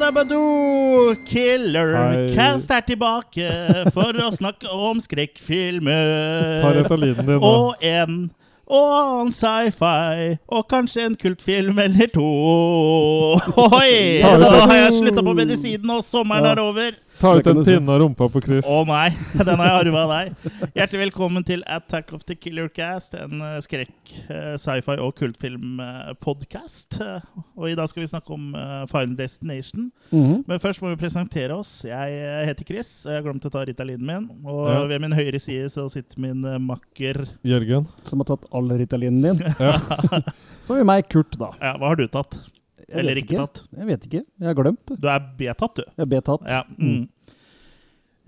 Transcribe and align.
Jabba-dabba-doo! 0.00 1.14
Killer 1.28 1.92
Hei. 1.96 2.34
Cast 2.34 2.70
er 2.72 2.80
tilbake 2.88 3.48
for 3.92 4.16
å 4.16 4.30
snakke 4.32 4.70
om 4.72 5.00
skrekkfilmer. 5.04 6.62
Din. 6.88 7.34
Og 7.36 7.74
en 7.84 8.30
og 8.70 8.92
annen 8.94 9.32
sci-fi, 9.34 10.36
og 10.46 10.68
kanskje 10.70 11.02
en 11.08 11.16
kultfilm 11.18 11.78
eller 11.82 12.06
to. 12.14 12.22
Oi! 13.66 14.20
Da 14.22 14.60
har 14.62 14.76
jeg 14.76 14.92
slutta 15.00 15.24
på 15.26 15.34
medisinen, 15.34 15.90
og 15.90 16.04
sommeren 16.06 16.46
Ja. 16.46 16.52
er 16.54 16.62
over. 16.62 16.92
Ta 17.20 17.34
ut 17.36 17.46
en 17.50 17.58
pinne 17.64 17.92
av 17.92 17.98
rumpa 18.00 18.28
på 18.32 18.40
Chris. 18.40 18.64
Å 18.64 18.78
nei, 18.88 19.10
den 19.44 19.58
har 19.60 19.66
jeg 19.68 19.80
arva 19.82 20.04
av 20.06 20.12
deg. 20.14 20.52
Hjertelig 20.72 21.00
velkommen 21.02 21.44
til 21.44 21.60
Attack 21.68 22.14
of 22.16 22.22
the 22.24 22.32
Killer 22.38 22.70
Cast, 22.72 23.12
en 23.18 23.42
eh, 23.44 23.58
skrekk, 23.60 24.12
eh, 24.32 24.54
sci-fi 24.60 24.94
og 25.04 25.12
kultfilm-podkast. 25.18 26.96
Og 27.60 27.66
i 27.68 27.74
dag 27.76 27.90
skal 27.92 28.06
vi 28.06 28.08
snakke 28.08 28.32
om 28.32 28.46
eh, 28.56 28.86
Final 28.88 29.18
Destination. 29.18 29.90
Mhm. 30.14 30.38
Men 30.48 30.62
først 30.64 30.80
må 30.80 30.94
vi 30.94 31.00
presentere 31.02 31.58
oss. 31.60 31.74
Jeg 31.84 32.16
eh, 32.22 32.40
heter 32.48 32.68
Chris, 32.70 32.92
og 33.04 33.12
jeg 33.12 33.20
har 33.20 33.26
glemt 33.28 33.44
å 33.50 33.52
ta 33.52 33.66
Ritalinen 33.68 34.06
min. 34.08 34.30
Og 34.48 34.62
Ja. 34.70 34.78
ved 34.88 35.04
min 35.04 35.12
høyre 35.16 35.40
side 35.42 35.68
så 35.74 35.84
sitter 35.92 36.24
min 36.24 36.40
eh, 36.48 36.56
makker 36.56 37.26
Jørgen. 37.44 37.84
Som 38.08 38.24
har 38.24 38.30
tatt 38.32 38.48
all 38.56 38.72
Ritalinen 38.80 39.20
din. 39.28 39.44
Ja. 39.60 39.76
Så 40.64 40.72
har 40.74 40.80
vi 40.80 40.88
meg, 40.88 41.04
Kurt, 41.12 41.36
da. 41.40 41.50
Ja, 41.60 41.74
hva 41.80 41.92
har 41.92 42.00
du 42.00 42.06
tatt? 42.08 42.38
Jeg 42.90 42.98
Eller 42.98 43.14
vet 43.14 43.24
ikke 43.24 43.38
tatt? 43.38 43.62
Jeg 43.76 43.86
vet 43.86 44.06
ikke. 44.08 44.20
Jeg 44.26 44.48
har 44.50 44.56
glemt 44.58 44.80
det. 44.90 44.96
Du 44.98 45.06
er 45.10 45.26
B-tatt, 45.38 45.76
du. 45.78 45.84
Jeg 45.86 46.02
er 46.02 46.08
betatt. 46.10 46.48
Ja. 46.50 46.62
Mm. 46.74 47.04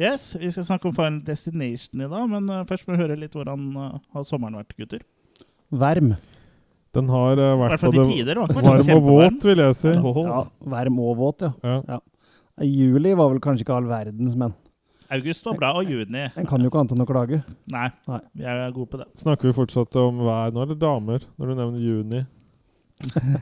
Yes, 0.01 0.29
vi 0.39 0.51
skal 0.55 0.67
snakke 0.69 0.89
om 0.89 0.95
Final 0.95 1.19
Destination 1.27 2.01
i 2.01 2.09
dag, 2.09 2.29
men 2.31 2.47
eh, 2.49 2.63
først 2.69 2.87
må 2.87 2.95
vi 2.95 3.03
høre 3.03 3.17
litt 3.19 3.35
hvordan 3.37 3.67
eh, 3.77 3.99
har 4.15 4.25
sommeren 4.29 4.61
vært, 4.61 4.73
gutter. 4.79 5.03
Varm. 5.83 6.15
Den 6.93 7.09
har 7.09 7.41
uh, 7.41 7.51
vært 7.59 7.81
på 7.81 7.93
det 7.95 8.07
tider. 8.11 8.39
ikke 8.45 8.65
varm 8.67 8.91
og 8.95 9.07
våt, 9.07 9.45
vil 9.49 9.63
jeg 9.65 9.77
si. 9.79 9.93
Ja, 9.97 10.41
varm 10.75 10.99
og 11.03 11.15
våt, 11.21 11.47
ja. 11.47 11.77
Ja. 11.89 12.01
Juli 12.63 13.15
var 13.17 13.33
vel 13.33 13.41
kanskje 13.43 13.65
ikke 13.65 13.79
all 13.79 13.89
verdens, 13.89 14.37
men 14.39 14.53
August 15.13 15.45
var 15.45 15.57
bra, 15.59 15.71
og 15.77 15.89
juni 15.89 16.23
en 16.25 16.47
kan 16.49 16.63
jo 16.63 16.71
ikke 16.71 16.81
annet 16.81 16.95
enn 16.95 17.05
å 17.05 17.09
klage. 17.09 17.41
Nei, 17.73 17.89
Nei. 18.09 18.21
vi 18.39 18.47
er 18.49 18.63
gode 18.73 18.93
på 18.93 19.01
det. 19.01 19.09
Snakker 19.21 19.51
vi 19.51 19.57
fortsatt 19.57 19.97
om 20.01 20.23
vær 20.25 20.55
nå, 20.55 20.65
eller 20.65 20.79
damer, 20.81 21.27
når 21.37 21.51
du 21.51 21.59
nevner 21.59 21.83
juni? 21.85 22.23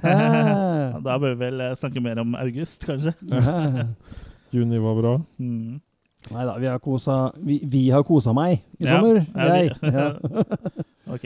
Ja, 0.03 0.99
Da 1.05 1.19
bør 1.21 1.35
vi 1.35 1.39
vel 1.45 1.61
eh, 1.67 1.75
snakke 1.79 2.03
mer 2.05 2.21
om 2.23 2.35
august, 2.39 2.85
kanskje. 2.87 3.15
Juni 4.55 4.79
var 4.83 4.99
bra. 4.99 5.15
Mm. 5.39 5.79
Nei 6.31 6.43
da, 6.45 6.53
vi 6.61 6.67
har 6.69 6.77
kosa 6.85 7.31
Vi, 7.41 7.55
vi 7.65 7.87
har 7.89 8.03
kosa 8.05 8.35
meg 8.37 8.59
i 8.77 8.85
Ja, 8.85 8.99
sommer. 8.99 9.23
ja, 9.25 9.55
Jeg. 9.57 9.77
Ja. 9.83 10.09
Ok. 11.11 11.25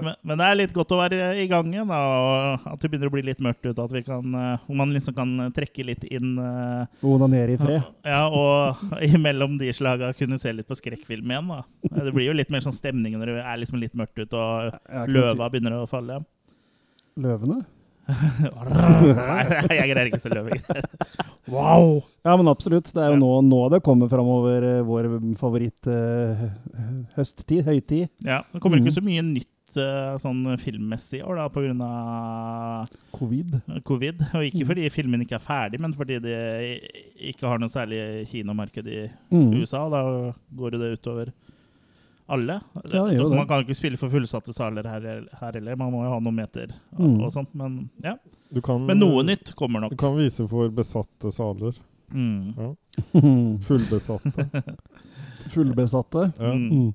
Men, 0.00 0.14
men 0.24 0.38
det 0.40 0.44
er 0.46 0.56
litt 0.56 0.70
godt 0.72 0.92
å 0.94 0.98
være 1.02 1.34
i 1.36 1.42
gang 1.50 1.66
igjen, 1.68 1.90
og 1.92 2.62
at 2.64 2.78
det 2.80 2.88
begynner 2.88 3.10
å 3.10 3.12
bli 3.12 3.20
litt 3.26 3.42
mørkt 3.44 3.66
ute. 3.66 3.84
At 3.84 3.92
vi 3.92 4.00
kan, 4.06 4.24
eh, 4.40 4.62
man 4.72 4.94
liksom 4.94 5.12
kan 5.18 5.34
trekke 5.52 5.84
litt 5.84 6.06
inn 6.08 6.30
eh, 6.40 7.04
Onanere 7.04 7.52
i 7.52 7.58
fred. 7.60 7.84
Ja, 8.08 8.22
og 8.32 8.80
imellom 9.04 9.58
de 9.60 9.68
slaga 9.76 10.14
kunne 10.16 10.38
se 10.40 10.54
litt 10.56 10.64
på 10.70 10.78
skrekkfilm 10.80 11.28
igjen. 11.28 11.50
da. 11.52 11.60
Det 12.06 12.14
blir 12.16 12.30
jo 12.30 12.38
litt 12.38 12.48
mer 12.54 12.64
sånn 12.64 12.72
stemning 12.78 13.18
når 13.20 13.34
det 13.34 13.42
er 13.44 13.60
liksom 13.60 13.82
litt 13.84 13.92
mørkt 14.00 14.16
ute 14.22 14.32
og 14.32 14.80
løva 15.12 15.50
begynner 15.52 15.76
å 15.82 15.90
falle. 15.92 16.22
Løvene? 17.20 17.64
Nei, 18.08 19.42
jeg 19.78 19.88
greier 19.92 20.08
ikke 20.10 20.18
å 20.18 20.22
se 20.24 20.32
løver. 20.32 20.58
Wow! 21.52 22.00
Ja, 22.26 22.34
men 22.38 22.48
absolutt. 22.50 22.90
Det 22.92 22.98
er 23.02 23.12
jo 23.12 23.16
Ja. 23.16 23.20
nå, 23.22 23.30
nå 23.46 23.60
det 23.70 23.82
kommer 23.86 24.10
framover 24.10 24.62
eh, 24.78 24.82
vår 24.86 25.08
favoritt 25.38 25.86
uh, 25.90 26.42
høsttid, 27.16 27.64
høytid. 27.66 28.08
Ja, 28.26 28.42
Det 28.52 28.60
kommer 28.62 28.78
ikke 28.80 28.90
Mhm. 28.90 28.98
så 28.98 29.04
mye 29.06 29.22
nytt 29.22 29.76
uh, 29.78 30.18
sånn 30.20 30.42
filmmessig 30.60 31.20
i 31.20 31.22
år 31.24 31.36
da, 31.36 31.48
pga. 31.48 32.88
Covid. 33.16 33.54
covid. 33.84 34.20
Og 34.34 34.42
ikke 34.50 34.62
Mhm. 34.64 34.68
fordi 34.72 34.90
filmen 34.90 35.22
ikke 35.24 35.38
er 35.38 35.46
ferdig, 35.46 35.80
men 35.80 35.92
fordi 35.94 36.18
de 36.20 36.80
ikke 37.32 37.46
har 37.48 37.58
noe 37.58 37.68
særlig 37.72 38.26
kinomarked 38.28 38.86
i 38.86 39.10
Mm. 39.30 39.54
USA. 39.62 39.88
Da 39.88 40.34
går 40.54 40.72
jo 40.72 40.78
det 40.78 40.98
utover 41.00 41.32
alle. 42.32 42.58
Ja, 42.90 43.04
det 43.06 43.16
det. 43.18 43.28
Man 43.36 43.46
kan 43.50 43.60
jo 43.62 43.66
ikke 43.68 43.78
spille 43.78 44.00
for 44.00 44.12
fullsatte 44.12 44.54
saler 44.56 44.88
her, 44.88 45.06
heller. 45.40 45.76
Man 45.80 45.92
må 45.94 46.02
jo 46.06 46.12
ha 46.14 46.18
noen 46.20 46.38
meter 46.40 46.72
og, 46.96 47.00
Mm. 47.04 47.20
og 47.26 47.32
sånt. 47.34 47.54
Men 47.54 47.90
ja. 48.04 48.16
Du 48.52 48.60
kan, 48.60 48.84
Men 48.86 48.98
noe 49.00 49.22
nytt 49.24 49.54
kommer 49.56 49.80
nok. 49.80 49.94
Du 49.94 49.96
kan 50.00 50.16
vise 50.18 50.44
for 50.48 50.68
besatte 50.68 51.32
saler. 51.32 51.76
Mm. 52.12 52.76
Fullbesatte. 53.68 54.48
Fullbesatte. 55.54 56.32
Ja. 56.38 56.52
Mm. 56.52 56.68
Mm. 56.70 56.92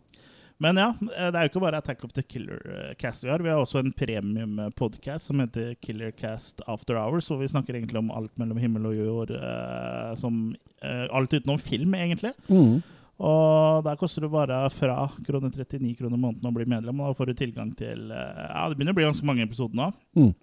Men 0.60 0.78
ja, 0.82 0.88
det 1.00 1.36
er 1.38 1.44
jo 1.46 1.50
ikke 1.52 1.62
bare 1.62 1.78
Attack 1.78 2.00
of 2.08 2.14
the 2.18 2.24
Killer 2.26 2.58
eh, 2.66 2.94
Cast 2.98 3.22
vi 3.24 3.30
har. 3.30 3.44
Vi 3.46 3.50
har 3.52 3.60
også 3.62 3.78
en 3.84 3.92
premium-podkast 3.94 5.30
som 5.30 5.44
heter 5.44 5.76
Killer 5.86 6.10
Cast 6.18 6.64
After 6.66 6.98
Hours, 6.98 7.28
hvor 7.30 7.38
vi 7.38 7.50
snakker 7.52 7.78
egentlig 7.78 8.00
om 8.00 8.10
alt 8.10 8.34
mellom 8.42 8.58
himmel 8.58 8.88
og 8.90 8.96
jord. 8.98 9.34
Uh, 9.38 10.16
som, 10.18 10.56
uh, 10.82 11.06
alt 11.14 11.36
utenom 11.38 11.60
film, 11.62 11.94
egentlig. 11.94 12.34
Mm. 12.50 12.80
Og 13.20 13.84
der 13.88 13.98
koster 13.98 14.22
det 14.26 14.32
bare 14.34 14.60
fra 14.74 15.08
kroner 15.26 15.50
39 15.50 15.96
kroner 15.98 16.20
måneden 16.22 16.50
å 16.50 16.54
bli 16.54 16.68
medlem. 16.70 17.00
Og 17.02 17.14
da 17.14 17.18
får 17.18 17.32
du 17.32 17.40
tilgang 17.40 17.72
til 17.78 18.12
eh, 18.12 18.44
Ja, 18.52 18.68
det 18.70 18.78
begynner 18.78 18.94
å 18.94 19.00
bli 19.00 19.08
ganske 19.10 19.26
mange 19.26 19.48
episoder 19.48 19.80
nå. 19.80 19.90
Mm. 20.20 20.36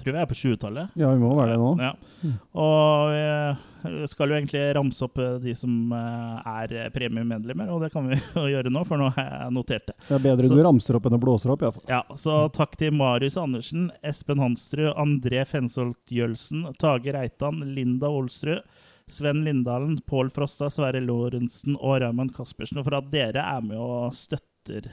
Tror 0.00 0.14
vi 0.14 0.20
er 0.22 0.28
på 0.30 0.36
20-tallet. 0.38 0.92
Ja, 0.96 1.08
vi 1.10 1.18
må 1.18 1.32
være 1.34 1.56
det 1.56 1.58
nå. 1.58 1.70
Ja. 1.82 1.90
Mm. 2.22 2.36
Og 2.62 3.10
vi 3.10 4.06
skal 4.12 4.30
jo 4.30 4.36
egentlig 4.38 4.62
ramse 4.76 5.02
opp 5.06 5.18
eh, 5.20 5.34
de 5.42 5.54
som 5.58 5.72
eh, 5.96 6.50
er 6.52 6.92
premiemedlemmer, 6.94 7.72
og 7.74 7.82
det 7.84 7.90
kan 7.94 8.06
vi 8.08 8.18
jo 8.38 8.44
gjøre 8.52 8.72
nå, 8.72 8.84
for 8.88 9.00
nå 9.00 9.08
har 9.16 9.26
jeg 9.26 9.54
notert 9.56 9.88
det. 9.90 9.96
Det 10.06 10.14
er 10.20 10.24
bedre 10.28 10.46
Så- 10.50 10.58
du 10.60 10.62
ramser 10.64 10.98
opp 11.00 11.08
enn 11.10 11.16
å 11.18 11.22
blåser 11.22 11.52
opp, 11.54 11.64
iallfall. 11.66 11.86
Ja, 11.90 12.02
så 12.20 12.38
takk 12.54 12.76
til 12.80 12.94
Marius 12.96 13.36
Andersen, 13.40 13.88
Espen 14.06 14.40
Hansrud, 14.42 14.92
André 14.94 15.42
Fensholt 15.50 16.14
Jølsen, 16.14 16.68
Tage 16.80 17.16
Reitan, 17.16 17.60
Linda 17.74 18.08
Olsrud, 18.12 18.62
Sven 19.12 19.44
Lindalen, 19.46 19.98
Pål 20.06 20.30
Frosta, 20.34 20.70
Sverre 20.72 21.00
Lorentzen 21.04 21.76
og 21.78 22.00
Raymond 22.02 22.34
Caspersen, 22.36 22.80
og 22.80 22.86
for 22.88 22.98
at 22.98 23.08
dere 23.12 23.42
er 23.42 23.64
med 23.64 23.78
og 23.80 24.14
støtter 24.16 24.92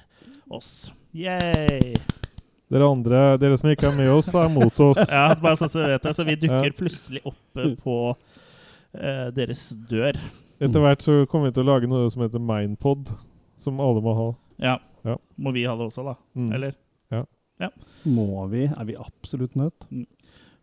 oss. 0.54 0.90
Yay! 1.16 1.96
Dere 2.68 2.90
andre, 2.92 3.22
dere 3.40 3.58
som 3.60 3.70
ikke 3.72 3.88
er 3.88 3.96
med 3.96 4.10
oss, 4.12 4.34
er 4.36 4.50
mot 4.52 4.82
oss. 4.84 5.00
Ja, 5.14 5.30
bare 5.40 5.56
så 5.60 5.70
du 5.72 5.80
vet 5.86 6.04
det. 6.04 6.16
Så 6.18 6.26
vi 6.28 6.36
dukker 6.36 6.68
Ja. 6.68 6.76
plutselig 6.76 7.22
opp 7.24 7.62
eh, 7.64 7.76
på 7.80 7.96
uh, 8.12 9.28
deres 9.36 9.70
dør. 9.88 10.20
Etter 10.60 10.84
hvert 10.84 11.06
så 11.06 11.22
kommer 11.32 11.52
vi 11.52 11.56
til 11.56 11.64
å 11.64 11.72
lage 11.72 11.88
noe 11.88 12.10
som 12.12 12.26
heter 12.26 12.44
Mindpod, 12.44 13.14
som 13.62 13.80
alle 13.84 14.04
må 14.04 14.18
ha. 14.18 14.28
Ja. 14.60 14.76
Ja. 15.08 15.16
Må 15.40 15.54
vi 15.56 15.64
ha 15.70 15.78
det 15.80 15.88
også, 15.88 16.04
da? 16.04 16.18
Mm. 16.36 16.52
Eller? 16.58 16.76
Må 18.06 18.46
vi? 18.52 18.68
Er 18.70 18.86
vi 18.86 18.96
absolutt 19.00 19.56
nødt? 19.58 19.88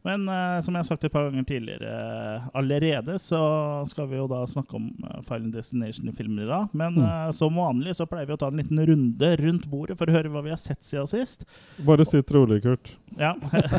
Men 0.04 0.26
uh, 0.28 0.59
som 0.60 0.75
jeg 0.76 0.82
har 0.82 0.88
sagt 0.91 1.04
et 1.09 1.12
par 1.15 1.31
ganger 1.31 1.47
tidligere 1.48 1.88
uh, 1.88 2.48
allerede, 2.60 3.15
så 3.22 3.38
skal 3.88 4.04
vi 4.10 4.19
jo 4.19 4.26
da 4.28 4.42
snakke 4.50 4.76
om 4.76 4.91
uh, 5.06 5.22
Final 5.25 5.48
Destination 5.54 6.10
i 6.10 6.12
filmen 6.19 6.42
i 6.44 6.48
dag. 6.50 6.69
Men 6.76 6.94
Mm. 6.94 7.04
eh, 7.09 7.31
som 7.34 7.56
vanlig 7.56 7.94
så 7.97 8.04
pleier 8.06 8.26
vi 8.28 8.34
å 8.37 8.38
ta 8.38 8.47
en 8.53 8.60
liten 8.60 8.78
runde 8.87 9.31
rundt 9.41 9.65
bordet 9.72 9.97
for 9.98 10.06
å 10.06 10.15
høre 10.15 10.28
hva 10.31 10.42
vi 10.44 10.53
har 10.53 10.60
sett 10.60 10.84
siden 10.84 11.09
sist. 11.10 11.42
Bare 11.82 12.04
sitt 12.06 12.31
rolig, 12.37 12.60
Kurt. 12.62 12.92
Ja, 13.19 13.32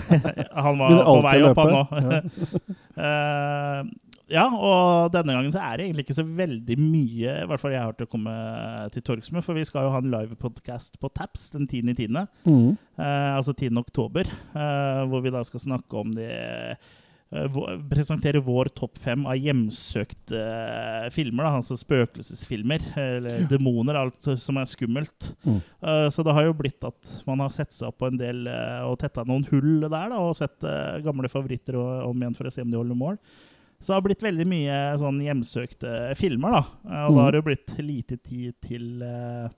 Han 0.66 0.80
var 0.82 0.98
på 1.06 1.16
vei 1.24 1.36
opp, 1.46 1.62
han 1.62 1.72
nå. 1.72 1.84
Ja, 4.32 4.48
og 4.50 5.12
denne 5.14 5.36
gangen 5.36 5.52
så 5.54 5.60
er 5.62 5.78
det 5.78 5.86
egentlig 5.86 6.06
ikke 6.08 6.16
så 6.18 6.24
veldig 6.26 6.76
mye 6.82 7.34
i 7.44 7.46
hvert 7.46 7.62
fall 7.62 7.76
jeg 7.76 7.84
har 7.86 7.94
til 7.94 8.08
å 8.08 8.10
komme 8.10 8.34
til 8.96 9.04
torgs 9.06 9.30
med, 9.36 9.44
for 9.46 9.54
vi 9.54 9.66
skal 9.70 9.86
jo 9.86 9.92
ha 9.94 10.00
en 10.02 10.10
livepodkast 10.10 10.98
på 11.02 11.12
Taps 11.14 11.52
den 11.54 11.68
10.10. 11.70 12.24
Mm. 12.50 12.72
Eh, 12.98 13.32
altså 13.38 13.54
10. 13.54 13.70
oktober, 13.84 14.26
eh, 14.26 15.02
hvor 15.12 15.22
vi 15.22 15.34
da 15.36 15.44
skal 15.46 15.62
snakke 15.68 16.02
om 16.02 16.16
de 16.18 16.26
eh, 16.26 16.94
Presentere 17.90 18.40
vår 18.46 18.70
topp 18.78 19.00
fem 19.02 19.24
av 19.28 19.36
hjemsøkte 19.42 20.38
eh, 20.40 21.08
filmer. 21.12 21.48
Da, 21.48 21.56
altså 21.58 21.76
spøkelsesfilmer, 21.80 22.86
eller 23.02 23.48
demoner, 23.50 23.98
alt 24.00 24.30
som 24.40 24.60
er 24.62 24.70
skummelt. 24.70 25.32
Mm. 25.44 25.58
Eh, 25.60 26.06
så 26.14 26.24
det 26.24 26.36
har 26.38 26.46
jo 26.48 26.54
blitt 26.56 26.86
at 26.88 27.16
man 27.28 27.42
har 27.44 27.52
sett 27.52 27.74
seg 27.76 27.90
opp 27.90 27.98
på 28.04 28.12
en 28.12 28.22
del 28.22 28.46
eh, 28.48 28.86
og 28.88 28.98
tetta 29.02 29.26
noen 29.28 29.44
hull 29.50 29.82
der, 29.88 30.14
da, 30.14 30.22
og 30.22 30.38
sett 30.38 30.64
gamle 31.06 31.30
favoritter 31.34 31.76
og- 31.82 32.08
om 32.12 32.22
igjen 32.24 32.38
for 32.38 32.48
å 32.48 32.54
se 32.54 32.64
om 32.64 32.72
de 32.72 32.80
holder 32.80 33.02
mål. 33.02 33.20
Så 33.86 33.92
det 33.94 33.98
har 34.00 34.06
blitt 34.08 34.24
veldig 34.26 34.46
mye 34.50 34.78
sånn 34.98 35.20
hjemsøkte 35.22 36.16
filmer, 36.18 36.56
da. 36.58 36.64
Eh, 36.90 37.04
og 37.06 37.12
Mm. 37.12 37.16
da 37.18 37.22
har 37.28 37.32
det 37.36 37.38
jo 37.44 37.48
blitt 37.52 37.76
lite 37.86 38.18
tid 38.18 38.54
til 38.66 39.04
uh, 39.06 39.50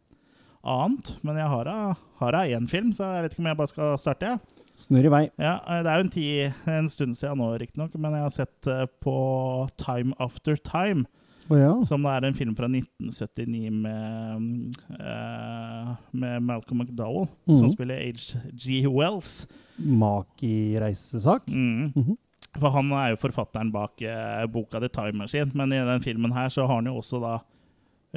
annet. 0.68 1.14
Men 1.24 1.38
jeg 1.40 1.48
har 1.48 1.64
da- 1.64 1.96
én 2.44 2.68
film, 2.68 2.92
så 2.92 3.08
jeg 3.16 3.24
vet 3.24 3.32
ikke 3.38 3.40
om 3.40 3.46
jeg 3.48 3.58
bare 3.58 3.68
skal 3.72 3.98
starte. 3.98 4.20
jeg. 4.28 4.40
Snurr 4.76 5.06
i 5.06 5.10
vei. 5.10 5.30
Ja, 5.40 5.54
eh, 5.66 5.82
Det 5.84 5.88
er 5.90 5.96
jo 5.96 6.04
en, 6.04 6.10
tid, 6.10 6.54
en 6.68 6.88
stund 6.90 7.16
siden 7.16 7.38
nå, 7.40 7.58
riktignok, 7.58 7.96
men 7.98 8.12
jeg 8.12 8.22
har 8.22 8.30
sett 8.36 8.68
uh, 8.68 8.86
på 9.02 9.70
Time 9.78 10.14
After 10.20 10.58
Time. 10.58 11.06
Å 11.50 11.56
ja. 11.58 11.82
Som 11.88 12.04
det 12.04 12.12
er 12.12 12.26
en 12.28 12.34
film 12.34 12.54
fra 12.58 12.68
1979 12.68 13.72
med, 13.72 14.42
mm, 14.42 14.74
eh, 15.00 15.96
med 16.12 16.42
Malcolm 16.44 16.82
McDowell, 16.82 17.30
som 17.48 17.68
Mhm. 17.70 17.72
spiller 17.72 17.96
H.G. 18.04 18.86
Wells. 18.92 19.48
Maki-reisesak. 19.80 21.48
Mm. 21.48 21.94
Mhm. 21.96 22.18
For 22.60 22.74
han 22.74 22.92
er 22.98 23.12
jo 23.14 23.20
forfatteren 23.22 23.72
bak 23.74 24.02
eh, 24.02 24.46
boka 24.52 24.80
The 24.82 24.90
Time 24.90 25.18
Machine, 25.24 25.52
men 25.54 25.74
i 25.76 25.82
den 25.86 26.02
filmen 26.06 26.34
her 26.36 26.50
så 26.54 26.66
har 26.68 26.80
han 26.82 26.90
jo 26.90 26.96
også 27.02 27.20
da 27.22 27.36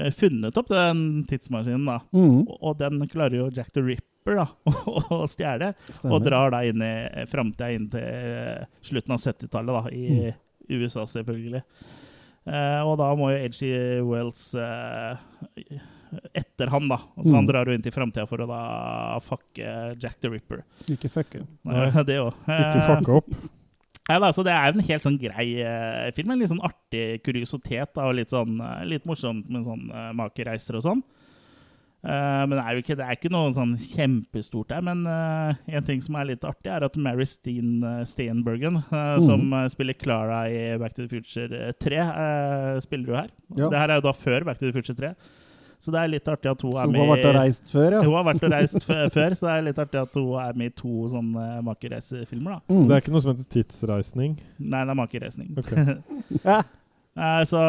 eh, 0.00 0.10
funnet 0.16 0.56
opp 0.60 0.68
den 0.72 1.24
tidsmaskinen, 1.28 1.84
da. 1.90 1.98
Mm. 2.16 2.46
Og, 2.48 2.54
og 2.60 2.78
den 2.80 3.02
klarer 3.12 3.36
jo 3.42 3.50
Jack 3.52 3.72
the 3.76 3.82
Ripper 3.84 4.40
da, 4.40 4.48
å 5.16 5.22
stjele. 5.30 5.72
Og 6.08 6.20
drar 6.24 6.52
da 6.54 6.62
inn 6.68 6.82
i 6.84 7.24
framtida, 7.30 7.70
inn 7.76 7.88
til 7.92 8.04
eh, 8.04 8.66
slutten 8.86 9.16
av 9.16 9.22
70-tallet, 9.24 9.76
da, 9.76 9.94
i 10.70 10.76
USA, 10.80 11.06
selvfølgelig. 11.10 11.64
Eh, 12.50 12.80
og 12.88 12.94
da 13.00 13.08
må 13.18 13.32
jo 13.34 13.40
Edgy 13.44 13.70
Wells 14.06 14.54
eh, 14.56 15.80
etter 16.34 16.70
han, 16.72 16.88
da. 16.90 16.96
Altså, 17.16 17.34
Han 17.34 17.44
Mm. 17.44 17.48
drar 17.52 17.66
jo 17.68 17.74
inn 17.76 17.82
til 17.84 17.92
framtida 17.94 18.24
for 18.26 18.42
å 18.42 18.46
da 18.48 18.60
fucke 19.22 19.96
Jack 20.00 20.16
the 20.20 20.30
Ripper. 20.32 20.62
Ikke 20.90 21.10
fucke. 21.12 21.44
Nei. 21.68 21.86
Eh, 21.90 22.00
det 22.08 22.16
òg. 22.22 22.34
Ikke 22.48 22.86
fucke 22.88 23.18
opp. 23.20 23.30
Nei, 24.08 24.18
da, 24.18 24.32
så 24.34 24.42
Det 24.42 24.50
er 24.52 24.72
en 24.72 24.80
helt 24.88 25.02
sånn 25.04 25.18
grei 25.20 25.48
eh, 25.62 26.10
film. 26.16 26.30
En 26.32 26.38
litt 26.40 26.50
sånn 26.50 26.64
artig 26.66 27.20
kuriositet. 27.22 27.92
Da, 27.94 28.08
og 28.08 28.16
litt, 28.18 28.30
sånn, 28.32 28.56
eh, 28.60 28.84
litt 28.88 29.04
morsomt 29.06 29.48
med 29.52 29.62
sånn 29.68 29.90
uh, 29.92 30.10
makereiser 30.18 30.78
og 30.80 30.82
sånn. 30.86 31.02
Uh, 32.00 32.46
men 32.48 32.54
det 32.56 32.62
er 32.64 32.72
jo 32.78 32.80
ikke, 32.80 32.94
det 32.96 33.04
er 33.04 33.16
ikke 33.18 33.30
noe 33.30 33.50
sånn 33.52 33.74
kjempestort 33.76 34.70
der. 34.72 34.80
Men 34.82 35.02
uh, 35.04 35.52
en 35.68 35.84
ting 35.84 36.00
som 36.02 36.16
er 36.16 36.30
litt 36.30 36.46
artig, 36.48 36.70
er 36.72 36.86
at 36.88 36.96
Mary 36.96 37.26
Steen, 37.28 37.84
uh, 37.84 38.00
Steenbergen, 38.08 38.80
eh, 38.80 38.96
Mhm. 39.20 39.26
som 39.26 39.52
eh, 39.52 39.66
spiller 39.68 39.98
Clara 40.00 40.40
i 40.48 40.78
Back 40.80 40.94
to 40.96 41.04
the 41.04 41.08
Future 41.12 41.72
3, 41.78 41.98
eh, 42.00 42.80
spiller 42.80 43.06
jo 43.12 43.18
her. 43.20 43.28
Ja. 43.54 43.68
Det 43.68 43.78
her 43.78 43.90
er 43.90 44.00
jo 44.00 44.06
da 44.08 44.12
før 44.16 44.44
Back 44.48 44.58
to 44.58 44.66
the 44.66 44.72
Future 44.72 44.96
3. 44.96 45.14
Så 45.80 45.92
det 45.94 46.00
er 46.02 46.10
litt 46.12 46.26
artig 46.28 46.50
at 46.50 46.62
hun 46.64 46.74
Så 46.74 46.82
er 46.82 46.88
hun 46.88 46.92
med 46.92 47.00
har 47.00 47.10
vært 47.14 47.28
og 47.30 47.36
reist 47.38 47.70
før, 47.72 47.94
ja. 47.96 48.00
Hun 48.04 48.16
har 48.18 48.26
vært 48.28 48.42
og 48.44 48.52
reist 48.52 48.84
før, 48.84 49.36
så 49.38 49.46
det 49.46 49.54
er 49.54 49.64
litt 49.70 49.80
artig 49.80 50.00
at 50.02 50.18
hun 50.20 50.34
er 50.42 50.58
med 50.60 50.72
i 50.72 50.74
to 50.76 51.06
sånne 51.14 51.46
makereisefilmer. 51.70 52.58
da. 52.58 52.74
Mm. 52.74 52.84
Det 52.84 52.96
er 52.96 53.04
ikke 53.04 53.14
noe 53.14 53.24
som 53.24 53.32
heter 53.32 53.48
tidsreisning. 53.56 54.36
Nei, 54.58 54.84
det 54.84 54.94
er 54.94 55.00
makereisning. 55.00 55.56
Ok. 55.60 55.72
Eh, 57.18 57.40
så, 57.50 57.60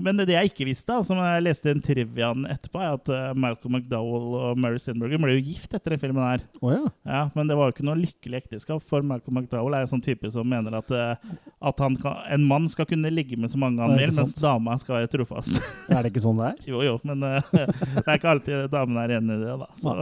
men 0.00 0.16
det 0.16 0.32
jeg 0.32 0.48
ikke 0.48 0.64
visste, 0.64 0.94
som 1.04 1.18
jeg 1.20 1.42
leste 1.44 1.68
i 1.68 1.74
en 1.74 1.82
triviaen 1.84 2.46
etterpå, 2.48 2.80
er 2.80 2.96
at 2.96 3.10
eh, 3.12 3.34
Malcolm 3.36 3.76
McDowell 3.76 4.36
og 4.38 4.60
Mary 4.60 4.80
Stenberger 4.80 5.20
ble 5.20 5.34
jo 5.36 5.42
gift 5.50 5.76
etter 5.76 5.92
den 5.92 6.00
filmen 6.00 6.24
her. 6.24 6.44
Oh, 6.62 6.72
ja. 6.72 6.86
Ja, 7.04 7.20
Men 7.34 7.50
det 7.50 7.58
var 7.58 7.68
jo 7.68 7.76
ikke 7.76 7.86
noe 7.86 7.98
lykkelig 8.00 8.40
ekteskap, 8.40 8.82
for 8.88 9.04
Malcolm 9.04 9.42
McDowell 9.42 9.76
er 9.76 9.84
en 9.84 9.92
sånn 9.92 10.04
type 10.04 10.30
som 10.32 10.48
mener 10.48 10.78
at, 10.80 10.92
eh, 10.96 11.34
at 11.70 11.84
han 11.84 11.98
kan, 12.00 12.22
en 12.32 12.46
mann 12.48 12.70
skal 12.72 12.88
kunne 12.88 13.12
ligge 13.12 13.36
med 13.36 13.52
så 13.52 13.60
mange 13.60 13.84
han 13.84 13.98
vil, 13.98 14.14
mens 14.16 14.32
dama 14.40 14.78
skal 14.80 15.02
være 15.02 15.12
trofast. 15.18 15.60
Er 15.92 16.00
det 16.04 16.14
ikke 16.14 16.24
sånn 16.24 16.40
det 16.40 16.52
er? 16.54 16.64
jo, 16.72 16.80
jo, 16.84 16.96
men 17.08 17.22
det 17.28 18.04
er 18.06 18.16
ikke 18.16 18.32
alltid 18.32 18.72
damene 18.72 19.04
er 19.04 19.18
enig 19.18 19.36
i 19.36 19.44
det, 19.44 19.58
da. 19.60 19.68
Så, 19.80 19.94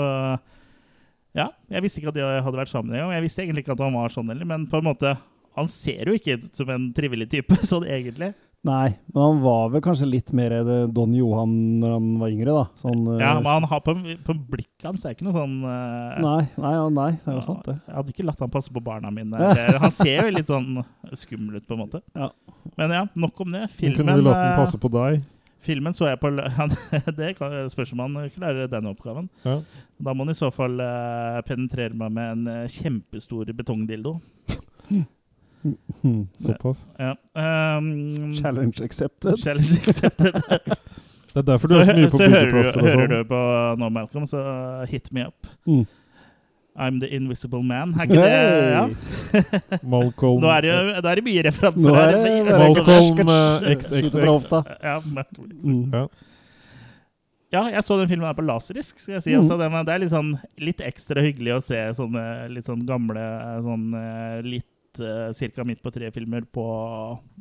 ja, 1.36 1.50
jeg 1.68 1.84
visste 1.84 2.00
ikke 2.00 2.14
at 2.14 2.16
de 2.16 2.24
hadde 2.24 2.58
vært 2.58 2.72
sammen 2.72 2.94
engang. 2.94 3.12
Jeg 3.18 3.26
visste 3.26 3.42
egentlig 3.44 3.66
ikke 3.66 3.74
at 3.76 3.82
han 3.84 3.96
var 3.96 4.14
sånn 4.14 4.30
heller, 4.32 4.48
men 4.48 4.70
på 4.70 4.80
en 4.80 4.88
måte 4.94 5.16
Han 5.56 5.68
ser 5.72 6.04
jo 6.04 6.12
ikke 6.12 6.34
ut 6.36 6.58
som 6.58 6.68
en 6.68 6.90
trivelig 6.92 7.30
type, 7.32 7.56
sånn 7.70 7.86
egentlig. 7.88 8.34
Nei, 8.66 8.96
men 9.12 9.22
han 9.22 9.40
var 9.44 9.68
vel 9.70 9.82
kanskje 9.84 10.08
litt 10.08 10.32
mer 10.34 10.54
Don 10.94 11.12
Johan 11.14 11.52
når 11.82 11.92
han 11.94 12.08
var 12.18 12.32
yngre, 12.34 12.54
da. 12.56 12.64
Sånn, 12.82 13.04
eh, 13.12 13.20
Ja, 13.22 13.36
men 13.38 13.46
han 13.46 13.68
har 13.70 13.84
på, 13.84 13.94
på 14.26 14.36
blikket 14.56 14.88
hans 14.88 15.06
er 15.06 15.14
ikke 15.14 15.28
noe 15.28 15.36
sånn 15.36 15.54
uh, 15.62 16.16
Nei, 16.24 16.40
nei, 16.58 16.72
nei, 16.96 17.08
det 17.20 17.30
er 17.30 17.38
jo 17.38 17.44
sant, 17.46 17.62
det. 17.68 17.76
Jeg 17.86 17.96
hadde 18.00 18.14
ikke 18.14 18.26
latt 18.26 18.42
han 18.42 18.52
passe 18.56 18.74
på 18.74 18.82
barna 18.82 19.12
mine. 19.14 19.38
Eller, 19.52 19.78
Han 19.84 19.94
ser 19.94 20.26
jo 20.26 20.34
litt 20.34 20.50
sånn 20.50 20.82
skummel 21.14 21.60
ut, 21.60 21.68
på 21.68 21.76
en 21.76 21.82
måte. 21.84 22.02
Ja. 22.16 22.32
Men 22.74 22.98
ja, 22.98 23.06
nok 23.14 23.46
om 23.46 23.54
det. 23.54 23.68
Men 23.68 23.74
Filmen, 23.78 23.98
Kunne 24.00 24.18
du 24.18 24.26
latt 24.26 24.42
den 24.42 24.52
eh, 24.52 24.60
passe 24.64 24.82
på 24.82 24.92
deg? 24.98 25.24
filmen 25.66 25.94
så 25.96 26.06
jeg 26.10 26.20
på 26.22 26.30
Det 27.18 27.32
kan, 27.38 27.54
spørs 27.70 27.92
om 27.94 28.04
han 28.04 28.30
klarer 28.34 28.70
den 28.70 28.86
oppgaven. 28.90 29.28
Ja. 29.42 29.60
Da 29.98 30.14
må 30.14 30.26
han 30.26 30.34
i 30.34 30.38
så 30.38 30.52
fall 30.54 30.78
eh, 30.82 31.40
penetrere 31.46 31.96
meg 31.98 32.14
med 32.14 32.32
en 32.34 32.52
eh, 32.52 32.70
kjempestor 32.70 33.50
betongdildo. 33.56 34.16
Såpass. 36.46 36.86
Ja. 36.98 37.12
Um, 37.34 38.32
Challenge 38.38 38.84
accepted. 38.84 39.36
Challenge 39.42 39.78
accepted. 39.82 40.40
Det 41.36 41.42
er 41.42 41.48
derfor 41.52 41.68
du 41.68 41.74
så 41.74 41.80
er 41.82 41.86
så 41.90 41.94
mye 41.98 42.08
på 42.08 42.16
så 42.16 42.26
byggeplasser 42.32 42.80
og 42.80 42.86
hører 42.88 43.00
sånn. 43.10 43.10
du 43.12 43.28
på 43.28 43.38
nå, 43.82 43.88
Malcolm, 43.92 44.24
så 44.30 44.40
hit 44.88 45.10
me 45.12 45.26
up. 45.28 45.48
Mm. 45.68 45.82
I'm 46.76 47.00
the 47.00 47.08
invisible 47.16 47.60
man. 47.64 47.92
Er 48.00 48.06
ikke 48.08 48.22
det 48.22 48.30
ja? 48.72 48.86
Malcolm 49.96 50.40
Nå 50.40 50.48
er 50.52 50.64
det 50.64 50.70
jo 50.70 50.78
da 51.04 51.10
er 51.12 51.20
det 51.20 51.24
mye 51.26 51.42
referanser 51.44 51.96
er 51.96 52.14
her. 52.14 52.48
Malcolm 52.52 53.34
XXX. 53.74 54.16
Ja, 54.80 54.96
Malcolm 55.12 55.50
XXX 55.52 55.66
Mm. 55.66 55.92
Ja. 55.92 56.06
ja, 57.52 57.62
jeg 57.76 57.84
så 57.86 57.96
den 58.00 58.08
filmen 58.10 58.26
her 58.28 58.36
på 58.36 58.44
laserisk. 58.44 58.98
skal 59.00 59.14
jeg 59.18 59.22
si. 59.26 59.32
Mm. 59.34 59.40
Altså, 59.42 59.56
den, 59.60 59.72
er- 59.76 59.84
det 59.88 59.94
er 59.94 60.02
litt, 60.06 60.12
sånn, 60.12 60.32
litt 60.68 60.80
ekstra 60.88 61.24
hyggelig 61.24 61.54
å 61.56 61.60
se 61.64 61.82
sånne 62.00 62.24
litt 62.52 62.68
sånn 62.68 62.84
gamle 62.88 63.24
sånn 63.64 63.86
eh, 64.00 64.40
litt 64.56 64.66
uh, 65.02 65.32
Cirka 65.36 65.64
midt 65.66 65.82
på 65.84 65.92
tre-filmer 65.94 66.46
på 66.52 66.66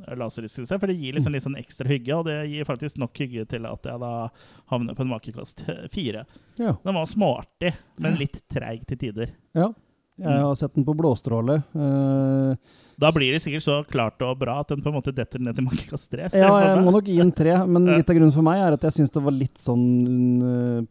eh, 0.07 0.15
laserisk. 0.17 0.55
synes 0.55 0.73
For 0.73 0.87
det 0.91 0.97
gir 0.99 1.15
liksom 1.17 1.35
litt 1.35 1.45
sånn 1.45 1.57
ekstra 1.59 1.89
hygge, 1.89 2.17
og 2.17 2.27
det 2.29 2.37
gir 2.51 2.67
faktisk 2.67 2.99
nok 3.01 3.23
hygge 3.23 3.45
til 3.51 3.67
at 3.69 3.89
jeg 3.89 4.01
da 4.03 4.13
havner 4.73 4.97
på 4.97 5.05
en 5.05 5.13
makekast 5.13 5.65
fire. 5.95 6.25
Ja. 6.59 6.75
Den 6.83 6.99
var 6.99 7.09
smartig, 7.09 7.75
men 8.01 8.19
litt 8.21 8.41
treig 8.51 8.87
til 8.89 9.01
tider. 9.07 9.35
ja. 9.57 9.71
Jeg 10.15 10.43
har 10.45 10.53
sett 10.55 10.71
den 10.77 10.85
på 10.87 10.93
blåstråle. 10.95 11.57
Eh, 11.75 12.75
Da 13.01 13.12
blir 13.15 13.33
det 13.36 13.42
sikkert 13.44 13.65
så 13.65 13.80
klart 13.89 14.21
og 14.25 14.38
bra 14.39 14.59
at 14.62 14.71
den 14.71 14.81
på 14.83 14.92
en 14.92 14.97
måte 15.00 15.13
detter 15.15 15.42
ned 15.44 15.56
til 15.57 15.65
makekast 15.68 16.09
tre. 16.12 16.30
ja, 16.31 16.51
jeg 16.63 16.83
må 16.86 16.94
nok 16.95 17.09
gi 17.09 17.19
en 17.24 17.31
tre, 17.36 17.56
men 17.68 17.86
litt 17.97 18.09
av 18.09 18.15
grunnen 18.18 18.36
for 18.36 18.45
meg 18.45 18.62
er 18.63 18.77
at 18.77 18.86
jeg 18.88 19.00
syns 19.00 19.12
det 19.15 19.24
var 19.25 19.36
litt 19.36 19.59
sånn 19.62 19.83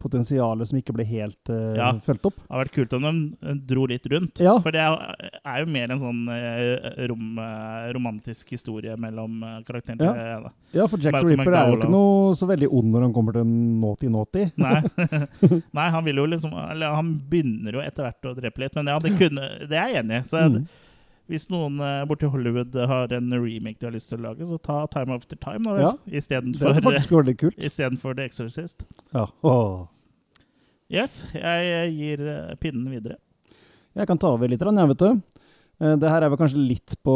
Potensialet 0.01 0.15
potensial 0.15 0.63
som 0.67 0.79
ikke 0.79 0.95
ble 0.97 1.05
helt 1.09 1.51
uh, 1.51 1.75
Ja. 1.77 1.89
fulgt 2.05 2.27
opp. 2.29 2.37
Det 2.39 2.49
hadde 2.51 2.63
vært 2.65 2.75
kult 2.75 2.95
om 2.97 3.05
de 3.07 3.13
eh, 3.49 3.57
dro 3.71 3.87
litt 3.91 4.07
rundt. 4.11 4.41
Ja. 4.43 4.55
For 4.63 4.75
det 4.75 4.83
er, 4.85 5.59
jo 5.61 5.67
mer 5.75 5.95
en 5.95 6.01
sånn 6.03 6.21
eh, 6.33 7.07
rom, 7.11 7.39
eh, 7.41 7.89
romantisk 7.97 8.53
historie 8.55 8.95
mellom 9.01 9.43
eh, 9.43 9.59
karakterene. 9.67 10.13
Ja. 10.15 10.53
Ja, 10.75 10.87
for 10.91 10.99
Jack 11.03 11.17
the 11.21 11.27
Ripper 11.33 11.55
er 11.55 11.71
jo 11.73 11.79
ikke 11.79 11.91
noe 11.93 12.35
så 12.39 12.49
veldig 12.51 12.71
ond 12.75 12.95
når 12.95 13.07
han 13.09 13.17
kommer 13.17 13.37
til 13.37 13.47
naughty-naughty. 13.49 14.47
Nei. 14.65 14.81
Nei, 15.79 15.89
han 15.97 16.07
vil 16.07 16.23
jo 16.23 16.29
liksom 16.31 16.55
Eller 16.71 16.95
han 16.95 17.13
begynner 17.31 17.79
jo 17.79 17.85
etter 17.85 18.09
hvert 18.09 18.31
å 18.31 18.35
drepe 18.39 18.65
litt, 18.65 18.75
men 18.79 18.91
ja, 18.93 18.99
det 19.03 19.15
kunne 19.19 19.49
Det 19.69 19.79
er 19.79 19.93
jeg 19.95 20.05
enig 20.05 20.23
i. 20.23 20.25
Så 20.31 20.43
Mm. 20.45 20.67
Hvis 21.31 21.49
noen 21.53 21.79
uh, 21.81 22.03
borti 22.09 22.29
Hollywood 22.29 22.75
har 22.77 23.13
en 23.17 23.33
remake 23.33 23.81
de 23.81 23.89
har 23.89 23.95
lyst 23.97 24.11
til 24.13 24.21
å 24.21 24.27
lage, 24.29 24.47
så 24.49 24.59
ta 24.61 24.83
Time 24.93 25.17
After 25.17 25.39
Time, 25.41 25.65
da. 25.65 25.77
Ja. 25.81 25.93
Istedenfor 27.71 28.19
The 28.19 28.29
Exorcist. 28.29 28.85
Ja. 29.15 29.29
Oh. 29.43 29.87
Yes, 30.93 31.23
jeg 31.33 31.71
eh, 31.73 31.87
gir 31.97 32.21
eh, 32.29 32.57
pinnen 32.61 32.91
videre. 32.93 33.17
Jeg 33.97 34.09
kan 34.11 34.19
ta 34.21 34.35
over 34.35 34.51
litt, 34.51 34.61
jeg, 34.61 34.91
vet 34.91 35.01
du. 35.01 35.23
Eh, 35.81 35.95
Det 35.99 36.11
her 36.11 36.23
er 36.27 36.31
vel 36.31 36.39
kanskje 36.39 36.61
litt 36.61 36.97
på 37.07 37.15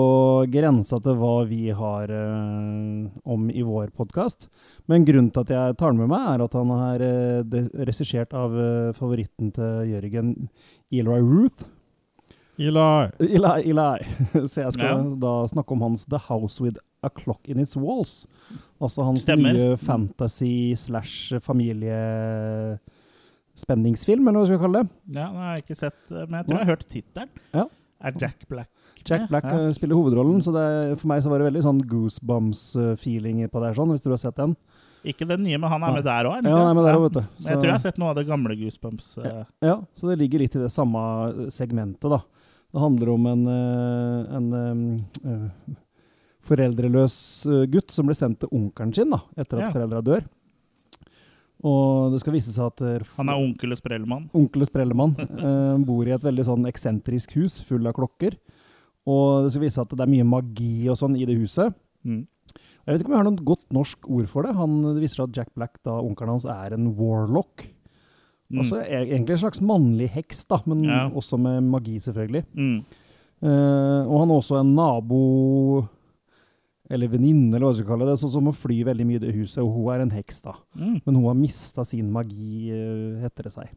grensa 0.50 0.98
til 1.04 1.18
hva 1.20 1.34
vi 1.50 1.68
har 1.76 2.10
eh, 2.10 3.08
om 3.28 3.48
i 3.52 3.64
vår 3.66 3.92
podkast. 3.98 4.48
Men 4.88 5.04
grunnen 5.06 5.30
til 5.34 5.44
at 5.44 5.52
jeg 5.52 5.78
tar 5.78 5.92
den 5.92 6.00
med 6.00 6.10
meg, 6.14 6.26
er 6.32 6.46
at 6.46 6.56
han 6.58 6.72
er 6.78 7.04
eh, 7.06 7.58
regissert 7.84 8.32
av 8.34 8.56
eh, 8.56 8.92
favoritten 8.98 9.52
til 9.54 9.92
Jørgen, 9.92 10.32
Eloy 10.90 11.20
Ruth. 11.20 11.68
Eli. 12.58 13.10
Eli, 13.22 13.70
Eli. 13.70 13.98
Så 14.50 14.56
jeg 14.64 14.72
skal 14.74 14.88
Ja. 14.88 14.96
da 15.22 15.32
snakke 15.52 15.70
om 15.76 15.82
hans 15.86 16.02
The 16.10 16.18
House 16.28 16.58
With 16.62 16.78
A 17.02 17.08
Clock 17.14 17.46
In 17.48 17.60
Its 17.62 17.76
Walls. 17.78 18.24
Altså 18.82 19.02
hans 19.06 19.22
Stemmer. 19.22 19.52
nye 19.54 19.76
fantasy 19.78 20.74
slash 20.74 21.38
familiespenningsfilm, 21.44 24.26
eller 24.28 24.38
hva 24.40 24.46
skal 24.48 24.58
vi 24.58 24.64
kalle 24.64 24.78
det. 24.82 24.88
Ja, 25.14 25.26
den 25.28 25.36
har 25.38 25.54
jeg 25.56 25.62
ikke 25.66 25.76
sett, 25.78 26.00
eh, 26.10 26.24
men 26.26 26.34
jeg 26.40 26.46
tror 26.48 26.56
jeg 26.58 26.66
har 26.66 26.72
hørt 26.74 26.88
tittelen. 26.90 27.28
Ja. 27.54 27.64
Er 28.00 28.12
Jack 28.20 28.48
Black 28.48 28.68
Jack? 29.08 29.28
Black 29.30 29.44
Ja. 29.44 29.50
eh, 29.68 29.72
spiller 29.72 29.94
hovedrollen, 29.96 30.42
så 30.42 30.52
det, 30.52 30.98
for 31.00 31.08
meg 31.08 31.22
så 31.22 31.28
var 31.30 31.38
det 31.38 31.46
veldig 31.52 31.62
sånn 31.64 31.80
goosebumps-feeling 31.88 33.48
på 33.50 33.60
det 33.62 33.68
her, 33.70 33.74
sånn, 33.78 33.90
hvis 33.94 34.02
du 34.02 34.10
har 34.10 34.18
sett 34.18 34.36
den. 34.36 34.56
Ikke 35.06 35.24
den 35.26 35.42
nye, 35.44 35.58
men 35.58 35.70
han 35.70 35.82
er 35.82 35.92
med 35.94 36.04
der 36.04 36.24
òg? 36.26 36.42
Ja, 36.44 36.56
han 36.58 36.70
er 36.70 36.74
med 36.74 36.84
der 36.84 36.94
også, 36.98 37.02
vet 37.06 37.12
du. 37.12 37.20
Men 37.20 37.46
jeg 37.52 37.56
tror 37.58 37.64
jeg 37.64 37.72
har 37.72 37.78
sett 37.86 37.98
noe 37.98 38.08
av 38.10 38.16
det 38.16 38.26
gamle 38.26 38.56
Goosebumps. 38.58 39.16
Ja, 39.24 39.44
Ja, 39.62 39.80
så 39.94 40.08
det 40.10 40.18
ligger 40.18 40.38
litt 40.42 40.56
i 40.56 40.58
det 40.58 40.72
samme 40.74 40.98
eh, 41.30 41.50
segmentet, 41.54 42.10
da. 42.10 42.18
Det 42.68 42.80
handler 42.82 43.08
om 43.14 43.26
en, 43.30 43.44
en, 43.48 44.48
en 44.52 44.80
eh, 45.24 45.30
eh, 45.32 45.76
foreldreløs 46.48 47.14
eh, 47.48 47.62
gutt 47.72 47.92
som 47.94 48.08
blir 48.08 48.18
sendt 48.18 48.42
til 48.42 48.52
onkelen 48.52 48.92
sin 48.96 49.14
da, 49.14 49.22
etter 49.40 49.60
at 49.62 49.68
Ja. 49.68 49.70
foreldra 49.74 50.02
dør. 50.04 50.26
Og 51.66 52.12
det 52.12 52.20
skal 52.22 52.36
vise 52.36 52.52
seg 52.54 52.68
at 52.68 52.82
eh, 52.86 53.06
Han 53.16 53.32
er 53.32 53.40
onkel 53.40 53.74
og 53.74 53.80
sprellmann. 53.80 54.28
Onkel 54.36 54.66
Sprellemann 54.68 55.16
eh, 55.18 55.76
bor 55.88 56.06
i 56.06 56.14
et 56.14 56.22
veldig 56.28 56.44
sånn 56.46 56.68
eksentrisk 56.70 57.34
hus 57.40 57.58
full 57.66 57.88
av 57.88 57.96
klokker. 57.96 58.36
Og 59.08 59.46
det 59.46 59.54
skal 59.54 59.64
vise 59.64 59.78
seg 59.80 59.88
at 59.88 59.96
det 59.98 60.04
er 60.04 60.12
mye 60.12 60.28
magi 60.28 60.74
og 60.92 60.98
sånn 61.00 61.16
i 61.18 61.24
det 61.26 61.38
huset. 61.40 61.74
Mm. 62.06 62.26
Jeg 62.52 62.92
vet 62.94 63.00
ikke 63.02 63.10
om 63.10 63.16
jeg 63.16 63.22
har 63.24 63.26
noe 63.30 63.48
godt 63.48 63.66
norsk 63.74 64.06
ord 64.12 64.28
for 64.30 64.46
det. 64.46 64.54
Han, 64.56 64.76
det 64.94 65.02
viser 65.02 65.22
seg 65.22 65.30
at 65.32 65.40
Jack 65.40 65.50
Black, 65.56 65.74
da 65.84 65.96
onkelen 66.00 66.36
hans, 66.36 66.46
er 66.48 66.76
en 66.76 66.92
warlock. 66.96 67.64
Mm. 68.50 68.62
Altså 68.62 68.78
e- 68.80 69.04
egentlig 69.04 69.34
en 69.36 69.42
slags 69.44 69.60
mannlig 69.60 70.08
heks, 70.10 70.44
da, 70.48 70.60
men 70.66 70.84
Ja. 70.84 71.08
også 71.10 71.38
med 71.38 71.62
magi, 71.68 71.98
selvfølgelig. 72.00 72.44
Mm. 72.56 72.78
Uh, 73.42 74.02
og 74.08 74.16
han 74.22 74.30
er 74.30 74.38
også 74.40 74.56
en 74.60 74.74
nabo, 74.74 75.86
eller 76.90 77.10
venninne, 77.12 77.52
eller 77.54 77.66
hva 77.68 77.74
du 77.74 77.82
skal 77.82 77.90
kalle 77.92 78.06
det, 78.08 78.18
sånn 78.18 78.32
som 78.32 78.46
må 78.48 78.54
fly 78.56 78.78
veldig 78.88 79.04
mye 79.06 79.20
i 79.20 79.24
det 79.26 79.34
huset, 79.36 79.60
og 79.62 79.74
hun 79.76 79.90
er 79.92 80.00
en 80.06 80.10
heks, 80.16 80.40
da. 80.42 80.54
Mm. 80.74 80.94
Men 81.04 81.14
hun 81.20 81.24
har 81.28 81.36
mista 81.36 81.84
sin 81.84 82.08
magi, 82.10 82.70
eh, 82.72 83.20
heter 83.22 83.42
det 83.44 83.52
seg. 83.52 83.68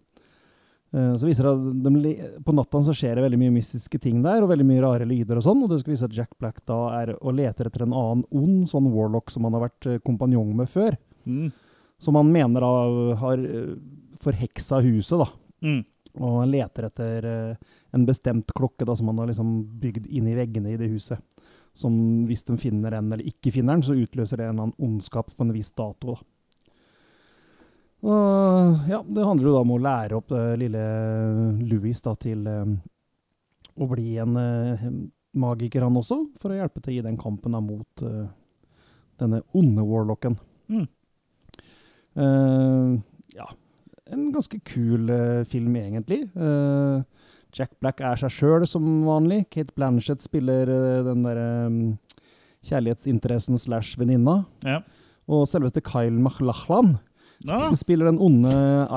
Uh, 0.94 1.16
Så 1.16 1.24
viser 1.28 1.44
det 1.44 1.52
at 1.52 1.84
de, 1.84 2.42
På 2.44 2.52
natta 2.56 2.82
så 2.84 2.92
skjer 2.96 3.16
det 3.16 3.24
veldig 3.24 3.40
mye 3.40 3.54
mystiske 3.60 4.00
ting 4.02 4.22
der, 4.24 4.42
og 4.44 4.50
veldig 4.50 4.66
mye 4.68 4.82
rare 4.84 5.06
lyder 5.08 5.38
og 5.38 5.44
sånn. 5.44 5.62
Og 5.64 5.70
det 5.70 5.80
skal 5.82 5.94
vise 5.94 6.04
at 6.08 6.16
Jack 6.16 6.32
Black 6.40 6.66
da 6.66 6.80
er 7.02 7.14
og 7.22 7.36
leter 7.36 7.66
etter 7.68 7.84
en 7.84 7.94
annen 7.94 8.26
ond 8.32 8.66
sånn 8.68 8.90
warlock 8.92 9.30
som 9.32 9.44
han 9.44 9.54
har 9.54 9.70
vært 9.70 10.02
kompanjong 10.04 10.56
med 10.56 10.68
før. 10.68 10.98
Mm. 11.28 11.52
Som 12.00 12.16
han 12.16 12.32
mener 12.34 12.60
da 12.60 13.16
har 13.22 13.38
forheksa 14.24 14.82
huset, 14.86 15.22
da. 15.22 15.28
Mm. 15.66 15.82
Og 16.20 16.42
han 16.42 16.52
leter 16.52 16.88
etter 16.90 17.28
uh, 17.28 17.78
en 17.96 18.06
bestemt 18.08 18.52
klokke 18.56 18.88
da 18.88 18.96
som 18.98 19.12
han 19.12 19.22
har 19.22 19.32
liksom 19.32 19.54
bygd 19.80 20.10
inn 20.12 20.28
i 20.28 20.36
veggene 20.36 20.74
i 20.74 20.80
det 20.80 20.92
huset. 20.92 21.22
Som 21.74 21.96
hvis 22.28 22.44
de 22.48 22.58
finner 22.60 22.98
den 22.98 23.14
eller 23.14 23.24
ikke 23.28 23.54
finner 23.56 23.78
den, 23.78 23.86
så 23.88 23.96
utløser 23.96 24.42
det 24.42 24.50
en 24.50 24.54
eller 24.54 24.68
annen 24.70 24.90
ondskap 24.90 25.32
på 25.32 25.46
en 25.46 25.54
viss 25.56 25.72
dato. 25.72 26.16
da. 26.16 26.28
Og 28.02 28.90
ja, 28.90 29.00
det 29.06 29.26
handler 29.28 29.48
jo 29.48 29.56
da 29.56 29.62
om 29.62 29.74
å 29.76 29.82
lære 29.82 30.18
opp 30.18 30.32
det 30.34 30.46
lille 30.64 30.86
Louis 31.70 32.00
da 32.02 32.16
til 32.18 32.48
eh, 32.50 32.72
å 33.78 33.88
bli 33.88 34.16
en 34.20 34.40
uh, 34.42 34.88
magiker, 35.38 35.86
han 35.86 36.00
også, 36.02 36.18
for 36.42 36.52
å 36.52 36.58
hjelpe 36.58 36.82
til 36.84 36.98
i 36.98 37.06
den 37.06 37.20
kampen 37.22 37.54
da 37.56 37.62
mot 37.64 38.04
denne 39.22 39.44
onde 39.56 39.86
warlocken. 39.86 40.36
Mm. 40.68 40.88
Uh, 42.18 42.98
en 44.12 44.30
ganske 44.36 44.60
kul 44.68 45.12
uh, 45.12 45.42
film, 45.50 45.76
egentlig. 45.80 46.24
Uh, 46.36 47.04
Jack 47.56 47.74
Black 47.84 48.02
er 48.04 48.20
seg 48.20 48.34
sjøl 48.34 48.66
som 48.70 48.86
vanlig. 49.08 49.44
Kate 49.52 49.74
Blanchett 49.76 50.24
spiller 50.24 50.70
uh, 50.72 51.04
den 51.08 51.24
derre 51.26 51.48
um, 51.68 51.80
kjærlighetsinteressen 52.68 53.60
slash 53.60 54.00
venninna. 54.00 54.42
Ja. 54.68 54.82
Og 55.32 55.48
selveste 55.50 55.84
Kyle 55.86 56.20
MacLachlan 56.20 56.98
Ja, 57.48 57.72
spiller 57.80 58.06
den 58.12 58.20
onde 58.22 58.52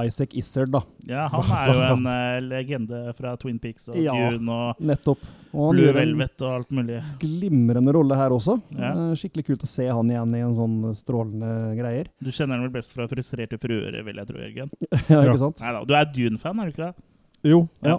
Isaac 0.04 0.34
Izzard, 0.36 0.68
da. 0.74 0.82
ja, 1.08 1.22
han 1.32 1.46
er 1.56 1.70
jo 1.72 1.84
en 1.94 2.06
eh, 2.10 2.40
legende 2.44 2.98
fra 3.16 3.36
Twin 3.40 3.56
Peaks 3.62 3.88
og 3.88 3.96
Ja. 3.96 4.12
Dune 4.34 4.52
og 4.52 4.82
Nettopp. 4.84 5.22
Og 5.54 5.68
han 5.70 5.76
Blue 5.78 5.84
gjør 5.86 5.96
en 5.96 6.00
Velvet 6.02 6.42
og 6.44 6.50
alt 6.58 6.70
mulig. 6.76 6.98
glimrende 7.22 7.94
rolle 7.96 8.18
her 8.18 8.34
også. 8.36 8.58
Ja. 8.76 8.90
Eh, 8.92 9.14
Skikkelig 9.16 9.46
kult 9.48 9.64
å 9.64 9.70
se 9.70 9.86
han 9.88 10.10
igjen 10.12 10.34
i 10.36 10.42
en 10.44 10.54
sånn 10.58 10.76
strålende 10.98 11.52
greier. 11.78 12.10
Du 12.20 12.28
kjenner 12.30 12.58
den 12.60 12.66
vel 12.68 12.74
best 12.76 12.92
fra 12.92 13.06
Frustrerte 13.08 13.56
fruer, 13.62 13.96
vil 14.04 14.16
jeg 14.20 14.26
tro, 14.28 14.38
Jørgen. 14.44 14.70
ja, 15.08 15.22
ikke 15.24 15.38
sant? 15.46 15.62
Neida, 15.64 15.84
du 15.88 15.94
er 15.96 16.10
Dune-fan, 16.12 16.60
er 16.60 16.68
du 16.68 16.74
ikke 16.76 16.90
det? 16.90 17.08
Jo. 17.54 17.62
Ja. 17.86 17.98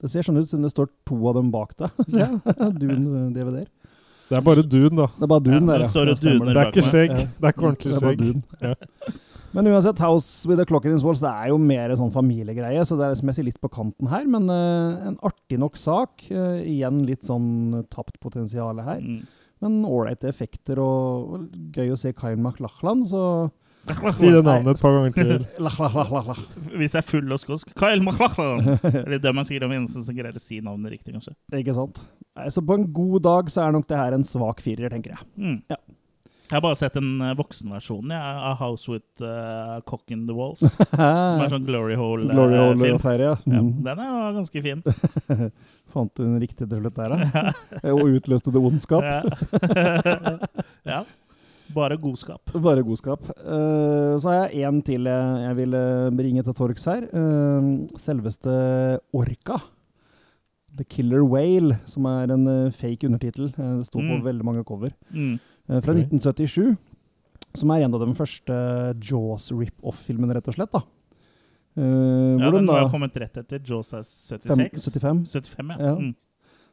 Det 0.00 0.08
ser 0.12 0.22
sånn 0.22 0.38
ut 0.40 0.48
siden 0.48 0.62
det 0.64 0.70
står 0.72 0.88
to 1.08 1.16
av 1.28 1.34
dem 1.42 1.50
bak 1.52 1.76
deg. 1.76 1.90
ser 2.08 2.24
jeg. 2.24 2.72
Dune-DVD-er. 2.80 3.68
Det 4.28 4.36
er 4.36 4.42
bare 4.44 4.60
Dune, 4.64 4.92
da. 4.96 5.06
Det 5.16 5.24
er 5.24 5.30
bare 5.32 5.40
Dune 5.44 5.60
Ja, 5.60 5.66
der, 5.72 5.82
det 5.84 5.92
står 5.92 6.08
jo 6.12 6.14
stemmer 6.20 6.52
Det 6.52 6.60
er 6.60 6.68
ikke 6.68 6.82
meg. 6.84 6.88
skjegg. 6.92 7.12
Ja. 7.16 7.24
Det 7.36 7.48
er 7.48 7.54
ikke 7.56 7.64
ordentlig 7.68 7.92
Det 7.92 7.96
er 7.96 8.04
bare 8.04 8.16
skjegg. 8.16 8.28
Dune. 8.28 9.24
Men 9.56 9.68
uansett, 9.70 10.00
House 10.04 10.48
with 10.48 10.60
a 10.60 10.66
Clock 10.68 10.84
in 10.84 10.94
its 10.94 11.04
Walls 11.06 11.22
det 11.24 11.30
er 11.30 11.52
jo 11.52 11.58
mer 11.62 11.94
sånn 11.96 12.12
familiegreie, 12.12 12.82
så 12.84 12.98
det 12.98 13.06
er 13.06 13.18
som 13.18 13.30
jeg 13.30 13.38
sier 13.38 13.48
litt 13.48 13.62
på 13.62 13.70
kanten 13.72 14.10
her. 14.12 14.26
Men 14.28 14.50
uh, 14.52 15.08
en 15.08 15.16
artig 15.24 15.60
nok 15.60 15.78
sak. 15.80 16.26
Uh, 16.28 16.60
igjen 16.60 17.04
litt 17.08 17.24
sånn 17.28 17.86
tapt 17.92 18.18
potensial 18.22 18.82
her. 18.84 19.00
Mm. 19.00 19.22
Men 19.64 19.78
ålreite 19.88 20.28
effekter 20.30 20.78
og, 20.82 21.32
og 21.32 21.72
gøy 21.74 21.94
å 21.94 21.98
se 21.98 22.12
Kyle 22.16 22.38
MacLachlan, 22.38 23.06
så 23.08 23.24
Si 23.88 24.28
det 24.28 24.42
navnet 24.44 24.76
et 24.76 24.82
par 24.82 24.92
ganger 24.92 25.14
til. 25.16 25.44
lach, 25.64 25.78
lach, 25.80 25.94
lach, 25.96 26.10
lach, 26.12 26.26
lach. 26.28 26.40
Hvis 26.76 26.92
jeg 26.92 27.00
er 27.00 27.06
full 27.08 27.32
og 27.32 27.40
skotsk 27.40 27.70
Kyle 27.78 28.04
MacLachlan! 28.04 28.74
Eller 29.04 29.22
dem 29.22 29.40
er 29.40 29.46
sikkert 29.48 29.70
de 29.70 29.78
eneste 29.78 30.02
som 30.04 30.16
greier 30.18 30.36
å 30.36 30.42
si 30.42 30.58
navnet 30.64 30.92
riktig, 30.92 31.14
kanskje. 31.16 31.32
Ikke 31.56 31.76
sant? 31.76 32.02
Nei, 32.36 32.50
så 32.52 32.62
på 32.64 32.76
en 32.76 32.84
god 32.94 33.24
dag 33.24 33.52
så 33.52 33.64
er 33.64 33.72
nok 33.74 33.88
det 33.88 34.00
her 34.00 34.16
en 34.16 34.26
svak 34.28 34.60
firer, 34.64 34.92
tenker 34.92 35.16
jeg. 35.16 35.28
Mm. 35.40 35.56
Ja. 35.72 35.80
Jeg 36.48 36.56
har 36.56 36.62
bare 36.64 36.78
sett 36.80 36.94
en 36.96 37.08
uh, 37.20 37.34
voksenversjon 37.36 38.08
ja, 38.14 38.20
av 38.48 38.54
House 38.62 38.88
with 38.88 39.20
uh, 39.20 39.80
Cock 39.84 40.10
in 40.14 40.22
the 40.26 40.32
Walls. 40.32 40.60
Som 40.96 41.42
er 41.44 41.50
sånn 41.52 41.66
Glory 41.68 41.96
Hole-film. 42.00 42.32
Glory 42.32 42.56
Hole-affære, 42.62 43.26
ja. 43.28 43.34
ja, 43.44 43.60
Mm. 43.60 43.82
den 43.84 44.00
er 44.00 44.08
jo 44.08 44.32
ganske 44.38 44.62
fin. 44.64 44.82
Fant 45.92 46.14
du 46.16 46.22
den 46.24 46.38
riktig 46.40 46.68
til 46.70 46.80
slutt 46.80 46.96
der, 46.96 47.14
da? 47.14 47.52
Og 47.92 48.04
utløste 48.16 48.52
det 48.54 48.62
ondskap? 48.64 49.04
Ja. 49.04 50.38
ja. 50.88 51.00
Bare 51.76 51.98
godskap. 52.00 52.48
Bare 52.64 52.80
godskap. 52.86 53.26
Uh, 53.44 54.16
så 54.16 54.30
har 54.32 54.48
jeg 54.48 54.64
én 54.70 54.78
til 54.86 55.04
jeg, 55.04 55.40
jeg 55.44 55.56
vil 55.58 55.74
eh, 55.76 56.06
bringe 56.16 56.44
til 56.46 56.54
torgs 56.56 56.86
her. 56.88 57.04
Uh, 57.12 57.84
selveste 58.00 58.54
Orca. 59.12 59.58
The 60.78 60.84
Killer 60.88 61.24
Whale, 61.26 61.76
som 61.90 62.06
er 62.08 62.30
en 62.32 62.44
eh, 62.48 62.72
fake 62.76 63.08
undertittel. 63.08 63.48
Eh, 63.52 63.70
det 63.80 63.86
sto 63.88 63.98
på 64.00 64.16
Mm. 64.18 64.24
veldig 64.24 64.44
mange 64.46 64.64
cover. 64.68 64.92
Mm. 65.12 65.36
Eh, 65.68 65.80
fra 65.84 65.92
Ok. 65.92 66.04
1977. 66.08 66.76
Som 67.54 67.70
er 67.72 67.82
en 67.86 67.94
av 67.94 68.00
de 68.04 68.14
første 68.14 68.54
Jaws 69.00 69.50
rip-off-filmene, 69.52 70.34
rett 70.36 70.48
og 70.48 70.54
slett. 70.54 70.72
da. 70.72 70.82
Uh, 71.78 72.38
Ja, 72.40 72.50
den 72.50 72.66
må 72.66 72.74
ha 72.74 72.88
kommet 72.90 73.14
rett 73.16 73.36
etter 73.38 73.60
Jaws 73.62 73.92
er 73.94 74.02
fem- 74.02 74.66
76. 74.70 74.88
75. 74.90 75.26
75, 75.30 75.68
ja. 75.70 75.84
Ja. 75.86 75.94
Mm. 75.96 76.14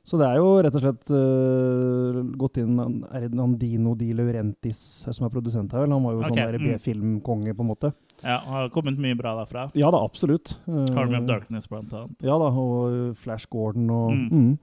Så 0.05 0.17
det 0.21 0.27
er 0.27 0.35
jo 0.37 0.49
rett 0.61 0.75
og 0.77 0.81
slett 0.83 1.09
uh, 1.09 2.19
gått 2.37 2.57
inn 2.61 2.75
Er 3.11 3.23
det 3.27 3.39
Andino 3.41 3.95
Di 3.97 4.11
Laurentis 4.13 4.77
som 5.11 5.25
er 5.25 5.31
produsent 5.33 5.71
her? 5.73 5.81
vel? 5.85 5.91
Han 5.95 6.03
var 6.03 6.13
jo 6.13 6.19
okay. 6.19 6.29
sånn 6.29 6.37
der 6.37 6.59
mm. 6.59 6.67
B-filmkonge, 6.75 7.55
på 7.57 7.61
en 7.65 7.69
måte. 7.71 7.93
ja. 8.23 8.37
Har 8.45 8.69
kommet 8.69 8.97
mye 9.01 9.15
bra 9.17 9.33
derfra. 9.43 9.71
Ja 9.73 9.89
da, 9.91 10.03
absolutt. 10.05 10.57
Uh, 10.67 10.85
Army 10.97 11.17
of 11.17 11.25
Darkness, 11.29 11.67
blant 11.67 11.93
annet. 11.93 12.21
Ja 12.21 12.37
da, 12.37 12.49
og 12.53 13.15
Flash 13.17 13.47
Gordon 13.49 13.89
og 13.89 14.11
Mm. 14.11 14.29
mm. 14.31 14.59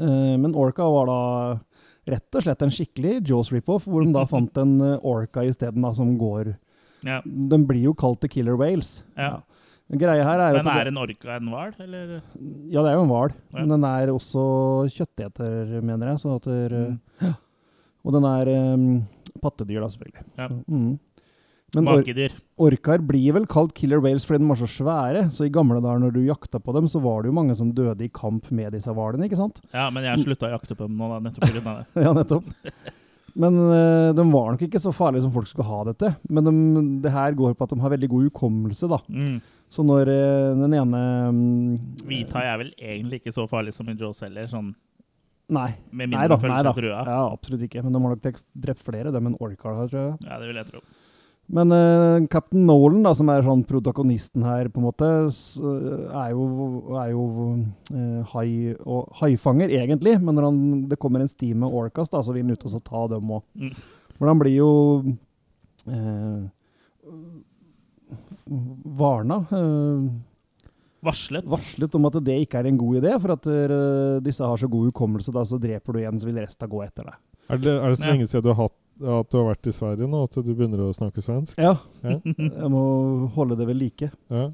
Uh, 0.00 0.36
Men 0.38 0.54
Orca 0.54 0.82
var 0.90 1.06
da 1.06 1.60
rett 2.06 2.36
og 2.36 2.44
slett 2.44 2.62
en 2.62 2.72
skikkelig 2.74 3.18
Jaws 3.28 3.50
rip-off, 3.54 3.86
hvor 3.88 4.04
de 4.04 4.12
da 4.14 4.24
fant 4.34 4.60
en 4.60 4.76
eh, 4.80 4.98
Orca 5.02 5.44
isteden, 5.46 5.84
som 5.94 6.16
går 6.20 6.54
Ja. 7.04 7.18
Den 7.24 7.66
blir 7.68 7.82
jo 7.90 7.92
kalt 7.94 8.20
The 8.22 8.28
Killer 8.32 8.56
Whales. 8.56 9.02
Ja. 9.16 9.42
Greia 9.92 10.24
her 10.24 10.40
er 10.40 10.54
Men 10.56 10.66
er 10.72 10.88
en 10.88 10.96
orca 10.96 11.34
en 11.36 11.48
hval, 11.52 11.74
eller? 11.84 12.12
Ja, 12.72 12.80
det 12.82 12.88
er 12.90 12.94
jo 12.96 13.02
en 13.04 13.10
hval, 13.12 13.34
Ja. 13.52 13.58
men 13.60 13.68
den 13.74 13.84
er 13.84 14.12
også 14.14 14.44
kjøtteter, 14.94 15.80
mener 15.84 16.14
jeg. 16.14 16.40
Der, 16.44 17.00
Mm. 17.20 17.34
Og 18.04 18.12
den 18.12 18.24
er 18.24 18.48
um, 18.74 19.02
pattedyr, 19.40 19.80
da, 19.80 19.88
selvfølgelig. 19.88 20.24
Ja. 20.38 20.48
Så, 20.48 20.64
mm. 20.68 20.98
Men 21.74 21.88
or 21.90 22.34
orkaer 22.68 23.02
blir 23.02 23.34
vel 23.36 23.46
kalt 23.50 23.74
killer 23.74 24.02
whales 24.02 24.26
fordi 24.28 24.42
de 24.44 24.50
var 24.50 24.60
så 24.60 24.68
svære. 24.70 25.24
Så 25.34 25.46
i 25.46 25.52
gamle 25.54 25.80
dager 25.82 26.02
når 26.02 26.14
du 26.14 26.20
jakta 26.28 26.60
på 26.62 26.74
dem, 26.76 26.86
så 26.90 27.02
var 27.02 27.22
det 27.22 27.32
jo 27.32 27.38
mange 27.38 27.56
som 27.58 27.72
døde 27.74 28.06
i 28.06 28.12
kamp 28.14 28.50
med 28.54 28.76
disse 28.76 28.92
hvalene, 28.94 29.26
ikke 29.28 29.40
sant? 29.40 29.58
Ja, 29.74 29.88
men 29.94 30.06
jeg 30.06 30.22
slutta 30.22 30.50
å 30.50 30.54
jakte 30.54 30.76
på 30.78 30.86
dem 30.86 31.00
nå, 31.00 31.10
da, 31.10 31.22
nettopp 31.24 31.50
pga. 31.50 31.74
det. 31.80 32.04
ja, 32.06 32.14
nettopp. 32.14 32.52
Men 33.34 33.58
eh, 33.74 34.12
de 34.14 34.24
var 34.30 34.54
nok 34.54 34.62
ikke 34.62 34.78
så 34.78 34.92
farlige 34.94 35.24
som 35.24 35.34
folk 35.34 35.50
skulle 35.50 35.66
ha 35.66 35.80
det 35.88 35.96
til. 35.98 36.14
Men 36.30 36.46
de, 36.46 36.54
det 37.02 37.12
her 37.14 37.34
går 37.34 37.56
på 37.58 37.66
at 37.66 37.74
de 37.74 37.82
har 37.82 37.94
veldig 37.96 38.10
god 38.12 38.28
hukommelse, 38.28 38.90
da. 38.90 39.00
Mm. 39.10 39.36
Så 39.74 39.82
når 39.82 40.10
eh, 40.12 40.54
den 40.60 40.76
ene 40.78 41.02
mm, 41.34 41.70
Hvithai 42.06 42.44
er 42.46 42.60
vel 42.62 42.74
egentlig 42.78 43.22
ikke 43.22 43.34
så 43.34 43.48
farlig 43.50 43.74
som 43.74 43.88
i 43.90 43.96
Joe 43.98 44.14
heller, 44.22 44.46
sånn 44.50 44.70
Nei. 45.52 45.74
med 45.90 46.08
Nei 46.08 46.22
mindre 46.24 46.38
da, 46.38 46.48
nei 46.48 46.60
da. 46.64 47.00
Ja, 47.04 47.18
absolutt 47.28 47.64
ikke. 47.66 47.82
Men 47.84 47.92
de 47.92 48.00
har 48.00 48.14
nok 48.14 48.22
drept- 48.24 48.84
flere, 48.86 49.12
dem 49.12 49.26
enn 49.28 49.36
orkaer 49.42 49.80
har, 49.82 49.90
tror 49.90 50.06
jeg. 50.06 50.14
Ja, 50.28 50.38
det 50.40 50.48
vil 50.48 50.60
jeg 50.62 50.70
tro. 50.70 50.84
Men 51.46 51.72
uh, 51.74 52.24
Captain 52.32 52.64
Nolan, 52.64 53.02
da, 53.04 53.12
som 53.16 53.28
er 53.28 53.44
sånn 53.44 53.64
protagonisten 53.68 54.46
her, 54.46 54.70
på 54.72 54.80
en 54.80 54.86
måte, 54.86 55.08
er 55.28 56.30
jo, 56.32 56.44
er 56.96 57.10
jo 57.12 57.24
uh, 57.92 58.32
hai 58.32 58.48
og 58.80 59.12
haifanger, 59.20 59.74
egentlig. 59.76 60.16
Men 60.22 60.38
når 60.38 60.48
han, 60.48 60.60
det 60.90 61.00
kommer 61.02 61.24
en 61.24 61.30
sti 61.30 61.52
med 61.52 61.68
orcas, 61.68 62.12
da, 62.12 62.22
så 62.24 62.32
vil 62.34 62.46
han 62.46 62.56
ut 62.56 62.64
og 62.64 62.74
så 62.76 62.82
ta 62.84 63.06
dem 63.12 63.34
òg. 63.36 63.44
Mm. 63.60 63.74
For 64.14 64.30
han 64.30 64.40
blir 64.40 64.56
jo 64.56 64.70
uh, 65.90 66.44
varna. 69.02 69.42
Uh, 69.52 70.08
Varslet. 71.04 71.44
varslet 71.44 71.96
om 71.98 72.08
at 72.08 72.16
det 72.24 72.38
ikke 72.46 72.62
er 72.62 72.70
en 72.70 72.78
god 72.80 73.02
idé, 73.02 73.12
for 73.20 73.34
at 73.34 73.46
eh, 73.50 74.22
disse 74.24 74.46
har 74.46 74.60
så 74.60 74.68
god 74.72 74.88
hukommelse, 74.88 75.34
da, 75.34 75.42
så 75.44 75.58
dreper 75.60 75.96
du 75.96 76.00
en, 76.00 76.20
så 76.20 76.28
vil 76.30 76.40
resten 76.40 76.70
gå 76.70 76.80
etter 76.84 77.10
deg. 77.10 77.18
Er 77.52 77.60
det, 77.60 77.74
er 77.74 77.92
det 77.92 77.98
så 78.00 78.08
lenge 78.08 78.28
siden 78.30 78.44
du 78.46 78.48
har, 78.54 78.62
hatt, 78.62 78.76
at 79.00 79.30
du 79.30 79.38
har 79.40 79.48
vært 79.52 79.66
i 79.70 79.74
Sverige 79.74 80.06
nå, 80.10 80.24
at 80.28 80.36
du 80.44 80.52
begynner 80.54 80.84
å 80.86 80.92
snakke 80.94 81.22
svensk? 81.24 81.58
Ja, 81.58 81.76
Ja. 82.04 82.18
jeg 82.24 82.70
må 82.70 82.84
holde 83.34 83.56
det 83.58 83.66
ved 83.70 83.80
like. 83.80 84.10
Ja. 84.30 84.50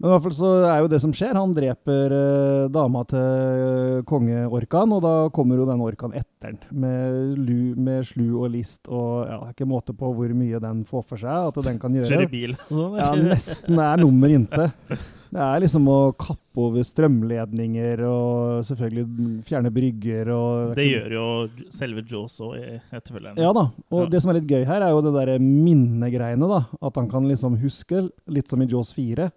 Men 0.00 0.08
i 0.08 0.12
hvert 0.14 0.22
fall 0.24 0.32
så 0.32 0.50
er 0.64 0.78
jo 0.80 0.86
det 0.88 1.00
som 1.02 1.12
skjer. 1.12 1.34
Han 1.36 1.50
dreper 1.52 2.12
eh, 2.16 2.68
dama 2.72 3.02
til 3.10 3.98
kongeorkaen, 4.08 4.94
og 4.96 5.02
da 5.04 5.12
kommer 5.36 5.60
jo 5.60 5.66
den 5.68 5.82
orkaen 5.84 6.14
etter 6.16 6.54
den. 6.54 6.60
Med, 6.72 7.36
lu, 7.36 7.74
med 7.76 8.06
slu 8.08 8.30
og 8.40 8.48
list 8.54 8.88
og 8.88 9.26
ja, 9.28 9.36
det 9.42 9.50
er 9.50 9.56
ikke 9.58 9.68
måte 9.68 9.92
på 9.92 10.08
hvor 10.16 10.32
mye 10.32 10.56
den 10.64 10.86
får 10.88 11.04
for 11.10 11.20
seg 11.20 11.50
at 11.52 11.60
den 11.68 11.76
kan 11.82 11.92
Kjører 11.98 12.16
gjøre. 12.24 12.30
bil. 12.32 12.56
Sånn, 12.70 12.96
Ja, 12.96 13.10
nesten 13.28 13.82
er 13.90 14.00
nummer 14.00 14.32
inte. 14.40 14.70
Det 15.30 15.38
er 15.38 15.60
liksom 15.62 15.84
å 15.86 15.98
kappe 16.18 16.58
over 16.58 16.82
strømledninger 16.82 18.00
og 18.02 18.64
selvfølgelig 18.66 19.44
fjerne 19.46 19.70
brygger 19.70 20.30
og 20.34 20.72
Det 20.74 20.86
gjør 20.88 21.12
jo 21.14 21.26
selve 21.70 22.02
Jaws 22.02 22.40
òg 22.42 22.56
i 22.58 22.80
etterfølgeren. 22.98 23.38
Ja 23.38 23.52
da. 23.54 23.68
Og 23.92 24.02
Ja. 24.02 24.08
det 24.10 24.22
som 24.22 24.30
er 24.32 24.40
litt 24.40 24.48
gøy 24.50 24.64
her, 24.66 24.82
er 24.82 24.90
jo 24.90 25.00
det 25.06 25.12
derre 25.14 25.38
minnegreiene, 25.38 26.48
da. 26.50 26.64
At 26.82 26.96
han 26.96 27.08
kan 27.08 27.28
liksom 27.30 27.56
huske, 27.62 28.10
litt 28.26 28.48
som 28.50 28.60
i 28.62 28.66
Jaws 28.66 28.92
4. 28.92 29.30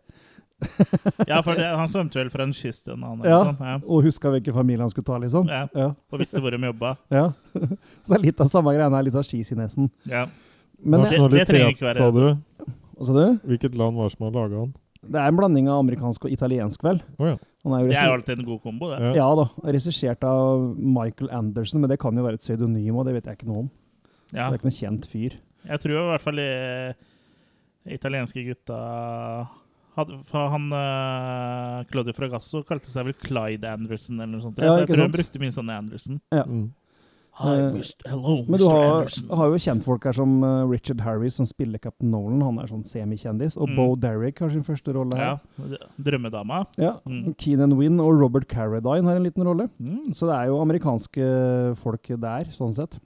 Ja, 1.28 1.42
for 1.44 1.54
det, 1.60 1.66
han 1.68 1.88
svømte 1.92 2.16
vel 2.22 2.30
fra 2.32 2.44
en 2.48 2.54
kyst 2.56 2.86
til 2.86 2.94
en 2.96 3.04
annen. 3.04 3.26
Ja. 3.28 3.40
Liksom. 3.44 3.58
Ja. 3.68 3.76
Og 3.86 4.04
huska 4.06 4.32
hvilken 4.32 4.54
familie 4.56 4.82
han 4.82 4.90
skulle 4.94 5.06
ta, 5.06 5.18
liksom. 5.20 5.48
Ja. 5.52 5.66
Ja. 5.76 5.90
Og 6.12 6.20
visste 6.22 6.40
hvor 6.42 6.52
de 6.56 6.58
jobba. 6.58 6.96
ja. 7.12 7.26
Så 7.54 8.08
det 8.14 8.18
er 8.18 8.24
litt 8.32 8.40
av 8.42 8.48
samme 8.50 8.74
greiene 8.74 8.96
her, 8.96 9.04
litt 9.04 9.16
av 9.20 9.26
skis 9.28 9.52
i 9.52 9.56
nesen. 9.60 9.92
Ja. 10.10 10.26
Men 10.84 11.04
det- 11.06 11.12
det, 11.20 11.30
det 11.38 11.48
trenger 11.48 11.76
ikke 11.76 11.86
være- 11.86 11.98
sa 12.02 12.12
du? 12.12 12.38
hva 12.98 13.06
sa 13.06 13.14
du? 13.14 13.40
Hvilket 13.46 13.76
land 13.78 13.96
var 13.98 14.10
det 14.10 14.16
som 14.18 14.26
har 14.26 14.32
laga 14.42 14.56
den? 14.64 14.74
Det 15.04 15.20
er 15.20 15.32
en 15.32 15.38
blanding 15.38 15.70
av 15.72 15.82
amerikansk 15.84 16.28
og 16.28 16.34
italiensk, 16.34 16.84
vel. 16.86 17.02
Oh, 17.20 17.34
ja. 17.34 17.38
Er 17.64 17.88
Det 17.88 17.96
er 17.96 18.10
jo 18.10 18.18
alltid 18.18 18.40
en 18.40 18.48
god 18.48 18.62
kombo, 18.64 18.90
det. 18.92 19.00
Ja. 19.04 19.14
ja 19.22 19.30
da. 19.40 19.48
Regissert 19.72 20.24
av 20.28 20.64
Michael 20.78 21.32
Anderson, 21.32 21.82
men 21.84 21.92
det 21.92 22.00
kan 22.02 22.16
jo 22.18 22.26
være 22.26 22.40
et 22.40 22.44
pseudonym, 22.44 23.00
og 23.00 23.08
det 23.08 23.18
vet 23.18 23.30
jeg 23.30 23.40
ikke 23.40 23.50
noe 23.50 23.66
om. 23.66 23.74
Ja. 24.34 24.48
Det 24.48 24.58
er 24.58 24.60
ikke 24.60 24.72
noe 24.72 24.80
kjent 24.80 25.10
fyr. 25.12 25.36
Jeg 25.64 25.84
tror 25.84 25.96
i 25.96 26.08
hvert 26.12 26.26
fall 26.26 26.40
de 26.42 26.50
italienske 27.94 28.44
gutta 28.48 28.80
hadde, 29.98 30.20
for 30.28 30.52
han 30.54 30.70
uh, 30.74 31.84
Claudio 31.92 32.16
Fragasso 32.18 32.64
kalte 32.68 32.92
seg 32.92 33.08
vel 33.08 33.18
Clyde 33.20 33.70
Anderson 33.70 34.18
eller 34.20 34.32
noe 34.36 34.46
sånt. 34.46 34.62
Ja, 34.62 34.74
så 34.74 34.84
jeg 34.84 34.92
tror 34.92 35.06
han 35.06 35.14
brukte 35.14 35.42
mye 35.44 35.56
sånn 35.56 35.72
Anderson. 35.74 36.20
Ja. 36.34 36.46
Mm. 36.50 36.72
Hi, 37.42 37.54
Eh, 37.58 37.72
Mr. 37.74 38.06
Hello, 38.12 38.34
Men 38.48 38.60
du 38.62 38.68
har, 38.70 39.08
har 39.38 39.48
jo 39.50 39.58
kjentfolk 39.58 40.04
her 40.06 40.14
som 40.14 40.36
eh, 40.46 40.68
Richard 40.70 41.00
Harris, 41.02 41.34
som 41.40 41.48
spiller 41.50 41.80
Captain 41.82 42.12
Nolan. 42.14 42.44
Han 42.46 42.60
er 42.62 42.68
sånn 42.70 42.84
semikjendis. 42.86 43.58
Og 43.58 43.70
Mm. 43.72 43.76
Bo 43.80 43.96
Derrick 43.96 44.38
har 44.40 44.52
sin 44.54 44.62
første 44.64 44.94
rolle 44.94 45.18
Ja, 45.18 45.32
her. 45.58 45.78
Drømmedama. 45.98 46.66
Ja. 46.78 47.00
Mm. 47.10 47.34
Keenan 47.38 47.74
Wynn 47.80 48.00
og 48.00 48.20
Robert 48.22 48.46
Carradine 48.48 49.04
har 49.10 49.16
en 49.18 49.24
liten 49.26 49.44
rolle. 49.44 49.70
Mm. 49.82 50.14
Så 50.14 50.30
det 50.30 50.36
er 50.38 50.46
jo 50.52 50.62
amerikanske 50.62 51.76
folk 51.82 52.04
der, 52.22 52.46
sånn 52.54 52.76
sett. 52.78 53.00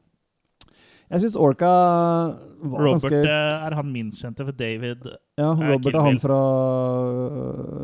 Jeg 1.09 1.21
syns 1.23 1.37
Orca 1.39 1.71
var 1.71 2.81
Robert 2.83 2.99
ganske 2.99 3.15
Robert 3.15 3.71
er 3.71 3.75
han 3.79 3.91
minst 3.93 4.19
kjente 4.21 4.43
for 4.43 4.51
David. 4.51 5.05
Ja, 5.39 5.53
er 5.55 5.71
Robert 5.71 5.95
er 5.95 6.01
han 6.03 6.19
fra 6.19 6.39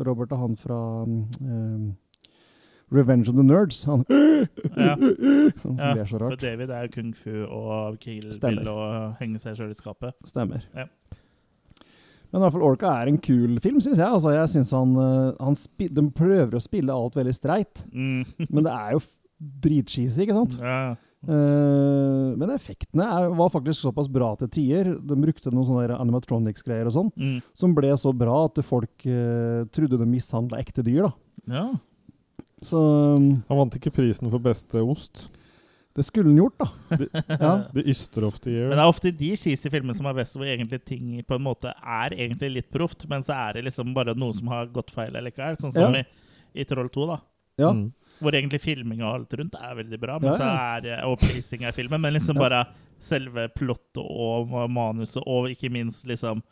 Robert 0.04 0.32
er 0.32 0.36
han 0.42 0.56
fra 0.60 0.78
um, 1.08 1.94
Revenge 2.92 3.28
of 3.28 3.34
the 3.36 3.42
Nerds. 3.42 3.84
Han, 3.88 4.04
Ja. 4.76 4.94
som 5.62 5.76
Ja, 5.78 6.04
så 6.04 6.18
for. 6.18 6.36
David 6.36 6.70
er 6.70 6.88
kung 6.88 7.12
fu 7.16 7.44
og 7.46 7.98
kill 8.00 8.28
Vil 8.30 8.40
bill 8.40 8.68
og 8.68 9.14
henge 9.20 9.38
seg 9.40 9.56
sjøl 9.56 9.70
i 9.70 9.78
skapet. 9.78 10.12
Stemmer. 10.28 10.62
Ja. 10.76 10.84
Men 12.32 12.40
i 12.40 12.44
hvert 12.44 12.52
fall 12.56 12.66
Orca 12.66 12.92
er 13.00 13.06
en 13.12 13.18
kul 13.22 13.58
film, 13.62 13.78
syns 13.80 13.98
jeg. 14.00 14.06
Altså, 14.10 14.32
jeg 14.34 14.48
synes 14.56 14.70
han, 14.74 14.94
eh, 14.98 15.32
han 15.40 15.54
De 15.94 16.02
prøver 16.10 16.56
å 16.58 16.62
spille 16.62 16.92
alt 16.92 17.14
veldig 17.14 17.34
streit, 17.34 17.84
Mm. 17.94 18.24
men 18.50 18.64
det 18.64 18.72
er 18.72 18.92
jo 18.96 19.00
dritcheesy, 19.62 20.22
ikke 20.26 20.34
sant? 20.40 20.58
ja. 20.60 20.94
Uh, 21.24 22.34
men 22.36 22.50
effektene 22.52 23.00
er, 23.08 23.30
var 23.32 23.48
faktisk 23.48 23.80
såpass 23.80 24.10
bra 24.12 24.34
til 24.36 24.48
tider. 24.52 24.90
De 25.00 25.16
brukte 25.16 25.48
noen 25.54 25.64
sånne 25.64 25.96
animatronics-greier 25.96 26.84
og 26.90 26.92
sånn, 26.92 27.10
Mm. 27.16 27.38
som 27.56 27.72
ble 27.74 27.88
så 27.96 28.12
bra 28.12 28.44
at 28.44 28.60
folk 28.62 29.06
uh, 29.08 29.64
trodde 29.72 29.96
de 29.96 30.04
mishandla 30.04 30.58
ekte 30.60 30.84
dyr. 30.84 31.06
da. 31.08 31.12
ja. 31.48 31.66
Så 32.64 32.80
um, 32.80 33.30
Han 33.48 33.58
vant 33.60 33.74
ikke 33.78 33.92
prisen 33.92 34.30
for 34.32 34.40
beste 34.42 34.80
ost. 34.80 35.26
det 35.94 36.02
skulle 36.08 36.30
han 36.32 36.38
gjort, 36.40 36.56
da. 36.58 36.96
De, 36.98 37.08
Ja. 37.44 37.50
de 37.74 37.84
yster 37.92 38.24
ofte 38.26 38.50
i 38.50 38.56
Men 38.58 38.72
det 38.74 38.82
er 38.82 38.90
ofte 38.90 39.12
de 39.14 39.28
cheesy 39.38 39.70
filmene 39.70 39.94
som 39.94 40.08
er 40.10 40.16
best, 40.16 40.34
hvor 40.34 40.48
egentlig 40.48 40.80
ting 40.88 41.20
på 41.28 41.36
en 41.36 41.44
måte 41.44 41.70
er 41.76 42.16
egentlig 42.16 42.50
litt 42.56 42.70
proft, 42.74 43.04
men 43.10 43.22
så 43.22 43.36
er 43.36 43.58
det 43.58 43.66
liksom 43.68 43.92
bare 43.94 44.16
noe 44.18 44.34
som 44.34 44.48
har 44.50 44.66
gått 44.74 44.90
feil 44.96 45.12
likevel. 45.14 45.60
Sånn 45.60 45.72
som 45.76 45.94
Ja. 45.94 46.00
i, 46.02 46.06
i 46.62 46.64
Troll 46.66 46.88
2, 46.90 47.06
da. 47.12 47.20
Ja. 47.62 47.70
Mm. 47.70 47.92
Hvor 48.18 48.34
egentlig 48.34 48.60
filming 48.62 49.02
og 49.04 49.12
alt 49.20 49.36
rundt 49.38 49.54
er 49.60 49.76
veldig 49.78 50.00
bra, 50.02 50.18
men 50.22 50.32
Ja, 50.32 50.38
så 50.38 50.48
er 50.88 51.04
og 51.06 51.18
pacing 51.22 51.64
av 51.68 51.74
filmen, 51.78 52.00
men 52.00 52.14
liksom 52.16 52.36
Ja. 52.36 52.42
bare 52.48 52.64
selve 53.04 53.48
plottet 53.54 54.00
og 54.02 54.50
manuset, 54.70 55.22
og 55.26 55.50
ikke 55.52 55.70
minst 55.70 56.06
liksom 56.06 56.42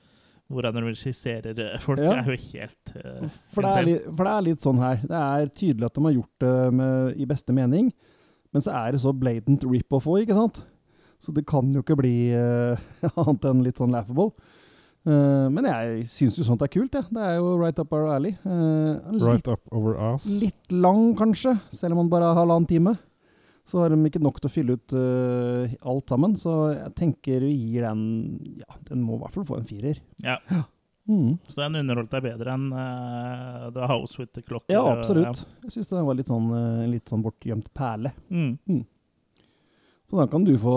hvordan 0.53 0.77
de 0.77 0.83
regisserer 0.87 1.79
folk, 1.83 1.99
Ja. 2.03 2.13
er 2.21 2.31
jo 2.31 2.39
helt 2.53 2.93
uh, 2.97 3.29
For 3.55 3.65
det, 3.65 3.71
er 3.79 3.87
litt, 3.89 4.07
for 4.17 4.25
det 4.29 4.33
er 4.37 4.47
litt 4.49 4.65
sånn 4.67 4.79
her. 4.83 5.01
Det 5.03 5.21
er 5.23 5.53
tydelig 5.57 5.89
at 5.89 5.95
de 5.99 6.05
har 6.07 6.17
gjort 6.19 6.45
det 6.45 6.57
med, 6.79 7.17
i 7.17 7.29
beste 7.31 7.53
mening, 7.57 7.93
men 8.53 8.63
så 8.65 8.75
er 8.77 8.93
det 8.93 9.01
så 9.01 9.13
blatant 9.17 9.65
rip-off 9.65 10.07
òg, 10.13 10.23
ikke 10.27 10.37
sant? 10.37 10.63
Så 11.23 11.33
det 11.33 11.45
kan 11.47 11.69
jo 11.73 11.81
ikke 11.85 11.97
bli 12.01 12.15
uh, 12.35 12.77
annet 13.23 13.45
enn 13.49 13.63
litt 13.65 13.79
sånn 13.81 13.93
laughable. 13.95 14.33
Uh, 15.03 15.49
men 15.51 15.67
jeg 15.67 16.05
syns 16.07 16.37
jo 16.39 16.45
sånt 16.47 16.63
er 16.63 16.71
kult, 16.71 16.95
jeg. 16.95 17.07
Det 17.11 17.23
er 17.27 17.37
jo 17.41 17.57
right 17.59 17.79
up 17.83 17.93
our 17.95 18.07
alley. 18.15 18.37
Uh, 18.47 18.99
litt, 19.15 19.23
Right 19.27 19.49
up 19.51 19.63
over 19.75 19.97
us. 20.13 20.27
litt 20.43 20.71
lang, 20.75 21.13
kanskje, 21.19 21.57
selv 21.75 21.97
om 21.97 22.05
man 22.05 22.11
bare 22.13 22.29
har 22.31 22.39
halvannen 22.43 22.69
time. 22.71 22.93
Så 23.65 23.79
har 23.79 23.93
de 23.95 23.99
ikke 24.09 24.21
nok 24.23 24.41
til 24.43 24.49
å 24.51 24.53
fylle 24.53 24.75
ut 24.75 24.93
uh, 24.99 25.71
alt 25.87 26.11
sammen, 26.11 26.33
så 26.37 26.73
jeg 26.75 26.95
tenker 26.99 27.45
vi 27.47 27.53
gir 27.55 27.85
den 27.87 28.01
Ja, 28.59 28.75
den 28.89 29.03
må 29.07 29.17
i 29.17 29.23
hvert 29.23 29.37
fall 29.39 29.47
få 29.47 29.59
en 29.61 29.69
firer. 29.69 30.01
Ja. 30.19 30.39
Mm. 31.09 31.37
Så 31.51 31.63
den 31.65 31.79
underholdt 31.81 32.11
deg 32.15 32.23
bedre 32.27 32.53
enn 32.55 32.69
uh, 32.75 33.69
The 33.75 33.87
House 33.91 34.19
with 34.21 34.33
the 34.35 34.43
Clock. 34.43 34.65
Ja, 34.71 34.83
absolutt. 34.93 35.27
absolutt. 35.31 35.63
Jeg 35.67 35.77
syns 35.77 35.91
den 35.95 36.07
var 36.07 36.19
litt 36.19 36.31
sånn, 36.31 36.51
eh, 36.55 36.83
en 36.85 36.91
litt 36.95 37.11
sånn 37.11 37.23
bortgjemt 37.25 37.71
perle. 37.75 38.13
Mm. 38.31 38.53
Mm. 38.71 38.83
Så 40.13 40.19
da 40.21 40.27
kan 40.29 40.45
du 40.45 40.53
få 40.61 40.75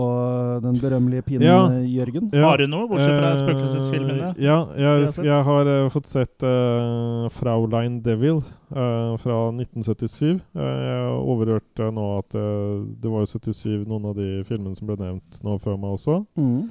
eh, 0.56 0.62
den 0.63 0.78
berømmelige 0.80 1.26
pinen, 1.28 1.43
Ja. 1.45 1.58
eh, 1.76 1.86
Jørgen. 1.91 2.30
Ja. 2.34 2.45
Har 2.48 2.58
du 2.62 2.67
noe, 2.71 2.88
bortsett 2.88 3.17
fra 3.19 3.34
Eh, 3.34 3.41
spøkelsesfilmene? 3.43 4.30
Ja, 4.39 4.58
jeg, 4.80 5.10
jeg 5.28 5.43
har 5.50 5.67
eh, 5.74 5.89
fått 5.93 6.08
sett 6.08 6.45
eh, 6.48 7.28
Fraulein 7.36 7.98
Devil 8.06 8.39
eh, 8.75 9.11
fra 9.23 9.38
1977. 9.55 10.39
Eh, 10.55 10.79
jeg 10.85 11.19
overhørte 11.33 11.88
nå 11.95 12.07
at 12.19 12.35
eh, 12.39 12.81
det 13.01 13.11
var 13.11 13.23
jo 13.25 13.31
77 13.39 13.85
noen 13.89 14.09
av 14.11 14.17
de 14.19 14.29
filmene 14.47 14.75
som 14.77 14.89
ble 14.89 14.97
nevnt 14.99 15.39
nå 15.45 15.55
før 15.63 15.79
meg 15.79 15.95
også. 15.97 16.19
Mm. 16.39 16.67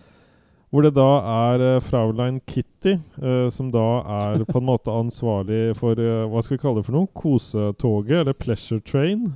Hvor 0.75 0.83
det 0.83 0.95
da 0.97 1.09
er 1.33 1.63
eh, 1.63 1.81
Fraulein 1.87 2.41
Kitty 2.51 2.97
eh, 3.23 3.49
som 3.55 3.69
da 3.75 3.87
er 4.31 4.47
på 4.49 4.59
en 4.59 4.69
måte 4.69 4.91
ansvarlig 4.95 5.77
for 5.79 5.99
eh, 6.03 6.25
Hva 6.31 6.43
skal 6.43 6.57
vi 6.57 6.63
kalle 6.65 6.81
det 6.81 6.89
for 6.89 6.97
noe? 6.99 7.11
Kosetoget, 7.15 8.21
eller 8.25 8.35
Pleasure 8.39 8.83
Train. 8.83 9.29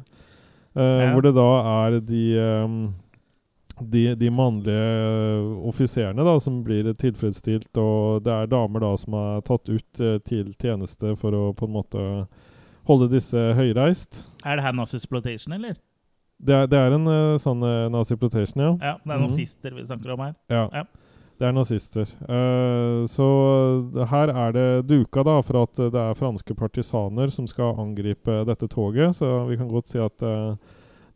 Eh, 0.74 0.82
Ja. 1.04 1.12
Hvor 1.14 1.22
det 1.24 1.34
da 1.34 1.50
er 1.86 2.00
de 2.06 2.24
um, 2.64 2.80
de, 3.80 4.02
de 4.18 4.28
mannlige 4.30 5.62
offiserene 5.70 6.24
da, 6.26 6.34
som 6.42 6.60
blir 6.66 6.90
tilfredsstilt, 6.98 7.70
og 7.78 8.24
det 8.26 8.32
er 8.34 8.50
damer 8.50 8.82
da 8.82 8.92
som 8.98 9.14
er 9.14 9.40
tatt 9.46 9.70
ut 9.70 10.00
til 10.26 10.48
tjeneste 10.58 11.14
for 11.20 11.34
å 11.38 11.42
på 11.54 11.66
en 11.68 11.74
måte 11.76 12.04
holde 12.88 13.10
disse 13.12 13.36
høyreist. 13.58 14.24
Er 14.44 14.58
det 14.58 14.64
her 14.64 14.74
Nazi-exploitation, 14.76 15.54
eller? 15.58 15.76
Det 16.38 16.54
er, 16.54 16.66
det 16.70 16.78
er 16.78 16.94
en 16.94 17.10
eh, 17.10 17.36
sånn 17.42 17.62
uh, 17.66 17.88
nazi-plotation, 17.90 18.62
ja. 18.62 18.72
Ja, 18.78 18.94
det 19.02 19.14
er 19.14 19.22
nazister 19.24 19.72
nazister 19.72 19.74
vi 19.74 19.86
snakker 19.88 20.14
om 20.14 20.20
her. 20.22 20.34
Ja. 20.52 20.64
Ja. 20.72 20.84
Det 21.38 21.46
er 21.46 21.54
nazister. 21.54 22.12
Uh, 22.26 23.06
så 23.10 23.26
her 24.10 24.30
er 24.30 24.54
det 24.54 24.66
duka 24.90 25.22
da 25.26 25.36
for 25.42 25.64
at 25.64 25.78
det 25.78 26.02
er 26.02 26.18
franske 26.18 26.54
partisaner 26.58 27.30
som 27.34 27.46
skal 27.50 27.78
angripe 27.78 28.42
dette 28.46 28.70
toget, 28.70 29.18
så 29.18 29.44
vi 29.50 29.58
kan 29.58 29.70
godt 29.70 29.90
si 29.90 30.02
at 30.02 30.26
uh, 30.26 30.54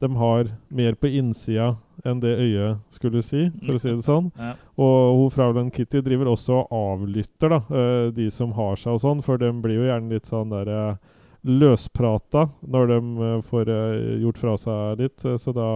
de 0.02 0.10
har 0.18 0.50
mer 0.74 0.96
på 0.98 1.06
innsida 1.14 1.76
enn 2.04 2.18
det 2.22 2.32
øyet 2.34 2.80
skulle 2.90 3.22
si, 3.22 3.44
for 3.62 3.78
å 3.78 3.82
si 3.82 3.92
det 3.92 4.02
sånn. 4.02 4.32
Ja. 4.42 4.56
Og 4.82 5.18
hun 5.20 5.30
Fraulein 5.30 5.70
Kitty 5.70 6.00
driver 6.02 6.32
også 6.32 6.64
og 6.64 6.72
avlytter 6.74 7.52
da, 7.52 7.60
eh, 7.70 8.06
de 8.16 8.26
som 8.34 8.50
har 8.56 8.80
seg 8.80 8.96
og 8.96 9.02
sånn, 9.04 9.22
for 9.22 9.38
de 9.38 9.52
blir 9.62 9.78
jo 9.78 9.86
gjerne 9.86 10.10
litt 10.10 10.26
sånn 10.26 10.50
der 10.50 10.70
eh, 10.72 11.11
løsprata 11.42 12.46
når 12.60 12.90
de 12.90 12.98
eh, 13.26 13.38
får 13.50 13.70
eh, 13.70 14.18
gjort 14.22 14.38
fra 14.38 14.56
seg 14.60 15.02
litt. 15.02 15.24
eh, 15.24 15.38
så 15.40 15.54
da 15.56 15.68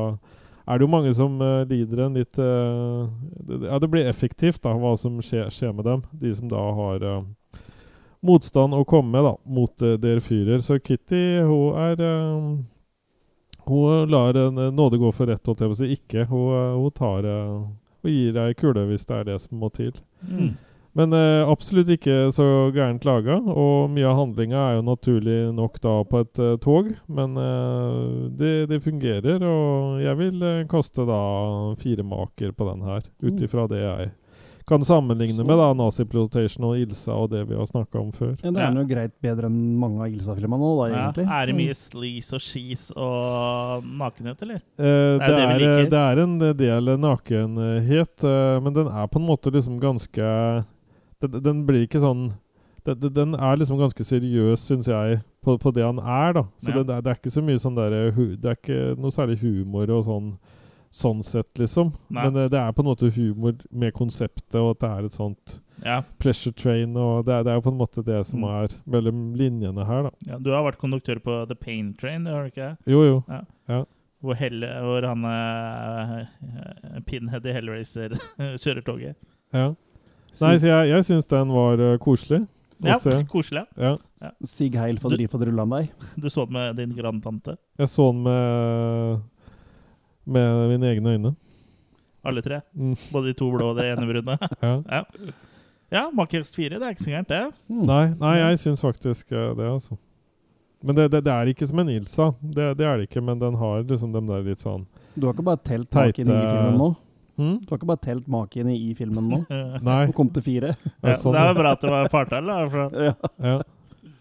er 0.67 0.79
det 0.79 0.87
jo 0.87 0.91
mange 0.91 1.13
som 1.15 1.39
lider 1.71 2.01
en 2.03 2.17
litt 2.19 2.39
Ja, 2.43 3.77
det 3.79 3.87
blir 3.87 4.09
effektivt 4.11 4.65
da, 4.65 4.73
hva 4.75 4.97
som 4.99 5.21
skjer, 5.23 5.47
skjer 5.55 5.71
med 5.71 5.87
dem. 5.87 6.01
De 6.11 6.33
som 6.35 6.49
da 6.51 6.59
har 6.59 7.05
motstand 8.27 8.75
å 8.75 8.81
komme 8.83 9.15
med 9.15 9.29
da, 9.29 9.37
mot 9.47 9.85
der 10.03 10.19
fyrer. 10.19 10.59
Så 10.59 10.81
Kitty, 10.83 11.39
hun 11.47 11.79
er 11.79 12.03
Hun 13.63 14.11
lar 14.11 14.35
en 14.35 14.59
nåde 14.75 14.99
gå 14.99 15.13
for 15.15 15.31
rett, 15.31 15.47
holdt 15.47 15.63
jeg 15.63 15.71
på 15.71 15.77
å 15.77 15.79
si. 15.79 15.93
Ikke. 15.95 16.27
Hun, 16.27 16.83
hun 16.83 16.91
tar 16.91 17.31
og 17.31 18.11
gir 18.11 18.35
deg 18.35 18.59
kule 18.59 18.89
hvis 18.91 19.07
det 19.07 19.21
er 19.21 19.31
det 19.31 19.41
som 19.43 19.63
må 19.63 19.71
til. 19.71 19.95
Mm. 20.27 20.51
Men 20.97 21.13
eh, 21.13 21.45
absolutt 21.45 21.91
ikke 21.93 22.31
så 22.33 22.47
gærent 22.73 23.05
laga, 23.05 23.37
og 23.53 23.91
mye 23.93 24.07
av 24.09 24.17
handlinga 24.17 24.57
er 24.71 24.77
jo 24.79 24.85
naturlig 24.87 25.39
nok 25.53 25.77
da 25.85 25.97
på 26.09 26.23
et 26.25 26.39
eh, 26.41 26.55
tog. 26.65 26.89
Men 27.13 27.37
eh, 27.37 28.29
det, 28.41 28.53
det 28.73 28.79
fungerer, 28.85 29.45
og 29.45 30.01
jeg 30.01 30.17
vil 30.23 30.43
eh, 30.43 30.63
kaste 30.73 31.05
da 31.09 31.21
fire 31.83 32.07
maker 32.07 32.55
på 32.57 32.71
den 32.73 32.87
her. 32.89 33.03
Ut 33.23 33.35
Mm. 33.37 33.43
ifra 33.45 33.67
det 33.69 33.83
jeg 33.83 34.13
kan 34.67 34.83
sammenligne 34.83 35.45
med 35.47 35.61
da 35.61 35.69
Nazi-Plotation 35.79 36.65
og 36.67 36.79
Ilsa 36.81 37.13
og 37.15 37.29
det 37.31 37.45
vi 37.47 37.55
har 37.55 37.69
snakka 37.69 38.01
om 38.01 38.09
før. 38.11 38.33
Ja, 38.43 38.51
det 38.51 38.63
er 38.65 38.73
noe 38.75 38.89
greit 38.89 39.13
bedre 39.23 39.47
enn 39.47 39.77
mange 39.79 40.01
av 40.03 40.11
Ilsa-filmene 40.11 40.59
nå, 40.59 40.71
da, 40.81 40.87
Ja. 40.91 41.03
egentlig. 41.05 41.27
Er 41.37 41.47
det 41.47 41.55
mye 41.61 41.77
sleaze 41.79 42.35
og 42.35 42.43
skis 42.43 42.89
og 42.97 43.85
nakenhet, 44.01 44.43
eller? 44.43 44.57
Eh, 44.57 45.19
Det 45.21 45.29
er 45.29 45.37
det, 45.37 45.45
er, 45.45 45.61
eh, 45.61 45.91
det 45.93 46.01
er 46.01 46.23
en 46.25 46.39
del 46.65 46.91
nakenhet, 46.99 48.25
eh, 48.25 48.57
men 48.65 48.73
den 48.81 48.89
er 48.89 49.07
på 49.07 49.21
en 49.21 49.29
måte 49.29 49.53
liksom 49.55 49.79
ganske 49.79 50.65
Den, 51.23 51.43
den 51.43 51.67
blir 51.67 51.87
ikke 51.87 52.01
sånn 52.03 52.33
den, 52.87 53.01
den- 53.13 53.35
er 53.35 53.57
liksom 53.57 53.79
ganske 53.81 54.05
seriøs, 54.05 54.61
syns 54.63 54.87
jeg, 54.87 55.21
på, 55.43 55.57
på 55.59 55.73
det 55.75 55.83
han 55.83 55.99
er. 55.99 56.33
da 56.35 56.43
Så 56.59 56.71
Ja. 56.71 56.83
det, 56.83 56.87
det, 57.05 57.07
er, 57.11 57.15
ikke 57.19 57.33
så 57.35 57.43
mye 57.43 57.59
sånn 57.59 57.75
der, 57.75 58.13
hu- 58.13 58.37
Det 58.37 58.45
er 58.53 58.55
ikke 58.61 58.99
noe 59.01 59.11
særlig 59.11 59.39
humor 59.41 59.91
og 59.91 60.05
sånn 60.05 60.37
Sånn 60.97 61.19
sett, 61.23 61.49
liksom. 61.59 61.91
Nei. 62.09 62.23
Men 62.31 62.37
eh, 62.45 62.49
det 62.49 62.57
er 62.61 62.71
på 62.73 62.81
en 62.81 62.87
måte 62.87 63.11
humor 63.13 63.53
med 63.75 63.93
konseptet, 63.93 64.55
og 64.55 64.71
at 64.77 64.79
det 64.81 64.89
er 64.89 65.05
et 65.05 65.13
sånt 65.13 65.61
Ja. 65.85 65.97
pleasure 66.19 66.53
train. 66.55 66.97
Og 66.97 67.27
det 67.27 67.35
er, 67.35 67.43
det 67.43 67.53
er 67.53 67.61
på 67.61 67.73
en 67.73 67.77
måte 67.79 68.05
det 68.07 68.25
som 68.25 68.41
Mm. 68.41 68.47
er 68.63 68.69
mellom 68.87 69.35
linjene 69.37 69.85
her, 69.85 70.03
da. 70.05 70.11
ja. 70.27 70.39
Du 70.39 70.51
har 70.55 70.63
vært 70.63 70.79
konduktør 70.79 71.19
på 71.21 71.47
The 71.49 71.55
Pain 71.57 71.93
Train, 71.99 72.25
har 72.25 72.45
du 72.45 72.51
ikke? 72.55 72.79
Jo, 72.87 73.03
jo. 73.03 73.25
Hvor, 74.23 74.35
Helle, 74.39 74.67
hvor 74.81 75.03
han 75.05 75.25
uh, 75.27 77.01
Pinhead 77.05 77.45
i 77.45 77.53
Hellraiser 77.53 78.15
kjører 78.63 78.83
toget. 78.87 79.17
Ja. 79.53 79.75
Nei, 80.43 80.57
så 80.61 80.69
jeg, 80.69 80.91
jeg 80.93 81.07
syns 81.09 81.31
den 81.31 81.55
var 81.55 81.81
uh, 81.81 81.95
koselig. 82.03 82.43
Ja, 82.85 82.99
se. 83.01 83.15
koselig. 83.31 83.65
Ja. 83.81 83.95
Sig 84.45 84.75
heil 84.77 84.99
for 85.01 85.15
de 85.15 85.23
driv 85.23 85.33
for 85.33 85.41
rullan 85.49 85.73
deg. 85.73 85.95
Du 86.21 86.29
så 86.29 86.45
den 86.45 86.59
med 86.59 86.77
din 86.77 86.93
grandtante. 86.97 87.57
Jeg 87.81 87.89
så 87.89 88.11
den 88.13 88.23
med 88.27 89.25
med 90.27 90.69
mine 90.73 90.89
egne 90.91 91.13
øyne. 91.15 91.35
Alle 92.27 92.43
tre. 92.43 92.61
Mm, 92.75 92.97
Både 93.13 93.29
de 93.29 93.35
to 93.39 93.51
blå 93.51 93.71
og 93.71 93.77
det 93.79 93.87
ene 93.93 94.07
brune. 94.09 94.39
ja. 94.63 94.73
ja. 94.91 95.03
ja, 95.93 96.03
Makers 96.11 96.51
4, 96.55 96.81
det 96.81 96.83
er 96.83 96.97
ikke 96.97 97.05
så 97.05 97.13
gærent, 97.13 97.31
det. 97.31 97.43
Mm. 97.69 97.85
Nei, 97.87 98.05
nei, 98.19 98.35
jeg 98.41 98.59
syns 98.65 98.83
faktisk 98.83 99.31
eh, 99.33 99.53
det, 99.55 99.69
altså. 99.71 99.97
Men 100.83 100.99
det, 100.99 101.07
det, 101.13 101.23
det 101.25 101.33
er 101.33 101.51
ikke 101.51 101.67
som 101.71 101.79
en 101.79 101.93
Ilsa. 101.95 102.33
Det, 102.43 102.73
det 102.79 102.87
er 102.87 102.99
det 102.99 103.07
ikke, 103.09 103.23
men 103.23 103.39
den 103.41 103.55
har 103.59 103.87
liksom 103.87 104.13
den 104.15 104.27
der 104.29 104.43
litt 104.45 104.63
sånn 104.63 104.85
Du 105.15 105.29
har 105.29 105.35
ikke 105.35 105.47
bare 105.47 105.63
telt 105.65 105.91
tak 105.91 106.19
i 106.19 106.27
den 106.27 106.35
i 106.35 106.43
filmen 106.43 106.81
nå? 106.83 106.91
Hm? 107.37 107.55
Du 107.63 107.71
har 107.73 107.81
ikke 107.81 107.89
bare 107.93 108.03
telt 108.05 108.27
makene 108.33 108.75
i 108.75 108.93
filmen 108.99 109.31
nå? 109.31 109.41
Nei. 109.89 110.03
Du 110.11 110.13
kom 110.17 110.33
til 110.35 110.45
fire? 110.47 110.75
Ja, 110.83 111.13
Ja, 111.13 111.17
sånn, 111.21 111.37
det 111.37 111.43
er 111.45 111.53
jo 111.53 111.59
bra 111.61 111.73
at 111.77 111.87
det 111.87 111.95
var 111.95 112.11
partall. 112.13 112.53
Ja. 113.07 113.15
ja. 113.45 113.57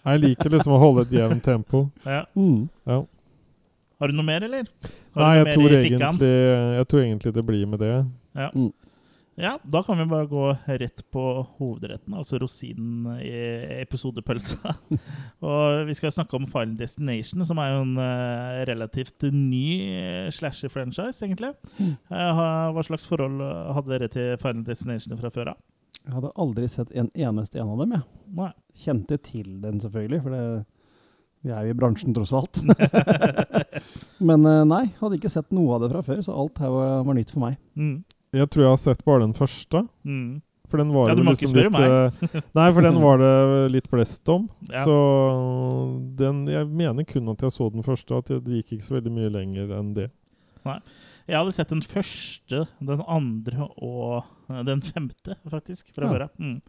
Jeg 0.06 0.22
liker 0.22 0.54
liksom 0.54 0.76
å 0.78 0.80
holde 0.82 1.08
et 1.08 1.14
jevnt 1.18 1.44
tempo. 1.46 1.88
Ja. 2.06 2.24
Mm. 2.38 2.68
Ja. 2.86 3.02
Har 4.02 4.12
du 4.12 4.18
noe 4.18 4.28
mer, 4.28 4.44
eller? 4.46 4.68
Har 5.16 5.24
Nei, 5.24 5.34
jeg 5.40 5.56
tror, 5.56 5.72
i 5.72 5.78
egentlig, 5.80 6.34
jeg 6.76 6.88
tror 6.92 7.02
egentlig 7.06 7.34
det 7.38 7.46
blir 7.48 7.70
med 7.72 7.82
det. 7.82 7.94
Ja, 8.36 8.50
da 9.36 9.84
kan 9.84 9.98
vi 10.00 10.06
bare 10.08 10.28
gå 10.32 10.44
rett 10.66 11.02
på 11.12 11.22
hovedretten, 11.58 12.14
altså 12.16 12.38
rosinen 12.40 13.18
i 13.20 13.34
episodepølsa. 13.82 14.76
og 15.46 15.82
vi 15.90 15.96
skal 15.98 16.14
snakke 16.16 16.38
om 16.40 16.48
Final 16.48 16.78
Destination, 16.80 17.44
som 17.48 17.60
er 17.60 17.74
jo 17.74 17.82
en 17.84 17.98
eh, 18.00 18.62
relativt 18.70 19.28
ny 19.36 19.66
eh, 19.90 20.30
slasher-franchise, 20.32 21.20
egentlig. 21.28 21.52
Mm. 21.76 21.92
Eh, 21.92 22.42
hva 22.72 22.86
slags 22.88 23.10
forhold 23.12 23.44
hadde 23.76 23.92
dere 23.92 24.12
til 24.14 24.40
Final 24.40 24.64
Destination 24.68 25.20
fra 25.20 25.34
før 25.36 25.52
av? 25.56 25.62
Jeg 26.06 26.16
hadde 26.16 26.34
aldri 26.40 26.72
sett 26.72 26.96
en 26.96 27.12
eneste 27.12 27.60
en 27.60 27.76
av 27.76 27.84
dem, 27.84 27.98
jeg. 27.98 28.08
Nei. 28.40 28.52
Kjente 28.86 29.20
til 29.20 29.54
den 29.60 29.84
selvfølgelig, 29.84 30.24
for 30.24 30.36
det, 30.36 30.44
vi 31.44 31.52
er 31.52 31.68
jo 31.68 31.76
i 31.76 31.80
bransjen 31.84 32.16
tross 32.16 32.32
alt. 32.36 32.64
Men 34.32 34.48
nei, 34.72 34.86
hadde 35.02 35.20
ikke 35.20 35.34
sett 35.34 35.52
noe 35.56 35.76
av 35.76 35.84
det 35.84 35.92
fra 35.92 36.08
før, 36.08 36.24
så 36.24 36.40
alt 36.40 36.64
her 36.64 36.72
var, 36.72 37.02
var 37.10 37.18
nytt 37.20 37.36
for 37.36 37.50
meg. 37.50 37.60
Mm. 37.76 37.98
Jeg 38.36 38.50
tror 38.52 38.66
jeg 38.66 38.74
har 38.76 38.82
sett 38.82 39.06
bare 39.08 39.24
den 39.26 39.34
første. 39.38 39.86
Mm. 40.04 40.42
For 40.72 40.82
den 40.82 40.90
var 40.96 41.10
Ja, 41.12 41.16
du 41.16 41.22
må 41.22 41.30
må 41.30 41.36
ikke 41.36 41.46
liksom 41.46 41.54
spørre 41.54 42.10
litt 42.10 42.22
meg. 42.34 42.46
Nei, 42.58 42.68
for 42.74 42.82
den 42.88 42.96
var 43.04 43.20
det 43.22 43.34
litt 43.76 43.90
blest 43.92 44.32
om. 44.34 44.48
Ja. 44.72 44.84
Så 44.88 44.96
den 46.20 46.46
Jeg 46.50 46.68
mener 46.68 47.06
kun 47.08 47.30
at 47.34 47.44
jeg 47.46 47.54
så 47.54 47.68
den 47.74 47.86
første, 47.86 48.18
at 48.18 48.32
det 48.32 48.40
det 48.48 48.62
gikk 48.64 48.78
ikke 48.80 48.88
så 48.88 48.98
veldig 48.98 49.14
mye 49.14 49.34
lenger 49.34 49.76
enn 49.78 49.94
det. 49.98 50.08
Nei. 50.66 50.80
Jeg 51.30 51.38
hadde 51.40 51.54
sett 51.56 51.72
den 51.74 51.82
første, 51.86 52.64
den 52.86 53.02
andre 53.10 53.68
og 53.82 54.26
eh, 54.50 54.62
den 54.68 54.82
femte, 54.86 55.38
faktisk, 55.50 55.88
fra 55.96 56.06
Ja. 56.06 56.12
før 56.14 56.26
av. 56.28 56.34
Mm. 56.42 56.60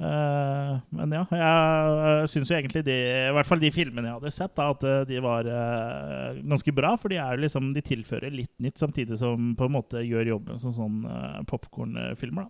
Eh, 0.00 0.74
men 0.94 1.10
ja, 1.16 1.24
jeg 1.34 2.28
syns 2.30 2.50
jo 2.52 2.54
egentlig 2.54 2.84
de, 2.86 2.94
i 3.28 3.32
hvert 3.34 3.48
fall 3.48 3.58
de 3.62 3.70
filmene 3.74 4.06
jeg 4.06 4.14
hadde 4.20 4.30
sett, 4.36 4.52
da, 4.54 4.68
at 4.70 4.84
eh, 4.86 5.00
de 5.08 5.18
var 5.24 5.48
uh, 5.50 6.36
ganske 6.52 6.74
bra. 6.76 6.92
For 7.00 7.10
de 7.10 7.18
er 7.22 7.40
liksom, 7.42 7.72
de 7.74 7.82
tilfører 7.82 8.30
litt 8.34 8.52
nytt, 8.62 8.78
samtidig 8.78 9.18
som 9.18 9.56
på 9.58 9.66
en 9.66 9.74
måte 9.74 10.04
gjør 10.06 10.30
jobben 10.36 10.60
som 10.62 10.74
sånn 10.76 11.00
uh, 11.08 11.40
popkornfilmer. 11.50 12.46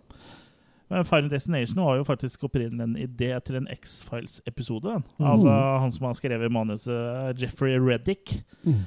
Men 0.89 1.05
Final 1.05 1.29
Destination 1.29 1.83
var 1.85 1.99
jo 1.99 2.05
faktisk 2.07 2.47
opprinnelig 2.47 2.81
en 2.81 2.95
idé 2.97 3.27
til 3.45 3.59
en 3.59 3.67
X-Files-episode 3.69 4.95
av 4.95 5.03
Mhm. 5.37 5.45
eh, 5.45 5.75
han 5.83 5.91
som 5.93 6.07
har 6.07 6.15
skrevet 6.17 6.49
manuset, 6.53 7.37
Jeffrey 7.37 7.77
Reddick. 7.77 8.39
Mm. 8.65 8.79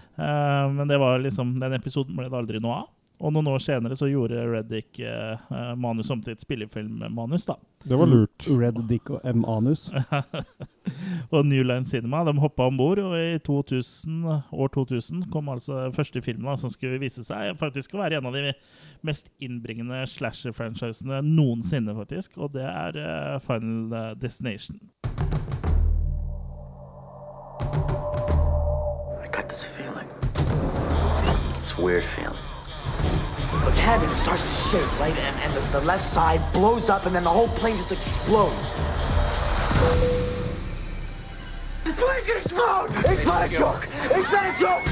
Men 0.79 0.89
det 0.91 0.99
var 0.99 1.21
liksom, 1.23 1.55
den 1.63 1.73
episoden 1.79 2.17
ble 2.19 2.27
det 2.29 2.35
aldri 2.41 2.59
noe 2.61 2.81
av. 2.83 2.89
Og 3.23 3.31
noen 3.31 3.53
år 3.53 3.61
senere 3.63 3.95
så 3.95 4.09
gjorde 4.11 4.41
Reddick 4.51 4.99
eh, 4.99 5.39
eh, 5.39 5.75
manus 5.79 6.11
om 6.11 6.23
til 6.23 6.35
et 6.35 6.43
spillefilmmanus. 6.43 7.47
da. 7.47 7.55
Det 7.85 7.99
var 7.99 8.07
lurt. 8.07 8.47
Red 8.47 8.79
Dick 8.89 9.11
og 9.11 9.21
M. 9.25 9.45
Anus. 9.49 9.91
og 11.35 11.47
New 11.47 11.63
Line 11.63 11.87
Cinema 11.87 12.25
de 12.27 12.35
hoppa 12.43 12.67
om 12.67 12.77
bord, 12.77 12.99
og 12.99 13.15
i 13.19 13.39
2000, 13.39 14.27
år 14.53 14.69
2000 14.75 15.25
kom 15.33 15.49
altså 15.49 15.91
første 15.95 16.23
filmen 16.23 16.47
da, 16.51 16.57
som 16.59 16.71
skulle 16.71 17.01
vise 17.03 17.25
seg 17.27 17.57
faktisk 17.59 17.95
å 17.95 18.03
være 18.03 18.19
en 18.19 18.27
av 18.31 18.35
de 18.35 18.53
mest 19.07 19.31
innbringende 19.43 20.03
slasher-franchisene 20.11 21.23
noensinne. 21.27 21.95
faktisk, 21.95 22.39
Og 22.39 22.55
det 22.55 22.67
er 22.67 22.99
eh, 22.99 23.39
Final 23.47 23.93
eh, 23.93 24.15
Destination. 24.19 24.81
I 29.23 29.29
got 29.31 29.49
this 29.49 29.63
feeling. 29.63 30.09
It's 31.63 31.79
a 31.79 31.83
weird 31.83 32.05
feeling. 32.05 32.52
The 33.65 33.73
cabin 33.77 34.15
starts 34.15 34.43
to 34.43 34.49
shake, 34.71 35.01
right? 35.01 35.17
And, 35.17 35.37
and 35.43 35.53
the, 35.55 35.79
the 35.79 35.85
left 35.85 36.03
side 36.03 36.41
blows 36.53 36.91
up, 36.91 37.07
and 37.07 37.15
then 37.15 37.25
the 37.25 37.31
whole 37.31 37.49
plane 37.49 37.77
just 37.77 37.93
explodes. 37.93 38.55
The 41.85 41.93
plane's 41.93 42.27
gonna 42.27 42.39
explode! 42.39 42.91
It's 43.11 43.25
not 43.25 43.47
a 43.47 43.49
joke! 43.49 43.89
It's 44.05 44.33
not 44.33 44.55
a 44.55 44.59
joke! 44.59 44.85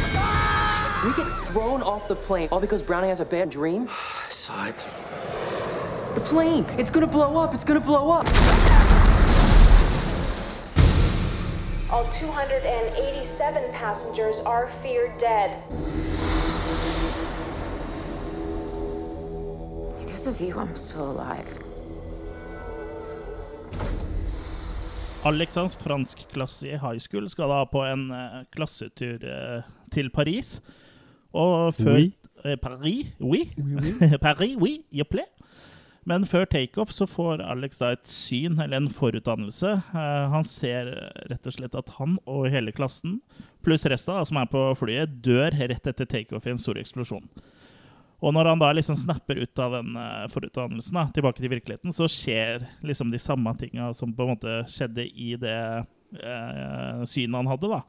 We 1.05 1.25
get 1.25 1.33
thrown 1.49 1.83
off 1.83 2.09
the 2.09 2.16
plane 2.16 2.49
all 2.53 2.61
because 2.61 2.83
Brownie 2.83 3.09
has 3.09 3.20
a 3.20 3.25
bad 3.25 3.49
dream? 3.49 3.88
I 3.88 4.31
saw 4.31 4.66
it. 4.66 4.87
The 6.14 6.20
plane! 6.20 6.66
It's 6.79 6.90
gonna 6.90 7.07
blow 7.07 7.37
up! 7.37 7.55
It's 7.55 7.64
gonna 7.64 7.81
blow 7.81 8.11
up! 8.11 8.27
All 11.92 12.05
287 12.12 13.73
passengers 13.73 14.40
are 14.40 14.70
feared 14.83 15.16
dead. 15.18 15.62
Because 20.20 20.42
of 20.42 20.48
you, 20.48 20.54
I'm 20.61 20.76
still 20.76 21.11
alive. 21.12 21.48
Alex 25.24 25.54
hans 25.56 25.76
franskklasse 25.80 26.68
i 26.68 26.76
high 26.76 26.98
school 27.00 27.24
skal 27.33 27.48
da 27.48 27.62
på 27.64 27.80
en 27.88 28.02
uh, 28.12 28.42
klassetur 28.52 29.24
uh, 29.24 29.62
til 29.94 30.11
Paris. 30.12 30.59
Og 31.33 31.72
før 31.74 31.94
Oui. 31.94 32.12
uh, 32.44 32.52
Paris? 32.61 33.06
Oui. 33.20 33.46
Paris, 34.26 34.56
oui, 34.61 34.85
je 34.92 35.04
plais. 35.09 35.30
Men 36.04 36.26
før 36.28 36.44
takeoff 36.44 36.92
så 36.92 37.06
får 37.09 37.40
Alex 37.40 37.80
da 37.80 37.94
et 37.96 38.09
syn, 38.09 38.61
eller 38.61 38.76
en 38.76 38.90
forutdannelse. 38.90 39.72
Han 39.92 40.44
ser 40.44 40.92
rett 41.33 41.48
og 41.48 41.56
slett 41.56 41.74
at 41.80 41.94
han 41.96 42.18
og 42.26 42.50
hele 42.52 42.72
klassen, 42.76 43.22
pluss 43.64 43.88
resten 43.88 44.16
da, 44.18 44.24
som 44.28 44.40
er 44.40 44.52
på 44.52 44.66
flyet, 44.80 45.16
dør 45.24 45.56
rett 45.64 45.88
etter 45.88 46.04
takeoff 46.09 46.48
i 46.48 46.52
en 46.52 46.61
stor 46.61 46.80
eksplosjon. 46.80 47.28
Og 48.20 48.35
når 48.37 48.50
han 48.52 48.61
da 48.61 48.72
liksom 48.76 48.96
snapper 49.00 49.38
ut 49.40 49.59
av 49.64 49.78
den 49.78 49.94
uh, 49.96 50.26
forutdannelsen 50.28 50.98
da, 50.98 51.06
tilbake 51.16 51.40
til 51.40 51.52
virkeligheten, 51.54 51.94
så 51.96 52.04
skjer 52.11 52.66
liksom 52.85 53.11
de 53.14 53.18
samme 53.22 53.54
tinga 53.56 53.92
som 53.96 54.12
på 54.12 54.26
en 54.26 54.35
måte 54.35 54.59
skjedde 54.68 55.06
i 55.09 55.30
det 55.40 55.56
eh, 56.20 57.04
synet 57.09 57.38
han 57.40 57.48
hadde. 57.48 57.70
da. 57.70 57.80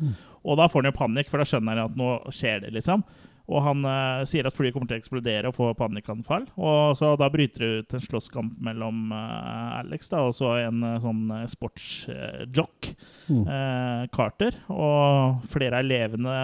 Og 0.45 0.55
da 0.59 0.69
får 0.71 0.83
han 0.85 0.91
jo 0.93 0.99
panikk, 1.01 1.27
for 1.33 1.41
da 1.41 1.47
skjønner 1.49 1.75
han 1.81 1.91
at 1.91 1.99
nå 1.99 2.13
skjer 2.31 2.63
det, 2.63 2.71
liksom. 2.77 3.03
Og 3.51 3.59
han 3.65 3.81
eh, 3.83 4.21
sier 4.29 4.47
at 4.47 4.55
flyet 4.55 4.71
kommer 4.75 4.87
til 4.87 4.95
å 4.95 5.01
eksplodere 5.01 5.49
og 5.49 5.55
få 5.57 5.71
panikkanfall. 5.75 6.45
Og 6.61 6.93
så 6.95 7.09
da 7.19 7.27
bryter 7.33 7.59
det 7.65 7.71
ut 7.81 7.95
en 7.97 8.03
slåsskamp 8.05 8.53
mellom 8.63 9.09
eh, 9.11 9.79
Alex 9.81 10.07
da, 10.13 10.21
og 10.29 10.35
så 10.37 10.53
en 10.61 10.83
eh, 10.93 10.99
sånn 11.03 11.25
eh, 11.41 11.47
sportsjock, 11.51 12.93
Mm. 13.31 13.43
eh, 13.47 14.07
Carter. 14.15 14.55
Og 14.71 15.43
flere 15.51 15.77
av 15.79 15.85
elevene 15.85 16.37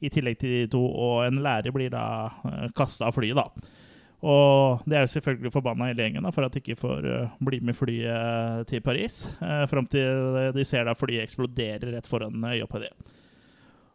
i 0.00 0.10
tillegg 0.12 0.40
til 0.40 0.54
de 0.54 0.64
to, 0.72 0.80
og 0.80 1.26
en 1.26 1.42
lærer 1.44 1.74
blir 1.74 1.92
da 1.92 2.04
uh, 2.44 2.66
kasta 2.76 3.08
av 3.08 3.16
flyet, 3.16 3.38
da. 3.38 3.76
Og 4.20 4.82
det 4.84 4.98
er 4.98 5.06
jo 5.06 5.12
selvfølgelig 5.14 5.52
forbanna 5.54 5.86
hele 5.88 6.04
gjengen 6.04 6.26
da, 6.26 6.32
for 6.34 6.44
at 6.44 6.56
de 6.56 6.60
ikke 6.60 6.80
får 6.80 7.08
uh, 7.08 7.38
bli 7.44 7.62
med 7.64 7.76
flyet 7.76 8.68
til 8.68 8.84
Paris. 8.84 9.22
Uh, 9.40 9.64
Fram 9.70 9.88
til 9.90 10.52
de 10.56 10.66
ser 10.68 10.88
da 10.88 10.96
flyet 10.98 11.24
eksploderer 11.24 11.94
rett 11.94 12.10
foran 12.10 12.44
øya 12.52 12.68
på 12.68 12.82
det. 12.82 12.92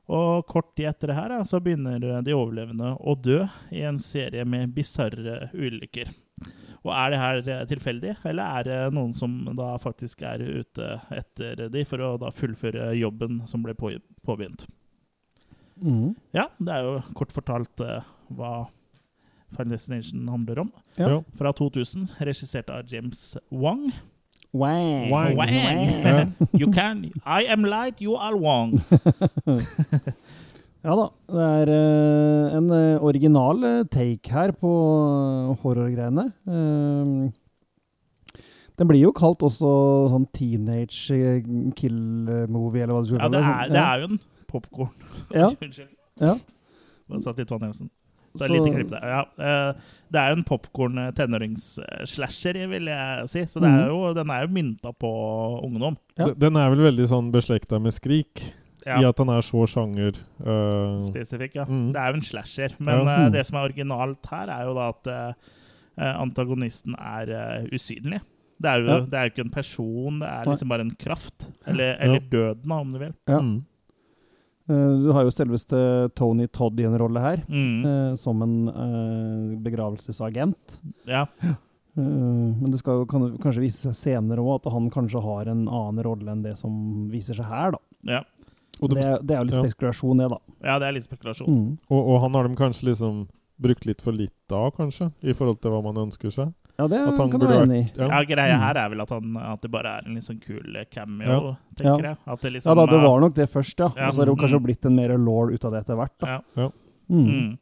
Og 0.06 0.46
kort 0.46 0.76
tid 0.78 0.92
etter 0.92 1.10
det 1.10 1.18
her 1.18 1.32
da, 1.34 1.40
så 1.50 1.60
begynner 1.64 2.22
de 2.22 2.38
overlevende 2.38 2.94
å 3.02 3.16
dø 3.18 3.40
i 3.74 3.82
en 3.90 3.98
serie 4.02 4.46
med 4.46 4.74
bisarre 4.76 5.50
ulykker. 5.54 6.12
Og 6.86 6.92
Er 6.94 7.10
det 7.10 7.20
her 7.20 7.40
eh, 7.50 7.66
tilfeldig, 7.66 8.16
eller 8.30 8.60
er 8.60 8.68
det 8.68 8.80
noen 8.94 9.14
som 9.18 9.40
da 9.58 9.72
faktisk 9.82 10.22
er 10.22 10.44
ute 10.46 11.00
etter 11.10 11.66
de 11.74 11.86
for 11.90 12.04
å 12.06 12.12
da 12.22 12.30
fullføre 12.30 12.92
jobben 13.00 13.42
som 13.50 13.66
ble 13.66 13.74
på, 13.74 13.96
påbegynt? 14.22 14.68
Mm. 15.82 16.16
Ja, 16.36 16.48
det 16.60 16.74
er 16.74 16.88
jo 16.88 16.96
kort 17.18 17.34
fortalt 17.36 17.84
uh, 17.84 18.02
hva 18.36 18.66
Final 19.56 19.76
Destination 19.76 20.28
handler 20.28 20.66
om. 20.66 20.72
Ja. 21.00 21.22
Fra 21.38 21.52
2000, 21.56 22.10
regissert 22.28 22.70
av 22.74 22.88
James 22.92 23.38
Wang. 23.52 23.92
Wang. 24.56 25.12
Wang. 25.12 25.36
Wang. 25.38 26.34
you 26.60 26.72
can 26.72 27.12
I 27.26 27.44
am 27.52 27.66
light, 27.68 28.02
you 28.02 28.16
are 28.16 28.36
Wong. 28.38 28.82
Ja 30.86 30.94
da. 30.94 31.06
Det 31.34 31.46
er 31.46 31.70
uh, 31.74 32.58
en 32.60 32.68
eh, 32.70 33.02
original 33.02 33.64
take 33.90 34.30
her 34.30 34.52
på 34.54 34.70
uh, 34.70 35.56
horrorgreiene. 35.64 36.28
Eh, 36.46 37.32
den 38.76 38.90
blir 38.90 39.06
jo 39.06 39.14
kalt 39.16 39.44
også 39.46 39.72
sånn 40.12 40.28
teenage 40.36 41.16
eh, 41.16 41.40
kill-movie, 41.80 42.84
eller 42.84 42.94
hva 42.94 43.02
du 43.02 43.10
skulle 43.10 43.24
Ja, 43.24 43.32
det 43.32 43.42
er, 43.42 43.72
det 43.72 43.82
er 43.82 44.04
jo 44.04 44.10
en 44.12 44.20
popkorn. 44.48 44.92
Ja. 45.34 45.50
Unnskyld. 45.62 45.90
Ja. 46.22 46.36
Bare 47.10 47.22
satt 47.22 47.38
litt 47.38 47.50
vann 47.52 47.64
i 47.64 47.66
halsen. 47.72 47.90
Det 48.36 48.50
er 48.50 48.56
Så- 48.56 48.74
klipp 48.76 48.90
der. 48.90 49.06
Ja, 49.08 49.22
eh, 49.40 49.74
det 50.12 50.20
er 50.22 50.32
en 50.36 50.44
popkorn 50.44 50.98
tenåringsslasher, 51.16 52.58
vil 52.70 52.86
jeg 52.92 53.30
si. 53.30 53.46
Så 53.46 53.62
det 53.62 53.70
er 53.70 53.86
Mhm. 53.86 53.90
jo, 53.90 54.14
den 54.14 54.30
er 54.30 54.42
jo 54.42 54.48
mynta 54.54 54.92
på 55.00 55.12
ungdom. 55.64 55.98
Ja. 56.18 56.34
Den 56.34 56.56
er 56.58 56.70
vel 56.70 56.84
veldig 56.92 57.08
sånn 57.08 57.32
beslekta 57.32 57.80
med 57.82 57.94
Skrik, 57.94 58.54
Ja. 58.86 59.00
i 59.00 59.06
at 59.06 59.18
han 59.18 59.30
er 59.30 59.42
så 59.42 59.66
sjanger. 59.66 60.16
uh, 60.42 61.00
spesifikk, 61.10 61.56
ja. 61.56 61.66
Mm. 61.66 61.92
Det 61.94 61.96
er 62.02 62.08
jo 62.12 62.14
en 62.16 62.22
slasher. 62.22 62.70
Men 62.80 63.06
Ja. 63.06 63.16
eh, 63.16 63.28
Mm. 63.30 63.32
det 63.32 63.46
som 63.46 63.56
er 63.58 63.70
originalt 63.70 64.26
her, 64.30 64.50
er 64.50 64.64
jo 64.66 64.74
da 64.74 64.90
at 64.90 65.08
eh, 65.08 65.34
eh, 65.98 66.14
antagonisten 66.22 66.94
er 67.00 67.30
eh, 67.32 67.68
usynlig. 67.72 68.22
Det 68.62 68.70
er 68.70 68.80
jo, 68.82 68.86
Ja. 68.88 69.00
det 69.00 69.14
er 69.14 69.24
jo 69.24 69.30
ikke 69.32 69.46
en 69.46 69.50
person, 69.52 70.20
det 70.20 70.30
er 70.30 70.44
liksom 70.46 70.68
bare 70.70 70.82
en 70.82 70.92
kraft. 70.96 71.48
Eller, 71.68 71.96
eller 72.00 72.20
døden, 72.20 72.72
om 72.72 72.92
du 72.92 73.00
vil. 73.00 73.14
Ja. 73.28 73.40
Mm. 73.40 73.66
Eh, 74.70 74.94
du 75.04 75.12
har 75.14 75.24
jo 75.28 75.34
selveste 75.34 75.78
Tony 76.18 76.48
Todd 76.48 76.80
i 76.82 76.88
en 76.88 76.98
rolle 76.98 77.22
her, 77.22 77.44
Mm. 77.48 77.86
eh, 77.86 78.16
som 78.18 78.42
en 78.42 78.56
eh, 78.70 79.58
begravelsesagent. 79.62 80.80
Ja. 81.06 81.28
Eh, 81.44 81.54
men 82.02 82.72
det 82.72 82.80
skal 82.82 83.02
jo 83.04 83.06
kan, 83.06 83.38
kanskje 83.38 83.62
vise 83.62 83.86
seg 83.92 83.96
senere 83.96 84.42
òg 84.44 84.58
at 84.66 84.72
han 84.74 84.90
kanskje 84.90 85.22
har 85.24 85.48
en 85.54 85.68
annen 85.68 86.04
rolle 86.04 86.32
enn 86.34 86.42
det 86.44 86.58
som 86.58 87.08
viser 87.12 87.36
seg 87.38 87.46
her, 87.46 87.72
da. 87.78 87.80
Ja. 88.04 88.24
Og, 88.82 88.90
Det, 88.92 89.06
er- 89.06 89.22
det 89.24 89.32
er 89.36 89.40
jo 89.40 89.48
litt 89.52 89.56
ja. 89.56 89.70
spekulasjon, 89.70 90.18
det, 90.20 90.30
da. 90.30 90.40
ja, 90.66 90.80
det 90.80 90.88
er 90.90 90.92
litt 90.98 91.06
spekulasjon. 91.08 91.48
Mm. 91.48 91.78
og, 91.90 92.02
og 92.12 92.22
han 92.26 92.34
har 92.34 92.48
de 92.50 92.56
kanskje 92.60 92.90
liksom 92.90 93.28
brukt 93.62 93.86
litt 93.88 94.02
for 94.02 94.12
litt 94.12 94.34
da, 94.52 94.66
kanskje? 94.76 95.12
I 95.24 95.32
forhold 95.32 95.62
til 95.62 95.72
hva 95.72 95.82
man 95.86 95.96
ønsker 96.10 96.34
seg? 96.34 96.52
Ja, 96.78 96.88
det 96.92 97.16
kan 97.16 97.30
du 97.40 97.46
være 97.48 97.64
enig 97.64 97.78
i. 97.86 97.92
Ja. 97.98 98.08
Ja, 98.10 98.24
Greia 98.28 98.56
Mm. 98.58 98.60
her 98.66 98.78
er 98.78 98.90
vel 98.90 99.02
at, 99.02 99.10
han, 99.10 99.38
at 99.38 99.62
det 99.62 99.72
bare 99.72 99.86
er 99.98 100.02
en 100.08 100.16
litt 100.16 100.24
sånn 100.26 100.42
kul 100.42 100.76
cameo, 100.92 101.26
Ja. 101.26 101.56
tenker 101.76 102.04
Ja. 102.04 102.10
jeg. 102.10 102.18
At 102.28 102.42
det 102.42 102.52
Ja 102.52 102.58
liksom 102.60 102.76
da, 102.76 102.86
det 102.86 102.94
er- 103.00 103.08
var 103.08 103.20
nok 103.22 103.34
det 103.36 103.50
først, 103.50 103.80
ja. 103.80 103.92
Ja. 103.96 104.08
Og 104.08 104.14
så 104.14 104.18
har 104.20 104.26
det 104.26 104.36
jo 104.36 104.42
kanskje 104.44 104.60
Mm. 104.60 104.64
blitt 104.66 104.86
en 104.86 104.96
mer 104.96 105.18
law 105.18 105.50
ut 105.50 105.66
av 105.66 105.72
det 105.72 105.86
etter 105.86 105.96
hvert. 105.96 106.20
da. 106.20 106.42
Ja. 106.58 106.70
Mm. 107.10 107.26
Mm. 107.28 107.58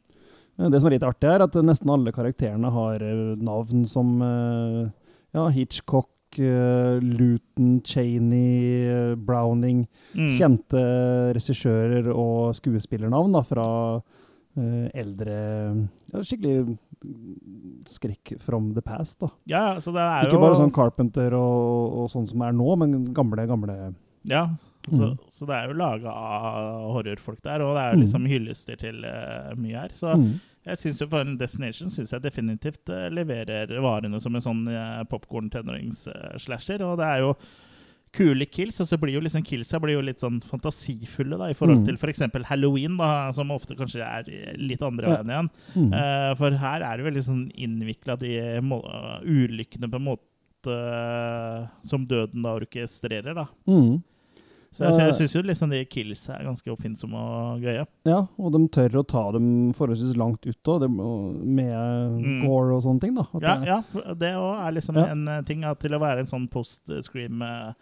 Eh, 0.58 0.68
Det 0.70 0.80
som 0.80 0.86
er 0.92 0.98
litt 0.98 1.02
artig, 1.02 1.28
er 1.28 1.42
at 1.42 1.54
eh, 1.56 1.62
nesten 1.62 1.90
alle 1.90 2.12
karakterene 2.12 2.70
har 2.72 2.94
eh, 3.02 3.36
navn 3.36 3.84
som 3.86 4.20
eh, 4.22 4.90
ja, 5.34 5.48
Hitchcock, 5.48 6.08
eh, 6.38 6.98
Luton, 7.00 7.80
Cheney, 7.84 8.86
eh, 8.88 9.14
Browning. 9.14 9.86
Mm. 10.14 10.28
Kjente 10.38 11.32
regissører 11.34 12.08
og 12.14 12.54
skuespillernavn 12.54 13.32
da, 13.32 13.42
fra 13.42 14.02
eh, 14.56 14.88
eldre 14.94 15.88
ja, 16.12 16.20
Skikkelig 16.20 16.78
skrekk 17.86 18.34
from 18.42 18.72
the 18.74 18.82
past. 18.82 19.18
da. 19.20 19.28
Ja, 19.44 19.64
så 19.80 19.92
det 19.92 20.00
er 20.00 20.24
Ikke 20.28 20.38
jo 20.38 20.44
bare 20.44 20.58
sånn 20.60 20.72
Carpenter 20.74 21.34
og, 21.38 21.98
og 22.04 22.10
sånn 22.12 22.28
som 22.30 22.42
er 22.46 22.52
nå, 22.56 22.76
men 22.80 23.12
gamle, 23.14 23.46
gamle 23.50 23.94
Ja, 24.28 24.48
så, 24.88 25.12
Mm. 25.14 25.18
så 25.32 25.46
det 25.48 25.54
er 25.56 25.68
jo 25.68 25.74
laga 25.80 26.10
av 26.12 26.92
horrorfolk 26.92 27.40
der, 27.42 27.62
og 27.64 27.74
det 27.76 27.82
er 27.84 27.94
Mm. 27.94 28.00
liksom 28.04 28.26
hyllester 28.28 28.76
til 28.76 29.04
uh, 29.04 29.54
mye 29.56 29.78
her. 29.80 29.88
Så 29.96 30.12
mm. 30.16 30.40
jeg 30.66 30.76
syns 30.76 31.00
jo 31.00 31.06
for 31.08 31.20
en 31.20 31.36
Destination 31.38 31.88
synes 31.90 32.10
jeg 32.12 32.20
definitivt 32.22 32.88
uh, 32.92 33.08
leverer 33.08 33.66
varene 33.80 34.20
som 34.20 34.34
en 34.34 34.40
sånn 34.44 34.68
uh, 34.68 35.04
popkorn-tenårings-slasher. 35.08 36.82
og 36.82 36.98
det 36.98 37.06
er 37.06 37.18
jo 37.24 37.34
kule 38.14 38.46
kills, 38.46 38.78
og 38.80 38.86
så 38.88 38.98
blir 39.00 39.14
jo 39.16 39.20
liksom 39.24 39.42
killsa 39.44 39.80
blir 39.82 39.96
jo 39.98 40.04
litt 40.06 40.22
sånn 40.22 40.40
fantasifulle 40.46 41.36
da, 41.40 41.48
i 41.50 41.56
forhold 41.58 41.82
Mm. 41.82 41.86
til 41.88 41.96
f.eks. 41.98 42.22
Halloween, 42.48 42.96
da, 43.00 43.30
som 43.34 43.50
ofte 43.50 43.74
kanskje 43.76 44.00
er 44.06 44.56
litt 44.56 44.82
andre 44.86 45.10
veien 45.10 45.32
igjen. 45.34 45.50
Mm. 45.74 45.90
Uh, 45.92 46.34
for 46.38 46.50
her 46.62 46.80
er 46.86 46.96
det 47.02 47.06
veldig 47.10 47.24
sånn 47.26 47.44
innvikla 47.58 48.16
de 48.20 48.32
ulykkene 49.24 49.90
på 49.90 50.00
en 50.00 50.08
måte 50.12 50.70
uh, 50.70 51.66
som 51.84 52.06
døden 52.08 52.42
da 52.46 52.54
orkestrerer, 52.56 53.34
da. 53.36 53.46
Mm. 53.68 54.02
Så 54.74 54.88
jeg, 54.88 54.94
jeg 55.06 55.14
syns 55.14 55.34
jo 55.36 55.40
liksom 55.46 55.70
de 55.70 55.84
kills 55.86 56.24
er 56.34 56.40
ganske 56.42 56.66
oppfinnsomme 56.72 57.14
og 57.14 57.60
gøye. 57.62 57.84
Ja, 58.10 58.24
og 58.42 58.48
de 58.56 58.58
tør 58.74 58.96
å 58.98 59.04
ta 59.06 59.20
dem 59.36 59.70
forholdsvis 59.78 60.16
langt 60.18 60.42
ut 60.50 60.70
òg, 60.72 60.88
med 60.90 61.70
Mm. 62.18 62.40
gore 62.42 62.74
og 62.74 62.82
sånne 62.82 63.00
ting. 63.04 63.14
da. 63.14 63.22
At 63.34 63.42
Ja, 63.42 63.54
det- 63.60 63.66
ja 63.68 63.80
for 63.82 64.14
det 64.18 64.32
òg 64.34 64.66
er 64.66 64.72
liksom 64.72 64.96
Ja. 64.96 65.04
en 65.12 65.28
eh, 65.28 65.42
ting 65.42 65.62
at 65.62 65.78
til 65.78 65.92
å 65.92 66.00
være 66.00 66.18
en 66.20 66.26
sånn 66.26 66.50
post-scream 66.50 67.40
eh, 67.42 67.68
eh, 67.68 67.72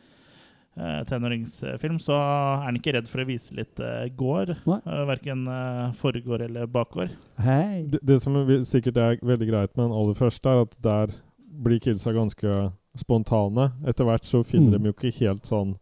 tenåringsfilm, 1.08 1.98
så 2.00 2.14
er 2.16 2.62
han 2.64 2.76
ikke 2.78 2.94
redd 2.96 3.08
for 3.12 3.20
å 3.22 3.26
vise 3.28 3.52
litt 3.54 3.78
uh, 3.82 4.06
gård. 4.16 4.54
Uh, 4.66 5.04
verken 5.11 5.46
uh, 5.48 5.92
forgård 6.00 6.46
eller 6.48 6.66
bakgård. 6.66 7.11
Hei! 7.44 7.85
Det, 7.92 8.00
det 8.02 8.20
som 8.22 8.37
er 8.40 8.62
sikkert 8.64 8.96
er 8.96 9.18
veldig 9.22 9.48
greit 9.50 9.76
med 9.76 9.85
den 9.90 9.96
aller 9.98 10.14
første, 10.18 10.48
er 10.48 10.64
at 10.64 10.76
der 10.82 11.12
blir 11.62 11.78
kidsa 11.85 12.14
ganske 12.16 12.72
spontane. 12.98 13.70
Etter 13.88 14.04
hvert 14.08 14.24
så 14.28 14.40
finner 14.44 14.78
Mm. 14.78 14.82
de 14.82 14.88
jo 14.90 14.96
ikke 14.96 15.18
helt 15.20 15.44
sånn 15.48 15.76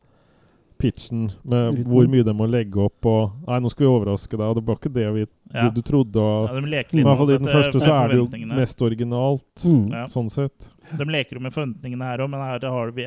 pitchen 0.81 1.31
med 1.45 1.75
Rytmen. 1.75 1.85
hvor 1.93 2.07
mye 2.09 2.25
de 2.25 2.33
må 2.33 2.47
legge 2.49 2.81
opp 2.81 3.05
og 3.05 3.33
Nei, 3.47 3.59
nå 3.61 3.69
skal 3.71 3.85
vi 3.85 3.91
overraske 3.93 4.31
deg, 4.33 4.47
og 4.49 4.55
det 4.57 4.63
var 4.65 4.77
ikke 4.81 4.93
det 4.95 5.09
vi, 5.13 5.27
Ja. 5.53 5.69
du, 5.69 5.75
du 5.77 5.83
trodde. 5.83 6.17
Og, 6.17 6.49
Ja, 6.49 6.55
de 6.61 6.67
leker 6.67 6.95
I 6.95 6.97
litt 6.97 7.07
hvert 7.07 7.19
fall 7.19 7.33
i 7.35 7.39
den 7.39 7.51
første 7.53 7.81
så 7.85 7.93
er 7.93 8.09
det 8.09 8.17
jo 8.17 8.47
mest 8.57 8.81
originalt, 8.81 9.65
Mm. 9.67 9.91
Ja. 9.93 10.05
sånn 10.07 10.31
sett. 10.31 10.71
De 10.97 11.05
leker 11.05 11.37
jo 11.37 11.41
med 11.41 11.53
forventningene 11.53 12.03
her 12.03 12.19
òg, 12.25 12.31
men 12.31 12.41
her, 12.41 12.59
har 12.71 12.91
vi, 12.93 13.05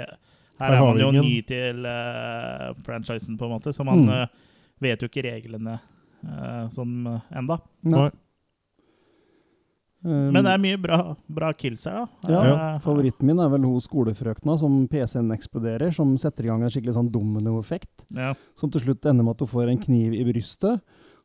her, 0.60 0.74
er 0.76 0.80
man 0.86 1.00
jo 1.02 1.10
ingen. 1.10 1.24
ny 1.26 1.42
til 1.48 1.86
uh, 1.86 2.74
franchisen, 2.86 3.38
på 3.40 3.46
en 3.46 3.56
måte, 3.58 3.74
så 3.74 3.86
man 3.86 4.04
Mm. 4.06 4.10
uh, 4.10 4.28
vet 4.82 5.02
jo 5.02 5.08
ikke 5.08 5.24
reglene 5.26 5.80
uh, 5.80 6.68
sånn 6.70 7.08
uh, 7.08 7.20
enda. 7.36 7.60
Nei. 7.84 8.10
Um, 10.04 10.34
Men 10.36 10.44
det 10.44 10.52
er 10.52 10.60
mye 10.60 10.78
bra, 10.84 10.98
bra 11.32 11.54
kills 11.56 11.86
her, 11.88 12.02
da. 12.04 12.32
ja, 12.34 12.40
ja. 12.44 12.56
Favoritten 12.84 13.24
min 13.30 13.40
er 13.40 13.48
vel 13.54 13.64
hun 13.64 13.80
skolefrøkna 13.80 14.58
som 14.60 14.82
PC-en 14.92 15.32
eksploderer, 15.32 15.94
som 15.96 16.12
setter 16.20 16.44
i 16.44 16.52
gang 16.52 16.66
en 16.66 16.74
skikkelig 16.74 16.98
sånn 16.98 17.08
dominoeffekt. 17.14 18.04
ja. 18.12 18.34
Som 18.60 18.70
til 18.74 18.84
slutt 18.84 19.06
ender 19.08 19.24
med 19.24 19.38
at 19.38 19.46
hun 19.46 19.52
får 19.54 19.72
en 19.72 19.80
kniv 19.80 20.14
i 20.18 20.26
brystet, 20.28 20.82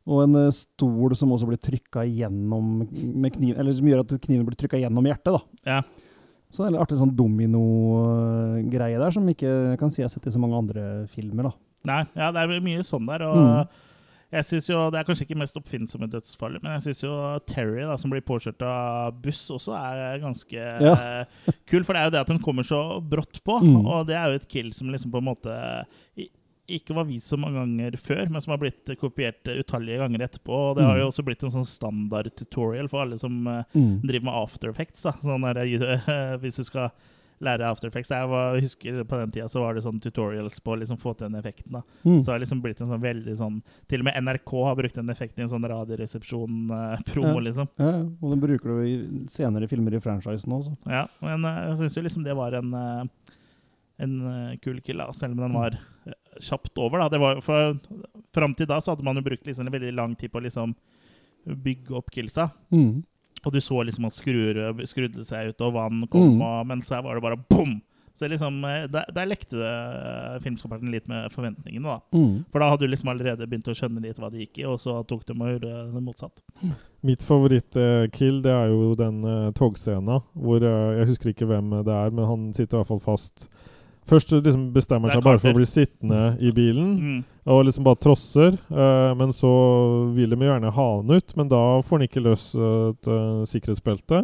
og 0.07 0.21
en 0.23 0.47
stol 0.55 1.11
som 1.19 1.29
også 1.35 1.49
blir 1.49 1.59
trykka 1.59 2.05
gjennom 2.07 2.87
med 3.19 3.33
kniv, 3.35 3.59
eller 3.59 3.75
som 3.75 3.85
gjør 3.91 4.05
at 4.05 4.15
kniven 4.23 4.47
blir 4.47 4.55
trykka 4.57 4.79
gjennom 4.79 5.05
hjertet. 5.11 5.35
da. 5.35 5.41
Ja. 5.67 5.81
Så 6.51 6.63
det 6.63 6.69
er 6.73 6.77
en 6.77 6.81
artig 6.81 6.97
sånn 6.97 7.15
domino-greie 7.15 8.97
der, 8.99 9.11
som 9.13 9.27
ikke 9.29 9.51
kan 9.79 9.91
si 9.93 10.01
jeg 10.01 10.07
har 10.09 10.13
sett 10.15 10.27
i 10.27 10.33
så 10.33 10.41
mange 10.41 10.57
andre 10.57 10.85
filmer. 11.13 11.43
da. 11.49 11.53
Nei, 11.89 12.01
ja, 12.17 12.31
det 12.35 12.41
er 12.41 12.59
mye 12.65 12.83
sånn 12.83 13.05
der. 13.07 13.21
Og 13.23 13.37
Mm. 13.37 13.67
jeg 14.31 14.43
synes 14.45 14.67
jo, 14.69 14.89
Det 14.91 14.99
er 14.99 15.03
kanskje 15.03 15.25
ikke 15.27 15.37
mest 15.37 15.55
oppfinnsomme 15.55 16.09
dødsfallet, 16.09 16.61
men 16.63 16.73
jeg 16.79 16.81
syns 16.93 17.03
jo 17.03 17.39
Terry, 17.47 17.81
da, 17.85 17.95
som 17.97 18.09
blir 18.11 18.21
påkjørt 18.21 18.61
av 18.61 19.13
buss, 19.21 19.49
også 19.49 19.73
er 19.77 20.19
ganske 20.19 20.53
Ja. 20.81 21.25
kul. 21.67 21.83
For 21.83 21.93
det 21.93 21.99
er 22.01 22.05
jo 22.05 22.11
det 22.11 22.19
at 22.21 22.27
den 22.27 22.39
kommer 22.39 22.63
så 22.63 22.99
brått 23.01 23.41
på, 23.43 23.59
Mm. 23.61 23.85
og 23.87 24.07
det 24.07 24.15
er 24.15 24.25
jo 24.29 24.35
et 24.35 24.47
kill 24.47 24.71
som 24.73 24.89
liksom 24.89 25.11
på 25.11 25.17
en 25.19 25.25
måte 25.35 25.85
ikke 26.69 26.95
var 26.95 27.05
vist 27.09 27.27
så 27.31 27.37
mange 27.39 27.57
ganger 27.59 27.97
før, 27.97 28.29
men 28.29 28.41
som 28.41 28.51
har 28.51 28.61
blitt 28.61 28.85
kopiert 28.99 29.43
utallige 29.43 29.99
ganger 29.99 30.19
etterpå. 30.27 30.49
Og 30.71 30.75
det 30.77 30.85
har 30.85 30.95
Mm. 30.95 31.01
jo 31.01 31.07
også 31.11 31.25
blitt 31.25 31.43
en 31.43 31.49
sånn 31.49 31.65
standard 31.65 32.31
tutorial 32.35 32.87
for 32.87 33.01
alle 33.01 33.17
som 33.17 33.47
eh, 33.47 33.63
Mm. 33.75 34.01
driver 34.01 34.25
med 34.25 34.33
after 34.33 34.69
effects. 34.69 35.03
Da. 35.03 35.11
Sånn 35.13 35.41
der, 35.41 35.57
eh, 35.63 36.37
hvis 36.41 36.57
du 36.57 36.63
skal 36.63 36.91
lære 37.41 37.61
after 37.63 37.87
effects. 37.87 38.09
Jeg 38.09 38.27
var, 38.27 38.59
husker 38.59 39.03
På 39.07 39.15
den 39.17 39.31
tida 39.31 39.45
så 39.47 39.61
var 39.61 39.73
det 39.73 39.81
sånn 39.83 40.01
tutorials 40.01 40.59
på 40.59 40.73
å 40.75 40.79
liksom 40.81 40.97
få 40.99 41.13
til 41.17 41.29
den 41.29 41.39
effekten. 41.41 41.71
da. 41.71 41.81
Mm. 42.03 42.19
Så 42.19 42.25
det 42.25 42.33
har 42.33 42.39
liksom 42.43 42.61
blitt 42.61 42.81
en 42.81 42.89
sånn 42.89 42.99
veldig 43.01 43.37
sånn 43.37 43.61
Til 43.87 43.99
og 44.01 44.05
med 44.05 44.15
NRK 44.25 44.51
har 44.65 44.75
brukt 44.75 44.93
den 44.95 45.07
effekten 45.09 45.39
i 45.39 45.43
en 45.43 45.47
sånn 45.47 45.63
radioresepsjon-pro, 45.63 47.23
Ja. 47.23 47.39
liksom. 47.39 47.67
Ja, 47.79 47.91
og 48.21 48.29
den 48.31 48.41
bruker 48.41 48.63
du 48.63 48.81
i 48.83 49.27
senere 49.27 49.67
filmer 49.69 49.93
i 49.95 49.99
franchisen 50.03 50.51
også. 50.51 50.75
Ja, 50.85 51.05
men 51.21 51.45
eh, 51.45 51.67
jeg 51.69 51.77
syns 51.77 51.95
jo 51.95 52.03
liksom 52.03 52.23
det 52.25 52.35
var 52.35 52.53
en 52.53 52.73
eh, 52.73 53.05
en 54.01 54.13
eh, 54.51 54.57
kul 54.63 54.79
kill, 54.81 54.97
da, 54.97 55.11
selv 55.11 55.31
om 55.35 55.37
den 55.43 55.53
var 55.53 55.71
eh, 56.07 56.13
kjapt 56.41 56.77
over. 56.77 56.99
da. 57.03 57.09
Det 57.09 57.19
var 57.21 57.41
for 57.45 57.79
Fram 58.33 58.53
til 58.53 58.67
da 58.69 58.77
så 58.79 58.93
hadde 58.93 59.03
man 59.03 59.17
jo 59.17 59.23
brukt 59.25 59.45
liksom 59.47 59.65
en 59.65 59.73
veldig 59.73 59.93
lang 59.97 60.11
tid 60.15 60.29
på 60.31 60.37
å 60.37 60.43
liksom 60.45 60.75
bygge 61.45 61.95
opp 61.97 62.11
killsa. 62.13 62.49
Mm. 62.71 63.03
Og 63.45 63.53
du 63.55 63.59
så 63.63 63.81
liksom 63.87 64.05
at 64.05 64.13
skruer 64.13 64.59
skrudde 64.85 65.23
seg 65.25 65.49
ut, 65.53 65.61
og 65.65 65.73
vann 65.73 66.03
kom, 66.11 66.35
Mm. 66.35 66.41
og, 66.45 66.67
mens 66.67 66.87
så 66.91 67.01
var 67.01 67.15
det 67.15 67.23
bare 67.23 67.39
bom! 67.49 67.81
Så 68.19 68.27
liksom, 68.27 68.57
eh, 68.67 68.85
der, 68.91 69.05
der 69.15 69.25
lekte 69.31 69.55
eh, 69.63 70.39
filmskaperen 70.43 70.91
litt 70.91 71.07
med 71.07 71.31
forventningene. 71.31 71.87
da. 71.87 72.01
Mm. 72.13 72.43
For 72.51 72.59
da 72.59 72.67
hadde 72.69 72.83
du 72.83 72.91
liksom 72.91 73.09
allerede 73.13 73.47
begynt 73.47 73.69
å 73.71 73.75
skjønne 73.79 74.01
litt 74.03 74.19
hva 74.19 74.29
det 74.29 74.41
gikk 74.43 74.59
i, 74.59 74.65
og 74.67 74.75
så 74.83 74.97
tok 75.07 75.23
de 75.25 75.33
og 75.37 75.53
gjorde 75.53 75.93
det 75.93 76.03
motsatt. 76.03 76.41
Mitt 77.01 77.23
favoritt-kill 77.23 78.41
det 78.43 78.51
er 78.51 78.67
jo 78.73 78.93
den 78.99 79.23
uh, 79.23 79.51
togscena 79.55 80.19
hvor 80.35 80.61
eh, 80.61 80.97
Jeg 80.99 81.07
husker 81.13 81.31
ikke 81.31 81.47
hvem 81.47 81.71
det 81.87 81.95
er, 81.95 82.11
men 82.11 82.27
han 82.27 82.53
sitter 82.53 82.75
i 82.75 82.81
hvert 82.83 82.91
fall 82.91 82.99
fast. 83.07 83.47
Først 84.09 84.31
liksom 84.33 84.71
bestemmer 84.73 85.09
Det 85.11 85.17
er 85.17 85.21
seg 85.21 85.23
bare 85.27 85.39
for 85.43 85.51
å 85.53 85.57
bli 85.59 85.67
sittende 85.69 86.21
i 86.41 86.49
bilen, 86.51 86.87
Mm. 86.99 87.23
og 87.45 87.65
liksom 87.67 87.83
bare 87.85 87.99
trosser. 88.01 88.57
Uh, 88.71 89.13
men 89.15 89.29
så 89.35 89.51
vil 90.15 90.29
de 90.33 90.35
gjerne 90.47 90.71
ha 90.73 90.87
han 90.97 91.11
ut, 91.13 91.35
men 91.37 91.47
da 91.51 91.61
får 91.85 91.99
han 91.99 92.07
ikke 92.07 92.23
løs 92.25 92.55
eh, 92.55 92.89
et 92.89 93.07
eh, 93.07 93.45
sikkerhetsbelte. 93.45 94.23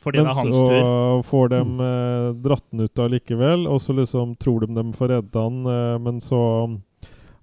Fordi 0.00 0.16
det 0.16 0.24
Men 0.24 0.30
er 0.32 0.38
hans 0.40 0.56
så 0.56 0.68
tur. 0.70 1.22
får 1.28 1.48
de 1.52 1.60
eh, 1.84 2.32
dratt 2.48 2.64
den 2.72 2.80
ut 2.86 2.98
allikevel, 3.04 3.66
og 3.68 3.80
så 3.84 3.92
liksom 3.98 4.32
tror 4.40 4.60
de 4.64 4.74
de 4.74 4.84
får 4.96 5.08
redde 5.12 5.42
han, 5.44 5.58
eh, 5.68 5.98
men 6.00 6.20
så 6.24 6.40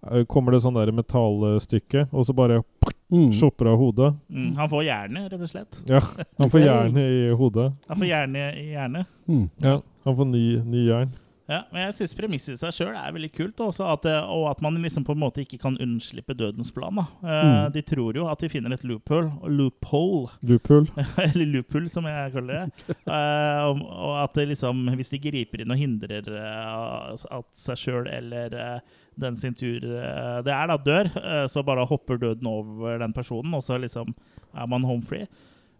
eh, 0.10 0.24
kommer 0.26 0.52
det 0.54 0.64
sånn 0.64 0.74
der 0.74 0.90
metallstykke, 0.92 2.08
og 2.12 2.26
så 2.26 2.34
bare 2.34 2.64
Mm. 3.10 3.32
shopper 3.32 3.68
av 3.72 3.78
hodet. 3.80 4.16
Mm. 4.30 4.56
Han 4.58 4.68
får 4.70 4.84
hjerne, 4.84 5.30
rett 5.30 5.40
og 5.42 5.48
slett. 5.50 5.78
Ja, 5.88 6.00
han 6.40 6.50
får 6.50 6.60
hjerne 6.68 6.98
i 7.08 7.30
hodet. 7.40 7.70
Han 7.88 7.98
får 8.02 8.08
hjerne 8.10 8.42
i 8.58 8.66
hjerne. 8.74 9.06
Mm. 9.30 9.50
Ja, 9.64 9.78
han 10.04 10.16
får 10.18 10.26
ny, 10.28 10.58
ny 10.66 10.82
jern. 10.90 11.14
Ja, 11.48 11.62
men 11.72 11.86
jeg 11.86 11.94
syns 11.96 12.14
premisset 12.18 12.58
i 12.58 12.60
seg 12.60 12.74
sjøl 12.76 12.96
er 13.00 13.14
veldig 13.16 13.30
kult, 13.32 13.62
også 13.64 13.86
at, 13.94 14.04
og 14.28 14.50
at 14.50 14.60
man 14.66 14.76
liksom 14.84 15.06
på 15.08 15.14
en 15.16 15.22
måte 15.22 15.40
ikke 15.46 15.60
kan 15.62 15.78
unnslippe 15.80 16.36
dødens 16.36 16.74
plan. 16.76 17.00
Eh, 17.00 17.38
Mm. 17.48 17.72
De 17.72 17.82
tror 17.88 18.16
jo 18.20 18.26
at 18.28 18.40
de 18.44 18.50
finner 18.52 18.74
et 18.76 18.84
loophole, 18.84 19.32
loophole 19.48 20.28
Loophole. 20.44 20.88
eller 21.24 21.46
loophole, 21.46 21.88
som 21.90 22.06
jeg 22.10 22.34
kaller 22.36 22.54
det. 22.68 22.86
Eh, 23.08 23.64
og, 23.64 23.80
og 23.88 24.16
at 24.26 24.36
liksom, 24.50 24.82
hvis 25.00 25.10
de 25.14 25.20
griper 25.24 25.62
inn 25.64 25.72
og 25.72 25.80
hindrer 25.80 26.28
eh, 26.28 27.14
at 27.16 27.48
seg 27.58 27.80
sjøl 27.80 28.10
eller 28.12 28.54
eh, 28.54 28.80
den 29.18 29.38
sin 29.40 29.56
tur 29.58 29.80
eh, 29.88 30.40
det 30.46 30.52
er, 30.54 30.68
da 30.70 30.76
dør, 30.78 31.10
eh, 31.18 31.46
så 31.50 31.64
bare 31.66 31.88
hopper 31.88 32.20
døden 32.22 32.46
over 32.52 33.00
den 33.02 33.14
personen, 33.16 33.54
og 33.58 33.64
så 33.64 33.80
liksom 33.80 34.12
er 34.54 34.68
man 34.68 34.84
home 34.86 35.02
free. 35.08 35.26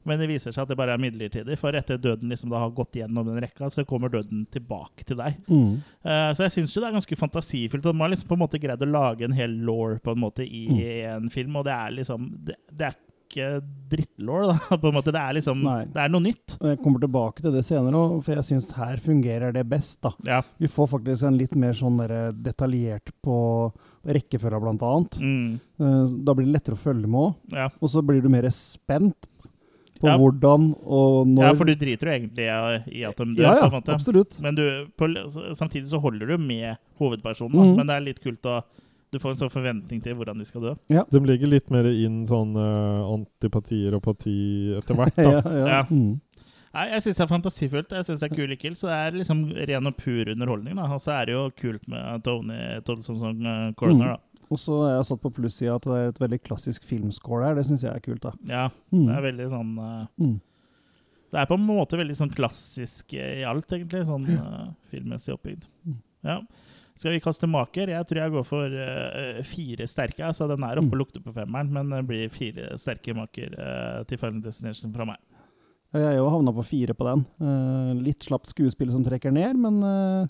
Men 0.08 0.20
det 0.24 0.30
viser 0.32 0.56
seg 0.56 0.64
at 0.64 0.70
det 0.72 0.78
bare 0.80 0.96
er 0.96 1.02
midlertidig, 1.04 1.58
for 1.60 1.76
etter 1.78 2.00
døden 2.00 2.32
liksom 2.32 2.50
da 2.54 2.62
har 2.64 2.72
gått 2.78 2.96
gjennom 3.02 3.28
den 3.28 3.42
rekka, 3.44 3.68
så 3.74 3.84
kommer 3.86 4.10
døden 4.14 4.46
tilbake 4.54 5.04
til 5.06 5.20
deg. 5.20 5.36
Mm. 5.52 5.82
Uh, 6.06 6.32
så 6.34 6.48
jeg 6.48 6.56
syns 6.56 6.74
jo 6.78 6.82
det 6.82 6.88
er 6.94 6.96
ganske 6.98 7.20
fantasifullt. 7.20 7.86
Og 7.86 7.94
de 7.94 8.00
har 8.06 8.14
liksom 8.16 8.30
på 8.32 8.38
en 8.40 8.46
måte 8.46 8.62
greid 8.64 8.82
å 8.88 8.92
lage 8.94 9.28
en 9.28 9.36
hel 9.36 9.58
law 9.68 9.98
på 10.00 10.16
en 10.16 10.24
måte 10.24 10.48
i 10.48 10.64
Mm. 10.68 10.80
en 11.18 11.30
film, 11.30 11.56
og 11.60 11.66
det 11.68 11.74
er 11.76 11.92
liksom 12.00 12.32
Det, 12.48 12.56
det 12.72 12.86
er 12.88 12.96
ikke 13.28 13.62
drittlår, 13.92 14.46
da. 14.48 14.78
på 14.82 14.88
en 14.88 14.96
måte. 14.96 15.12
Det 15.12 15.20
er 15.20 15.34
liksom 15.36 15.60
Nei. 15.62 15.82
Det 15.92 16.00
er 16.00 16.10
noe 16.14 16.24
nytt. 16.24 16.56
Jeg 16.64 16.80
kommer 16.80 17.02
tilbake 17.04 17.44
til 17.44 17.52
det 17.52 17.66
senere, 17.68 18.22
for 18.24 18.34
jeg 18.40 18.46
syns 18.48 18.70
her 18.78 18.96
fungerer 19.04 19.52
det 19.54 19.66
best. 19.68 20.00
da. 20.02 20.14
Ja. 20.24 20.42
Vi 20.58 20.70
får 20.72 20.88
faktisk 20.94 21.28
en 21.28 21.38
litt 21.38 21.54
mer 21.60 21.76
sånn 21.76 22.00
der 22.00 22.32
detaljert 22.32 23.12
på 23.22 23.36
rekkefølga, 24.08 24.62
blant 24.64 24.82
annet. 24.88 25.20
Mm, 25.20 25.60
Eh, 25.80 26.06
Da 26.24 26.34
blir 26.34 26.46
det 26.48 26.54
lettere 26.56 26.74
å 26.78 26.80
følge 26.82 27.06
med 27.08 27.20
òg. 27.20 27.36
ja. 27.54 27.68
Og 27.82 27.90
så 27.90 28.02
blir 28.02 28.22
du 28.24 28.30
mer 28.30 28.48
spent 28.50 29.28
på 30.00 30.08
Ja. 30.08 30.18
hvordan 30.18 30.76
og 30.86 31.28
når 31.28 31.44
ja, 31.44 31.54
for 31.54 31.66
du 31.66 31.76
driter 31.76 32.08
jo 32.08 32.14
egentlig 32.14 32.48
i- 32.94 33.04
at 33.04 33.16
de 33.18 33.26
dør, 33.26 33.42
Ja, 33.44 33.54
ja, 33.56 33.62
på 33.70 33.76
en 33.76 33.82
måte. 33.82 33.94
absolutt. 33.94 34.40
Men 34.42 34.56
du, 34.56 34.88
på, 34.98 35.08
samtidig 35.56 35.88
så 35.90 36.00
holder 36.02 36.28
du 36.28 36.38
med 36.38 36.78
hovedpersonen. 37.00 37.54
Mhm. 37.56 37.76
men 37.78 37.88
det 37.88 37.96
er 37.96 38.02
litt 38.02 38.22
kult 38.24 38.42
å 38.46 38.64
Du 39.10 39.20
får 39.20 39.30
en 39.32 39.36
sånn 39.38 39.50
forventning 39.50 40.02
til 40.04 40.14
hvordan 40.16 40.38
de 40.38 40.44
skal 40.44 40.62
dø. 40.62 40.76
Ja. 40.90 41.06
De 41.10 41.18
legger 41.22 41.48
litt 41.48 41.72
mer 41.72 41.86
inn 41.86 42.26
sånn 42.28 42.58
uh, 42.58 43.08
antipatier 43.16 43.94
og 43.96 44.02
parti 44.04 44.76
etter 44.76 44.96
hvert. 44.98 45.16
da. 45.16 45.24
ja, 45.32 45.42
ja. 45.46 45.66
Ja. 45.68 45.84
Mm. 45.90 46.20
Nei, 46.74 46.90
Jeg 46.92 47.02
syns 47.06 47.16
det 47.18 47.24
er 47.24 47.32
fantasifullt. 47.32 47.90
Jeg 47.96 48.04
synes 48.04 48.20
det 48.20 48.32
er 48.32 48.36
kule 48.36 48.58
kills. 48.60 48.82
Så 48.84 48.88
det 48.92 48.98
er 49.00 49.18
liksom 49.24 49.46
ren 49.56 49.88
og 49.88 49.96
pur 49.96 50.28
underholdning. 50.28 50.76
da 50.76 50.84
Og 50.94 51.00
så 51.00 51.14
er 51.22 51.26
det 51.26 51.34
jo 51.38 51.50
kult 51.56 51.88
med 51.88 52.22
Tony 52.26 52.82
Toddson 52.84 53.18
som 53.18 53.46
eh, 53.46 53.72
coroner, 53.80 54.08
da. 54.08 54.18
Og 54.50 54.58
så 54.62 54.76
er 54.88 54.94
jeg 54.98 55.06
satt 55.10 55.22
på 55.22 55.32
plussida 55.36 55.76
at 55.76 55.84
det 55.84 55.96
er 55.98 56.08
et 56.14 56.20
veldig 56.24 56.40
klassisk 56.46 56.86
filmscore 56.88 57.44
her. 57.50 57.56
Det 57.60 57.66
syns 57.68 57.82
jeg 57.84 57.92
er 57.94 58.00
kult. 58.06 58.22
da. 58.22 58.32
Ja, 58.48 58.70
Mm. 58.94 59.06
det 59.08 59.16
er 59.18 59.26
veldig 59.32 59.50
sånn 59.52 59.74
uh, 59.80 60.06
Mm. 60.20 60.40
Det 61.30 61.40
er 61.42 61.46
på 61.46 61.58
en 61.60 61.66
måte 61.68 61.98
veldig 62.00 62.16
sånn 62.16 62.32
klassisk 62.32 63.14
eh, 63.14 63.42
i 63.42 63.44
alt, 63.44 63.68
egentlig. 63.68 64.06
Sånn 64.08 64.24
uh, 64.40 64.70
filmmessig 64.90 65.34
oppbygd. 65.36 65.66
Mm. 65.86 65.98
Ja. 66.24 66.38
Skal 66.96 67.12
vi 67.12 67.20
kaste 67.20 67.46
maker? 67.52 67.88
Jeg 67.92 68.08
tror 68.08 68.22
jeg 68.24 68.32
går 68.32 68.46
for 68.48 68.66
uh, 68.72 69.42
fire 69.44 69.86
sterke. 69.92 70.24
Altså, 70.24 70.48
den 70.48 70.64
er 70.64 70.78
oppe 70.80 70.88
Mm. 70.88 70.94
og 70.94 71.00
lukter 71.04 71.22
på 71.22 71.34
femmeren, 71.36 71.70
men 71.70 71.90
det 71.90 72.08
blir 72.08 72.30
fire 72.32 72.78
sterke 72.80 73.14
maker 73.14 74.06
til 74.08 74.18
Final 74.18 74.42
Destination 74.42 74.94
fra 74.94 75.06
meg. 75.06 75.18
Ja, 75.94 76.00
Jeg 76.00 76.08
har 76.08 76.16
jo 76.16 76.30
havna 76.30 76.54
på 76.56 76.64
fire 76.66 76.94
på 76.96 77.06
den. 77.06 77.26
Litt 78.04 78.20
slapt 78.24 78.48
skuespill 78.48 78.92
som 78.92 79.04
trekker 79.04 79.32
ned, 79.32 79.56
men 79.60 80.30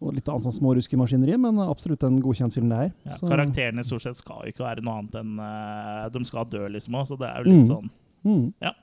og 0.00 0.14
litt 0.14 0.26
annet 0.28 0.42
sånn 0.48 0.56
småruskemaskineri, 0.58 1.36
men 1.38 1.58
absolutt 1.62 2.02
en 2.04 2.20
godkjent 2.20 2.52
film, 2.52 2.68
det 2.68 2.76
her. 2.78 2.92
Ja, 3.06 3.16
Så- 3.16 3.28
karakterene 3.30 3.84
stort 3.84 4.02
sett 4.02 4.16
skal 4.16 4.42
jo 4.44 4.52
ikke 4.52 4.64
være 4.66 4.82
noe 4.82 4.98
annet 4.98 5.14
enn 5.14 5.38
uh, 5.38 6.08
De 6.10 6.24
skal 6.24 6.44
dø, 6.46 6.66
liksom 6.68 6.94
òg, 6.94 7.06
så 7.06 7.18
det 7.18 7.28
er 7.28 7.44
jo 7.44 7.50
litt 7.50 7.68
Mm. 7.68 7.70
sånn 7.70 7.90
Mm. 8.24 8.74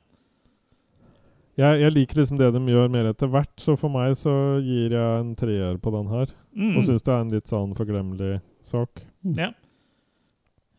Jeg, 1.57 1.81
jeg 1.81 1.91
liker 1.93 2.15
liksom 2.21 2.37
det 2.39 2.53
de 2.55 2.59
gjør 2.71 2.89
mer 2.93 3.09
etter 3.11 3.27
hvert, 3.27 3.51
så 3.59 3.75
for 3.77 3.89
meg 3.89 4.13
så 4.17 4.33
gir 4.63 4.91
jeg 4.95 5.19
en 5.19 5.35
treer 5.35 5.77
på 5.83 5.91
den 5.91 6.07
her. 6.07 6.27
mm. 6.55 6.77
Og 6.77 6.83
syns 6.87 7.03
det 7.03 7.11
er 7.13 7.21
en 7.21 7.29
litt 7.33 7.51
sånn 7.51 7.75
forglemmelig 7.75 8.41
sak. 8.63 9.01
Ja. 9.23 9.51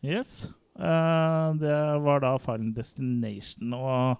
Yes. 0.03 0.49
Uh, 0.75 1.53
det 1.61 2.01
var 2.03 2.19
da 2.23 2.37
Final 2.41 2.73
Destination. 2.73 3.73
Og 3.77 4.17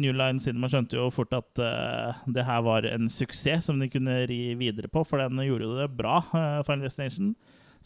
New 0.00 0.14
Line 0.16 0.42
Cinema 0.42 0.70
skjønte 0.70 0.98
jo 0.98 1.08
fort 1.14 1.32
at 1.36 1.60
uh, 1.62 2.20
det 2.30 2.46
her 2.46 2.62
var 2.66 2.86
en 2.88 3.10
suksess 3.12 3.68
som 3.68 3.80
de 3.80 3.90
kunne 3.92 4.22
ri 4.30 4.54
videre 4.58 4.90
på, 4.90 5.04
for 5.06 5.22
den 5.22 5.40
gjorde 5.46 5.68
jo 5.68 5.78
det 5.78 5.90
bra, 5.98 6.20
uh, 6.32 6.60
Final 6.66 6.88
Destination. 6.88 7.34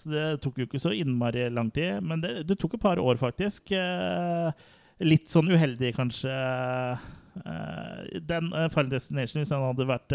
Så 0.00 0.10
det 0.10 0.24
tok 0.42 0.58
jo 0.58 0.66
ikke 0.66 0.82
så 0.82 0.90
innmari 0.94 1.46
lang 1.54 1.68
tid. 1.74 2.00
Men 2.02 2.22
det, 2.22 2.40
det 2.48 2.58
tok 2.58 2.74
et 2.74 2.82
par 2.82 2.98
år, 2.98 3.18
faktisk. 3.20 3.70
Uh, 3.74 4.50
litt 5.04 5.30
sånn 5.30 5.52
uheldig, 5.52 5.92
kanskje. 5.94 6.34
Den 8.26 8.50
Final 8.70 8.90
Destination, 8.92 9.40
hvis 9.40 9.50
den 9.50 9.62
hadde 9.62 9.86
vært 9.90 10.14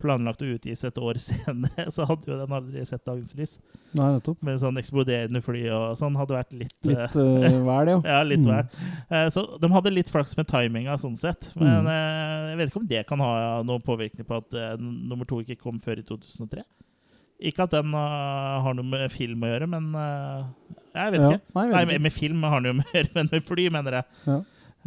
planlagt 0.00 0.42
å 0.42 0.48
utgis 0.54 0.82
et 0.88 0.98
år 0.98 1.18
senere, 1.28 1.86
så 1.94 2.06
hadde 2.08 2.30
jo 2.32 2.38
den 2.40 2.54
aldri 2.56 2.82
sett 2.88 3.04
dagens 3.06 3.34
lys. 3.38 3.54
Nei, 3.98 4.08
nettopp. 4.16 4.40
Med 4.46 4.58
sånn 4.62 4.80
eksploderende 4.80 5.40
fly 5.44 5.62
og 5.76 5.96
sånn 6.00 6.16
hadde 6.18 6.36
vært 6.36 6.52
litt 6.56 6.74
Litt 6.90 7.16
uh, 7.18 7.60
vær, 7.66 7.88
det 7.88 7.94
ja. 7.96 8.00
Ja, 8.06 8.18
litt 8.26 8.44
Mm. 8.44 8.50
vel. 8.50 8.90
Eh, 9.10 9.28
så 9.34 9.44
de 9.60 9.70
hadde 9.74 9.92
litt 9.94 10.10
flaks 10.12 10.36
med 10.38 10.48
timinga, 10.50 10.94
sånn 11.02 11.16
sett. 11.20 11.50
Men 11.60 11.88
eh, 11.90 12.50
jeg 12.52 12.60
vet 12.60 12.70
ikke 12.72 12.80
om 12.82 12.90
det 12.90 13.02
kan 13.08 13.20
ha 13.24 13.32
noen 13.66 13.82
påvirkning 13.84 14.26
på 14.28 14.38
at 14.40 14.56
nummer 14.80 15.28
to 15.28 15.40
ikke 15.44 15.58
kom 15.60 15.78
før 15.82 16.00
i 16.00 16.06
2003. 16.08 16.64
Ikke 17.50 17.64
at 17.64 17.72
den 17.72 17.94
har 17.96 18.74
noe 18.76 18.84
med 18.84 19.06
film 19.14 19.44
å 19.46 19.48
gjøre, 19.48 19.66
men 19.72 19.86
Jeg 19.96 21.12
vet 21.14 21.22
Ja, 21.22 21.28
ikke. 21.30 21.54
Nei, 21.56 21.62
jeg 21.64 21.72
Nei, 21.76 21.84
med, 21.88 22.02
med 22.04 22.12
film 22.12 22.42
har 22.44 22.60
den 22.60 22.68
jo 22.72 22.74
med 22.82 22.90
gjøre, 22.92 23.12
men 23.16 23.30
med 23.32 23.46
fly, 23.48 23.68
mener 23.72 23.96
jeg. 24.00 24.04
Ja, 24.26 24.40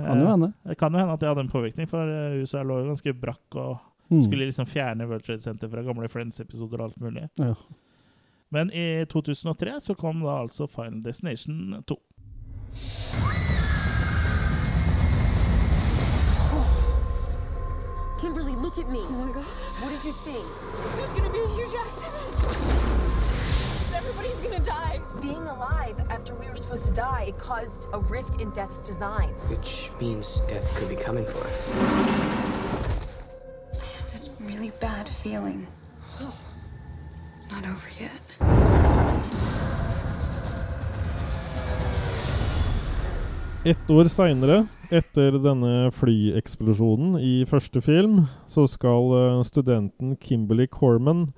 Kan 0.03 0.21
jo 0.21 0.27
hende. 0.29 0.49
Det 0.65 0.75
kan 0.77 0.93
jo 0.93 1.01
hende 1.01 1.13
at 1.17 1.21
det 1.23 1.29
hadde 1.31 1.43
en 1.45 1.49
påvirkning, 1.53 1.89
for 1.89 2.13
USA 2.39 2.61
lå 2.65 2.79
jo 2.83 2.91
ganske 2.91 3.13
brakk 3.21 3.57
og 3.61 3.73
Mm. 4.13 4.23
skulle 4.23 4.45
liksom 4.45 4.65
fjerne 4.65 5.07
World 5.07 5.23
Trade 5.23 5.41
Center 5.41 5.69
fra 5.69 5.81
gamle 5.81 6.09
Friends-episoder 6.09 6.77
og 6.77 6.85
alt 6.85 7.01
mulig. 7.01 7.29
Ja. 7.39 7.53
Men 8.53 8.71
i 8.73 9.05
2003 9.09 9.79
så 9.81 9.93
kom 9.93 10.21
da 10.21 10.41
altså 10.41 10.67
Final 10.67 11.03
Destination 11.05 11.83
2. 11.87 11.99
Kimberly, 18.19 18.53
look 18.53 18.77
at 18.77 18.87
me. 18.89 18.99
Oh 18.99 19.25
my 19.25 19.33
god. 19.33 19.43
What 19.81 19.89
did 19.91 20.03
you 20.05 20.13
see? 20.13 20.41
There's 20.95 21.11
gonna 21.13 21.29
be 21.31 21.39
a 21.39 21.47
huge 21.57 21.73
accident. 21.75 22.13
Everybody's 23.95 24.37
gonna 24.37 24.63
die. 24.63 25.01
Being 25.21 25.45
alive 25.47 25.95
after 26.09 26.33
we 26.35 26.47
were 26.47 26.55
supposed 26.55 26.85
to 26.85 26.93
die, 26.93 27.25
it 27.29 27.37
caused 27.37 27.89
a 27.91 27.99
rift 27.99 28.41
in 28.41 28.49
Death's 28.51 28.81
design. 28.81 29.29
Which 29.49 29.91
means 29.99 30.41
death 30.47 30.73
could 30.77 30.89
be 30.89 30.95
coming 30.95 31.25
for 31.25 31.39
us. 31.47 31.71
Bad 34.83 35.07
feeling. 35.07 35.67
It's 37.33 37.47
not 37.51 37.63
over 37.63 37.89
yet. 37.99 38.27
Ett 43.65 43.89
år 43.89 44.09
seinere, 44.11 44.65
etter 44.91 45.37
denne 45.39 45.87
flyeksplosjonen 45.95 47.15
i 47.15 47.45
første 47.47 47.79
film, 47.81 48.25
så 48.43 48.67
skal 48.67 49.15
eh, 49.21 49.39
studenten 49.47 50.17
Kimberly 50.19 50.67
Corman 50.67 51.29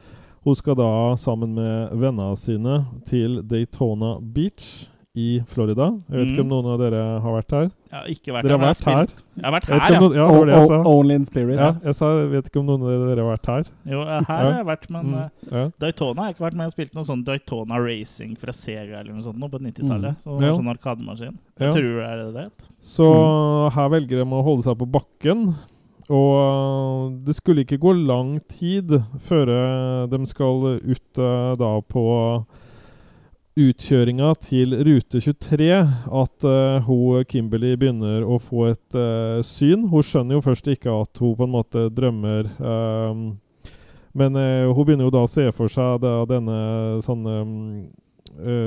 Hun 0.42 0.58
skal 0.58 0.78
da 0.78 0.90
sammen 1.18 1.54
med 1.54 1.94
vennene 2.02 2.34
sine 2.38 2.80
til 3.06 3.44
Daytona 3.46 4.16
Beach 4.22 4.90
i 5.16 5.40
Florida. 5.48 5.86
Jeg 6.12 6.18
vet 6.20 6.28
ikke 6.34 6.42
om 6.44 6.48
Mm. 6.48 6.54
noen 6.54 6.66
av 6.74 6.80
dere 6.80 7.02
har 7.24 7.32
vært 7.42 7.52
her? 7.56 7.70
Jeg 7.92 7.96
har 8.00 8.08
ikke 8.12 8.34
vært 8.36 8.44
Dere 8.44 8.58
der, 8.58 8.58
Dere 8.58 8.60
har 8.60 8.74
vært 8.74 8.86
her? 8.86 9.08
Jeg 9.36 9.46
har 9.46 9.52
vært 9.56 9.66
her, 9.70 9.94
ja. 9.94 10.00
noen- 10.00 10.16
ja. 10.16 10.26
det 10.28 10.36
var 10.38 10.46
det 10.46 10.56
jeg 10.56 10.68
sa. 10.68 10.84
Only 10.86 11.16
in 11.16 11.26
spirit. 11.26 11.56
Ja, 11.60 11.72
jeg 11.86 11.96
sa, 11.96 12.26
vet 12.28 12.46
ikke 12.50 12.60
om 12.60 12.66
noen 12.66 12.82
av 12.84 13.08
dere 13.08 13.24
har 13.26 13.38
vært 13.38 13.46
her. 13.48 13.64
Jo, 13.92 14.04
her 14.06 14.22
her 14.28 14.44
har 14.44 14.52
jeg 14.60 14.66
vært, 14.66 14.90
men 14.90 15.06
Mm, 15.06 15.16
eh, 15.16 15.30
ja. 15.52 15.70
Daytona 15.80 16.16
har 16.18 16.26
jeg 16.28 16.36
ikke 16.36 16.46
vært 16.46 16.56
med. 16.56 16.64
Jeg 16.66 16.72
spilte 16.76 16.96
noe 16.96 17.04
sånn 17.08 17.24
Daytona 17.24 17.78
Racing 17.80 18.36
fra 18.38 18.52
Sega 18.52 19.00
eller 19.00 19.14
noe 19.14 19.24
sånt 19.24 19.40
nå 19.40 19.50
på 19.50 19.60
90-tallet. 19.62 20.16
Mm. 20.16 20.24
Så 20.24 20.42
Ja. 20.42 20.52
sånn 20.54 20.78
arkademaskin. 20.78 21.38
Ja. 21.60 21.72
Jeg 21.72 21.74
tror 21.74 21.96
det 21.96 22.10
er 22.10 22.18
det 22.26 22.34
det 22.34 22.44
het. 22.44 22.68
Så 22.82 23.72
her 23.72 23.90
velger 23.90 24.18
de 24.20 24.26
å 24.26 24.44
holde 24.44 24.64
seg 24.64 24.78
på 24.78 24.92
bakken. 24.92 25.56
Og 26.08 26.36
øh, 26.38 27.26
det 27.26 27.34
skulle 27.36 27.66
ikke 27.66 27.80
gå 27.80 28.06
lang 28.06 28.40
tid 28.48 28.90
før 29.26 30.08
de 30.08 30.26
skal 30.28 30.80
ut 30.86 31.14
da 31.14 31.82
på 31.82 32.46
utkjøringa 33.56 34.34
til 34.44 34.74
rute 34.84 35.22
23 35.24 35.70
at 35.80 36.46
uh, 36.48 36.84
hun 36.88 37.24
Kimberley 37.30 37.78
begynner 37.80 38.26
å 38.28 38.36
få 38.44 38.66
et 38.74 38.98
uh, 39.00 39.40
syn. 39.48 39.86
Hun 39.92 40.04
skjønner 40.04 40.36
jo 40.36 40.44
først 40.44 40.68
ikke 40.74 40.92
at 40.92 41.22
hun 41.24 41.36
på 41.40 41.48
en 41.48 41.54
måte 41.54 41.86
drømmer. 41.96 42.50
Um, 42.60 43.22
men 44.16 44.36
uh, 44.36 44.72
hun 44.76 44.84
begynner 44.90 45.08
jo 45.08 45.14
da 45.16 45.24
å 45.24 45.32
se 45.32 45.48
for 45.56 45.72
seg 45.72 46.02
da 46.04 46.18
denne 46.30 46.58
sånn 47.06 47.24
um, 47.32 47.54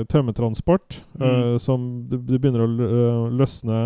tømmertransport 0.09 0.95
øh, 1.21 1.57
som 1.61 1.83
det, 2.09 2.17
det 2.25 2.39
begynner 2.41 2.63
å 2.63 2.69
lø- 2.73 3.27
løsne 3.37 3.81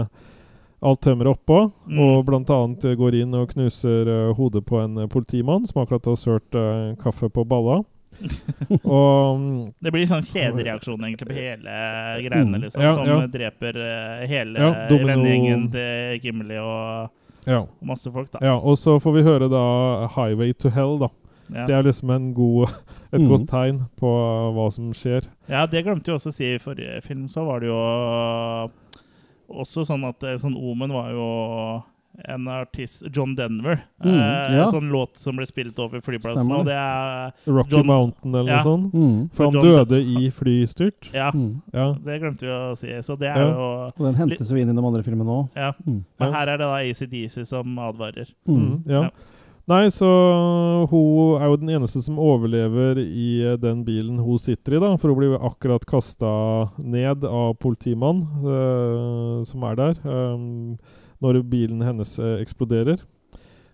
alt 0.83 1.01
tømmeret 1.03 1.35
oppå, 1.35 1.57
Mm. 1.91 1.97
og 1.99 2.21
bl.a. 2.27 2.93
går 2.95 3.17
inn 3.19 3.35
og 3.35 3.49
knuser 3.51 4.07
hodet 4.37 4.61
på 4.67 4.79
en 4.79 5.01
politimann 5.11 5.67
som 5.67 5.81
akkurat 5.83 6.07
har 6.07 6.15
sølt 6.19 6.55
kaffe 7.03 7.27
på 7.31 7.43
balla. 7.47 7.81
og 8.83 9.39
mm, 9.39 9.73
Det 9.83 9.91
blir 9.93 10.07
sånn 10.09 10.23
kjedereaksjon 10.27 11.03
egentlig 11.07 11.27
på 11.29 11.35
hele 11.37 11.75
greiene, 12.27 12.61
liksom. 12.63 12.81
Ja, 12.85 12.93
som 12.97 13.07
ja. 13.09 13.17
dreper 13.27 13.79
eh, 13.83 14.23
hele 14.29 14.59
Ja, 14.59 14.71
vennegjengen 14.89 15.67
til 15.73 16.19
Gimli 16.23 16.57
og, 16.61 17.09
ja. 17.49 17.63
masse 17.81 18.11
folk, 18.13 18.31
da. 18.31 18.39
ja. 18.45 18.55
Og 18.57 18.77
så 18.79 18.99
får 19.03 19.17
vi 19.17 19.25
høre 19.27 19.49
da 19.51 20.07
'Highway 20.13 20.53
to 20.53 20.69
Hell', 20.69 20.99
da. 20.99 21.09
Ja. 21.53 21.65
Det 21.67 21.75
er 21.75 21.83
liksom 21.83 22.09
en 22.09 22.33
god, 22.33 22.69
et 23.13 23.21
Mm. 23.21 23.27
godt 23.29 23.47
tegn 23.49 23.81
på 23.99 24.09
hva 24.55 24.71
som 24.71 24.93
skjer. 24.93 25.27
Ja, 25.49 25.65
det 25.65 25.83
glemte 25.85 26.07
jeg 26.09 26.15
også 26.15 26.31
å 26.31 26.33
si 26.33 26.53
i 26.55 26.57
forrige 26.57 27.01
film. 27.03 27.27
Så 27.27 27.43
var 27.45 27.59
det 27.59 27.67
jo 27.67 27.75
også 29.53 29.83
sånn 29.85 30.05
at 30.07 30.23
eh, 30.23 30.37
sånn 30.41 30.55
Omen 30.57 30.93
var 30.93 31.11
jo 31.11 31.27
en 32.29 32.47
artist, 32.47 33.03
John 33.11 33.35
Denver. 33.35 33.79
Mm, 34.03 34.13
eh, 34.13 34.55
ja. 34.55 34.63
En 34.65 34.71
sånn 34.71 34.89
låt 34.91 35.17
som 35.17 35.35
ble 35.35 35.45
spilt 35.49 35.79
over 35.79 35.99
flyplassen. 36.01 36.45
Stemmer 36.45 36.59
Og 36.59 36.65
det. 36.65 36.73
er 36.77 37.31
Rocky 37.51 37.75
John- 37.75 37.85
Mountain 37.87 38.35
eller 38.35 38.51
Ja. 38.51 38.57
noe 38.61 38.63
sånt. 38.63 38.93
Mm. 38.93 39.29
For 39.33 39.43
han 39.45 39.53
John- 39.53 39.63
døde 39.65 39.99
i 40.01 40.29
flystyrt. 40.29 41.11
Ja, 41.13 41.31
Mm. 41.31 41.61
Ja. 41.73 41.93
det 41.93 42.21
glemte 42.21 42.41
vi 42.41 42.47
å 42.47 42.77
si. 42.77 42.87
Så 43.01 43.17
det 43.17 43.29
er 43.35 43.39
Ja. 43.39 43.49
jo 43.51 43.91
Og 43.97 44.05
den 44.05 44.15
hentes 44.15 44.49
jo 44.51 44.55
inn 44.57 44.69
i 44.69 44.73
de 44.73 44.85
andre 44.87 45.03
filmene 45.03 45.25
òg. 45.27 45.49
Ja. 45.55 45.71
Mm. 45.87 46.03
Men 46.19 46.33
her 46.33 46.47
er 46.47 46.57
det 46.57 46.59
da 46.59 46.75
ACDC 46.77 47.43
som 47.45 47.75
advarer. 47.79 48.27
Mm. 48.47 48.83
ja. 48.87 49.01
Ja. 49.03 49.09
Nei, 49.65 49.85
så 49.87 50.87
hun 50.89 51.41
er 51.41 51.45
jo 51.47 51.55
den 51.55 51.69
eneste 51.69 52.01
som 52.03 52.17
overlever 52.19 52.97
i 52.99 53.41
eh, 53.45 53.55
den 53.55 53.85
bilen 53.85 54.17
hun 54.19 54.37
sitter 54.37 54.75
i, 54.75 54.79
da. 54.79 54.97
For 54.97 55.07
hun 55.13 55.17
blir 55.17 55.39
akkurat 55.39 55.85
kasta 55.85 56.69
ned 56.77 57.23
av 57.23 57.53
politimann 57.59 58.23
uh, 58.43 59.43
som 59.45 59.63
er 59.63 59.75
der, 59.75 59.93
um, 60.03 60.77
når 61.23 61.41
bilen 61.49 61.81
hennes 61.85 62.17
eh, 62.19 62.37
eksploderer. 62.43 63.01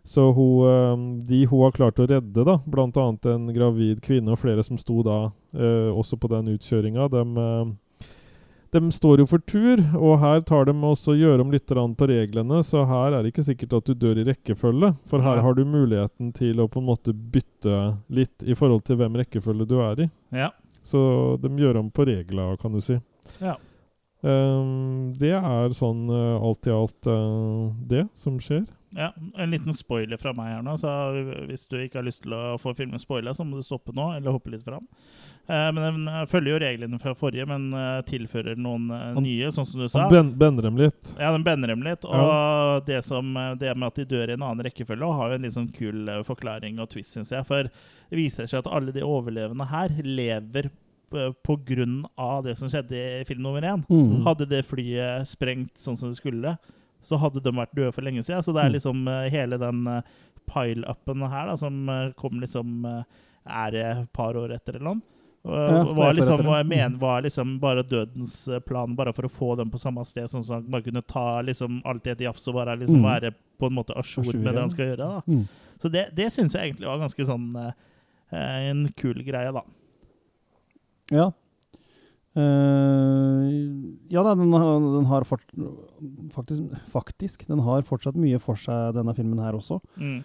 Så 0.09 0.31
hun, 0.31 0.69
eh, 0.69 1.25
de 1.27 1.43
hun 1.49 1.65
har 1.65 1.75
klart 1.75 1.99
å 1.99 2.07
redde, 2.09 2.45
da, 2.45 2.59
bl.a. 2.65 3.09
en 3.33 3.51
gravid 3.53 4.01
kvinne 4.05 4.33
og 4.33 4.41
flere 4.41 4.63
som 4.65 4.79
sto 4.79 5.03
da 5.05 5.19
eh, 5.53 5.91
også 5.91 6.17
på 6.17 6.31
den 6.31 6.53
utkjøringa, 6.55 7.09
dem 7.13 7.37
eh, 7.37 7.75
de 8.71 8.91
står 8.93 9.23
jo 9.23 9.25
for 9.25 9.41
tur, 9.49 9.81
og 9.97 10.19
her 10.21 10.43
tar 10.45 10.67
de 10.69 10.73
også 10.85 11.15
gjør 11.17 11.41
om 11.41 11.53
litt 11.53 11.65
på 11.69 12.07
reglene, 12.09 12.61
så 12.63 12.83
her 12.85 13.15
er 13.17 13.23
det 13.23 13.31
ikke 13.31 13.47
sikkert 13.47 13.73
at 13.79 13.87
du 13.89 13.93
dør 13.97 14.19
i 14.21 14.25
rekkefølge. 14.27 14.91
For 15.09 15.25
her 15.25 15.41
har 15.41 15.57
du 15.57 15.63
muligheten 15.65 16.29
til 16.37 16.61
å 16.61 16.67
på 16.69 16.79
en 16.79 16.85
måte 16.85 17.13
bytte 17.13 17.97
litt 18.13 18.45
i 18.45 18.53
forhold 18.53 18.85
til 18.85 18.99
hvem 19.01 19.17
rekkefølge 19.23 19.65
du 19.65 19.79
er 19.81 20.03
i. 20.05 20.09
Ja. 20.37 20.51
Så 20.85 21.01
de 21.41 21.49
gjør 21.57 21.81
om 21.81 21.89
på 21.89 22.05
reglene, 22.05 22.57
kan 22.61 22.77
du 22.77 22.81
si. 22.81 22.99
Ja. 23.41 23.57
Ehm, 24.19 25.13
det 25.15 25.31
er 25.37 25.71
sånn 25.77 26.09
uh, 26.11 26.43
alt 26.43 26.67
i 26.67 26.73
alt 26.75 27.07
uh, 27.07 27.71
det 27.87 28.03
som 28.19 28.39
skjer. 28.43 28.65
Ja, 28.97 29.11
En 29.37 29.51
liten 29.53 29.75
spoiler 29.77 30.17
fra 30.17 30.31
meg 30.33 30.49
her 30.49 30.63
nå. 30.65 30.73
Så 30.81 30.89
Hvis 31.45 31.67
du 31.69 31.77
ikke 31.77 31.99
har 31.99 32.07
lyst 32.07 32.23
til 32.23 32.33
å 32.33 32.57
få 32.59 32.73
filmen 32.75 32.99
spoila, 32.99 33.35
så 33.37 33.45
må 33.45 33.59
du 33.59 33.63
stoppe 33.63 33.93
nå 33.95 34.07
eller 34.17 34.33
hoppe 34.33 34.49
litt 34.49 34.65
fram. 34.65 34.87
Uh, 35.45 35.69
men 35.77 35.79
den 35.85 36.09
følger 36.31 36.55
jo 36.55 36.61
reglene 36.65 36.99
fra 36.99 37.13
forrige, 37.17 37.45
men 37.47 37.69
tilfører 38.09 38.59
noen 38.59 38.89
Han- 38.89 39.23
nye, 39.23 39.53
sånn 39.55 39.69
som 39.69 39.79
du 39.85 39.87
sa. 39.87 40.09
Den 40.09 40.33
ben 40.33 40.33
bender 40.41 40.67
dem 40.67 40.81
litt. 40.81 41.13
Ja, 41.15 41.31
den 41.31 41.45
bender 41.45 41.71
dem 41.71 41.85
litt. 41.85 42.03
Og 42.03 42.83
det, 42.89 43.03
som, 43.05 43.31
det 43.61 43.77
med 43.77 43.87
at 43.87 44.01
de 44.01 44.09
dør 44.09 44.33
i 44.33 44.35
en 44.35 44.43
annen 44.43 44.65
rekkefølge, 44.67 45.13
har 45.21 45.31
jo 45.31 45.39
en 45.39 45.47
litt 45.47 45.55
sånn 45.55 45.71
kul 45.71 46.11
forklaring 46.27 46.81
og 46.81 46.91
twist, 46.91 47.13
syns 47.15 47.31
jeg. 47.31 47.47
For 47.47 47.69
det 47.69 48.19
viser 48.19 48.49
seg 48.49 48.65
at 48.65 48.73
alle 48.73 48.91
de 48.91 49.05
overlevende 49.05 49.69
her 49.69 49.95
lever 50.03 50.73
på 50.73 50.88
grunn 51.65 52.05
av 52.17 52.43
det 52.43 52.55
som 52.57 52.69
skjedde 52.69 53.21
i 53.21 53.25
film 53.25 53.41
nummer 53.43 53.61
én. 53.61 53.83
Mm. 53.89 54.23
Hadde 54.25 54.45
det 54.49 54.65
flyet 54.65 55.27
sprengt 55.27 55.75
sånn 55.77 55.97
som 55.97 56.09
det 56.09 56.17
skulle, 56.17 56.57
så 57.01 57.17
hadde 57.17 57.41
de 57.41 57.51
vært 57.51 57.73
døde 57.75 57.93
for 57.93 58.01
lenge 58.01 58.23
siden. 58.23 58.43
Så 58.43 58.53
det 58.53 58.63
er 58.63 58.69
Mm. 58.69 58.73
liksom 58.73 59.07
eh, 59.07 59.29
hele 59.29 59.57
den 59.57 59.87
uh, 59.87 60.01
pile-upen 60.49 61.29
her 61.29 61.47
da, 61.47 61.55
som 61.57 61.89
eh, 61.89 62.11
kom 62.17 62.39
liksom 62.41 62.85
eh, 62.85 63.03
Er 63.49 63.73
et 63.75 64.11
par 64.13 64.33
år 64.35 64.51
etter 64.53 64.75
eller 64.75 64.85
noe? 64.95 65.01
Ja, 65.45 65.83
var, 65.95 66.13
liksom, 66.13 66.41
jeg 66.43 66.65
mener, 66.67 66.97
var 66.99 67.21
liksom 67.23 67.59
bare 67.61 67.81
dødens 67.87 68.47
eh, 68.51 68.59
plan, 68.59 68.93
bare 68.95 69.13
for 69.15 69.23
å 69.25 69.31
få 69.31 69.55
dem 69.57 69.69
på 69.71 69.79
samme 69.79 70.03
sted, 70.05 70.27
sånn 70.29 70.43
at 70.57 70.67
man 70.69 70.83
kunne 70.83 71.01
ta 71.07 71.39
liksom 71.41 71.79
alt 71.87 72.05
i 72.05 72.11
et 72.11 72.19
jafs 72.19 72.45
og 72.51 72.55
bare 72.59 72.75
liksom 72.77 72.99
Mm. 72.99 73.07
være 73.07 73.31
på 73.57 73.65
en 73.67 73.73
måte 73.73 73.95
a 73.95 74.03
jour 74.03 74.33
med 74.35 74.53
det 74.53 74.59
han 74.59 74.69
skal 74.69 74.85
gjøre. 74.85 74.97
da. 74.97 75.21
Mm. 75.27 75.47
Så 75.79 75.89
det, 75.89 76.09
det 76.13 76.27
syns 76.33 76.53
jeg 76.53 76.73
egentlig 76.73 76.85
var 76.91 76.99
ganske 76.99 77.25
sånn 77.25 77.55
eh, 77.55 77.71
eh, 78.33 78.69
en 78.69 78.87
kul 78.97 79.23
greie, 79.23 79.51
da. 79.55 79.61
Ja. 81.13 81.29
Uh, 82.37 83.95
ja 84.13 84.21
da, 84.23 84.35
den, 84.37 84.51
har- 84.53 84.83
den 84.99 85.07
har 85.09 85.25
fort, 85.27 85.43
faktisk, 86.35 86.61
faktisk 86.93 87.47
Den 87.49 87.59
har 87.65 87.81
fortsatt 87.87 88.15
mye 88.19 88.37
for 88.41 88.59
seg, 88.59 88.93
denne 88.97 89.15
filmen 89.17 89.41
her 89.41 89.57
også. 89.57 89.79
Mm. 89.99 90.19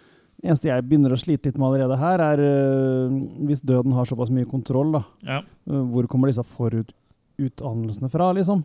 Eneste 0.45 0.69
jeg 0.69 0.85
begynner 0.85 1.15
å 1.15 1.17
slite 1.19 1.49
litt 1.49 1.57
med 1.57 1.67
allerede 1.71 1.97
her, 1.99 2.21
er 2.21 2.43
uh, 2.45 3.17
hvis 3.49 3.63
døden 3.65 3.95
har 3.97 4.07
såpass 4.09 4.31
mye 4.33 4.47
kontroll, 4.49 4.93
da. 4.99 5.03
Ja. 5.25 5.41
Uh, 5.67 5.81
hvor 5.93 6.07
kommer 6.11 6.29
disse 6.29 6.45
forutanelsene 6.55 8.11
fra, 8.13 8.29
liksom? 8.37 8.63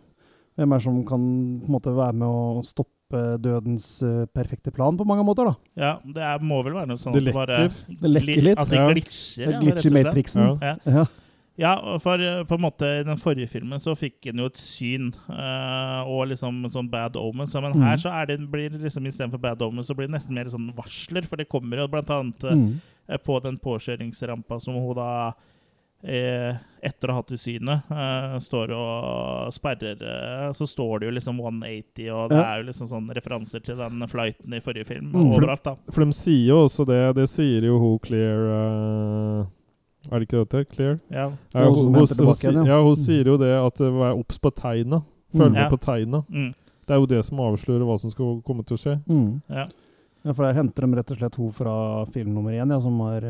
Hvem 0.59 0.73
er 0.75 0.81
det 0.81 0.85
som 0.85 0.97
kan 1.07 1.21
på 1.63 1.69
en 1.69 1.75
måte 1.79 1.93
være 1.95 2.13
med 2.21 2.27
å 2.27 2.61
stoppe 2.67 3.21
dødens 3.43 3.87
perfekte 4.35 4.71
plan 4.71 4.95
på 4.99 5.03
mange 5.07 5.23
måter, 5.27 5.47
da? 5.47 5.55
ja, 5.79 5.91
det 6.15 6.21
er, 6.23 6.43
må 6.43 6.61
vel 6.63 6.75
være 6.77 6.91
noe 6.91 6.99
sånn 6.99 7.15
Det 7.15 7.23
lekker, 7.25 7.39
bare. 7.39 7.95
Det 8.03 8.11
lekker 8.11 8.45
litt. 8.45 8.59
At 8.61 8.69
det 8.71 8.83
glitcher. 8.91 9.41
Ja, 9.47 9.59
glitcher. 9.63 9.95
Matrixen. 9.97 10.45
Ja. 10.61 10.75
Ja. 10.99 11.05
Ja, 11.61 11.75
for 12.01 12.17
eh, 12.25 12.39
på 12.49 12.55
en 12.57 12.63
måte 12.63 12.87
i 12.99 13.03
den 13.05 13.19
forrige 13.21 13.47
filmen 13.51 13.77
så 13.79 13.93
fikk 13.97 14.25
en 14.31 14.39
jo 14.41 14.47
et 14.49 14.57
syn 14.57 15.11
uh, 15.29 16.01
og 16.09 16.23
liksom 16.31 16.63
sånn 16.73 16.89
bad 16.89 17.15
omens. 17.21 17.53
Men 17.53 17.75
Mm. 17.75 17.83
her 17.85 17.97
så 18.01 18.09
er 18.17 18.25
det, 18.31 18.39
blir 18.49 18.69
det 18.73 18.81
liksom 18.81 19.05
istedenfor 19.05 19.37
bad 19.43 19.61
omens 19.61 19.87
så 19.91 19.93
blir 19.95 20.07
det 20.09 20.15
nesten 20.17 20.33
mer 20.33 20.49
sånn 20.49 20.71
varsler. 20.75 21.27
For 21.29 21.37
det 21.37 21.49
kommer 21.51 21.77
jo 21.77 21.87
blant 21.87 22.09
annet 22.09 22.43
eh, 22.49 22.55
Mm. 22.57 22.81
på 23.23 23.39
den 23.43 23.59
påkjøringsrampa 23.61 24.59
som 24.61 24.73
hun 24.73 24.95
da 24.95 25.33
etter 26.03 27.09
å 27.09 27.13
ha 27.13 27.19
hatt 27.21 27.31
i 27.31 27.37
synet, 27.37 27.83
står 28.41 28.71
og 28.73 29.51
sperrer 29.53 29.99
Så 30.57 30.65
står 30.65 30.99
det 30.99 31.05
jo 31.05 31.13
liksom 31.13 31.37
180, 31.37 32.09
og 32.09 32.29
det 32.31 32.37
Ja. 32.39 32.53
er 32.55 32.63
jo 32.63 32.71
liksom 32.71 32.87
sånn 32.89 33.13
referanser 33.13 33.61
til 33.63 33.75
den 33.77 34.01
flighten 34.07 34.51
i 34.51 34.59
forrige 34.59 34.87
film. 34.87 35.11
Mm. 35.13 35.29
Overalt, 35.35 35.61
da. 35.63 35.75
For 35.91 36.03
de 36.03 36.11
sier 36.11 36.47
jo 36.47 36.65
også 36.65 36.87
det. 36.87 37.15
Det 37.15 37.29
sier 37.29 37.61
jo 37.61 37.77
hun 37.77 37.99
Clear 37.99 39.45
Er 40.09 40.19
det 40.19 40.27
ikke 40.27 40.41
dette? 40.45 40.65
Clear? 40.73 40.99
Ja. 41.11 41.27
Ja, 41.53 41.65
hun 41.69 41.93
henter 41.93 42.15
igjen, 42.25 42.55
ja. 42.65 42.65
ja. 42.65 42.81
hun 42.81 42.95
Mm. 42.95 43.03
sier 43.03 43.25
jo 43.25 43.37
det 43.37 43.51
at 43.65 43.75
det 43.77 43.91
var 43.93 44.15
obs 44.17 44.37
på 44.39 44.49
tegna. 44.55 45.03
Følg 45.35 45.51
Mm. 45.51 45.53
med 45.53 45.61
Ja. 45.61 45.69
på 45.69 45.77
tegna. 45.79 46.23
Mm. 46.29 46.53
Det 46.87 46.89
er 46.95 46.99
jo 46.99 47.05
det 47.05 47.25
som 47.25 47.37
avslører 47.39 47.85
hva 47.85 47.99
som 47.99 48.09
skal 48.11 48.41
komme 48.41 48.63
til 48.65 48.75
å 48.75 48.81
skje. 48.81 48.95
Mm. 49.07 49.41
Ja. 49.49 49.67
Ja, 50.25 50.33
for 50.33 50.43
der 50.45 50.53
henter 50.53 50.81
de 50.87 50.95
rett 50.97 51.11
og 51.11 51.17
slett 51.17 51.35
hun 51.35 51.51
fra 51.51 52.05
film 52.11 52.33
nummer 52.33 52.51
én, 52.51 52.69
ja, 52.69 52.79
som 52.79 52.99
har 52.99 53.21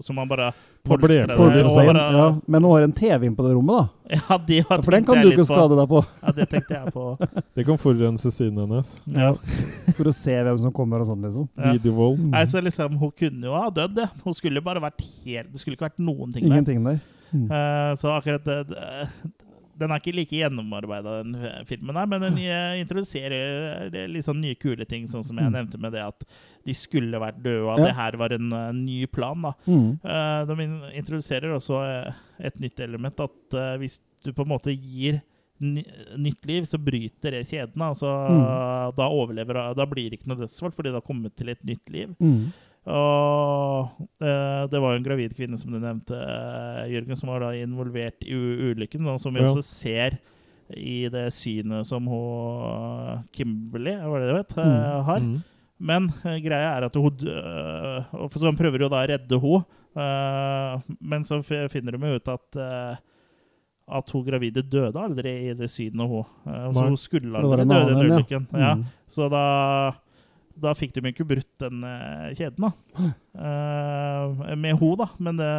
Så 0.00 0.14
man 0.16 0.28
bare 0.30 0.50
polstrer 0.86 1.26
det 1.28 1.36
polstret 1.36 1.66
og 1.68 1.74
seg 1.74 1.88
inn. 1.90 1.94
bare- 1.98 2.16
Ja, 2.16 2.28
men 2.48 2.62
hun 2.64 2.72
har 2.72 2.82
en 2.86 2.92
TV 2.96 3.26
inn 3.26 3.34
på 3.36 3.44
det 3.44 3.52
rommet, 3.54 3.76
da. 3.76 4.16
Ja, 4.16 4.38
de 4.38 4.60
har 4.60 4.76
Ja, 4.78 4.82
for 4.82 4.90
den 4.96 5.04
kan 5.04 5.20
du 5.20 5.28
ikke 5.30 5.44
skade 5.46 5.76
deg 5.76 5.88
på. 5.90 6.00
Ja, 6.22 6.32
det 6.32 6.48
tenkte 6.48 6.74
jeg 6.78 6.92
på. 6.94 7.04
Det 7.54 7.66
kan 7.66 7.76
forurense 7.78 8.30
siden 8.32 8.56
hennes. 8.62 8.94
Ja. 9.06 9.34
For 9.96 10.08
å 10.08 10.14
se 10.14 10.32
hvem 10.32 10.58
som 10.58 10.72
kommer 10.72 11.00
og 11.04 11.06
sånn, 11.10 11.20
liksom. 11.26 11.48
Ja. 11.58 11.72
Videovold. 11.76 12.18
Mm. 12.18 12.30
Nei, 12.32 12.44
så 12.48 12.62
liksom, 12.64 12.96
Hun 12.98 13.10
kunne 13.12 13.44
jo 13.44 13.54
ha 13.54 13.68
dødd, 13.70 13.94
det. 13.94 14.08
Hun 14.24 14.34
skulle 14.34 14.62
bare 14.64 14.80
vært 14.80 15.04
helt 15.24 15.52
Det 15.52 15.60
skulle 15.60 15.76
ikke 15.76 15.90
vært 15.90 16.00
noen 16.00 16.32
ting 16.32 16.42
der. 16.48 16.50
Ingenting 16.56 16.82
der. 16.84 17.00
Mm. 17.30 17.44
Uh, 17.46 17.92
så 18.00 18.16
akkurat 18.16 18.42
det, 18.44 18.58
det 18.72 19.06
Den 19.80 19.90
er 19.94 20.00
ikke 20.02 20.12
like 20.14 20.36
gjennomarbeida, 20.36 21.14
den 21.24 21.64
filmen 21.66 21.96
her, 21.96 22.06
men 22.06 22.20
den 22.26 22.36
introduserer 22.82 23.90
litt 24.12 24.26
sånn 24.26 24.40
nye, 24.42 24.54
kule 24.60 24.84
ting, 24.88 25.06
sånn 25.10 25.24
som 25.24 25.38
jeg 25.40 25.48
Mm. 25.50 25.56
nevnte 25.56 25.80
med 25.80 25.92
det 25.96 26.02
at 26.04 26.24
de 26.66 26.74
skulle 26.76 27.18
vært 27.22 27.42
døde, 27.42 27.64
og 27.64 27.72
at 27.74 27.78
Ja. 27.80 27.84
det 27.86 27.94
her 27.96 28.16
var 28.20 28.32
en 28.36 28.52
uh, 28.52 28.72
ny 28.72 29.06
plan. 29.06 29.40
da. 29.42 29.52
Mm. 29.66 29.98
Uh, 30.04 30.44
de 30.44 30.68
introduserer 31.00 31.54
også 31.56 31.80
eh, 32.06 32.12
et 32.46 32.60
nytt 32.60 32.78
element, 32.80 33.18
at 33.20 33.54
uh, 33.54 33.76
hvis 33.80 33.98
du 34.24 34.32
på 34.32 34.42
en 34.44 34.48
måte 34.52 34.74
gir 34.76 35.22
nytt 35.60 36.46
liv, 36.48 36.64
så 36.64 36.78
bryter 36.80 37.30
det 37.36 37.46
kjeden. 37.50 37.80
Altså, 37.84 38.08
Mm. 38.30 38.94
Da 38.96 39.08
overlever 39.08 39.74
Da 39.76 39.84
blir 39.86 40.10
det 40.10 40.20
ikke 40.20 40.28
noe 40.28 40.38
dødsfall, 40.46 40.72
fordi 40.72 40.88
det 40.90 40.94
har 41.02 41.06
kommet 41.08 41.36
til 41.36 41.48
et 41.50 41.62
nytt 41.64 41.90
liv. 41.90 42.14
Mm. 42.20 42.52
Og 42.88 44.06
eh, 44.24 44.62
det 44.72 44.80
var 44.80 44.94
jo 44.94 44.98
en 45.00 45.04
gravid 45.04 45.34
kvinne, 45.36 45.58
som 45.60 45.72
du 45.74 45.78
nevnte, 45.82 46.16
eh, 46.16 46.86
Jørgen, 46.94 47.16
som 47.18 47.28
var 47.32 47.44
da 47.44 47.50
involvert 47.58 48.24
i 48.24 48.32
ulykken, 48.34 49.06
og 49.12 49.20
som 49.20 49.34
vi 49.34 49.40
Ja. 49.42 49.48
også 49.50 49.62
ser 49.64 50.18
i 50.76 51.08
det 51.10 51.26
synet 51.34 51.84
som 51.86 52.06
hun 52.06 53.24
Kimberley, 53.34 53.96
var 54.06 54.20
det 54.20 54.28
det 54.30 54.36
het, 54.38 54.58
eh, 54.58 54.64
Mm. 54.64 55.04
har. 55.04 55.20
Mm. 55.20 55.42
Men 55.80 56.08
eh, 56.24 56.38
greia 56.40 56.76
er 56.78 56.84
at 56.84 56.94
hun 56.94 57.10
dø- 57.10 58.04
for 58.28 58.38
Så 58.38 58.56
prøver 58.56 58.78
jo 58.80 58.88
da 58.88 59.04
å 59.04 59.08
redde 59.08 59.40
henne, 59.40 59.64
eh, 59.96 60.80
men 61.00 61.22
så 61.24 61.42
finner 61.44 61.92
de 61.92 62.14
ut 62.16 62.28
at 62.28 62.56
eh, 62.56 62.96
at 63.92 64.08
hun 64.10 64.24
gravide 64.24 64.62
døde 64.62 64.94
aldri 64.94 65.50
i 65.50 65.52
det 65.54 65.68
synet, 65.68 66.06
hun. 66.08 66.24
Eh, 66.46 66.72
så 66.72 66.84
hun 66.86 66.96
skulle 66.96 67.34
aldri 67.34 67.64
døde 67.66 67.90
i 67.90 67.94
den 67.94 68.10
ulykken. 68.12 68.46
Ja. 68.52 68.74
Mm. 68.76 68.84
Så 69.08 69.28
da, 69.28 69.92
da 70.60 70.74
fikk 70.76 70.92
de 70.98 71.02
ikke 71.12 71.26
brutt 71.28 71.50
den 71.62 71.82
eh, 71.84 72.30
kjeden, 72.38 72.68
da. 72.68 72.72
Eh, 73.40 74.54
med 74.56 74.78
hun 74.80 74.96
da. 75.00 75.08
Men 75.18 75.36
det 75.40 75.50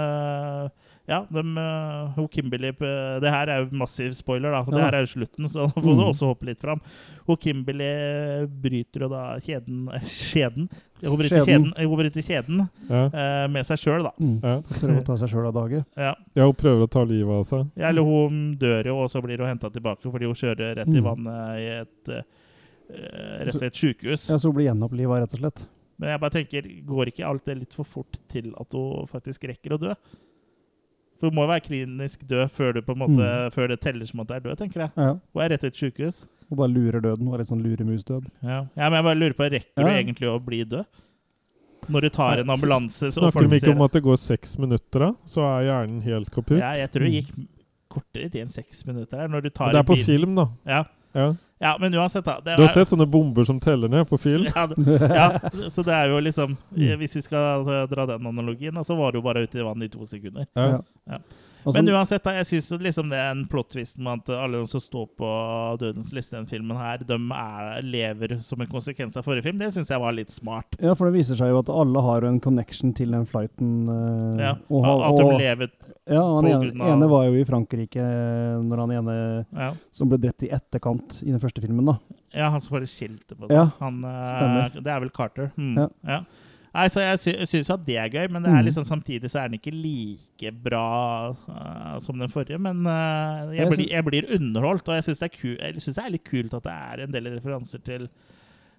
Ja, 1.09 1.25
de, 1.33 1.39
eh, 1.39 2.19
eh, 2.23 3.19
Det 3.19 3.31
her 3.33 3.49
er 3.49 3.63
jo 3.65 3.69
massiv 3.75 4.13
spoiler, 4.13 4.51
da. 4.53 4.61
For 4.63 4.71
det 4.71 4.83
her 4.85 4.93
er 4.95 5.01
jo 5.05 5.09
slutten, 5.17 5.47
så 5.49 5.65
da 5.65 5.67
får 5.73 5.81
du 5.81 5.89
Mm. 5.97 6.09
også 6.13 6.27
hoppe 6.29 6.45
litt 6.45 6.59
fram. 6.61 6.79
Hun 7.27 7.37
Kimberly 7.37 8.45
bryter 8.47 9.01
jo 9.01 9.09
da 9.09 9.35
kjeden 9.39 9.89
eh, 9.93 9.99
Skjeden? 10.05 10.69
Hun 11.03 11.17
bryter 11.17 11.41
kjeden, 11.43 11.73
hun 11.77 11.97
bryter 11.97 12.21
kjeden 12.21 12.69
Ja. 12.87 13.05
uh, 13.09 13.47
med 13.49 13.65
seg 13.65 13.77
sjøl, 13.81 14.03
da. 14.03 14.11
Mm. 14.21 14.39
Ja. 14.43 14.61
Prøver 14.61 15.01
å 15.01 15.05
ta 15.05 15.15
seg 15.17 15.29
sjøl 15.33 15.47
av 15.47 15.53
dage. 15.57 15.83
Ja. 15.97 16.13
ja, 16.35 16.45
hun 16.45 16.53
prøver 16.53 16.85
å 16.85 16.89
ta 16.89 17.03
livet 17.03 17.33
av 17.33 17.43
seg. 17.49 17.71
Ja, 17.75 17.89
eller 17.89 18.03
hun 18.05 18.55
dør 18.61 18.85
jo, 18.85 18.99
og 19.01 19.09
så 19.09 19.21
blir 19.23 19.37
hun 19.41 19.47
henta 19.49 19.71
tilbake 19.73 20.05
fordi 20.11 20.25
hun 20.29 20.35
kjører 20.37 20.75
rett 20.77 20.87
i 20.93 21.01
Mm. 21.01 21.03
vannet 21.03 21.57
i 21.57 21.67
et 21.81 22.09
eh, 22.09 22.21
rett 22.91 23.55
og 23.55 23.63
et 23.67 23.73
sjukehus. 23.79 24.29
Ja, 24.29 24.37
så 24.37 24.49
hun 24.49 24.55
blir 24.57 24.67
gjenoppliva, 24.69 25.19
rett 25.21 25.33
og 25.37 25.39
slett. 25.43 25.63
Men 26.01 26.09
jeg 26.15 26.19
bare 26.23 26.33
tenker, 26.33 26.67
går 26.87 27.11
ikke 27.11 27.27
alt 27.29 27.45
det 27.45 27.57
litt 27.59 27.73
for 27.77 27.85
fort 27.85 28.17
til 28.31 28.51
at 28.59 28.73
hun 28.73 29.07
faktisk 29.11 29.43
rekker 29.51 29.75
å 29.77 29.79
dø? 29.81 29.93
For 31.21 31.29
du 31.29 31.35
må 31.37 31.43
jo 31.45 31.51
være 31.51 31.61
klinisk 31.67 32.23
død 32.25 32.49
før, 32.55 32.73
du 32.73 32.81
på 32.81 32.95
en 32.95 33.01
måte, 33.03 33.21
Mm. 33.21 33.51
før 33.53 33.67
det 33.69 33.79
teller 33.81 34.05
som 34.09 34.19
at 34.21 34.27
du 34.27 34.33
er 34.33 34.39
død, 34.39 34.57
tenker 34.57 34.79
jeg. 34.81 34.91
Ja. 34.97 35.11
Og 35.35 35.41
er 35.43 35.49
rett 35.53 35.59
til 35.61 35.67
et 35.69 35.75
sykehus. 35.77 36.25
Og 36.49 36.57
bare 36.57 36.73
lurer 36.73 36.99
døden. 37.01 37.29
Var 37.29 37.37
litt 37.37 37.47
sånn 37.47 37.61
luremusdød. 37.63 38.25
Ja. 38.41 38.65
ja, 38.75 38.89
men 38.89 38.97
jeg 38.97 39.03
bare 39.03 39.19
lurer 39.19 39.33
på, 39.37 39.49
rekker 39.51 39.77
Ja. 39.77 39.83
du 39.83 39.89
egentlig 39.93 40.27
å 40.27 40.39
bli 40.43 40.63
død? 40.65 40.85
Når 41.89 42.01
du 42.01 42.09
tar 42.09 42.37
en 42.39 42.49
ambulanse 42.49 43.09
så 43.09 43.21
Snakker 43.31 43.47
vi 43.49 43.59
ikke 43.59 43.71
om 43.75 43.81
at 43.81 43.91
det 43.91 44.03
går 44.03 44.17
seks 44.17 44.57
minutter, 44.59 44.99
da? 44.99 45.11
Så 45.25 45.41
er 45.41 45.63
hjernen 45.69 46.01
helt 46.03 46.29
kaputt? 46.31 46.59
Ja, 46.59 46.73
jeg 46.77 46.91
tror 46.91 47.05
det 47.05 47.13
gikk 47.25 47.47
kortere 47.89 48.31
tid 48.31 48.41
enn 48.41 48.49
seks 48.53 48.85
minutter. 48.85 49.27
Når 49.27 49.41
du 49.43 49.49
tar 49.49 49.71
Men 49.71 49.73
det 49.73 49.79
er 49.89 49.93
på 49.93 49.97
film, 50.05 50.35
da. 50.35 50.47
Ja. 50.65 50.83
Ja. 51.13 51.33
ja, 51.59 51.77
men 51.79 51.93
uansett, 51.93 52.23
da. 52.25 52.39
det 52.39 52.55
Du 52.57 52.63
har 52.63 52.69
er- 52.69 52.73
sett 52.73 52.89
sånne 52.89 53.05
bomber 53.09 53.43
som 53.45 53.59
teller 53.59 53.87
ned 53.89 54.07
på 54.09 54.17
film? 54.19 54.45
ja, 54.55 54.67
ja, 54.99 55.39
så 55.69 55.83
det 55.83 55.93
er 55.93 56.09
jo 56.09 56.19
liksom 56.19 56.57
Mm. 56.75 56.97
Hvis 56.99 57.15
vi 57.15 57.21
skal 57.21 57.67
eh, 57.67 57.85
dra 57.87 58.05
den 58.05 58.25
analogien, 58.27 58.73
så 58.83 58.95
var 58.97 59.11
det 59.11 59.19
jo 59.19 59.21
bare 59.27 59.43
ute 59.43 59.59
i 59.59 59.63
vannet 59.63 59.89
i 59.93 59.97
to 59.97 60.05
sekunder. 60.05 60.45
Ja. 60.55 60.81
Ja. 61.09 61.19
Altså- 61.63 61.77
Men 61.83 61.93
uansett, 61.93 62.23
da, 62.23 62.31
jeg 62.31 62.45
syns 62.49 62.71
liksom 62.81 63.09
det 63.11 63.19
er 63.21 63.31
en 63.35 63.45
plot-twist 63.45 63.99
med 63.99 64.21
at 64.23 64.29
alle 64.33 64.57
de 64.63 64.65
som 64.67 64.79
står 64.81 65.09
på 65.15 65.27
Dødens 65.77 66.11
liste 66.11 66.33
i 66.33 66.39
den 66.39 66.47
filmen 66.49 66.75
her, 66.75 66.97
de 67.05 67.13
er, 67.13 67.81
lever 67.83 68.41
som 68.41 68.59
en 68.61 68.67
konsekvens 68.71 69.15
av 69.17 69.23
forrige 69.27 69.43
film. 69.43 69.59
Det 69.59 69.69
syns 69.75 69.89
jeg 69.93 69.99
var 70.01 70.11
litt 70.11 70.31
smart. 70.33 70.65
Ja, 70.81 70.95
for 70.95 71.05
det 71.11 71.19
viser 71.19 71.35
seg 71.37 71.49
jo 71.53 71.59
at 71.59 71.69
alle 71.69 72.01
har 72.01 72.25
en 72.25 72.39
connection 72.39 72.93
til 72.97 73.11
den 73.11 73.27
flighten. 73.29 73.85
eh, 73.91 74.41
Ja, 74.41 74.55
og 74.71 74.85
At 75.11 75.17
de 75.17 75.23
og- 75.23 75.39
lever 75.39 75.69
Ja, 76.09 76.21
han 76.35 76.47
ene, 76.49 76.71
ene 76.81 77.07
var 77.11 77.27
jo 77.27 77.35
i 77.37 77.43
Frankrike 77.45 78.01
eh, 78.01 78.55
når 78.65 78.79
han 78.85 78.91
ene 78.97 79.15
Ja. 79.53 79.73
som 79.93 80.09
ble 80.09 80.17
drept 80.17 80.41
i 80.47 80.49
etterkant 80.49 81.19
i 81.21 81.29
den 81.29 81.39
første 81.39 81.61
filmen, 81.61 81.85
da. 81.85 81.97
Ja, 82.33 82.49
han 82.49 82.61
som 82.63 82.73
bare 82.73 82.87
skilte 82.89 83.35
på 83.37 83.45
seg. 83.47 83.53
Ja, 83.53 83.67
han, 83.79 83.99
eh, 84.03 84.23
stemmer. 84.31 84.79
Det 84.81 84.87
er 84.95 84.99
vel 85.03 85.11
Carter. 85.13 85.51
Mm. 85.57 85.75
Ja. 85.77 85.87
Ja. 86.07 86.21
Nei, 86.73 86.85
så 86.87 87.01
Jeg 87.03 87.19
sy 87.19 87.31
syns 87.51 87.69
at 87.73 87.83
det 87.85 87.97
er 87.99 88.07
gøy, 88.09 88.29
men 88.31 88.43
det 88.43 88.49
er 88.49 88.61
Mm. 88.61 88.65
liksom 88.69 88.83
samtidig 88.87 89.29
så 89.29 89.41
er 89.43 89.49
den 89.49 89.59
ikke 89.59 89.73
like 89.75 90.51
bra 90.63 91.31
uh, 91.49 91.99
som 91.99 92.17
den 92.17 92.29
forrige. 92.31 92.57
Men 92.57 92.85
uh, 92.87 93.51
jeg, 93.53 93.67
blir, 93.69 93.89
jeg 93.91 94.05
blir 94.05 94.29
underholdt, 94.39 94.87
og 94.87 94.95
jeg 94.95 95.03
syns 95.03 95.19
det, 95.19 95.31
det 95.41 95.97
er 96.05 96.09
litt 96.15 96.23
kult 96.23 96.53
at 96.53 96.63
det 96.63 96.71
er 96.71 97.03
en 97.03 97.11
del 97.11 97.27
referanser 97.35 97.83
til 97.83 98.07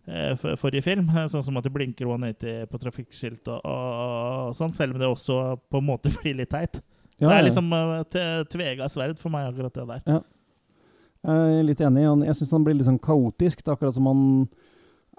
uh, 0.09 0.35
for- 0.41 0.57
forrige 0.57 0.83
film. 0.83 1.07
Sånn 1.29 1.45
som 1.45 1.57
at 1.61 1.65
det 1.69 1.73
blinker 1.75 2.07
180 2.09 2.67
på 2.73 2.81
trafikkskilt 2.81 3.47
og, 3.53 3.61
og, 3.61 4.49
og 4.49 4.57
sånn, 4.57 4.73
selv 4.73 4.95
om 4.95 4.99
det 4.99 5.09
også 5.13 5.61
på 5.71 5.79
en 5.79 5.87
måte 5.93 6.09
blir 6.23 6.35
litt 6.41 6.51
teit. 6.51 6.81
Ja, 7.23 7.29
det 7.31 7.37
er 7.39 7.47
liksom 7.47 7.73
uh, 7.73 8.45
tvega 8.51 8.89
sverd 8.91 9.19
for 9.23 9.31
meg, 9.31 9.49
akkurat 9.53 9.77
det 9.79 9.87
der. 9.89 10.03
Ja. 10.11 10.21
Jeg 11.23 11.61
er 11.61 11.67
litt 11.69 11.81
enig. 11.87 12.03
Jeg 12.27 12.35
syns 12.41 12.51
han 12.57 12.65
blir 12.67 12.75
litt 12.75 12.89
sånn 12.89 12.99
kaotisk. 13.03 13.61
Det 13.63 13.71
er 13.71 13.77
akkurat 13.77 13.95
som 13.95 14.09
han 14.11 14.23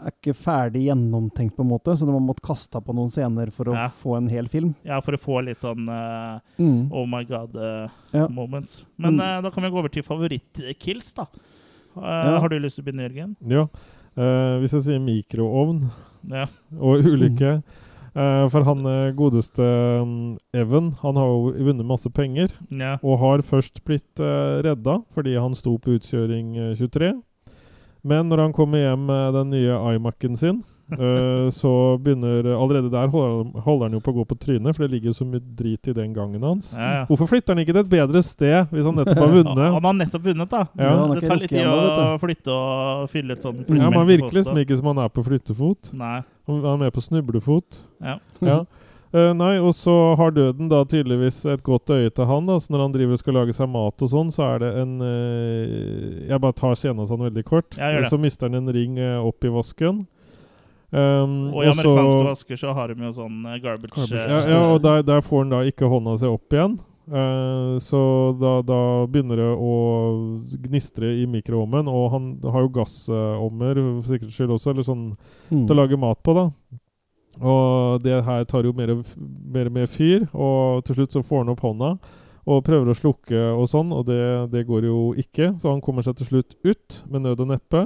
er 0.04 0.12
ikke 0.12 0.34
ferdig 0.36 0.82
gjennomtenkt, 0.90 1.54
på 1.56 1.64
en 1.64 1.70
måte, 1.70 1.94
så 1.96 2.04
du 2.08 2.12
må 2.12 2.20
måtte 2.20 2.44
kaste 2.44 2.82
på 2.84 2.96
noen 2.98 3.12
scener 3.14 3.52
for 3.56 3.70
å 3.72 3.76
Ja. 3.78 3.88
få 4.02 4.18
en 4.18 4.28
hel 4.28 4.48
film. 4.52 4.74
Ja, 4.84 4.98
for 5.06 5.14
å 5.16 5.20
få 5.22 5.38
litt 5.46 5.62
sånn 5.64 5.88
uh, 5.88 6.40
Mm. 6.60 6.92
oh 6.92 7.06
my 7.08 7.24
god 7.24 7.56
uh, 7.56 7.88
Ja. 8.12 8.28
moments. 8.28 8.84
Men 8.98 9.16
Mm. 9.16 9.22
uh, 9.22 9.42
da 9.42 9.50
kan 9.52 9.64
vi 9.64 9.70
gå 9.70 9.80
over 9.80 9.90
til 9.90 10.04
favorittkills, 10.04 11.14
da. 11.16 11.28
Eh, 11.96 12.02
Ja. 12.02 12.40
Har 12.40 12.50
du 12.50 12.60
lyst 12.60 12.76
til 12.76 12.84
å 12.84 12.88
begynne, 12.88 13.08
Jørgen? 13.08 13.36
Ja. 13.48 13.68
Eh, 14.18 14.60
hvis 14.60 14.72
jeg 14.74 14.82
sier 14.82 15.00
mikroovn 15.00 15.90
Ja. 16.28 16.48
og 16.82 17.04
ulykke 17.06 17.62
Mm. 17.62 17.64
Eh, 18.16 18.46
For 18.54 18.66
han 18.68 18.86
eh, 18.90 19.14
godeste 19.18 19.66
um, 20.02 20.38
Evan, 20.54 20.94
han 21.02 21.20
har 21.20 21.30
jo 21.30 21.54
vunnet 21.70 21.88
masse 21.88 22.10
penger. 22.10 22.54
Ja. 22.70 22.98
Og 23.04 23.20
har 23.22 23.46
først 23.46 23.84
blitt 23.86 24.22
uh, 24.22 24.62
redda 24.66 25.02
fordi 25.16 25.38
han 25.38 25.56
sto 25.58 25.78
på 25.78 25.98
utkjøring 25.98 26.58
eh, 26.58 26.76
23. 26.80 27.14
Men 28.04 28.28
når 28.28 28.48
han 28.48 28.54
kommer 28.56 28.84
hjem 28.84 29.06
med 29.08 29.38
den 29.38 29.54
nye 29.56 29.80
iMac-en 29.96 30.36
sin, 30.40 30.64
eh, 30.92 31.48
så 31.56 31.72
begynner 32.04 32.50
Allerede 32.54 32.92
der 32.92 33.08
holder, 33.08 33.62
holder 33.66 33.88
han 33.88 33.96
jo 33.98 34.02
på 34.04 34.12
å 34.14 34.18
gå 34.20 34.26
på 34.30 34.38
trynet, 34.42 34.76
for 34.76 34.86
det 34.86 34.92
ligger 34.96 35.12
jo 35.12 35.16
så 35.18 35.26
mye 35.28 35.42
drit 35.58 35.88
i 35.90 35.96
den 35.96 36.14
gangen 36.14 36.44
hans. 36.44 36.74
Ja, 36.78 36.92
ja. 37.00 37.06
Hvorfor 37.10 37.32
flytter 37.32 37.56
han 37.56 37.64
ikke 37.64 37.74
til 37.76 37.84
et 37.86 37.92
bedre 37.94 38.24
sted 38.26 38.70
hvis 38.74 38.86
han 38.90 39.00
nettopp 39.00 39.24
har 39.24 39.34
vunnet? 39.40 39.64
Han 39.78 39.90
har 39.90 39.98
nettopp 40.02 40.28
vunnet, 40.30 40.52
da. 40.54 40.66
Ja. 40.78 40.92
Ja, 40.94 41.08
det 41.16 41.26
tar 41.28 41.42
litt 41.42 41.54
tid 41.54 41.72
å 41.72 42.20
flytte 42.22 42.54
og 42.60 43.10
fylle 43.14 43.38
et 43.38 43.44
sånn 43.46 43.64
Ja, 43.68 43.90
Man 43.94 44.08
virker 44.10 44.34
liksom 44.40 44.60
ikke 44.62 44.78
som 44.80 44.92
han 44.94 45.04
er 45.06 45.12
på 45.14 45.26
flyttefot. 45.26 45.94
Nei. 45.98 46.22
Han 46.52 46.64
er 46.74 46.80
med 46.88 46.94
på 46.96 47.04
snublefot. 47.04 47.84
Ja. 48.04 48.20
Ja. 48.54 48.64
Uh, 49.14 49.30
nei, 49.38 49.60
og 49.62 49.76
så 49.78 49.94
har 50.18 50.32
døden 50.34 50.72
da 50.72 50.80
tydeligvis 50.90 51.44
et 51.46 51.62
godt 51.62 51.92
øye 51.94 52.10
til 52.10 52.26
han. 52.26 52.48
da, 52.50 52.56
Så 52.58 52.74
når 52.74 52.82
han 52.88 52.94
driver 52.96 53.14
og 53.14 53.20
skal 53.22 53.36
lage 53.38 53.54
seg 53.54 53.70
mat 53.70 54.02
og 54.02 54.10
sånn, 54.10 54.32
så 54.34 54.48
er 54.56 54.64
det 54.64 54.72
en 54.82 54.96
uh, 55.06 56.24
Jeg 56.32 56.42
bare 56.42 56.56
tar 56.58 56.74
scenen 56.80 57.06
sånn 57.06 57.22
veldig 57.22 57.44
kort. 57.46 57.78
Ja, 57.78 57.92
gjør 57.94 58.08
det. 58.08 58.10
så 58.10 58.18
mister 58.24 58.50
han 58.50 58.58
en 58.58 58.74
ring 58.74 58.98
uh, 58.98 59.20
opp 59.22 59.46
i 59.46 59.52
vasken. 59.54 60.02
Um, 60.94 61.50
Og 61.54 61.64
i 61.64 61.68
også, 61.72 61.82
amerikanske 61.82 62.26
vasker 62.28 62.60
så 62.62 62.74
har 62.78 62.88
de 62.94 63.04
jo 63.08 63.12
sånn 63.16 63.38
eh, 63.50 63.60
garbage, 63.64 63.96
Garbage. 63.96 64.14
eh, 64.14 64.30
Ja, 64.30 64.42
ja, 64.52 64.60
og 64.76 64.82
der, 64.84 65.02
der 65.02 65.22
får 65.26 65.40
han 65.42 65.50
da 65.50 65.62
ikke 65.66 65.90
hånda 65.90 66.14
seg 66.22 66.30
opp 66.36 66.54
igjen. 66.54 66.76
Uh, 67.10 67.80
så 67.84 68.00
da, 68.40 68.52
da 68.64 68.78
begynner 69.12 69.36
det 69.42 69.48
å 69.58 69.72
gnistre 70.68 71.10
i 71.20 71.26
mikroovnen. 71.28 71.90
Og 71.90 72.06
han 72.14 72.28
har 72.46 72.62
jo 72.68 72.70
gassovner 72.78 73.82
for 73.82 74.12
sikkerhets 74.14 74.38
skyld 74.38 74.54
også, 74.56 74.70
eller 74.76 74.84
sånn 74.88 75.04
Mm. 75.52 75.66
til 75.68 75.76
å 75.76 75.80
lage 75.82 75.98
mat 76.00 76.22
på. 76.24 76.34
da 76.38 76.46
Og 77.42 78.04
det 78.04 78.24
her 78.24 78.44
tar 78.46 78.64
jo 78.64 78.74
mer 78.78 78.92
og 78.94 79.06
mer 79.52 79.66
og 79.66 79.74
mer 79.74 79.88
fyr, 79.90 80.28
og 80.34 80.84
til 80.86 80.96
slutt 80.96 81.12
så 81.18 81.24
får 81.26 81.42
han 81.44 81.50
opp 81.50 81.62
hånda 81.66 81.98
og 82.46 82.64
prøver 82.68 82.92
å 82.92 82.96
slukke 82.98 83.42
og 83.58 83.66
sånn, 83.72 83.92
og 83.96 84.06
det, 84.06 84.52
det 84.52 84.66
går 84.68 84.84
jo 84.86 85.14
ikke. 85.18 85.54
Så 85.60 85.72
han 85.72 85.82
kommer 85.82 86.04
seg 86.04 86.18
til 86.20 86.28
slutt 86.28 86.54
ut 86.64 87.04
med 87.10 87.24
nød 87.24 87.40
og 87.40 87.48
neppe. 87.56 87.86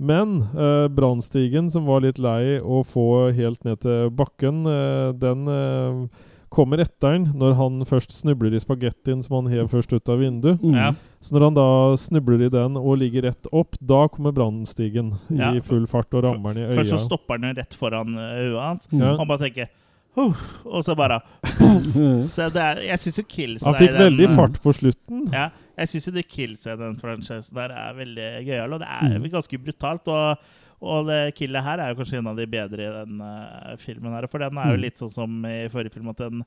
Men 0.00 0.38
eh, 0.56 0.88
brannstigen, 0.88 1.68
som 1.70 1.84
var 1.84 2.00
litt 2.00 2.18
lei 2.18 2.56
å 2.60 2.80
få 2.88 3.30
helt 3.36 3.64
ned 3.68 3.82
til 3.84 4.08
bakken, 4.16 4.62
eh, 4.64 5.10
den 5.20 5.48
eh, 5.52 5.98
kommer 6.50 6.80
etter 6.82 7.12
han 7.14 7.26
når 7.38 7.52
han 7.58 7.76
først 7.86 8.14
snubler 8.16 8.56
i 8.56 8.60
spagettien 8.62 9.20
som 9.22 9.36
han 9.38 9.50
hev 9.52 9.68
først 9.70 9.92
ut 9.92 10.08
av 10.10 10.22
vinduet. 10.22 10.62
Mm. 10.64 10.78
Ja. 10.78 10.88
Så 11.20 11.36
når 11.36 11.44
han 11.50 11.58
da 11.58 11.66
snubler 12.00 12.46
i 12.46 12.48
den 12.52 12.78
og 12.80 12.96
ligger 13.02 13.28
rett 13.28 13.50
opp, 13.52 13.76
da 13.78 14.06
kommer 14.08 14.32
brannstigen 14.34 15.12
Ja. 15.28 15.52
i 15.52 15.60
full 15.60 15.84
fart 15.86 16.16
og 16.16 16.24
rammer 16.24 16.54
han 16.54 16.62
i 16.62 16.66
øya. 16.70 16.78
Først 16.80 16.96
så 16.96 17.02
stopper 17.04 17.38
han 17.38 17.60
rett 17.60 17.76
foran 17.76 18.16
øya 18.16 18.56
hans. 18.56 18.88
Ja. 18.90 19.14
Han 19.20 19.28
bare 19.28 19.44
tenker 19.46 19.68
«Huh», 20.16 20.34
Og 20.66 20.82
så 20.82 20.96
bare 20.98 21.20
Så 22.34 22.48
det 22.50 22.58
er, 22.58 22.80
Jeg 22.82 22.98
syns 22.98 23.18
jo 23.20 23.22
kills 23.30 23.62
Han 23.62 23.76
fikk 23.78 23.92
veldig 23.94 24.24
eh, 24.26 24.32
fart 24.34 24.56
på 24.64 24.72
slutten. 24.74 25.20
Ja, 25.30 25.44
jeg 25.80 25.88
syns 25.94 26.06
jo 26.10 26.12
det 26.18 26.26
kills 26.30 26.66
i 26.68 26.76
den 26.78 26.96
franchisen 27.00 27.56
der 27.56 27.72
er 27.74 27.94
veldig 27.98 28.30
gøyal, 28.46 28.72
og 28.76 28.82
det 28.84 28.88
er 28.92 29.18
Mm. 29.18 29.28
ganske 29.32 29.58
brutalt. 29.64 30.08
Og, 30.12 30.48
og 30.80 31.06
det 31.10 31.20
killet 31.36 31.64
her 31.66 31.78
er 31.82 31.90
jo 31.94 31.98
kanskje 32.02 32.18
en 32.22 32.30
av 32.30 32.36
de 32.40 32.46
bedre 32.46 32.86
i 32.86 32.92
den 33.00 33.20
uh, 33.20 33.76
filmen 33.80 34.12
her. 34.16 34.26
For 34.32 34.38
den 34.44 34.56
er 34.60 34.70
jo 34.74 34.76
Mm. 34.78 34.84
litt 34.86 35.00
sånn 35.00 35.10
som 35.12 35.44
i 35.48 35.68
forrige 35.72 35.92
film, 35.96 36.08
at 36.12 36.20
den 36.26 36.44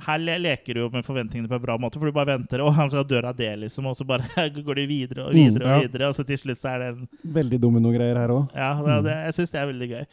her 0.00 0.16
leker 0.40 0.72
du 0.74 0.80
jo 0.80 0.88
med 0.88 1.04
forventningene 1.04 1.46
på 1.50 1.58
en 1.58 1.62
bra 1.66 1.74
måte, 1.76 1.98
for 2.00 2.06
du 2.08 2.12
bare 2.16 2.30
venter, 2.38 2.62
og 2.64 2.72
han 2.78 2.88
skal 2.88 3.04
dø 3.04 3.20
av 3.20 3.36
det, 3.36 3.50
liksom, 3.66 3.84
og 3.90 3.96
så 3.98 4.06
bare 4.08 4.24
går 4.64 4.74
du 4.80 4.86
videre 4.88 5.26
og 5.26 5.34
Mm, 5.34 5.40
videre 5.58 5.74
og 5.74 5.82
videre, 5.84 6.08
og 6.08 6.14
så 6.16 6.24
til 6.24 6.38
slutt 6.40 6.62
så 6.62 6.70
er 6.72 6.78
det 6.78 6.88
en 6.94 7.08
Veldig 7.36 7.60
domino-greier 7.60 8.16
her 8.16 8.32
òg. 8.32 8.48
Ja, 8.56 8.70
det, 8.80 8.96
det, 9.04 9.16
jeg 9.26 9.34
syns 9.36 9.50
det 9.52 9.60
er 9.60 9.68
veldig 9.74 9.90
gøy. 9.90 10.04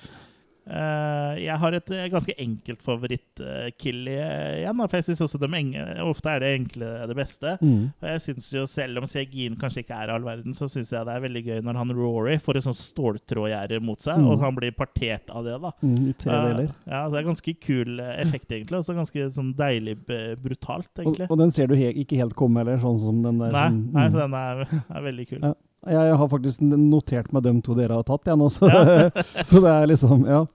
Eh, 0.67 1.37
jeg 1.45 1.55
har 1.61 1.75
et 1.77 1.91
eh, 1.95 2.07
ganske 2.11 2.33
enkelt 2.43 2.81
favorittkill 2.83 4.07
igjen, 4.11 4.81
for 4.83 4.97
jeg 4.99 5.05
syns 5.07 5.21
også 5.23 5.39
de 5.39 5.61
ofte 6.03 6.27
er 6.33 6.43
det 6.43 6.49
enkle 6.57 6.89
det 7.07 7.15
beste. 7.15 7.53
Mm. 7.61 7.85
Og 8.01 8.07
jeg 8.11 8.23
synes 8.25 8.49
jo 8.53 8.65
Selv 8.67 8.99
om 8.99 9.07
CGI-en 9.07 9.55
kanskje 9.59 9.83
ikke 9.85 9.95
er 9.95 10.11
all 10.11 10.25
verden, 10.27 10.53
så 10.57 10.67
syns 10.67 10.91
jeg 10.91 11.05
det 11.07 11.13
er 11.15 11.23
veldig 11.23 11.43
gøy 11.45 11.61
når 11.63 11.79
han 11.79 11.93
Rory 11.95 12.35
får 12.43 12.59
et 12.59 12.65
sånt 12.67 12.79
ståltrådgjerde 12.81 13.79
mot 13.81 14.01
seg, 14.03 14.17
Mm. 14.17 14.27
og 14.31 14.41
han 14.41 14.55
blir 14.55 14.71
partert 14.75 15.29
av 15.29 15.43
det. 15.45 15.55
da 15.61 15.71
Mm, 15.83 16.09
Eh, 16.09 16.13
deler. 16.25 16.69
ja, 16.87 17.05
så 17.07 17.11
Det 17.11 17.19
er 17.19 17.29
ganske 17.31 17.53
kul 17.61 17.99
eh, 17.99 18.21
effekt, 18.21 18.51
egentlig. 18.51 18.77
Også 18.79 18.95
ganske 18.95 19.29
sånn 19.31 19.53
deilig 19.55 19.97
brutalt, 20.41 20.89
egentlig. 20.97 21.29
og 21.29 21.37
den 21.37 21.51
ser 21.51 21.67
du 21.67 21.75
he 21.75 21.93
ikke 21.93 22.17
helt 22.17 22.35
komme 22.35 22.57
heller, 22.59 22.77
sånn 22.77 22.99
som 22.99 23.21
den 23.23 23.37
der. 23.39 23.51
nei, 23.51 23.67
som, 23.69 23.91
nei, 23.93 24.07
mm. 24.07 24.11
så 24.11 24.17
den 24.19 24.33
er, 24.33 24.83
er 24.97 25.01
veldig 25.01 25.27
kul. 25.29 25.39
Ja. 25.43 25.53
Jeg 25.87 26.17
har 26.17 26.27
faktisk 26.27 26.59
notert 26.61 27.31
meg 27.31 27.43
de 27.43 27.61
to 27.61 27.73
dere 27.77 27.93
har 27.93 28.03
tatt, 28.03 28.25
jeg 28.25 28.35
nå, 28.37 28.49
så, 28.51 28.67
Ja. 28.67 29.09
så 29.47 29.61
det 29.61 29.71
er 29.71 29.85
liksom 29.87 30.25
Ja. 30.27 30.45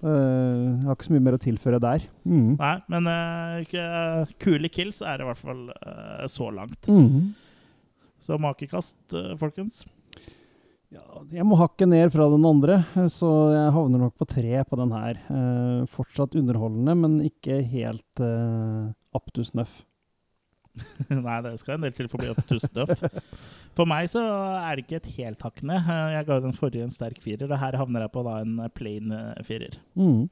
Eh, 0.00 0.10
jeg 0.10 0.88
har 0.88 0.96
ikke 0.96 1.08
så 1.08 1.14
mye 1.14 1.26
mer 1.28 1.36
å 1.36 1.42
tilføre 1.44 1.82
der. 1.82 2.08
Mm. 2.24 2.56
Nei, 2.56 2.74
men 2.92 3.08
uh, 3.10 4.34
kule 4.42 4.72
kills 4.72 5.00
er 5.04 5.20
det 5.20 5.26
i 5.26 5.30
hvert 5.30 5.44
fall 5.44 5.64
uh, 5.70 6.26
så 6.30 6.50
langt. 6.54 6.90
Mm. 6.90 7.32
Så 8.20 8.36
makekast, 8.40 8.98
folkens. 9.40 9.82
Ja, 10.90 11.04
jeg 11.30 11.44
må 11.46 11.54
hakke 11.54 11.86
ned 11.86 12.10
fra 12.10 12.24
den 12.32 12.42
andre, 12.48 12.80
så 13.14 13.28
jeg 13.52 13.74
havner 13.76 14.00
nok 14.02 14.16
på 14.18 14.26
tre 14.26 14.64
på 14.66 14.78
den 14.80 14.90
her. 14.90 15.20
Eh, 15.30 15.84
fortsatt 15.94 16.34
underholdende, 16.38 16.96
men 16.98 17.14
ikke 17.22 17.60
helt 17.70 18.22
uh, 18.24 18.90
up 19.14 19.30
to 19.36 19.44
snuff. 19.46 19.84
Nei, 21.10 21.40
det 21.42 21.56
skal 21.60 21.74
en 21.78 21.82
del 21.86 21.92
til 21.96 22.08
for 22.08 22.18
å 22.18 22.22
bli 22.22 22.30
opp 22.32 22.44
to 22.48 22.58
stuff. 22.62 23.02
For 23.76 23.86
meg 23.88 24.08
så 24.12 24.20
er 24.60 24.76
det 24.78 24.84
ikke 24.86 25.00
et 25.00 25.10
helt 25.16 25.42
hakk. 25.46 25.60
Eh, 25.64 25.90
Jeg 26.14 26.26
ga 26.28 26.38
den 26.44 26.52
forrige 26.56 26.82
en 26.86 26.90
sterk 26.94 27.18
firer, 27.22 27.50
og 27.50 27.58
her 27.58 27.76
havner 27.80 28.06
jeg 28.06 28.12
på 28.14 28.24
da 28.26 28.38
en 28.44 28.56
plain 28.76 29.12
eh, 29.12 29.42
firer. 29.46 29.76
Mm. 29.98 30.28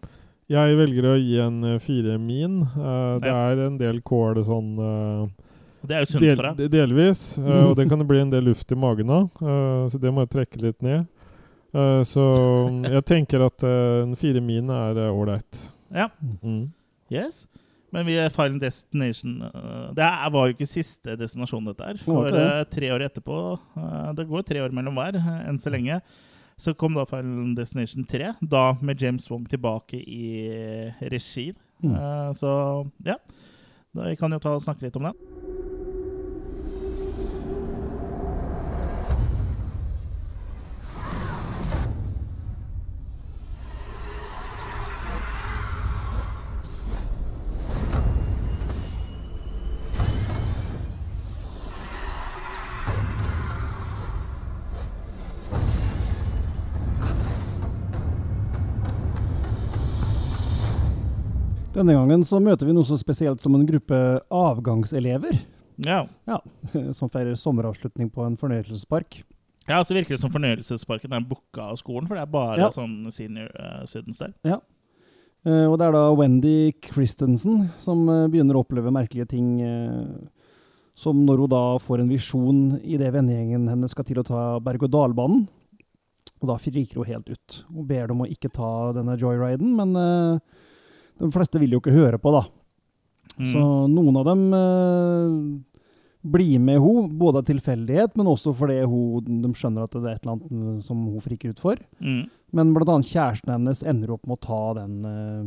Jeg 0.48 0.78
velger 0.78 1.10
å 1.10 1.16
gi 1.20 1.36
en 1.44 1.58
eh, 1.74 1.78
fire 1.84 2.14
min. 2.22 2.62
Uh, 2.72 3.18
det 3.20 3.28
Ja. 3.28 3.42
er 3.52 3.64
en 3.66 3.76
del 3.78 4.00
kål 4.00 4.40
sånn 4.46 4.70
uh, 4.80 5.28
Det 5.84 5.94
er 5.98 6.00
jo 6.06 6.10
sunt 6.14 6.24
del, 6.24 6.36
for 6.38 6.48
deg. 6.48 6.56
de- 6.62 6.68
Delvis. 6.78 7.22
eh, 7.38 7.64
og 7.68 7.76
det 7.76 7.88
kan 7.90 7.98
det 8.00 8.08
bli 8.08 8.20
en 8.22 8.30
del 8.32 8.44
luft 8.48 8.72
i 8.72 8.78
magen 8.78 9.10
av, 9.10 9.28
så 9.92 10.00
det 10.00 10.10
må 10.14 10.24
jeg 10.24 10.32
trekke 10.36 10.62
litt 10.62 10.82
ned. 10.82 11.06
Så 12.08 12.22
mm, 12.72 12.86
jeg 12.88 13.04
tenker 13.04 13.42
at 13.44 13.62
en 13.68 14.14
fire 14.16 14.40
min 14.40 14.70
er 14.72 14.96
ålreit. 15.12 15.58
Ja. 15.92 16.08
Mm. 16.42 16.70
Yes. 17.12 17.42
Men 17.94 18.04
vi 18.04 18.16
er 18.20 18.32
Final 18.32 18.58
Destination 18.60 19.38
eh, 19.48 19.84
Det 19.96 20.08
var 20.34 20.48
jo 20.48 20.54
ikke 20.56 20.68
siste 20.68 21.16
destinasjon, 21.18 21.70
dette 21.70 21.86
her. 21.86 22.00
For 22.04 22.28
okay. 22.28 22.44
eh, 22.44 22.64
tre 22.72 22.90
år 22.94 23.06
etterpå 23.06 23.38
eh, 23.56 24.10
Det 24.18 24.28
går 24.28 24.44
tre 24.48 24.64
år 24.64 24.74
mellom 24.76 24.98
hver, 24.98 25.20
enn 25.48 25.60
så 25.62 25.72
lenge. 25.72 26.00
Så 26.58 26.74
kom 26.74 26.96
da 26.98 27.06
Final 27.06 27.54
Destination 27.54 28.04
3, 28.04 28.32
da 28.42 28.72
med 28.82 29.00
James 29.00 29.28
Wong 29.30 29.46
tilbake 29.46 30.00
i 30.02 30.48
regi. 31.06 31.52
Mm. 31.84 31.94
Så 32.34 32.50
ja. 33.06 33.14
Da, 33.94 34.10
kan 34.18 34.34
jo 34.34 34.42
ta 34.42 34.56
og 34.56 34.64
snakke 34.64 34.88
litt 34.88 34.98
om 34.98 35.06
den. 35.06 35.77
Denne 61.78 61.94
gangen 61.94 62.24
så 62.26 62.40
møter 62.42 62.66
vi 62.68 62.74
noe 62.76 62.86
så 62.88 62.98
spesielt 62.98 63.42
som 63.44 63.54
en 63.54 63.66
gruppe 63.68 63.98
avgangselever. 64.34 65.38
Ja. 65.84 66.00
Ja, 66.26 66.40
Som 66.98 67.10
feirer 67.12 67.36
sommeravslutning 67.38 68.10
på 68.10 68.24
en 68.26 68.36
fornøyelsespark. 68.40 69.20
Ja, 69.68 69.82
så 69.84 69.94
virker 69.94 70.16
det 70.16 70.22
som 70.22 70.32
fornøyelsesparken 70.32 71.12
er 71.14 71.26
booka 71.28 71.68
av 71.70 71.76
skolen, 71.78 72.08
for 72.08 72.16
det 72.16 72.24
er 72.24 72.32
bare 72.32 72.58
Ja. 72.64 72.70
sånn 72.74 73.06
senior 73.12 73.52
uh, 73.54 73.84
students 73.86 74.18
der. 74.18 74.32
Ja. 74.48 74.58
Uh, 75.46 75.68
og 75.70 75.76
det 75.78 75.86
er 75.86 75.94
da 75.94 76.06
Wendy 76.18 76.72
Christensen 76.82 77.68
som 77.78 78.08
uh, 78.08 78.26
begynner 78.32 78.56
å 78.58 78.64
oppleve 78.64 78.90
merkelige 78.90 79.28
ting. 79.36 79.52
Uh, 79.62 80.26
som 80.98 81.20
når 81.22 81.44
hun 81.44 81.52
da 81.52 81.62
får 81.78 82.00
en 82.02 82.10
visjon 82.10 82.62
idet 82.82 83.12
vennegjengen 83.14 83.68
hennes 83.70 83.92
skal 83.94 84.06
til 84.08 84.18
å 84.18 84.24
ta 84.26 84.40
berg-og-dal-banen. 84.66 85.44
Og 86.42 86.48
da 86.50 86.56
friker 86.58 86.98
hun 86.98 87.06
helt 87.06 87.28
ut. 87.30 87.58
Hun 87.70 87.86
ber 87.86 88.08
dem 88.10 88.24
å 88.24 88.26
ikke 88.26 88.50
ta 88.50 88.90
denne 88.96 89.14
joyriden, 89.18 89.76
men 89.78 89.94
eh, 89.98 90.40
de 91.18 91.30
fleste 91.34 91.60
vil 91.62 91.74
jo 91.76 91.80
ikke 91.82 91.94
høre 91.94 92.18
på, 92.22 92.32
da. 92.34 92.44
Mm. 93.38 93.50
Så 93.52 93.62
noen 93.92 94.16
av 94.18 94.24
dem 94.28 94.44
eh, 94.54 95.34
blir 96.28 96.58
med 96.62 96.80
henne, 96.82 97.08
både 97.20 97.42
av 97.42 97.46
tilfeldighet, 97.48 98.16
men 98.18 98.26
også 98.30 98.52
fordi 98.56 98.80
hun, 98.88 99.42
de 99.44 99.52
skjønner 99.54 99.86
at 99.86 99.94
det 99.94 100.02
er 100.04 100.16
et 100.18 100.24
eller 100.26 100.38
annet 100.38 100.84
som 100.86 101.04
hun 101.06 101.22
friker 101.24 101.54
ut 101.54 101.62
for. 101.62 101.78
Mm. 102.02 102.24
Men 102.56 102.72
annet 102.74 103.10
kjæresten 103.12 103.52
hennes 103.54 103.84
ender 103.86 104.14
opp 104.16 104.26
med 104.26 104.38
å 104.38 104.42
ta 104.48 104.60
den 104.80 104.96
uh, 105.04 105.46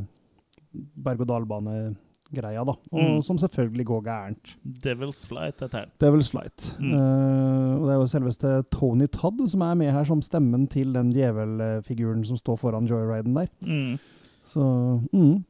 berg-og-dal-bane-greia, 1.04 2.64
da. 2.66 2.76
Og 2.94 3.02
Mm. 3.02 3.22
som 3.24 3.38
selvfølgelig 3.38 3.86
går 3.86 4.04
gærent. 4.06 4.56
Devil's 4.64 5.26
Flight, 5.28 5.58
dette 5.60 5.74
her. 5.74 5.90
Devil's 6.00 6.30
Flight. 6.32 6.76
Mm. 6.80 6.94
Eh, 6.94 7.76
og 7.76 7.86
det 7.88 7.94
er 7.94 8.00
jo 8.00 8.08
selveste 8.14 8.54
Tony 8.72 9.08
Todd 9.08 9.42
som 9.50 9.62
er 9.62 9.76
med 9.76 9.92
her 9.92 10.06
som 10.08 10.22
stemmen 10.22 10.68
til 10.70 10.94
den 10.94 11.12
djevelfiguren 11.12 12.24
som 12.26 12.38
står 12.38 12.58
foran 12.62 12.88
joyriden 12.88 13.36
der. 13.36 13.50
Mm. 13.62 14.00
Så, 14.46 14.64
mm. 15.12 15.44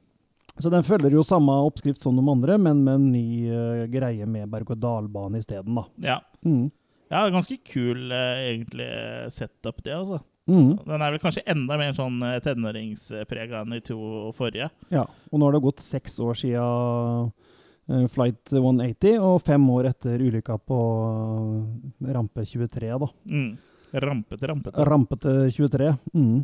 Så 0.61 0.71
den 0.73 0.85
følger 0.87 1.13
jo 1.17 1.25
samme 1.25 1.55
oppskrift 1.67 2.01
som 2.01 2.17
de 2.17 2.25
andre, 2.33 2.57
men 2.61 2.83
med 2.85 2.99
en 2.99 3.07
ny 3.13 3.25
uh, 3.49 3.85
greie 3.91 4.27
med 4.29 4.49
berg-og-dal-bane 4.51 5.41
isteden, 5.41 5.77
da. 5.77 5.87
Ja. 6.01 6.19
Mm. 6.45 6.69
ja, 7.11 7.25
ganske 7.29 7.57
kul 7.67 8.11
uh, 8.11 8.41
egentlig 8.49 8.89
setup, 9.33 9.83
det, 9.85 9.95
altså. 9.97 10.21
Mm. 10.49 10.75
Den 10.85 11.03
er 11.03 11.13
vel 11.13 11.21
kanskje 11.21 11.43
enda 11.51 11.77
mer 11.79 11.93
sånn 11.95 12.17
eh, 12.25 12.39
tenåringsprega 12.43 13.61
enn 13.61 13.75
de 13.75 13.81
to 13.91 13.99
forrige. 14.35 14.71
Ja, 14.93 15.05
og 15.05 15.39
nå 15.39 15.47
har 15.47 15.55
det 15.55 15.63
gått 15.63 15.83
seks 15.85 16.17
år 16.23 16.39
eh, 16.49 18.07
Flight 18.11 18.53
180, 18.53 19.19
og 19.21 19.41
fem 19.45 19.67
år 19.75 19.91
etter 19.91 20.23
ulykka 20.23 20.57
på 20.65 20.79
eh, 22.01 22.09
rampe 22.15 22.45
23, 22.47 22.89
da. 23.05 23.11
Mm. 23.29 23.51
Rampete, 23.91 24.47
rampete. 24.47 24.87
Rampete 24.87 25.35
23. 25.51 25.93
Mm. 26.15 26.41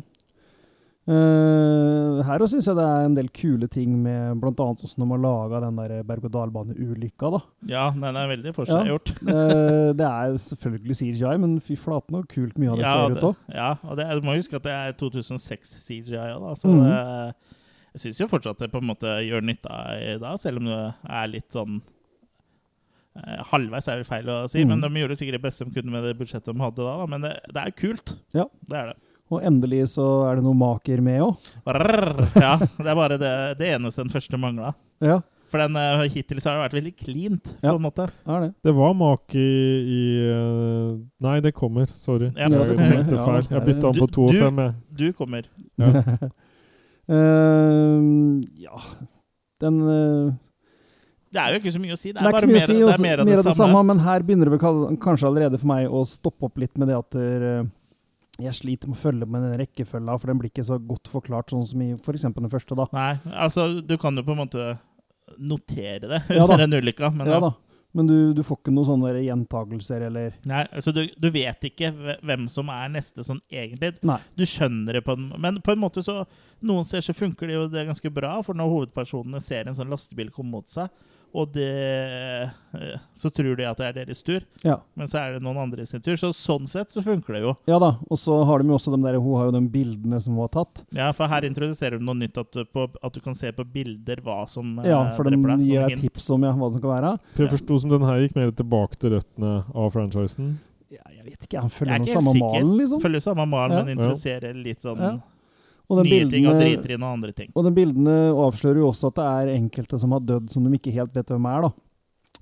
Eh, 1.08 2.18
her 2.26 2.42
syns 2.50 2.66
jeg 2.68 2.76
det 2.76 2.84
er 2.84 3.06
en 3.06 3.14
del 3.16 3.30
kule 3.32 3.68
ting 3.72 3.94
med 4.02 4.42
bl.a. 4.42 4.52
hvordan 4.52 5.00
de 5.00 5.06
har 5.08 5.20
laga 5.22 5.60
den 5.64 5.78
der 5.80 6.02
berg-og-dal-bane-ulykka. 6.08 7.30
da. 7.32 7.40
Ja, 7.70 7.84
den 7.96 8.18
er 8.20 8.28
veldig 8.34 8.52
forseggjort. 8.56 9.14
Eh, 9.24 9.92
det 9.96 10.04
er 10.08 10.36
selvfølgelig 10.50 10.98
CGI, 11.00 11.34
men 11.40 11.58
fy 11.64 11.78
flate 11.80 12.12
så 12.12 12.20
kult 12.28 12.58
mye 12.60 12.74
av 12.74 12.76
det 12.80 12.84
ja, 12.84 12.92
ser 12.92 13.16
ut 13.16 13.28
òg. 13.30 13.40
Ja, 13.54 13.70
og 13.88 13.96
det, 13.96 14.08
du 14.20 14.26
må 14.28 14.36
huske 14.36 14.60
at 14.60 14.66
det 14.68 14.74
er 14.76 14.92
2006 15.00 15.72
CGI 15.86 16.18
òg, 16.36 16.42
da. 16.44 16.54
Så 16.60 16.68
-hmm. 16.68 16.84
det, 16.84 17.54
jeg 17.94 18.00
syns 18.04 18.20
jo 18.20 18.28
fortsatt 18.28 18.58
det 18.58 18.70
på 18.70 18.78
en 18.78 18.86
måte 18.92 19.06
gjør 19.24 19.40
nytta 19.40 19.78
i 19.96 20.18
dag, 20.18 20.38
selv 20.38 20.58
om 20.58 20.64
det 20.66 20.94
er 21.08 21.26
litt 21.26 21.50
sånn 21.52 21.80
eh, 23.16 23.42
Halvveis 23.50 23.88
er 23.88 23.96
vel 23.96 24.04
feil 24.04 24.28
å 24.28 24.46
si, 24.48 24.60
Mhm. 24.64 24.68
men 24.68 24.80
de 24.80 25.00
gjorde 25.00 25.16
sikkert 25.16 25.40
det 25.40 25.42
beste 25.42 25.64
de 25.64 25.70
kunne 25.70 25.90
med 25.90 26.04
det 26.04 26.18
budsjettet 26.18 26.52
de 26.54 26.60
hadde 26.60 26.76
da. 26.76 26.96
da. 26.98 27.06
Men 27.06 27.20
det, 27.22 27.40
det 27.48 27.62
er 27.64 27.70
kult. 27.70 28.16
Ja. 28.34 28.44
Det 28.68 28.76
er 28.76 28.86
det. 28.92 28.96
Og 29.28 29.42
endelig 29.44 29.82
så 29.92 30.04
er 30.30 30.38
det 30.38 30.44
noe 30.46 30.56
maker 30.56 31.02
med 31.04 31.20
òg. 31.20 31.48
Ja, 32.40 32.54
det 32.58 32.86
er 32.88 32.96
bare 32.96 33.18
det, 33.20 33.32
det 33.60 33.74
eneste 33.74 34.00
den 34.06 34.12
første 34.14 34.38
mangla. 34.40 34.70
Ja, 35.04 35.18
For 35.52 35.60
den 35.62 35.76
eh, 35.80 36.02
hittil 36.12 36.40
så 36.40 36.50
har 36.50 36.56
det 36.58 36.64
vært 36.66 36.76
veldig 36.78 36.92
cleant, 36.98 37.50
Ja. 37.62 37.70
på 37.72 37.76
en 37.78 37.84
måte. 37.86 38.06
er 38.28 38.40
det. 38.46 38.48
Det 38.64 38.74
var 38.76 38.92
make 38.96 39.36
i, 39.36 39.52
i 39.88 40.00
eh, 40.32 40.96
Nei, 41.24 41.38
det 41.44 41.52
kommer. 41.56 41.86
Sorry. 41.96 42.30
Ja, 42.36 42.48
jeg 42.48 42.50
det 42.52 42.66
kommer. 42.74 42.90
tenkte 42.92 43.16
Ja, 43.16 43.24
feil. 43.28 43.46
Jeg 43.52 43.64
bytta 43.68 43.88
om 43.92 44.00
på 44.00 44.10
to 44.16 44.26
og 44.28 44.34
fem, 44.36 44.60
jeg. 44.64 44.74
Du 45.00 45.06
kommer. 45.16 45.48
Ja. 45.80 45.88
uh, 47.08 48.40
ja 48.66 48.76
Den 49.62 49.80
uh, 49.82 50.32
Det 51.32 51.40
er 51.42 51.54
jo 51.54 51.60
ikke 51.62 51.72
så 51.74 51.80
mye 51.82 51.96
å 51.96 52.00
si. 52.00 52.12
Det 52.12 52.20
Det 52.20 52.24
er, 52.24 52.28
er 52.28 52.36
bare 52.38 52.48
mer, 52.52 52.66
si, 52.66 52.76
også, 52.82 52.86
det 52.88 52.98
er 52.98 53.24
mer 53.24 53.42
av 53.42 53.48
det, 53.48 53.56
samme. 53.56 53.82
men 53.92 53.98
her 54.04 54.24
begynner 54.24 54.48
det 54.48 54.56
vel 54.56 54.96
kanskje 55.02 55.28
allerede 55.28 55.60
for 55.60 55.68
meg 55.72 55.88
å 55.92 56.04
stoppe 56.08 56.48
opp 56.48 56.56
litt 56.60 56.76
med 56.80 56.88
det 56.88 56.96
at 56.96 57.18
eh, 57.20 57.66
jeg 58.38 58.54
sliter 58.54 58.90
med 58.90 58.98
å 58.98 59.02
følge 59.02 59.26
med 59.26 59.42
den 59.46 59.56
rekkefølga, 59.58 60.18
for 60.18 60.30
den 60.30 60.40
blir 60.40 60.52
ikke 60.52 60.66
så 60.66 60.78
godt 60.78 61.10
forklart 61.10 61.50
sånn 61.50 61.66
som 61.66 61.80
i 61.82 61.92
f.eks. 61.96 62.26
den 62.36 62.52
første. 62.52 62.76
da. 62.78 62.86
Nei, 62.94 63.12
altså 63.34 63.68
du 63.82 63.96
kan 63.98 64.18
jo 64.18 64.26
på 64.26 64.36
en 64.36 64.42
måte 64.44 64.68
notere 65.38 66.08
det 66.08 66.20
Ja 66.32 66.44
under 66.46 66.64
en 66.64 66.78
ulykke. 66.78 67.10
men 67.14 67.28
ja 67.28 67.40
da. 67.42 67.54
Men 67.96 68.06
du, 68.06 68.34
du 68.36 68.42
får 68.44 68.58
ikke 68.60 68.72
noen 68.76 68.86
sånne 68.86 69.10
gjentagelser 69.24 70.02
eller 70.10 70.34
Nei, 70.46 70.60
altså 70.76 70.92
du, 70.92 71.00
du 71.16 71.30
vet 71.32 71.62
ikke 71.70 71.88
hvem 72.20 72.44
som 72.52 72.68
er 72.70 72.90
neste 72.92 73.24
sånn 73.24 73.40
egentlig. 73.48 73.94
Nei. 74.06 74.18
Du 74.36 74.44
skjønner 74.46 74.98
det 74.98 75.02
på 75.06 75.16
en 75.16 75.30
Men 75.40 75.58
på 75.64 75.72
en 75.72 75.80
måte 75.80 76.04
så 76.04 76.20
Noen 76.68 76.84
steder 76.84 77.06
så 77.08 77.16
funker 77.16 77.48
det 77.48 77.56
jo 77.56 77.64
det 77.72 77.86
ganske 77.88 78.12
bra, 78.12 78.36
for 78.44 78.58
når 78.58 78.74
hovedpersonene 78.74 79.40
ser 79.42 79.66
en 79.66 79.78
sånn 79.78 79.90
lastebil 79.90 80.30
komme 80.34 80.52
mot 80.58 80.68
seg, 80.70 80.92
og 81.34 81.52
det 81.52 81.66
eh, 82.74 82.98
Så 83.18 83.30
tror 83.34 83.56
de 83.58 83.64
at 83.68 83.76
det 83.80 83.86
er 83.88 83.96
deres 84.04 84.22
tur, 84.24 84.40
Ja. 84.64 84.78
men 84.96 85.06
så 85.10 85.18
er 85.20 85.32
det 85.34 85.42
noen 85.42 85.58
andre 85.58 85.84
sin 85.86 86.00
tur. 86.00 86.16
Så 86.16 86.30
sånn 86.32 86.68
sett 86.68 86.90
så 86.94 87.02
funker 87.04 87.34
det 87.36 87.42
jo. 87.42 87.54
Ja 87.68 87.78
da. 87.78 87.96
Og 88.10 88.18
så 88.20 88.38
har 88.48 88.58
de 88.62 88.68
jo 88.68 88.76
også 88.78 88.94
de 88.96 89.02
der, 89.02 89.18
hun 89.20 89.36
har 89.38 89.46
jo 89.50 89.54
de 89.58 89.62
bildene 89.68 90.20
som 90.22 90.34
hun 90.34 90.46
har 90.46 90.52
tatt. 90.64 90.84
Ja, 90.94 91.10
for 91.12 91.26
her 91.28 91.42
introduserer 91.48 91.98
de 91.98 92.04
noe 92.04 92.14
nytt, 92.18 92.38
at 92.38 92.52
på, 92.72 92.88
at 93.02 93.12
du 93.12 93.20
kan 93.20 93.34
se 93.34 93.52
på 93.52 93.64
bilder 93.64 94.22
hva 94.24 94.48
som 94.48 94.78
eh, 94.80 94.88
Ja, 94.90 95.02
for 95.16 95.24
de 95.28 95.36
deg. 95.36 95.60
gir 95.66 95.88
deg 95.88 96.00
tips 96.00 96.30
om 96.30 96.42
ja, 96.48 96.52
hva 96.52 96.70
som 96.72 96.80
kan 96.80 96.94
være. 96.96 97.14
Til 97.34 97.46
jeg 97.46 97.54
forsto 97.58 97.80
som 97.80 97.90
den 97.90 98.02
her 98.08 98.22
gikk 98.24 98.36
mer 98.36 98.50
tilbake 98.52 98.96
til 98.98 99.16
røttene 99.16 99.64
av 99.74 99.90
franchisen. 99.92 100.56
Ja, 100.90 101.02
jeg 101.12 101.24
vet 101.26 101.42
ikke, 101.44 101.60
han 101.60 101.68
følger 101.68 102.06
jo 102.06 102.14
samme 102.16 102.32
malen, 102.40 102.76
liksom. 102.80 103.00
Følger 103.02 103.20
samme 103.20 103.44
malen, 103.46 103.76
Ja. 103.76 103.82
men 103.84 103.98
introduserer 103.98 104.54
litt 104.56 104.80
sånn 104.80 104.96
Ja. 104.98 105.18
Og 105.88 106.02
nye 106.04 106.28
ting 106.28 106.44
og 106.50 106.58
drittrinn 106.60 107.02
og 107.02 107.14
andre 107.16 107.32
ting. 107.32 107.50
Og 107.56 107.64
de 107.64 107.70
bildene 107.72 108.16
avslører 108.36 108.82
jo 108.82 108.90
også 108.90 109.08
at 109.08 109.14
det 109.20 109.28
er 109.28 109.52
enkelte 109.56 109.98
som 110.00 110.12
har 110.12 110.20
dødd 110.20 110.50
som 110.52 110.64
de 110.66 110.76
ikke 110.76 110.92
helt 110.92 111.14
vet 111.16 111.30
hvem 111.32 111.46
er, 111.48 111.62
da. 111.68 111.70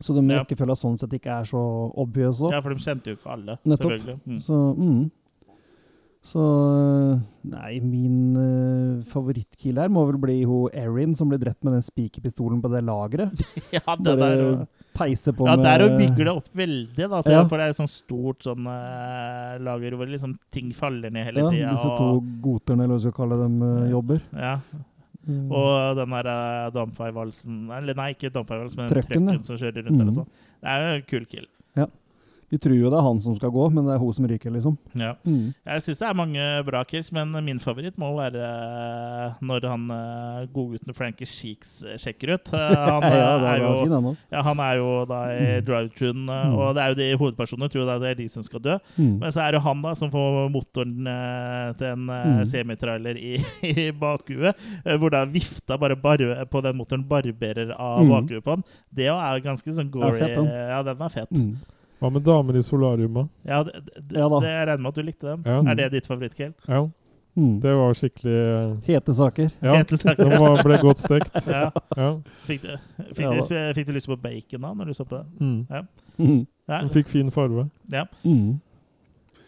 Så 0.03 0.13
de 0.13 0.25
Ja. 0.27 0.43
rekkefølga 0.43 0.75
sånn 0.77 0.99
sett 0.99 1.15
ikke 1.17 1.31
er 1.41 1.45
så 1.49 1.61
obvious 1.97 2.41
Også. 2.43 2.51
Ja, 2.53 2.61
for 2.61 2.75
de 2.75 2.83
kjente 2.83 3.07
jo 3.13 3.17
ikke 3.17 3.31
alle, 3.33 3.59
Nettopp. 3.65 3.93
selvfølgelig. 3.95 4.19
Mm. 4.27 4.41
Så, 4.43 4.59
mm. 4.77 5.11
så 6.27 6.43
Nei, 7.47 7.79
min 7.81 8.19
uh, 8.37 9.03
favorittkill 9.13 9.79
her 9.79 9.89
må 9.89 10.03
vel 10.11 10.19
bli 10.19 10.41
hun 10.45 10.69
Erin 10.75 11.15
som 11.15 11.31
ble 11.31 11.39
drept 11.39 11.63
med 11.65 11.77
den 11.79 11.85
spikerpistolen 11.87 12.61
på 12.61 12.73
det 12.75 12.83
lageret. 12.85 13.47
Ja, 13.77 13.95
det 13.97 14.19
Bare 14.19 14.35
der 14.35 14.67
peise 14.97 15.33
på 15.37 15.47
Ja, 15.47 15.55
med 15.57 15.65
der 15.67 15.85
og 15.87 15.95
bygger 16.01 16.25
det 16.31 16.35
opp 16.35 16.49
veldig, 16.57 17.09
da. 17.13 17.21
Ja. 17.31 17.45
For 17.51 17.61
det 17.61 17.69
er 17.69 17.77
sånn 17.79 17.91
stort 17.93 18.43
sånn 18.49 18.67
uh, 18.67 19.57
lager 19.63 19.97
hvor 19.99 20.09
liksom 20.11 20.35
ting 20.55 20.73
faller 20.77 21.11
ned 21.13 21.29
hele 21.29 21.45
Ja, 21.45 21.51
tida. 21.53 21.71
disse 21.77 21.93
to 22.01 22.11
goterne, 22.45 22.85
eller 22.87 22.97
hva 22.97 23.01
vi 23.01 23.07
skal 23.07 23.17
kalle 23.21 23.41
dem, 23.45 23.57
uh, 23.63 23.87
jobber. 23.93 24.21
Ja. 24.33 24.55
Mm. 25.27 25.47
Og 25.51 25.97
den 25.99 26.13
der 26.15 26.27
uh, 26.31 26.71
dampveivalsen 26.71 27.55
Eller 27.75 27.97
nei, 27.99 28.13
ikke 28.15 28.29
dampveivalsen, 28.31 28.79
men 28.79 28.89
den 28.93 29.03
Trucken, 29.03 29.45
som 29.45 29.57
kjører 29.59 29.89
rundt 29.89 30.01
og 30.01 30.07
Mhm. 30.07 30.15
sånn. 30.21 30.29
Det 30.63 30.69
er 30.71 30.85
jo 30.85 30.93
en 30.97 31.07
kul 31.11 31.25
kill. 31.27 31.47
Vi 32.51 32.59
tror 32.63 32.77
jo 32.79 32.91
det 32.93 32.99
er 32.99 33.03
han 33.03 33.19
som 33.21 33.35
skal 33.35 33.51
gå, 33.51 33.65
men 33.75 33.87
det 33.89 33.95
er 33.97 33.99
hun 33.99 34.13
som 34.15 34.27
ryker, 34.31 34.53
liksom. 34.55 34.77
Ja. 34.95 35.15
Mm. 35.27 35.53
Jeg 35.67 35.83
syns 35.83 35.99
det 35.99 36.07
er 36.07 36.15
mange 36.15 36.45
bra 36.69 36.85
kills, 36.87 37.11
men 37.13 37.33
min 37.45 37.59
favoritt 37.59 37.97
må 37.99 38.13
være 38.15 38.39
eh, 38.39 39.33
når 39.43 39.67
han 39.67 39.87
uh, 39.91 40.47
godgutten 40.55 40.95
Frankie 40.95 41.27
Sheeks 41.27 41.73
eh, 41.83 41.97
sjekker 41.99 42.37
ut. 42.37 42.53
Eh, 42.55 42.77
han, 42.93 43.03
Ja, 43.03 43.33
eh, 43.35 43.49
er 43.51 43.65
jo, 43.65 43.73
fin, 43.83 44.17
ja, 44.37 44.43
han 44.47 44.63
er 44.63 44.79
jo 44.79 44.91
da 45.11 45.21
i 45.35 45.61
drive-truen, 45.67 46.23
eh, 46.31 46.45
Mm. 46.47 46.55
og 46.63 46.75
det 46.77 46.83
er 46.85 46.89
jo 46.93 46.97
de 47.01 47.07
hovedpersonene 47.19 47.71
tror 47.73 47.89
det 47.99 48.11
er 48.13 48.19
de 48.21 48.29
som 48.31 48.43
skal 48.47 48.61
dø. 48.63 48.77
Mm. 48.97 49.15
Men 49.25 49.33
så 49.35 49.41
er 49.43 49.57
det 49.57 49.63
han 49.67 49.83
da 49.83 49.95
som 49.99 50.11
får 50.13 50.47
motoren 50.55 51.07
eh, 51.11 51.73
til 51.81 51.93
en 51.97 52.09
eh, 52.15 52.25
Mm. 52.37 52.45
semitrailer 52.47 53.17
i, 53.19 53.37
i 53.75 53.91
bakhuet, 53.91 54.55
eh, 54.85 54.97
hvor 55.01 55.11
da 55.11 55.25
vifta 55.27 55.79
bare 55.81 55.97
bar 55.99 56.23
på 56.51 56.63
den 56.63 56.77
motoren 56.79 57.03
barberer 57.09 57.75
av 57.75 58.05
Mm. 58.05 58.11
bakhuet 58.15 58.45
på 58.47 58.55
han. 58.55 58.63
Det 58.95 59.07
er 59.11 59.41
ganske 59.43 59.73
sånn 59.75 59.91
gory. 59.91 60.21
ja, 60.23 60.83
den 60.87 61.03
er 61.03 61.09
fet. 61.09 61.29
Hva 62.01 62.11
med 62.13 62.23
damer 62.27 62.57
i 62.59 62.63
solariuma? 62.63 63.29
Ja, 63.49 63.63
det, 63.65 63.73
det, 63.97 64.19
Ja 64.19 64.29
da. 64.29 64.41
det 64.45 64.51
jeg 64.53 64.67
regner 64.69 64.83
med 64.85 64.89
at 64.93 64.95
du 65.01 65.03
likte 65.07 65.27
dem. 65.31 65.43
Ja. 65.47 65.59
Er 65.71 65.75
det 65.81 65.91
ditt 65.95 66.07
favorittkill? 66.07 66.53
Ja. 66.69 66.83
Mm. 67.37 67.61
Det 67.61 67.73
var 67.77 67.95
skikkelig 67.95 68.35
uh, 68.49 68.77
Hete 68.87 69.15
saker. 69.15 69.51
Ja, 69.61 69.75
Hete 69.77 69.99
saker. 70.01 70.25
de 70.25 70.39
var, 70.41 70.63
ble 70.65 70.79
godt 70.81 70.99
stekt. 71.05 71.35
Ja. 71.57 71.71
Ja. 71.97 72.11
Fikk, 72.47 72.63
du, 72.63 72.77
fikk, 73.13 73.21
Ja 73.21 73.33
du, 73.37 73.75
fikk 73.77 73.87
du 73.87 73.93
lyst 73.93 74.09
på 74.09 74.17
bacon 74.17 74.65
da, 74.65 74.71
når 74.73 74.93
du 74.93 74.95
så 74.97 75.05
på 75.05 75.19
det? 75.19 75.27
Mm. 75.41 75.67
Ja. 75.71 75.83
Mm. 76.19 76.47
Ja. 76.69 76.79
Den 76.81 76.91
fikk 76.95 77.13
fin 77.13 77.31
farge. 77.31 77.69
ja. 77.93 78.07
Mm. 78.25 78.61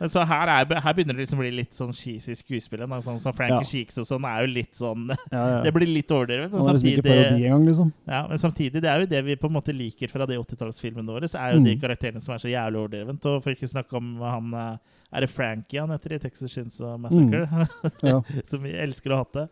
Men 0.00 0.08
Så 0.12 0.22
her, 0.24 0.46
er, 0.52 0.80
her 0.80 0.94
begynner 0.94 1.16
det 1.16 1.24
liksom 1.24 1.40
å 1.40 1.42
bli 1.42 1.50
litt 1.56 1.72
sånn 1.74 1.92
cheesy 1.96 2.34
skuespill. 2.38 2.84
Sånn 3.02 3.18
som 3.18 3.32
Frankie 3.34 3.58
Ja. 3.64 3.66
Cheeks 3.66 3.98
og 3.98 4.06
sånn 4.06 4.24
er 4.30 4.44
jo 4.46 4.52
litt 4.52 4.74
sånn. 4.78 5.08
Det 5.64 5.72
blir 5.74 5.90
litt 5.90 6.12
overdrevet. 6.14 6.52
Men 6.52 6.60
liksom 6.60 6.78
samtidig, 6.78 7.64
liksom. 7.66 7.92
ja, 8.06 8.20
men 8.28 8.38
samtidig, 8.38 8.82
det 8.84 8.90
er 8.92 9.00
jo 9.02 9.06
det 9.10 9.22
vi 9.26 9.36
på 9.36 9.48
en 9.50 9.56
måte 9.58 9.74
liker 9.74 10.08
fra 10.12 10.26
de 10.30 10.38
80-tallsfilmene 10.38 11.10
våre. 11.10 11.26
Så 11.28 11.38
er 11.42 11.56
jo 11.56 11.64
de 11.64 11.74
Mm. 11.74 11.80
karakterene 11.82 12.22
som 12.22 12.34
er 12.34 12.38
så 12.38 12.48
jævlig 12.52 12.78
overdrevet. 12.84 13.26
Og 13.26 13.42
for 13.42 13.50
ikke 13.56 13.68
snakke 13.74 13.96
om 13.98 14.16
han 14.22 14.54
eh, 14.54 14.76
Er 15.10 15.20
det 15.24 15.30
Frankie 15.30 15.80
han 15.80 15.88
heter 15.90 16.12
i 16.12 16.18
Texas 16.20 16.52
Chainsaw 16.52 16.98
Massacre? 17.00 17.46
Mm. 17.48 17.92
Ja. 18.10 18.20
som 18.44 18.62
vi 18.62 18.74
elsker 18.76 19.10
å 19.10 19.16
ha 19.16 19.24
hatt 19.24 19.32
det. 19.32 19.46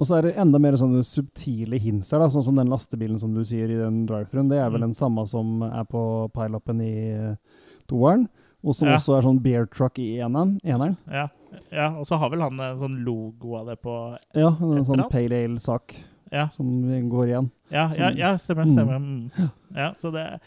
Og 0.00 0.06
så 0.08 0.16
er 0.16 0.22
det 0.28 0.36
enda 0.40 0.58
mer 0.60 0.72
sånne 0.80 1.02
subtile 1.04 1.76
hints 1.80 2.10
her, 2.12 2.20
da, 2.22 2.28
sånn 2.32 2.44
som 2.46 2.56
den 2.56 2.70
lastebilen 2.72 3.18
som 3.20 3.34
du 3.34 3.42
sier 3.44 3.68
i 3.68 3.76
den 3.82 4.06
drive-thruen. 4.08 4.48
Det 4.48 4.56
er 4.60 4.70
vel 4.70 4.80
Mm. 4.80 4.86
den 4.88 4.94
samme 4.96 5.26
som 5.28 5.62
er 5.66 5.84
på 5.84 6.30
pileupen 6.32 6.80
i 6.80 6.94
uh, 7.32 7.34
toeren. 7.88 8.28
Og 8.62 8.74
som 8.76 8.88
Ja. 8.88 8.96
også 8.96 9.16
er 9.18 9.22
sånn 9.22 9.42
bear 9.42 9.66
truck 9.66 9.98
i 9.98 10.18
eneren. 10.20 10.58
eneren. 10.64 10.96
Ja, 11.10 11.28
ja 11.72 11.88
og 11.96 12.04
så 12.06 12.18
har 12.18 12.28
vel 12.30 12.40
han 12.42 12.60
en 12.60 12.78
sånn 12.78 13.04
logo 13.04 13.54
av 13.56 13.66
det 13.66 13.80
på 13.82 14.18
Ja, 14.34 14.48
en 14.48 14.84
sånn 14.84 15.08
pale 15.10 15.44
ale-sak 15.44 15.94
Ja, 16.30 16.48
som 16.48 16.66
går 17.10 17.26
igjen. 17.28 17.50
ja, 17.70 17.88
ja, 17.96 18.08
Som- 18.10 18.16
ja 18.18 18.34
stemmer. 18.36 18.64
Mm. 18.66 18.74
stemmer. 18.74 18.98
Mm. 18.98 19.50
Ja, 19.76 19.92
så 19.94 20.12
det 20.12 20.40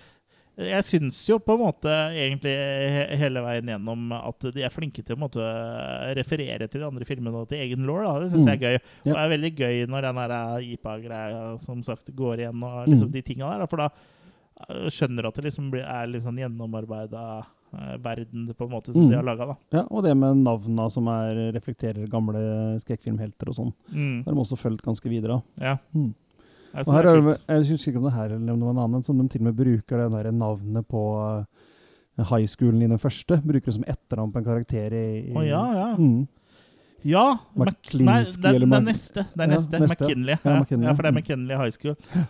Jeg 0.55 0.83
syns 0.83 1.27
jo 1.27 1.39
på 1.39 1.55
en 1.55 1.61
måte 1.65 1.89
egentlig 2.13 2.53
hele 3.17 3.41
veien 3.41 3.65
gjennom 3.65 4.11
at 4.13 4.39
de 4.53 4.61
er 4.61 4.69
flinke 4.69 5.03
til 5.03 5.15
å 5.15 5.27
referere 6.15 6.69
til 6.69 6.81
de 6.81 6.85
andre 6.85 7.03
filmene 7.05 7.33
og 7.41 7.49
til 7.49 7.57
egen 7.57 7.87
law. 7.87 8.19
Det 8.21 8.29
syns 8.31 8.45
jeg 8.45 8.61
er 8.61 8.77
gøy. 8.77 8.79
Ja. 9.03 9.13
Og 9.13 9.17
det 9.17 9.23
er 9.23 9.33
veldig 9.37 9.55
gøy 9.57 9.87
når 9.89 10.01
den 10.01 10.15
der 10.15 10.61
IPA-greia 10.61 11.59
som 11.59 11.81
sagt 11.81 12.15
går 12.15 12.37
igjen, 12.37 12.63
og 12.63 12.87
liksom 12.87 13.07
Mm. 13.09 13.11
de 13.11 13.21
tinga 13.23 13.57
der. 13.57 13.65
For 13.65 13.77
da 13.77 13.89
eh, 14.69 14.89
skjønner 14.93 15.21
du 15.23 15.27
at 15.27 15.33
det 15.33 15.45
liksom 15.45 15.73
er 15.73 16.05
litt 16.07 16.21
sånn 16.21 16.37
gjennomarbeida 16.37 17.39
eh, 17.39 17.43
verden 18.03 18.47
på 18.53 18.65
en 18.67 18.71
måte 18.71 18.93
som 18.93 19.01
Mm. 19.03 19.09
de 19.09 19.15
har 19.15 19.23
laga. 19.23 19.57
Ja, 19.73 19.83
og 19.89 20.03
det 20.03 20.15
med 20.17 20.37
navna 20.43 20.89
som 20.91 21.07
er, 21.07 21.51
reflekterer 21.55 22.07
gamle 22.09 22.79
skrekkfilmhelter 22.83 23.49
og 23.49 23.55
sånn. 23.55 23.73
Mm. 23.91 24.23
Det 24.23 24.27
har 24.29 24.33
de 24.35 24.41
også 24.45 24.57
fulgt 24.57 24.83
ganske 24.85 25.09
videre. 25.09 25.41
da. 25.59 25.65
Ja. 25.65 25.77
Mm. 25.95 26.13
Og 26.75 26.93
her 26.93 27.05
er 27.05 27.21
det, 27.21 27.39
jeg 27.47 27.65
husker 27.71 27.91
ikke 27.91 27.97
om 28.01 28.03
det 28.09 28.13
her 28.13 28.25
eller 28.33 28.53
om 28.53 28.59
det 28.59 28.65
var 28.65 28.71
en 28.73 28.83
annen, 28.85 29.03
som 29.03 29.17
de 29.17 29.27
til 29.29 29.41
og 29.41 29.45
med 29.45 29.55
bruker 29.55 29.97
det 30.09 30.23
der 30.23 30.31
navnet 30.31 30.87
på 30.87 31.01
uh, 32.17 32.23
high 32.23 32.47
schoolen 32.47 32.81
i 32.81 32.87
den 32.87 32.97
første. 32.97 33.37
Bruker 33.45 33.65
det 33.69 33.73
som 33.75 33.83
etternavn 33.83 34.31
på 34.33 34.37
en 34.41 34.45
karakter 34.45 34.91
i, 34.93 35.29
i 35.29 35.33
Å 35.37 35.43
ja, 35.45 35.63
ja. 35.73 35.95
Mm. 35.97 36.27
Ja! 37.05 37.37
McClinsky 37.55 38.05
Nei, 38.05 38.23
det, 38.23 38.45
er- 38.55 38.65
det 38.65 38.73
er 38.73 38.81
neste. 38.87 39.25
Det 39.35 39.39
er 39.43 39.49
Ja, 39.49 39.53
neste. 39.57 39.79
neste. 39.79 40.01
McKinley. 40.05 40.37
Ja, 40.43 40.51
Ja, 40.53 40.59
McKinley, 40.61 40.87
ja, 40.87 40.93
for 40.93 41.03
det 41.03 41.09
er 41.09 41.11
mm. 41.11 41.21
McKinley 41.21 41.57
High 41.57 41.71
School. 41.71 41.95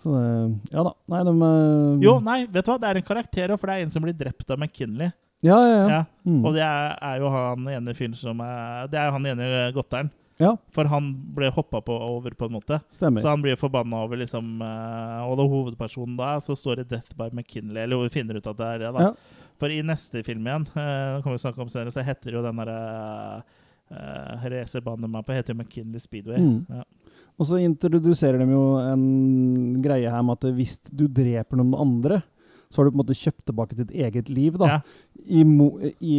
Så 0.00 0.12
det, 0.12 0.26
ja 0.74 0.84
da. 0.86 0.92
Nei, 1.12 1.22
de 1.26 1.32
uh, 1.40 2.02
Jo, 2.04 2.18
nei, 2.24 2.42
vet 2.44 2.66
du 2.66 2.72
hva? 2.72 2.80
Det 2.82 2.90
er 2.90 3.00
en 3.00 3.06
karakter 3.06 3.54
òg, 3.54 3.60
for 3.60 3.70
det 3.70 3.78
er 3.78 3.86
en 3.86 3.94
som 3.94 4.04
blir 4.04 4.16
drept 4.16 4.52
av 4.52 4.60
McKinley. 4.60 5.10
Ja, 5.44 5.56
ja, 5.56 5.72
ja. 5.72 5.88
Ja. 5.92 6.04
Mm. 6.26 6.44
Og 6.44 6.54
det 6.56 6.62
er, 6.64 6.94
er 7.06 7.18
jo 7.22 7.32
han 7.32 7.66
ene 7.70 7.94
fyren 7.96 8.14
som 8.16 8.40
er 8.42 8.88
Det 8.90 8.98
er 8.98 9.10
jo 9.10 9.16
han 9.18 9.28
ene 9.32 9.50
godteren. 9.76 10.12
Ja, 10.36 10.50
For 10.76 10.84
han 10.92 11.14
ble 11.32 11.48
hoppa 11.48 11.80
på 11.80 11.94
over, 11.96 12.34
på 12.36 12.48
en 12.48 12.56
måte. 12.58 12.80
stemmer. 12.92 13.22
Så 13.24 13.30
han 13.30 13.40
blir 13.40 13.56
forbanna 13.56 14.02
over 14.04 14.20
liksom 14.20 14.60
eh, 14.60 15.20
Og 15.24 15.38
da 15.40 15.46
hovedpersonen 15.48 16.18
da, 16.18 16.34
så 16.44 16.56
står 16.56 16.82
det 16.82 16.90
'Death 16.90 17.16
by 17.16 17.30
McKinley', 17.32 17.84
eller 17.84 18.02
vi 18.04 18.12
finner 18.18 18.36
ut 18.36 18.46
at 18.46 18.56
det 18.56 18.66
er 18.66 18.78
det, 18.84 18.92
da. 18.98 19.06
Ja. 19.08 19.14
For 19.56 19.72
i 19.72 19.80
neste 19.80 20.20
film 20.22 20.44
igjen, 20.44 20.66
uh, 20.76 21.22
kommer 21.24 21.38
vi 21.38 21.40
snakke 21.40 21.62
om 21.64 21.68
senere, 21.72 21.90
så 21.90 22.04
heter 22.04 22.34
jo 22.36 22.42
den 22.44 22.58
derre 22.60 23.42
uh, 23.88 24.44
racerbanen 24.52 25.08
meg 25.08 25.24
på 25.24 25.32
heter 25.32 25.54
jo 25.54 25.62
McKinley 25.62 26.02
Speedway. 26.02 26.36
Mm. 26.36 26.66
Ja. 26.68 26.84
Og 27.36 27.46
så 27.50 27.58
introduserer 27.60 28.40
de 28.40 28.46
jo 28.54 28.62
en 28.80 29.02
greie 29.84 30.08
her 30.08 30.22
med 30.24 30.38
at 30.38 30.54
hvis 30.56 30.78
du 30.88 31.04
dreper 31.12 31.58
noen 31.60 31.74
andre, 31.76 32.22
så 32.72 32.80
har 32.80 32.88
du 32.88 32.94
på 32.94 32.96
en 32.96 33.02
måte 33.04 33.14
kjøpt 33.16 33.44
tilbake 33.46 33.76
ditt 33.78 33.90
eget 33.94 34.30
liv, 34.32 34.56
da. 34.58 34.66
Ja. 34.66 34.78
I, 35.26 35.42
mo, 35.46 35.68
i 36.00 36.16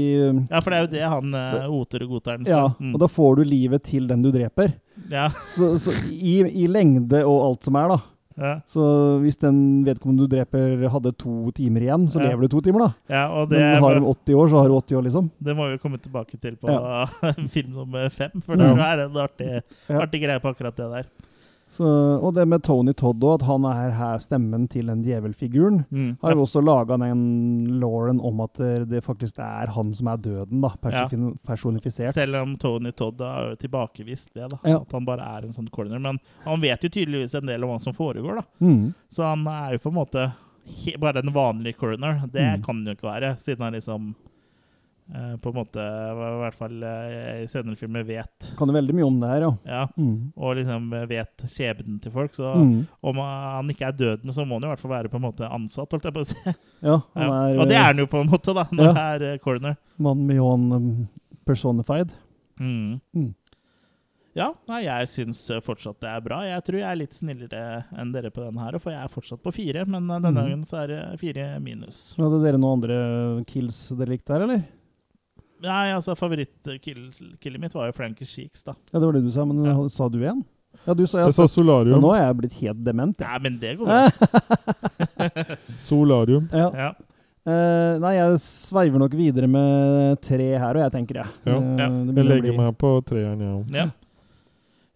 ja, 0.49 0.59
for 0.61 0.71
det 0.71 0.77
er 0.77 0.85
jo 0.85 0.91
det 0.93 1.01
han 1.11 1.33
uh, 1.35 1.65
Oter-godteren 1.79 2.45
Ja, 2.47 2.61
Mm. 2.79 2.93
og 2.93 3.01
da 3.01 3.07
får 3.11 3.35
du 3.39 3.43
livet 3.47 3.83
til 3.87 4.07
den 4.07 4.21
du 4.23 4.29
dreper. 4.31 4.73
Ja. 5.11 5.27
Så, 5.55 5.73
så 5.81 5.93
i, 6.11 6.39
i 6.63 6.67
lengde 6.71 7.23
og 7.25 7.41
alt 7.49 7.67
som 7.67 7.75
er, 7.81 7.95
da. 7.95 7.99
Ja. 8.37 8.51
Så 8.69 8.81
hvis 9.23 9.37
den 9.41 9.83
vedkommende 9.87 10.27
du 10.27 10.35
dreper 10.35 10.83
hadde 10.93 11.11
to 11.17 11.49
timer 11.57 11.81
igjen, 11.87 12.07
så 12.07 12.19
Ja. 12.21 12.29
lever 12.29 12.45
du 12.45 12.47
to 12.53 12.61
timer, 12.61 12.79
da. 12.85 12.89
ja, 13.09 13.23
og 13.33 13.49
det, 13.49 13.57
Men 13.59 13.81
har 13.83 13.95
du 13.99 14.05
80 14.05 14.35
år, 14.37 14.47
så 14.51 14.61
har 14.61 14.67
du 14.69 14.75
80 14.77 14.97
år, 14.99 15.03
liksom. 15.07 15.31
det 15.41 15.55
må 15.57 15.69
vi 15.71 15.77
komme 15.81 15.97
tilbake 15.97 16.37
til 16.39 16.55
på 16.55 16.69
Ja. 16.69 17.05
film 17.55 17.73
nummer 17.73 18.09
fem, 18.13 18.29
for 18.45 18.55
det 18.55 18.65
er 18.67 19.05
en 19.07 19.17
artig, 19.17 19.63
artig 19.89 20.21
greie 20.21 20.39
på 20.39 20.49
akkurat 20.53 20.75
det 20.77 20.91
der. 20.91 21.05
Så, 21.69 21.83
og 22.23 22.33
det 22.33 22.45
med 22.47 22.63
Tony 22.63 22.93
Todd 22.95 23.19
òg, 23.27 23.41
at 23.41 23.45
han 23.45 23.65
er 23.67 23.91
her 23.91 24.17
stemmen 24.23 24.69
til 24.71 24.87
den 24.87 25.01
djevelfiguren. 25.03 25.81
Mm. 25.91 26.17
Har 26.21 26.31
jo 26.33 26.45
også 26.45 26.61
laga 26.63 26.95
den 26.97 27.79
Lauren 27.81 28.21
om 28.23 28.39
at 28.45 28.53
det 28.57 28.87
det 28.89 29.03
faktisk 29.03 29.37
er 29.43 29.67
han 29.75 29.93
som 29.93 30.07
er 30.07 30.17
døden, 30.17 30.61
da. 30.63 30.69
Persifin- 30.81 31.35
Personifisert. 31.45 32.13
Selv 32.15 32.35
om 32.39 32.55
Tony 32.57 32.91
Todd 32.95 33.19
har 33.19 33.55
tilbakevist 33.59 34.31
det, 34.33 34.49
da. 34.49 34.57
Ja. 34.63 34.79
At 34.81 34.91
han 34.95 35.05
bare 35.05 35.27
er 35.37 35.43
en 35.45 35.53
sånn 35.53 35.69
corner. 35.69 35.99
Men 35.99 36.19
han 36.45 36.61
vet 36.61 36.81
jo 36.87 36.89
tydeligvis 36.89 37.35
en 37.35 37.45
del 37.51 37.63
om 37.63 37.69
hva 37.75 37.81
som 37.83 37.93
foregår, 37.93 38.35
da. 38.41 38.43
Mm. 38.63 38.93
Så 39.11 39.23
han 39.27 39.45
er 39.47 39.73
jo 39.75 39.83
på 39.83 39.89
en 39.91 39.99
måte 39.99 40.31
bare 40.99 41.19
en 41.19 41.33
vanlig 41.33 41.75
coroner. 41.77 42.23
Det 42.31 42.41
Mm. 42.41 42.63
kan 42.63 42.75
han 42.75 42.85
jo 42.85 42.95
ikke 42.95 43.11
være, 43.11 43.37
siden 43.39 43.61
han 43.63 43.73
liksom 43.73 44.15
eh, 44.15 44.26
på 45.41 45.49
en 45.49 45.55
måte, 45.55 45.79
i 45.79 46.39
hvert 46.41 46.55
fall 46.59 46.83
eh, 46.83 47.43
i 47.43 47.47
senere 47.47 47.77
filmer, 47.79 48.03
vet 48.03 48.49
Kan 48.59 48.67
jo 48.67 48.75
veldig 48.75 48.95
mye 48.97 49.05
om 49.07 49.19
det 49.21 49.29
her, 49.29 49.41
ja. 49.45 49.51
ja, 49.65 49.83
Mm. 49.97 50.33
Og 50.35 50.55
liksom 50.59 50.89
vet 51.07 51.45
skjebnen 51.47 52.01
til 52.03 52.11
folk. 52.11 52.33
Så 52.35 52.53
Mm. 52.57 52.85
om 53.03 53.15
han 53.23 53.69
ikke 53.69 53.87
er 53.87 53.91
døden, 53.97 54.33
så 54.35 54.43
må 54.45 54.55
han 54.59 54.63
jo 54.63 54.67
i 54.67 54.75
hvert 54.75 54.79
fall 54.83 54.91
være 54.91 55.09
på 55.09 55.15
en 55.15 55.27
måte 55.31 55.47
ansatt, 55.49 55.89
holdt 55.91 56.03
jeg 56.03 56.13
på 56.13 56.19
å 56.25 56.27
si. 56.27 56.35
Ja, 56.83 57.01
han 57.15 57.23
Ja. 57.27 57.41
er 57.47 57.59
Og 57.59 57.67
det 57.67 57.75
eh, 57.75 57.81
er 57.81 57.85
han 57.93 57.97
jo 57.97 58.05
på 58.07 58.21
en 58.21 58.29
måte, 58.29 58.53
da, 58.53 58.67
når 58.71 58.83
Ja. 58.83 58.93
det 58.93 59.05
er 59.21 59.33
eh, 59.33 59.37
coroner. 59.39 59.77
mann 59.97 60.27
med 60.27 60.35
Johan 60.35 61.07
personified. 61.45 62.11
Mm. 62.59 62.99
Mm. 63.15 63.33
Ja, 64.37 64.51
nei, 64.69 64.83
jeg 64.85 65.07
syns 65.09 65.39
eh, 65.49 65.59
fortsatt 65.65 65.97
det 66.03 66.09
er 66.11 66.21
bra. 66.21 66.43
Jeg 66.45 66.61
tror 66.67 66.77
jeg 66.77 66.85
er 66.91 66.99
litt 66.99 67.15
snillere 67.17 67.85
enn 67.97 68.11
dere 68.13 68.29
på 68.29 68.43
denne 68.45 68.61
her, 68.61 68.77
for 68.77 68.91
jeg 68.93 69.01
er 69.01 69.09
fortsatt 69.09 69.41
på 69.41 69.53
fire. 69.55 69.85
Men 69.89 70.09
eh, 70.11 70.19
denne 70.19 70.35
Mhm. 70.35 70.43
gangen 70.43 70.65
så 70.65 70.83
er 70.83 70.87
det 70.91 71.19
fire 71.19 71.59
minus. 71.59 72.15
Hadde 72.19 72.43
dere 72.43 72.59
noen 72.61 72.77
andre 72.83 73.45
kills 73.49 73.89
dere 73.97 74.09
likte 74.13 74.33
her, 74.35 74.41
eller? 74.45 74.61
Nei, 75.61 75.91
altså 75.95 76.13
Favorittkillet 76.15 77.59
mitt 77.59 77.73
var 77.73 77.87
jo 77.89 77.95
Frankie 77.97 78.27
Sheeks, 78.29 78.63
da. 78.63 78.73
Ja, 78.93 78.99
det 78.99 79.05
var 79.07 79.13
det 79.17 79.23
du 79.25 79.31
sa, 79.31 79.45
men 79.45 79.63
Ja. 79.65 79.87
sa 79.89 80.07
du 80.09 80.19
en? 80.23 80.43
Ja, 80.85 80.93
du 80.93 81.05
sa 81.07 81.17
jeg, 81.23 81.27
Jeg 81.27 81.33
sa 81.33 81.47
solarium. 81.47 81.95
så 81.97 82.01
nå 82.03 82.11
er 82.15 82.25
jeg 82.27 82.37
blitt 82.37 82.53
helt 82.61 82.83
dement, 82.85 83.19
Ja, 83.19 83.27
Nei, 83.33 83.39
men 83.39 83.57
det 83.59 83.77
går 83.79 83.85
bra. 83.85 84.11
Solarium. 85.87 86.49
Ja. 86.53 86.69
Ja. 86.75 86.89
Uh, 87.47 87.95
nei, 88.03 88.13
jeg 88.17 88.39
sveiver 88.43 88.99
nok 88.99 89.13
videre 89.15 89.47
med 89.47 90.19
tre 90.21 90.49
her, 90.59 90.75
og 90.75 90.81
jeg 90.83 90.91
tenker. 90.97 91.21
Ja. 91.21 91.27
Eh, 91.47 91.77
Ja. 91.79 91.87
Uh, 91.87 92.15
Jeg 92.15 92.25
legger 92.27 92.41
bli- 92.51 92.57
meg 92.57 92.77
på 92.77 92.91
treeren, 93.07 93.39
jeg 93.39 93.53
òg. 93.55 93.71
Ja. 93.73 93.85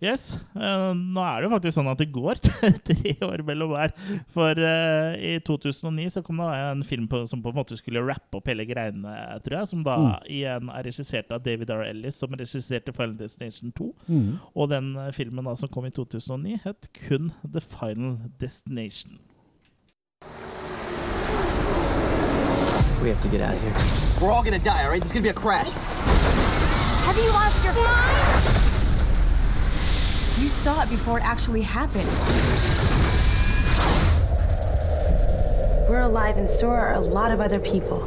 Yes. 0.02 0.32
Uh, 0.56 0.96
nå 0.98 1.22
er 1.22 1.44
det 1.44 1.46
jo 1.46 1.52
faktisk 1.54 1.76
sånn 1.78 1.90
at 1.92 2.00
det 2.02 2.08
går 2.10 2.40
tre 2.90 3.12
år 3.22 3.44
mellom 3.46 3.70
hver. 3.76 3.92
For 4.34 4.58
uh, 4.58 5.14
i 5.14 5.36
2009 5.46 6.08
så 6.16 6.24
kom 6.26 6.42
det 6.42 6.48
en 6.58 6.82
film 6.90 7.06
på, 7.12 7.20
som 7.30 7.44
på 7.44 7.52
en 7.54 7.60
måte 7.60 7.78
skulle 7.78 8.02
rappe 8.08 8.40
opp 8.40 8.50
hele 8.50 8.66
greiene, 8.66 9.14
tror 9.46 9.60
jeg. 9.60 9.70
Som 9.76 9.84
da 9.86 9.98
Mm. 10.02 10.26
igjen 10.34 10.70
er 10.74 10.88
regissert 10.88 11.30
av 11.36 11.44
David 11.46 11.70
R. 11.70 11.84
Ellis, 11.92 12.18
som 12.18 12.34
regisserte 12.34 12.94
Final 12.98 13.14
Destination 13.20 13.70
2. 13.78 13.92
Mm. 14.10 14.40
Og 14.58 14.70
den 14.72 14.96
eh, 14.98 15.12
filmen 15.14 15.46
da 15.46 15.54
som 15.60 15.70
kom 15.70 15.86
i 15.86 15.92
2009, 15.94 16.58
het 16.66 16.90
kun 16.98 17.30
The 17.46 17.62
Final 17.62 18.18
Destination. 18.42 19.20
We 23.04 23.10
have 23.10 23.22
to 23.22 23.30
get 23.30 23.42
out 23.42 23.54
of 23.54 23.62
here. 23.62 23.74
We're 24.22 24.32
all 24.34 24.42
gonna 24.44 24.58
die, 24.60 24.84
all 24.84 24.90
right? 24.90 25.02
There's 25.02 25.12
gonna 25.14 25.24
be 25.24 25.30
a 25.30 25.34
crash. 25.34 25.72
Have 27.06 27.18
you 27.18 27.30
lost 27.34 27.64
your 27.66 27.74
mind? 27.74 28.61
You 30.42 30.50
saw 30.50 30.82
it 30.82 30.90
before 30.90 31.20
it 31.20 31.24
actually 31.24 31.62
happened. 31.62 32.10
We're 35.88 36.02
alive, 36.02 36.38
and 36.38 36.50
so 36.50 36.70
are 36.70 36.96
a 36.96 37.00
lot 37.00 37.30
of 37.30 37.40
other 37.40 37.60
people. 37.60 38.02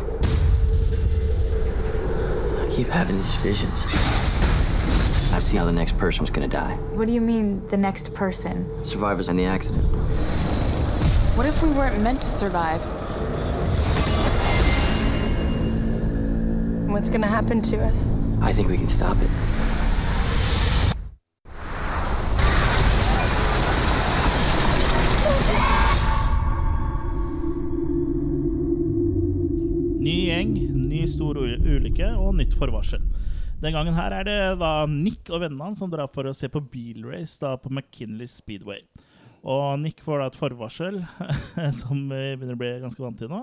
I 2.60 2.68
keep 2.72 2.88
having 2.88 3.14
these 3.14 3.36
visions. 3.36 3.84
I 5.32 5.38
see 5.38 5.56
how 5.56 5.64
the 5.64 5.70
next 5.70 5.96
person's 5.96 6.28
gonna 6.28 6.48
die. 6.48 6.74
What 6.94 7.06
do 7.06 7.12
you 7.12 7.20
mean, 7.20 7.64
the 7.68 7.76
next 7.76 8.12
person? 8.14 8.68
Survivors 8.84 9.28
in 9.28 9.36
the 9.36 9.44
accident. 9.44 9.84
What 11.36 11.46
if 11.46 11.62
we 11.62 11.70
weren't 11.70 12.02
meant 12.02 12.20
to 12.20 12.28
survive? 12.28 12.80
What's 16.90 17.08
gonna 17.08 17.28
happen 17.28 17.62
to 17.62 17.84
us? 17.84 18.10
I 18.40 18.52
think 18.52 18.68
we 18.68 18.76
can 18.76 18.88
stop 18.88 19.16
it. 19.22 19.30
Stor 31.14 31.38
ulykke 31.40 32.10
og 32.18 32.34
nytt 32.40 32.54
forvarsel. 32.58 33.02
Den 33.62 33.72
gangen 33.72 33.96
her 33.96 34.12
er 34.12 34.26
det 34.28 34.38
da 34.60 34.84
Nick 34.90 35.30
og 35.32 35.40
vennene 35.44 35.70
hans 35.70 35.80
som 35.80 35.90
drar 35.92 36.10
for 36.12 36.26
å 36.28 36.34
se 36.36 36.50
på 36.52 36.60
bilrace 36.60 37.38
da 37.40 37.54
på 37.56 37.70
McKinley 37.72 38.26
Speedway. 38.28 38.82
Og 39.44 39.78
Nick 39.82 39.98
får 40.00 40.20
da 40.22 40.26
et 40.30 40.36
forvarsel, 40.40 41.02
som 41.80 41.98
vi 42.08 42.20
begynner 42.36 42.56
å 42.56 42.60
bli 42.60 42.70
ganske 42.80 43.02
vant 43.04 43.18
til 43.20 43.28
nå. 43.28 43.40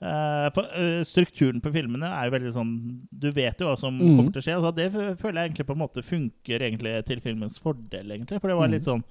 Eh, 0.00 0.46
eh, 0.48 1.00
strukturen 1.08 1.60
på 1.64 1.72
filmene 1.74 2.08
er 2.08 2.28
jo 2.28 2.32
veldig 2.32 2.52
sånn 2.56 2.70
Du 3.12 3.26
vet 3.36 3.60
jo 3.60 3.66
hva 3.68 3.76
som 3.80 3.96
Mhm. 3.98 4.16
kommer 4.16 4.32
til 4.36 4.40
å 4.40 4.44
skje. 4.46 4.58
Så 4.64 4.74
det 4.76 4.86
føler 5.20 5.40
jeg 5.42 5.50
egentlig 5.50 5.66
på 5.68 5.76
en 5.76 5.82
måte 5.82 6.04
funker 6.04 6.60
egentlig 6.68 6.94
til 7.08 7.20
filmens 7.24 7.58
fordel, 7.60 8.06
egentlig. 8.12 8.40
For 8.40 8.48
det 8.52 8.56
var 8.60 8.68
litt 8.72 8.84
sånn 8.88 9.04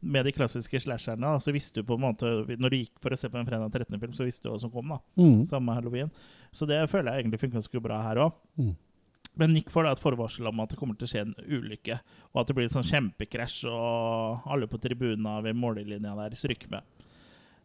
med 0.00 0.24
de 0.24 0.32
klassiske 0.32 0.80
slasherne, 0.80 1.32
så 1.40 1.52
visste 1.52 1.80
du 1.80 1.86
på 1.86 1.96
en 1.98 2.04
måte 2.06 2.28
Når 2.48 2.72
du 2.72 2.76
gikk 2.78 3.00
for 3.02 3.12
å 3.12 3.18
se 3.20 3.28
på 3.28 3.36
en 3.36 3.48
fredag 3.48 3.72
13. 3.72 3.98
film, 4.00 4.14
så 4.16 4.24
visste 4.24 4.46
du 4.46 4.52
hva 4.52 4.60
som 4.60 4.72
kom. 4.72 4.94
da 4.94 5.00
mm. 5.20 5.42
Samme 5.50 5.74
halloween. 5.76 6.12
Så 6.52 6.66
det 6.68 6.80
føler 6.90 7.12
jeg 7.12 7.24
egentlig 7.24 7.40
funker 7.42 7.60
ganske 7.60 7.82
bra 7.84 8.00
her 8.06 8.22
òg. 8.24 8.38
Mm. 8.60 8.72
Men 9.40 9.54
Nick 9.54 9.70
får 9.70 9.86
da 9.86 9.92
et 9.94 10.02
forvarsel 10.02 10.48
om 10.50 10.62
at 10.64 10.72
det 10.72 10.78
kommer 10.80 10.96
til 10.98 11.06
å 11.06 11.10
skje 11.12 11.24
en 11.26 11.36
ulykke. 11.46 12.00
Og 12.32 12.40
at 12.42 12.48
det 12.50 12.56
blir 12.56 12.66
en 12.66 12.74
sånn 12.74 12.88
kjempekrasj, 12.88 13.60
og 13.70 14.48
alle 14.50 14.68
på 14.70 14.80
tribuna 14.82 15.38
ved 15.44 15.58
mållinja 15.58 16.16
der 16.18 16.36
stryker 16.38 16.72
med. 16.72 17.06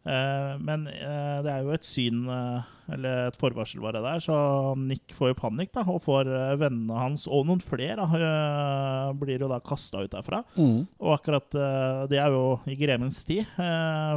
Eh, 0.05 0.57
men 0.61 0.85
eh, 0.87 1.37
det 1.41 1.49
er 1.49 1.63
jo 1.65 1.73
et 1.73 1.85
syn, 1.85 2.19
eh, 2.29 2.67
eller 2.93 3.31
et 3.31 3.37
forvarsel 3.41 3.81
bare 3.81 4.03
der, 4.05 4.21
så 4.21 4.37
Nick 4.77 5.15
får 5.17 5.31
jo 5.31 5.37
panikk 5.39 5.73
da, 5.73 5.81
og 5.89 6.03
får 6.05 6.29
vennene 6.61 6.99
hans, 6.99 7.25
og 7.25 7.47
noen 7.49 7.63
flere, 7.65 7.97
da, 7.97 9.09
blir 9.17 9.41
jo 9.41 9.49
da 9.49 9.57
kasta 9.65 10.03
ut 10.05 10.13
derfra. 10.13 10.43
Mm. 10.59 10.85
Og 11.01 11.15
akkurat 11.17 11.57
det 12.11 12.21
er 12.21 12.33
jo 12.33 12.59
i 12.69 12.77
grevens 12.77 13.23
tid, 13.25 13.49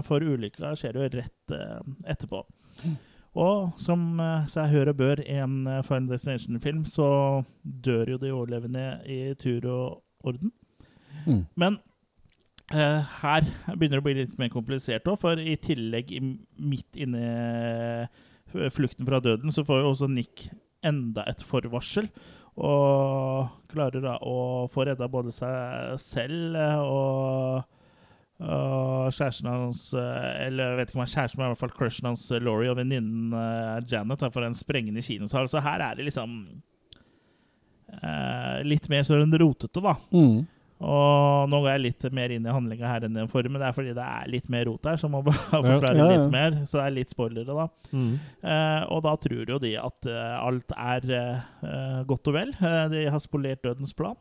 for 0.04 0.24
ulykka 0.24 0.74
skjer 0.76 1.00
jo 1.00 1.08
rett 1.16 1.56
etterpå. 2.04 2.42
Og 3.38 3.80
som 3.80 4.20
seg 4.50 4.72
hør 4.72 4.92
og 4.92 5.00
bør 5.00 5.22
i 5.24 5.38
en 5.40 5.62
Final 5.86 6.12
Destination-film, 6.12 6.84
så 6.90 7.08
dør 7.62 8.14
jo 8.14 8.20
de 8.20 8.34
overlevende 8.34 8.86
i 9.08 9.20
tur 9.40 9.64
og 9.72 10.28
orden. 10.28 10.52
Mm. 11.24 11.44
Men 11.56 11.78
her 12.68 13.46
begynner 13.72 13.96
det 13.96 14.02
å 14.02 14.06
bli 14.06 14.16
litt 14.18 14.38
mer 14.40 14.50
komplisert 14.52 15.06
òg, 15.08 15.18
for 15.22 15.40
i 15.40 15.54
tillegg, 15.56 16.10
midt 16.60 16.98
inne 17.00 17.22
i 17.24 18.70
flukten 18.72 19.08
fra 19.08 19.20
døden, 19.24 19.52
så 19.52 19.64
får 19.64 19.82
jo 19.82 19.94
også 19.94 20.08
Nick 20.12 20.48
enda 20.84 21.24
et 21.28 21.42
forvarsel. 21.44 22.10
Og 22.58 23.48
klarer 23.70 24.02
da 24.02 24.16
å 24.26 24.66
få 24.72 24.84
redda 24.88 25.06
både 25.10 25.32
seg 25.34 25.98
selv 26.02 26.56
eh, 26.58 26.80
og 26.84 27.74
og 28.38 29.08
kjæresten 29.10 29.48
hans 29.50 29.80
eh, 29.98 30.26
Eller 30.44 30.68
jeg 30.68 30.78
vet 30.78 30.90
ikke 30.92 30.98
om 30.98 31.00
det 31.02 31.08
er 31.08 31.14
kjæresten, 31.16 31.38
men 31.40 31.48
i 31.48 31.50
hvert 31.50 31.62
fall 31.64 31.72
crushen 31.74 32.06
hans 32.06 32.20
eh, 32.30 32.42
Laurie 32.42 32.70
og 32.70 32.76
venninnen 32.78 33.32
eh, 33.34 33.80
Janet 33.90 34.22
for 34.30 34.46
en 34.46 34.54
sprengende 34.54 35.02
kinosal. 35.02 35.48
Så 35.50 35.58
her 35.64 35.82
er 35.82 35.98
det 35.98 36.06
liksom 36.06 36.36
eh, 37.98 38.60
litt 38.62 38.86
mer 38.92 39.02
sånn 39.06 39.34
rotete, 39.42 39.82
da. 39.82 39.96
Mhm. 40.14 40.46
Og 40.78 41.48
nå 41.50 41.58
går 41.64 41.72
jeg 41.72 41.82
litt 41.82 42.04
mer 42.14 42.30
inn 42.30 42.44
i 42.46 42.52
handlinga 42.54 42.86
her 42.86 43.02
enn 43.06 43.16
i 43.16 43.18
den 43.18 43.30
forrige, 43.32 43.50
men 43.50 43.58
det 43.62 43.66
er 43.66 43.74
fordi 43.74 43.94
det 43.96 44.04
er 44.04 44.28
litt 44.30 44.46
mer 44.52 44.68
rot 44.68 44.84
her, 44.86 45.00
så 45.00 45.08
må 45.10 45.22
bare 45.26 45.40
forklare 45.50 45.96
Ja, 45.98 46.04
ja. 46.06 46.20
litt 46.20 46.30
mer. 46.30 46.60
Så 46.70 46.78
det 46.78 46.84
er 46.86 46.94
litt 47.00 47.10
spoilere, 47.10 47.56
da. 47.58 47.66
Mm. 47.90 48.12
Eh, 48.46 48.82
og 48.94 49.02
da 49.08 49.16
tror 49.18 49.50
jo 49.56 49.58
de 49.64 49.72
at 49.80 50.06
eh, 50.06 50.36
alt 50.38 50.76
er 50.78 51.10
eh, 51.18 52.00
godt 52.06 52.30
og 52.30 52.38
vel. 52.38 52.54
Eh, 52.62 52.84
de 52.94 53.04
har 53.10 53.24
spolert 53.24 53.64
dødens 53.66 53.96
plan. 53.98 54.14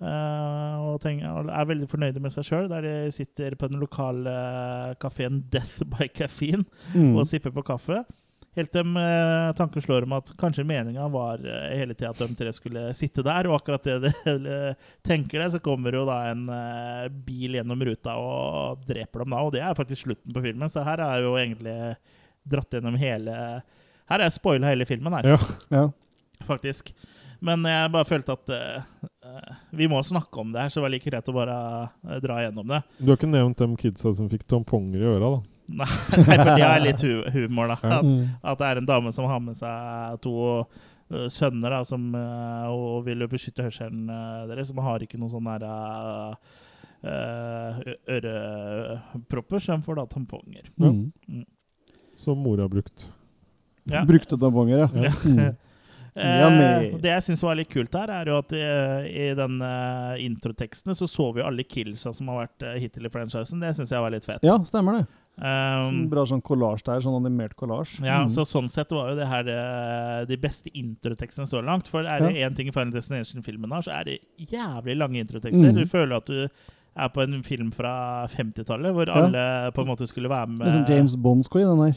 Eh, 0.00 0.76
og, 0.80 0.96
tenker, 1.04 1.50
er 1.52 1.68
veldig 1.68 1.90
fornøyde 1.92 2.22
med 2.24 2.32
seg 2.32 2.46
sjøl, 2.48 2.70
der 2.72 2.86
de 2.86 2.94
sitter 3.12 3.52
på 3.60 3.68
den 3.68 3.82
lokale 3.82 4.32
kafeen 5.04 5.42
Death 5.52 5.82
by 5.84 6.08
Caffeine 6.16 6.64
Mm. 6.94 7.12
og 7.20 7.26
sipper 7.28 7.52
på 7.52 7.62
kaffe. 7.74 8.00
Helt 8.58 8.72
til 8.74 8.96
uh, 8.98 9.52
tanken 9.54 9.82
slår 9.84 10.08
om 10.08 10.16
at 10.16 10.32
kanskje 10.40 10.64
meninga 10.66 11.04
var 11.12 11.38
eh, 11.46 11.76
hele 11.78 11.94
tida 11.94 12.10
at 12.10 12.18
de 12.18 12.34
tre 12.34 12.50
skulle 12.56 12.88
sitte 12.98 13.22
der, 13.22 13.46
og 13.46 13.60
akkurat 13.60 13.84
det 13.86 14.10
de 14.46 14.56
tenker 15.06 15.44
det, 15.44 15.52
så 15.54 15.60
kommer 15.62 15.94
jo 15.94 16.02
da 16.08 16.16
en 16.32 16.42
eh, 16.50 17.04
bil 17.28 17.54
gjennom 17.60 17.84
ruta 17.86 18.16
og 18.18 18.82
dreper 18.88 19.22
dem 19.22 19.36
da, 19.36 19.44
og 19.46 19.54
det 19.54 19.62
er 19.62 19.78
faktisk 19.78 20.08
slutten 20.08 20.34
på 20.34 20.42
filmen, 20.42 20.72
så 20.72 20.82
her 20.82 21.02
er 21.06 21.22
jo 21.22 21.36
egentlig 21.38 21.76
dratt 22.50 22.74
gjennom 22.74 22.98
hele 22.98 23.36
Her 24.10 24.24
er 24.26 24.34
spoila 24.34 24.72
hele 24.72 24.88
filmen 24.88 25.14
her, 25.14 25.30
Ja. 25.36 25.38
Ja. 25.70 25.86
faktisk. 26.48 26.90
Men 27.40 27.64
jeg 27.64 27.92
bare 27.94 28.04
følte 28.08 28.34
at 28.36 28.50
eh, 28.52 28.82
eh, 29.24 29.54
vi 29.78 29.86
må 29.88 30.02
snakke 30.04 30.42
om 30.42 30.50
det 30.52 30.60
her, 30.66 30.72
så 30.72 30.80
det 30.80 30.84
var 30.84 30.92
like 30.92 31.08
greit 31.08 31.30
å 31.30 31.36
bare 31.36 31.56
eh, 31.86 32.18
dra 32.20 32.42
gjennom 32.44 32.66
det. 32.68 32.82
Du 32.98 33.08
har 33.12 33.16
ikke 33.16 33.30
nevnt 33.30 33.62
de 33.62 33.68
kidsa 33.80 34.12
som 34.16 34.28
fikk 34.28 34.44
tamponger 34.50 35.00
i 35.00 35.08
øra, 35.14 35.30
da? 35.38 35.40
Nei, 35.70 35.86
nei, 36.26 36.36
for 36.36 36.50
det 36.56 36.64
er 36.66 36.80
litt 36.86 37.02
hu 37.06 37.12
humor, 37.34 37.68
da. 37.70 37.76
At, 37.98 38.04
Mm. 38.04 38.24
at 38.42 38.58
det 38.58 38.66
er 38.70 38.80
en 38.80 38.86
dame 38.88 39.12
som 39.12 39.24
har 39.30 39.38
med 39.44 39.54
seg 39.54 40.20
to 40.24 40.34
øh, 41.12 41.28
sønner 41.30 41.70
da, 41.76 41.82
som 41.86 42.08
øh, 42.14 42.66
og 42.70 43.04
vil 43.06 43.20
jo 43.20 43.28
beskytte 43.30 43.62
hørselen 43.68 44.10
øh, 44.10 44.48
deres, 44.50 44.68
som 44.72 44.78
har 44.82 44.98
ikke 45.06 45.18
noen 45.20 45.30
sånne 45.30 45.58
der, 45.62 46.36
øh, 47.04 47.78
øh, 47.78 47.80
ørepropper, 48.16 49.58
så 49.62 49.76
de 49.76 49.82
får 49.86 49.94
da 50.00 50.04
tamponger. 50.10 50.66
Ja. 50.78 50.90
Mhm. 50.90 51.12
Mm. 51.28 51.44
Som 52.20 52.38
mora 52.44 52.62
har 52.66 52.68
brukt. 52.68 53.10
Ja. 53.90 54.04
Brukte 54.04 54.36
tamponger, 54.36 54.78
ja. 54.78 54.88
Ja. 55.34 55.50
Eh, 56.14 56.98
det 57.00 57.12
jeg 57.14 57.26
syns 57.28 57.42
var 57.46 57.58
litt 57.58 57.70
kult 57.70 57.94
her, 57.94 58.10
er 58.10 58.30
jo 58.32 58.38
at 58.42 58.52
i, 58.56 58.64
i 59.28 59.28
den 59.38 59.60
introteksten 59.60 60.50
introtekstene 60.60 60.94
så 60.94 61.06
så 61.08 61.32
vi 61.34 61.42
alle 61.42 61.64
killsa 61.64 62.12
som 62.12 62.28
har 62.28 62.46
vært 62.46 62.62
eh, 62.66 62.78
hittil 62.84 63.06
i 63.06 63.12
franchisen. 63.12 63.60
Det 63.60 63.74
syns 63.76 63.92
jeg 63.92 64.02
var 64.02 64.12
litt 64.14 64.26
fett. 64.26 64.42
Ja, 64.46 64.58
stemmer 64.64 65.00
det. 65.00 65.06
Um, 65.40 66.02
Bra 66.10 66.26
sånn 66.28 66.42
kollasj 66.44 66.84
der, 66.84 67.00
sånn 67.00 67.16
animert 67.16 67.54
kollasj. 67.56 68.00
Ja, 68.04 68.20
mm. 68.24 68.32
så 68.34 68.44
sånn 68.44 68.68
sett 68.72 68.90
var 68.92 69.12
jo 69.12 69.16
det 69.20 69.28
her 69.30 69.48
eh, 69.48 70.26
de 70.28 70.36
beste 70.40 70.72
introtekstene 70.76 71.48
så 71.48 71.62
langt. 71.64 71.88
For 71.88 72.04
er 72.04 72.26
det 72.26 72.34
én 72.42 72.56
ting 72.56 72.68
i 72.68 72.74
Final 72.74 72.92
Destination-filmen 72.96 73.72
har, 73.72 73.86
så 73.86 73.94
er 74.00 74.10
det 74.10 74.18
jævlig 74.50 74.98
lange 75.00 75.22
introtekster. 75.22 75.70
Mm. 75.70 75.80
Du 75.80 75.88
føler 75.88 76.18
at 76.18 76.28
du 76.28 76.44
er 77.00 77.10
på 77.14 77.22
en 77.22 77.40
film 77.46 77.70
fra 77.72 78.26
50-tallet, 78.28 78.92
hvor 78.92 79.08
Ja. 79.08 79.24
alle 79.24 79.72
på 79.72 79.84
en 79.84 79.92
måte 79.92 80.08
skulle 80.10 80.28
være 80.28 80.50
Det 80.50 80.58
med. 80.58 80.66
er 80.66 80.70
som 80.72 80.86
James 80.90 81.16
Bond-sko 81.16 81.62
i 81.62 81.68
den 81.68 81.84
der. 81.86 81.94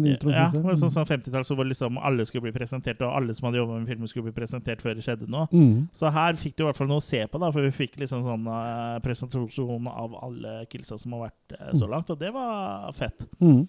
Ja, 0.00 0.46
men 0.54 0.78
sånn 0.80 0.92
som 0.92 1.04
50-tall, 1.04 1.44
så 1.44 1.56
hvor 1.58 1.68
liksom 1.68 1.98
alle 2.00 2.24
skulle 2.28 2.46
bli 2.46 2.54
presentert, 2.54 3.02
og 3.04 3.12
alle 3.12 3.34
som 3.36 3.48
hadde 3.48 3.60
jobba 3.60 3.80
med 3.80 3.90
filmen, 3.90 4.08
skulle 4.08 4.30
bli 4.30 4.36
presentert 4.36 4.80
før 4.84 4.96
det 4.96 5.04
skjedde 5.04 5.28
noe. 5.30 5.44
Mm. 5.52 5.88
Så 5.96 6.12
her 6.14 6.38
fikk 6.40 6.56
du 6.56 6.64
i 6.64 6.68
hvert 6.70 6.80
fall 6.80 6.88
noe 6.88 7.02
å 7.02 7.04
se 7.04 7.20
på, 7.28 7.40
da, 7.42 7.50
for 7.52 7.66
vi 7.66 7.74
fikk 7.76 7.98
liksom 8.00 8.24
sånn 8.24 8.48
uh, 8.48 8.96
presentasjon 9.04 9.90
av 9.92 10.16
alle 10.22 10.54
killsa 10.72 10.96
som 11.00 11.16
har 11.16 11.26
vært 11.26 11.56
uh, 11.58 11.68
så 11.76 11.90
langt, 11.90 12.12
og 12.14 12.20
det 12.22 12.32
var 12.34 12.88
fett. 12.96 13.26
Mhm. 13.42 13.66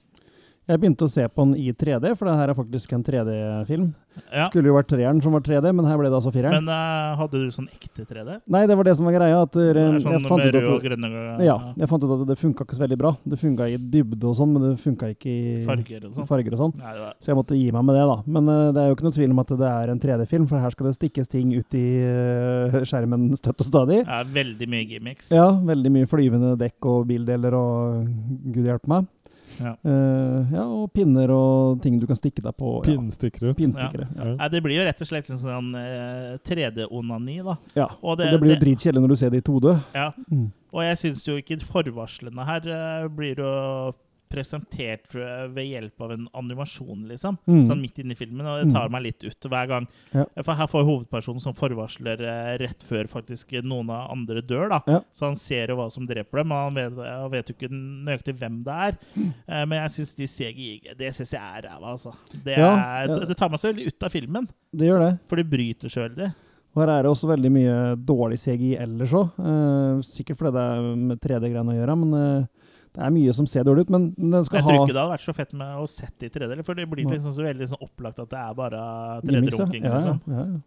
Jeg 0.64 0.80
begynte 0.80 1.04
å 1.04 1.12
se 1.12 1.26
på 1.28 1.44
den 1.44 1.58
i 1.60 1.74
3D, 1.76 2.14
for 2.16 2.30
det 2.30 2.38
her 2.40 2.52
er 2.54 2.56
faktisk 2.56 2.94
en 2.96 3.02
3D-film. 3.04 3.90
Ja. 4.32 4.46
Skulle 4.48 4.70
jo 4.70 4.76
vært 4.78 4.88
treeren 4.92 5.18
som 5.24 5.34
var 5.36 5.42
3D, 5.44 5.72
men 5.76 5.88
her 5.90 5.98
ble 6.00 6.08
det 6.08 6.16
altså 6.16 6.32
fireren. 6.32 6.64
Men 6.64 6.70
uh, 6.72 7.18
hadde 7.20 7.42
du 7.42 7.50
sånn 7.52 7.66
ekte 7.74 8.06
3D? 8.08 8.38
Nei, 8.54 8.62
det 8.70 8.78
var 8.80 8.88
det 8.88 8.94
som 8.96 9.10
var 9.10 9.16
greia. 9.18 9.42
At 9.44 9.52
Det 9.58 9.66
er 9.74 9.98
sånn 10.00 10.14
jeg 10.16 10.30
fant 10.30 10.46
rød 10.46 10.58
at, 10.62 10.86
grønne 10.86 11.10
ja, 11.44 11.56
jeg 11.82 11.90
fant 11.92 12.06
ut 12.06 12.14
at 12.16 12.24
det 12.30 12.38
funka 12.40 12.68
ikke 12.68 12.78
så 12.78 12.84
veldig 12.86 13.00
bra. 13.02 13.12
Det 13.28 13.40
funka 13.42 13.68
i 13.74 13.80
dybde 13.96 14.30
og 14.30 14.38
sånn, 14.40 14.54
men 14.56 14.66
det 14.68 14.72
funka 14.84 15.10
ikke 15.16 15.34
i 15.34 15.42
Farger 15.68 16.06
og 16.08 16.14
sånn. 16.16 16.30
farger 16.30 16.56
og 16.56 16.62
sånn. 16.62 16.76
Nei, 16.80 16.94
Så 17.20 17.34
jeg 17.34 17.40
måtte 17.42 17.58
gi 17.60 17.68
meg 17.76 17.88
med 17.90 18.00
det, 18.00 18.06
da. 18.14 18.18
Men 18.38 18.54
uh, 18.54 18.70
det 18.76 18.84
er 18.84 18.88
jo 18.88 18.98
ikke 18.98 19.08
noe 19.10 19.18
tvil 19.18 19.36
om 19.36 19.44
at 19.44 19.52
det 19.64 19.72
er 19.74 19.94
en 19.94 20.04
3D-film, 20.06 20.48
for 20.54 20.64
her 20.64 20.78
skal 20.78 20.90
det 20.90 20.96
stikkes 20.96 21.34
ting 21.34 21.52
ut 21.58 21.80
i 21.80 21.86
skjermen 22.88 23.28
støtt 23.42 23.60
og 23.66 23.68
stadig. 23.68 24.00
Er 24.08 24.32
veldig 24.40 24.70
mye 24.72 24.88
gimmicks. 24.94 25.34
Ja, 25.34 25.50
veldig 25.74 25.92
mye 25.98 26.10
flyvende 26.10 26.56
dekk 26.62 26.88
og 26.94 27.10
bildeler 27.12 27.60
og 27.60 28.08
gud 28.54 28.64
hjelpe 28.72 28.94
meg. 28.96 29.12
Ja. 29.60 29.74
Uh, 29.86 30.54
ja, 30.54 30.64
og 30.64 30.88
pinner 30.96 31.32
og 31.34 31.82
ting 31.84 32.00
du 32.02 32.08
kan 32.10 32.18
stikke 32.20 32.44
deg 32.44 32.56
på. 32.58 32.76
Ja. 32.82 32.94
Pinnstikkere. 32.94 33.54
Pinnstikkere. 33.58 34.08
Ja. 34.18 34.50
Det 34.54 34.64
blir 34.66 34.80
jo 34.80 34.88
rett 34.88 35.04
og 35.04 35.10
slett 35.10 35.30
en 35.34 35.42
sånn 35.42 35.74
uh, 35.78 36.34
3D-onani, 36.48 37.40
da. 37.46 37.58
Ja, 37.78 37.90
Og 38.02 38.14
og 38.14 38.20
det, 38.22 38.32
blir 38.42 38.56
jo 38.56 38.62
dritkjedelig 38.62 39.04
når 39.04 39.14
du 39.14 39.20
ser 39.20 39.34
det 39.34 39.44
i 39.44 39.48
2D. 39.50 39.76
Ja. 39.98 40.10
Mm. 40.30 40.50
Og 40.74 40.82
jeg 40.88 41.00
syns 41.04 41.28
jo 41.28 41.38
ikke 41.38 41.60
forvarslene 41.68 42.48
her 42.48 42.70
uh, 42.70 43.12
blir 43.14 43.42
jo 43.42 43.54
presentert 44.34 45.06
tror 45.12 45.22
jeg, 45.24 45.52
ved 45.56 45.68
hjelp 45.70 46.04
av 46.08 46.14
en 46.16 46.26
animasjon, 46.42 47.04
liksom. 47.12 47.38
Mm. 47.48 47.62
Sånn 47.70 47.82
midt 47.84 48.00
inne 48.02 48.16
i 48.16 48.20
filmen. 48.20 48.46
Og 48.50 48.64
det 48.66 48.74
tar 48.74 48.90
Mm. 48.90 48.92
meg 48.98 49.04
litt 49.06 49.24
ut 49.30 49.48
hver 49.54 49.68
gang. 49.70 49.88
Ja. 50.14 50.26
For 50.42 50.58
her 50.58 50.68
får 50.72 50.88
hovedpersonen 50.90 51.42
som 51.46 51.54
forvarsler 51.58 52.20
eh, 52.26 52.58
rett 52.64 52.84
før 52.90 53.08
faktisk 53.12 53.54
noen 53.64 53.90
av 53.94 54.12
andre 54.12 54.42
dør. 54.42 54.70
da. 54.74 54.82
Ja. 54.88 55.00
Så 55.14 55.28
han 55.30 55.36
ser 55.40 55.68
jo 55.74 55.78
hva 55.78 55.90
som 55.94 56.08
dreper 56.10 56.42
dem, 56.44 56.52
og 56.52 56.74
han 56.74 56.80
vet, 56.82 56.98
han 57.06 57.32
vet 57.32 57.48
jo 57.52 57.56
ikke 57.56 57.72
nøyaktig 57.72 58.36
hvem 58.42 58.64
det 58.66 58.80
er. 58.90 58.98
Mm. 59.16 59.34
Eh, 59.48 59.66
men 59.66 59.78
jeg 59.84 59.96
syns 60.00 60.16
de 60.18 60.28
CGI 60.28 60.96
Det 60.98 61.14
synes 61.16 61.32
jeg 61.38 61.42
er 61.42 61.68
ræva, 61.70 61.92
altså. 61.94 62.14
Det, 62.44 62.58
er, 62.58 62.60
ja. 62.60 63.08
det, 63.14 63.28
det 63.30 63.38
tar 63.38 63.50
meg 63.54 63.60
så 63.62 63.70
veldig 63.72 63.88
ut 63.94 64.04
av 64.04 64.10
filmen, 64.12 64.50
Det 64.74 64.88
gjør 64.90 65.00
det. 65.08 65.14
for 65.30 65.36
de 65.38 65.44
bryter 65.44 65.90
så 65.94 66.08
veldig. 66.10 66.34
Og 66.74 66.82
her 66.82 66.90
er 66.90 67.04
det 67.06 67.10
også 67.12 67.28
veldig 67.30 67.52
mye 67.54 67.74
dårlig 68.02 68.40
CGI 68.42 68.72
ellers 68.82 69.12
òg. 69.14 69.36
sikkert 70.08 70.40
fordi 70.40 70.54
det 70.56 70.64
er 70.64 70.96
med 70.98 71.20
3D-greiene 71.22 71.70
å 71.70 71.78
gjøre, 71.78 71.98
men 72.02 72.14
eh, 72.18 72.46
det 72.94 73.02
er 73.08 73.10
mye 73.16 73.34
som 73.34 73.46
ser 73.50 73.64
dårlig 73.66 73.88
ut. 73.88 73.90
Men 73.96 74.10
den 74.18 74.44
skal 74.46 74.60
Jeg 74.60 74.66
ha 74.68 74.70
tror 74.74 74.84
ikke 74.86 74.94
det 74.94 75.02
hadde 75.02 75.16
vært 75.16 75.26
så 75.26 75.34
fett 75.34 75.54
med 75.58 75.80
å 75.82 75.88
sette 75.90 76.28
i 76.28 76.30
3D, 76.30 76.60
for 76.66 76.74
det 76.78 76.86
blir 76.92 77.06
liksom 77.10 77.34
så 77.34 77.44
veldig 77.48 77.68
sånn 77.72 77.82
opplagt 77.88 78.20
at 78.22 78.30
det 78.30 78.38
er 78.44 78.54
bare 78.54 78.84
gimmicks, 79.26 79.58
3D-runking. 79.58 79.84
Ja, 79.90 79.98
Liksom. 79.98 80.22
ja, 80.30 80.46
ja. 80.54 80.62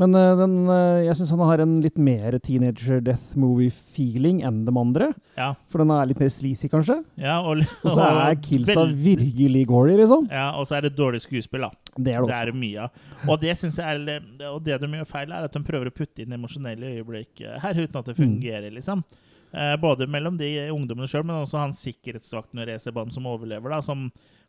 Men 0.00 0.14
uh, 0.16 0.30
den, 0.40 0.52
uh, 0.72 1.02
jeg 1.04 1.12
syns 1.18 1.30
han 1.34 1.42
har 1.44 1.60
en 1.60 1.74
litt 1.84 1.98
mer 2.00 2.38
teenager 2.40 3.02
death 3.04 3.34
movie-feeling 3.36 4.38
enn 4.48 4.62
de 4.64 4.72
andre. 4.80 5.10
Ja. 5.36 5.50
For 5.68 5.82
den 5.82 5.90
er 5.92 6.06
litt 6.08 6.20
mer 6.22 6.30
sleazy, 6.32 6.70
kanskje. 6.72 6.96
Ja, 7.20 7.34
og, 7.44 7.60
Og 7.84 7.92
så 7.92 8.00
er 8.24 8.38
killsa 8.40 8.86
virkelig 8.88 9.66
gory, 9.68 9.98
liksom. 10.00 10.30
Ja, 10.32 10.46
og 10.56 10.64
så 10.70 10.78
er 10.78 10.86
det 10.88 10.94
dårlig 10.96 11.20
skuespill, 11.26 11.66
da. 11.68 11.70
Det 11.98 12.14
er 12.14 12.22
det 12.24 12.24
også. 12.24 12.32
det 12.32 12.54
er 12.54 12.60
mye 12.62 12.86
av. 12.86 13.02
Og 13.28 13.40
det 13.44 13.56
synes 13.60 13.76
jeg 13.82 14.00
er, 14.08 14.24
og 14.48 14.62
det 14.64 14.80
de 14.80 14.90
gjør 14.96 15.10
feil, 15.12 15.32
er 15.36 15.44
at 15.50 15.52
de 15.58 15.64
prøver 15.68 15.92
å 15.92 15.94
putte 16.00 16.24
inn 16.24 16.32
emosjonelle 16.38 16.94
øyeblikk 16.96 17.44
eh, 17.44 17.58
her, 17.60 17.82
uten 17.84 18.00
at 18.00 18.08
det 18.08 18.16
Mm. 18.16 18.22
fungerer, 18.24 18.70
liksom. 18.72 19.04
Eh, 19.52 19.74
både 19.80 20.06
mellom 20.08 20.38
de 20.40 20.48
ungdommene 20.72 21.08
sjøl, 21.10 21.26
men 21.28 21.42
også 21.42 21.60
han 21.60 21.74
sikkerhetsvakten 21.76 22.62
og 22.62 22.68
racerbanen 22.70 23.12
som 23.12 23.28
overlever, 23.28 23.74
da, 23.74 23.82
som 23.84 24.06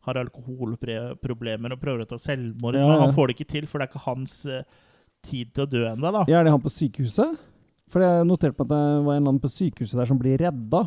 har 0.08 0.20
alkoholproblemer 0.22 1.76
og 1.76 1.82
prøver 1.82 2.06
å 2.06 2.08
ta 2.08 2.20
selvmord. 2.20 2.78
Ja, 2.80 2.88
Men 2.88 3.06
han 3.06 3.16
får 3.16 3.30
det 3.30 3.38
ikke 3.38 3.52
til, 3.52 3.68
for 3.68 3.80
det 3.80 3.88
er 3.88 3.92
ikke 3.92 4.06
hans 4.08 4.38
eh, 4.48 4.64
tid 5.28 5.52
til 5.56 5.66
å 5.66 5.70
dø 5.70 5.84
ennå. 5.92 6.24
Ja, 6.32 6.40
er 6.40 6.48
det 6.48 6.56
han 6.56 6.64
på 6.64 6.72
sykehuset? 6.72 7.36
For 7.92 8.04
jeg 8.04 8.26
noterte 8.28 8.56
meg 8.56 8.66
at 8.66 8.72
det 8.72 8.80
var 8.80 9.14
en 9.14 9.22
eller 9.22 9.34
annen 9.34 9.44
på 9.44 9.52
sykehuset 9.52 10.00
der 10.00 10.10
som 10.10 10.20
blir 10.20 10.40
redda. 10.40 10.86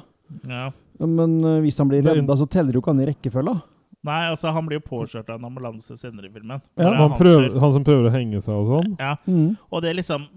Ja. 0.49 0.67
Men 1.05 1.39
eh, 1.45 1.63
hvis 1.67 1.79
han 1.83 1.93
blir 1.93 2.05
redda, 2.05 2.39
så 2.41 2.49
teller 2.49 2.77
jo 2.77 2.85
ikke 2.85 2.95
han 2.95 3.05
i 3.05 3.11
rekkefølga. 3.13 3.59
Nei, 4.07 4.21
altså, 4.31 4.53
han 4.55 4.67
blir 4.69 4.79
jo 4.79 4.87
påkjørt 4.87 5.29
av 5.33 5.41
en 5.41 5.49
ambulanse 5.49 5.97
senere 5.99 6.29
i 6.29 6.33
filmen. 6.33 6.61
Ja. 6.79 6.93
Han, 6.95 7.17
prøver, 7.19 7.51
han 7.59 7.73
som 7.75 7.85
prøver 7.87 8.09
å 8.09 8.15
henge 8.15 8.41
seg 8.45 8.55
og 8.55 8.69
sånn. 8.71 8.93
Ja. 9.03 9.17
Mm. 9.27 9.57
Og 9.69 9.83
det 9.83 9.91
er 9.91 9.99
liksom 9.99 10.29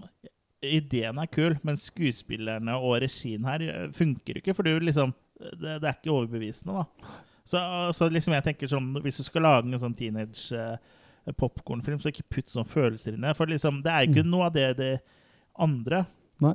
Ideen 0.60 1.18
er 1.22 1.28
kul, 1.32 1.56
men 1.64 1.78
skuespillerne 1.80 2.74
og 2.76 2.98
regien 3.04 3.46
her 3.48 3.64
eh, 3.64 3.90
funker 3.96 4.40
ikke. 4.40 4.54
For 4.56 4.68
jo 4.68 4.80
liksom, 4.82 5.14
det, 5.40 5.78
det 5.80 5.88
er 5.88 5.96
ikke 5.96 6.12
overbevisende, 6.12 6.82
da. 6.82 7.18
Så, 7.48 7.60
så 7.96 8.06
liksom 8.12 8.34
jeg 8.36 8.44
tenker 8.44 8.68
sånn 8.70 8.92
Hvis 9.02 9.16
du 9.18 9.24
skal 9.26 9.42
lage 9.42 9.66
en 9.66 9.80
sånn 9.80 9.94
teenage 9.98 10.52
uh, 10.54 10.76
popkornfilm, 11.40 11.98
så 11.98 12.12
ikke 12.12 12.28
putt 12.36 12.52
sånne 12.52 12.70
følelser 12.70 13.16
inn 13.16 13.24
i 13.24 13.30
det. 13.30 13.36
For 13.38 13.50
liksom, 13.50 13.80
det 13.84 13.94
er 13.94 14.06
ikke 14.06 14.26
noe 14.28 14.50
av 14.50 14.54
det 14.54 14.68
det 14.78 14.92
andre. 15.60 16.04
Nei. 16.44 16.54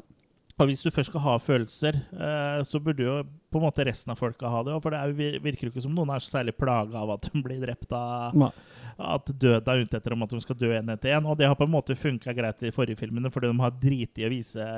Og 0.56 0.70
hvis 0.70 0.86
du 0.86 0.88
først 0.88 1.10
skal 1.12 1.20
ha 1.20 1.34
følelser, 1.44 1.98
eh, 2.16 2.62
så 2.64 2.80
burde 2.80 3.04
jo 3.04 3.16
på 3.52 3.60
en 3.60 3.66
måte 3.66 3.84
resten 3.88 4.14
av 4.14 4.20
folka 4.20 4.48
ha 4.48 4.62
det. 4.64 4.78
For 4.84 4.94
det 4.94 5.02
er, 5.04 5.40
virker 5.44 5.68
jo 5.68 5.72
ikke 5.74 5.84
som 5.84 5.92
noen 5.96 6.14
er 6.16 6.24
så 6.24 6.38
særlig 6.38 6.54
plaga 6.56 7.02
av 7.02 7.12
at 7.18 7.28
de 7.28 7.42
blir 7.44 7.60
drept 7.60 7.92
av 7.96 8.36
Nei. 8.40 8.50
At 8.96 9.28
døden 9.28 9.68
er 9.68 9.82
ute 9.84 10.00
etter 10.00 10.14
om 10.16 10.24
at 10.24 10.32
de 10.32 10.40
skal 10.40 10.56
dø 10.56 10.70
en 10.72 10.94
etter 10.94 11.12
en. 11.18 11.26
Og 11.28 11.36
det 11.36 11.50
har 11.52 11.58
på 11.60 11.68
en 11.68 11.74
måte 11.74 11.98
funka 12.00 12.32
greit 12.38 12.64
i 12.64 12.70
de 12.70 12.72
forrige 12.72 13.02
filmene, 13.02 13.28
fordi 13.34 13.52
de 13.52 13.60
har 13.60 13.76
driti 13.82 14.24
i 14.24 14.30
å 14.30 14.32
vise 14.32 14.70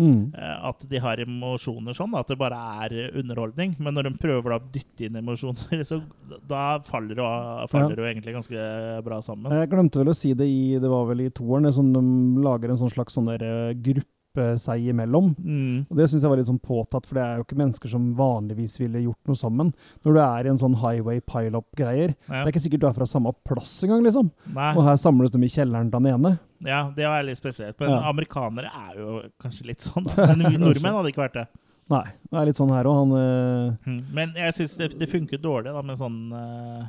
Mm. 0.00 0.32
eh, 0.32 0.56
at 0.70 0.88
de 0.88 0.98
har 1.04 1.20
emosjoner 1.20 1.92
sånn. 1.92 2.16
At 2.16 2.32
det 2.32 2.38
bare 2.40 2.56
er 2.86 3.12
underholdning. 3.20 3.76
Men 3.78 3.92
når 3.94 4.08
de 4.08 4.16
prøver 4.24 4.56
å 4.56 4.60
dytte 4.72 5.04
inn 5.04 5.20
emosjoner, 5.20 5.84
så 5.84 6.00
da 6.48 6.78
faller 6.78 7.14
det, 7.14 7.28
det 7.92 8.00
jo 8.00 8.08
egentlig 8.08 8.36
ganske 8.40 9.04
bra 9.04 9.20
sammen. 9.20 9.52
Jeg 9.52 9.68
glemte 9.68 10.00
vel 10.00 10.14
å 10.14 10.16
si 10.16 10.32
det 10.32 10.48
i 10.48 10.78
Det 10.80 10.88
var 10.88 11.04
vel 11.12 11.26
i 11.26 11.28
toeren, 11.28 11.68
som 11.72 11.92
de 11.92 12.00
lager 12.40 12.70
en 12.72 12.80
sånn 12.80 12.92
slags 12.96 13.12
sånn 13.12 13.28
der, 13.28 13.44
gruppe 14.36 14.58
seg 14.60 14.86
imellom. 14.90 15.34
Mm. 15.38 15.86
Og 15.90 15.96
Det 15.96 16.08
syns 16.10 16.22
jeg 16.24 16.30
var 16.30 16.36
litt 16.38 16.48
sånn 16.48 16.60
påtatt, 16.60 17.06
for 17.06 17.14
det 17.16 17.22
er 17.24 17.36
jo 17.38 17.44
ikke 17.46 17.58
mennesker 17.58 17.88
som 17.90 18.14
vanligvis 18.16 18.78
ville 18.80 19.02
gjort 19.06 19.26
noe 19.30 19.36
sammen. 19.36 19.72
Når 20.04 20.12
du 20.16 20.20
er 20.20 20.46
i 20.46 20.50
en 20.52 20.58
sånn 20.60 20.76
highway 20.80 21.20
pile-up-greier. 21.20 22.14
Ja. 22.28 22.42
Det 22.42 22.46
er 22.48 22.52
ikke 22.52 22.64
sikkert 22.66 22.80
du 22.80 22.88
er 22.88 22.96
fra 22.96 23.06
samme 23.08 23.32
plass 23.46 23.82
engang, 23.86 24.04
liksom. 24.06 24.30
Nei. 24.54 24.72
Og 24.76 24.84
her 24.84 24.96
samles 25.00 25.30
de 25.34 25.38
i 25.42 25.48
kjelleren 25.52 25.90
til 25.90 26.00
den 26.02 26.12
ene. 26.14 26.38
Ja, 26.64 26.90
det 26.96 27.04
er 27.04 27.22
litt 27.26 27.38
spesielt. 27.40 27.78
Men 27.80 27.90
Ja. 27.90 28.02
amerikanere 28.10 28.70
er 28.90 28.98
jo 28.98 29.22
kanskje 29.42 29.66
litt 29.66 29.80
sånn. 29.80 30.06
Men 30.16 30.50
vi 30.50 30.56
nordmenn 30.62 30.94
hadde 30.94 31.12
ikke 31.12 31.26
vært 31.28 31.40
det. 31.40 31.46
Nei, 31.88 32.02
det 32.30 32.38
er 32.40 32.46
litt 32.46 32.56
sånn 32.58 32.72
her 32.74 32.84
òg. 32.84 32.96
Han 33.04 33.16
eh, 33.16 33.72
Mm. 33.86 34.04
Men 34.12 34.32
jeg 34.34 34.52
syns 34.54 34.76
det, 34.76 34.98
det 34.98 35.08
funker 35.08 35.38
dårlig 35.38 35.70
da, 35.72 35.82
med 35.82 35.96
sånn 35.98 36.32
øh, 36.34 36.86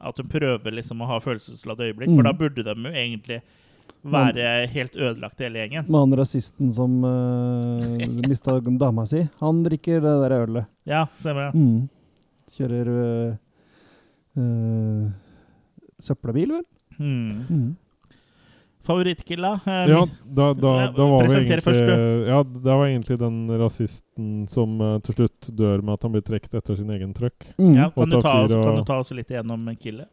At 0.00 0.16
hun 0.16 0.28
prøver 0.28 0.72
liksom 0.72 1.00
å 1.02 1.06
ha 1.06 1.18
følelsesladde 1.20 1.84
øyeblikk. 1.90 2.08
Mm. 2.08 2.16
For 2.16 2.22
da 2.22 2.32
burde 2.32 2.62
de 2.64 2.74
jo 2.74 2.92
egentlig 2.92 3.42
være 4.12 4.66
helt 4.72 4.96
ødelagt, 4.96 5.38
hele 5.42 5.58
gjengen. 5.62 5.86
med 5.88 6.00
han 6.00 6.16
rasisten 6.20 6.72
som 6.76 6.98
uh, 7.06 8.06
mista 8.28 8.58
dama 8.60 9.06
si, 9.06 9.24
han 9.40 9.62
drikker 9.66 10.00
det 10.04 10.14
der 10.24 10.36
ølet. 10.42 10.66
Ja, 10.86 11.06
stemmer 11.20 11.50
det. 11.50 11.60
Mm. 11.60 11.88
Kjører 12.56 12.92
uh, 12.92 13.34
uh, 14.38 15.10
søppelbil, 15.98 16.52
vel? 16.58 16.64
Mm. 16.98 17.42
Mm. 17.50 17.74
Favorittkilla? 18.86 19.60
Eh, 19.66 19.88
Ja, 19.90 20.04
da, 20.22 20.52
da, 20.54 20.72
da 20.94 21.06
var 21.10 21.26
vi 21.26 21.34
egentlig 21.40 21.62
først. 21.66 21.88
Ja, 22.28 22.42
det 22.46 22.76
var 22.78 22.86
egentlig 22.86 23.18
den 23.18 23.38
rasisten 23.58 24.28
som 24.50 24.76
uh, 24.80 24.98
til 25.02 25.16
slutt 25.18 25.48
dør 25.58 25.82
med 25.82 25.96
at 25.96 26.06
han 26.06 26.14
blir 26.14 26.22
trukket 26.26 26.54
etter 26.54 26.78
sin 26.78 26.92
egen 26.94 27.10
truck. 27.16 27.48
Mm. 27.58 27.72
Ja, 27.74 27.88
kan, 27.90 28.10
du 28.14 28.20
ta 28.20 28.36
oss, 28.44 28.54
og- 28.54 28.62
kan 28.62 28.78
du 28.78 28.84
ta 28.86 28.98
oss 29.02 29.10
litt 29.16 29.32
igjennom 29.34 29.66
killet? 29.82 30.06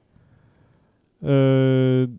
Eh, 1.24 2.10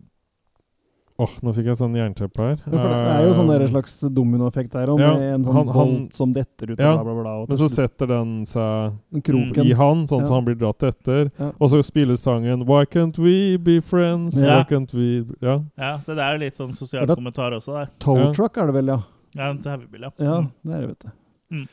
Åh, 1.17 1.31
nå 1.41 1.53
fikk 1.55 1.65
jeg 1.69 1.77
sånn 1.79 1.93
jernteppe 1.95 2.43
her. 2.43 2.55
Ja, 2.59 2.71
for 2.75 2.89
det 2.91 3.11
er 3.15 3.21
jo 3.23 3.33
sånn 3.37 3.47
der 3.47 3.61
Eh, 3.63 3.69
slags 3.71 3.93
dominoeffekt 4.11 4.71
der, 4.73 4.89
og 4.91 4.99
ja, 4.99 5.13
med 5.15 5.33
en 5.35 5.45
sånn 5.45 5.53
han- 5.55 5.67
han- 5.67 5.73
bolt 5.95 6.13
som 6.13 6.33
detter 6.33 6.71
ut, 6.73 6.77
ja, 6.79 6.91
bla, 6.97 7.03
bla, 7.05 7.13
bla. 7.21 7.31
Og 7.43 7.49
Men 7.49 7.57
så 7.57 7.69
setter 7.71 8.07
den 8.07 8.45
seg 8.45 8.97
kroken. 9.23 9.63
i 9.65 9.71
han, 9.71 10.05
sånn 10.07 10.19
Ja. 10.19 10.25
så 10.25 10.33
han 10.33 10.43
blir 10.45 10.55
dratt 10.59 10.83
etter. 10.83 11.31
Ja. 11.39 11.51
Og 11.61 11.69
så 11.71 11.79
spilles 11.83 12.19
sangen 12.19 12.65
'Why 12.65 12.83
can't 12.85 13.17
we 13.17 13.55
be 13.57 13.79
friends'? 13.79 14.35
Ja. 14.43 14.57
Why 14.57 14.63
can't 14.75 14.93
we 14.93 15.25
Ja. 15.41 15.61
Ja, 15.77 15.97
så 15.99 16.15
det 16.15 16.19
er 16.19 16.33
jo 16.33 16.39
litt 16.39 16.55
sånn 16.57 16.73
sosial 16.75 17.05
det- 17.07 17.15
kommentar 17.17 17.51
også 17.53 17.73
der. 17.79 17.89
Tow 17.97 18.17
Ja. 18.17 18.31
truck 18.33 18.57
er 18.57 18.65
det 18.65 18.73
vel, 18.75 18.85
ja. 18.87 18.99
Ja, 19.35 19.49
en 19.51 19.59
heavybil, 19.59 20.01
ja. 20.01 20.09
Ja, 20.19 20.41
Mm. 20.41 20.51
det 20.65 20.73
er 20.73 20.79
det, 20.81 20.87
vet 20.89 20.99
du. 20.99 21.11
Mm. 21.55 21.67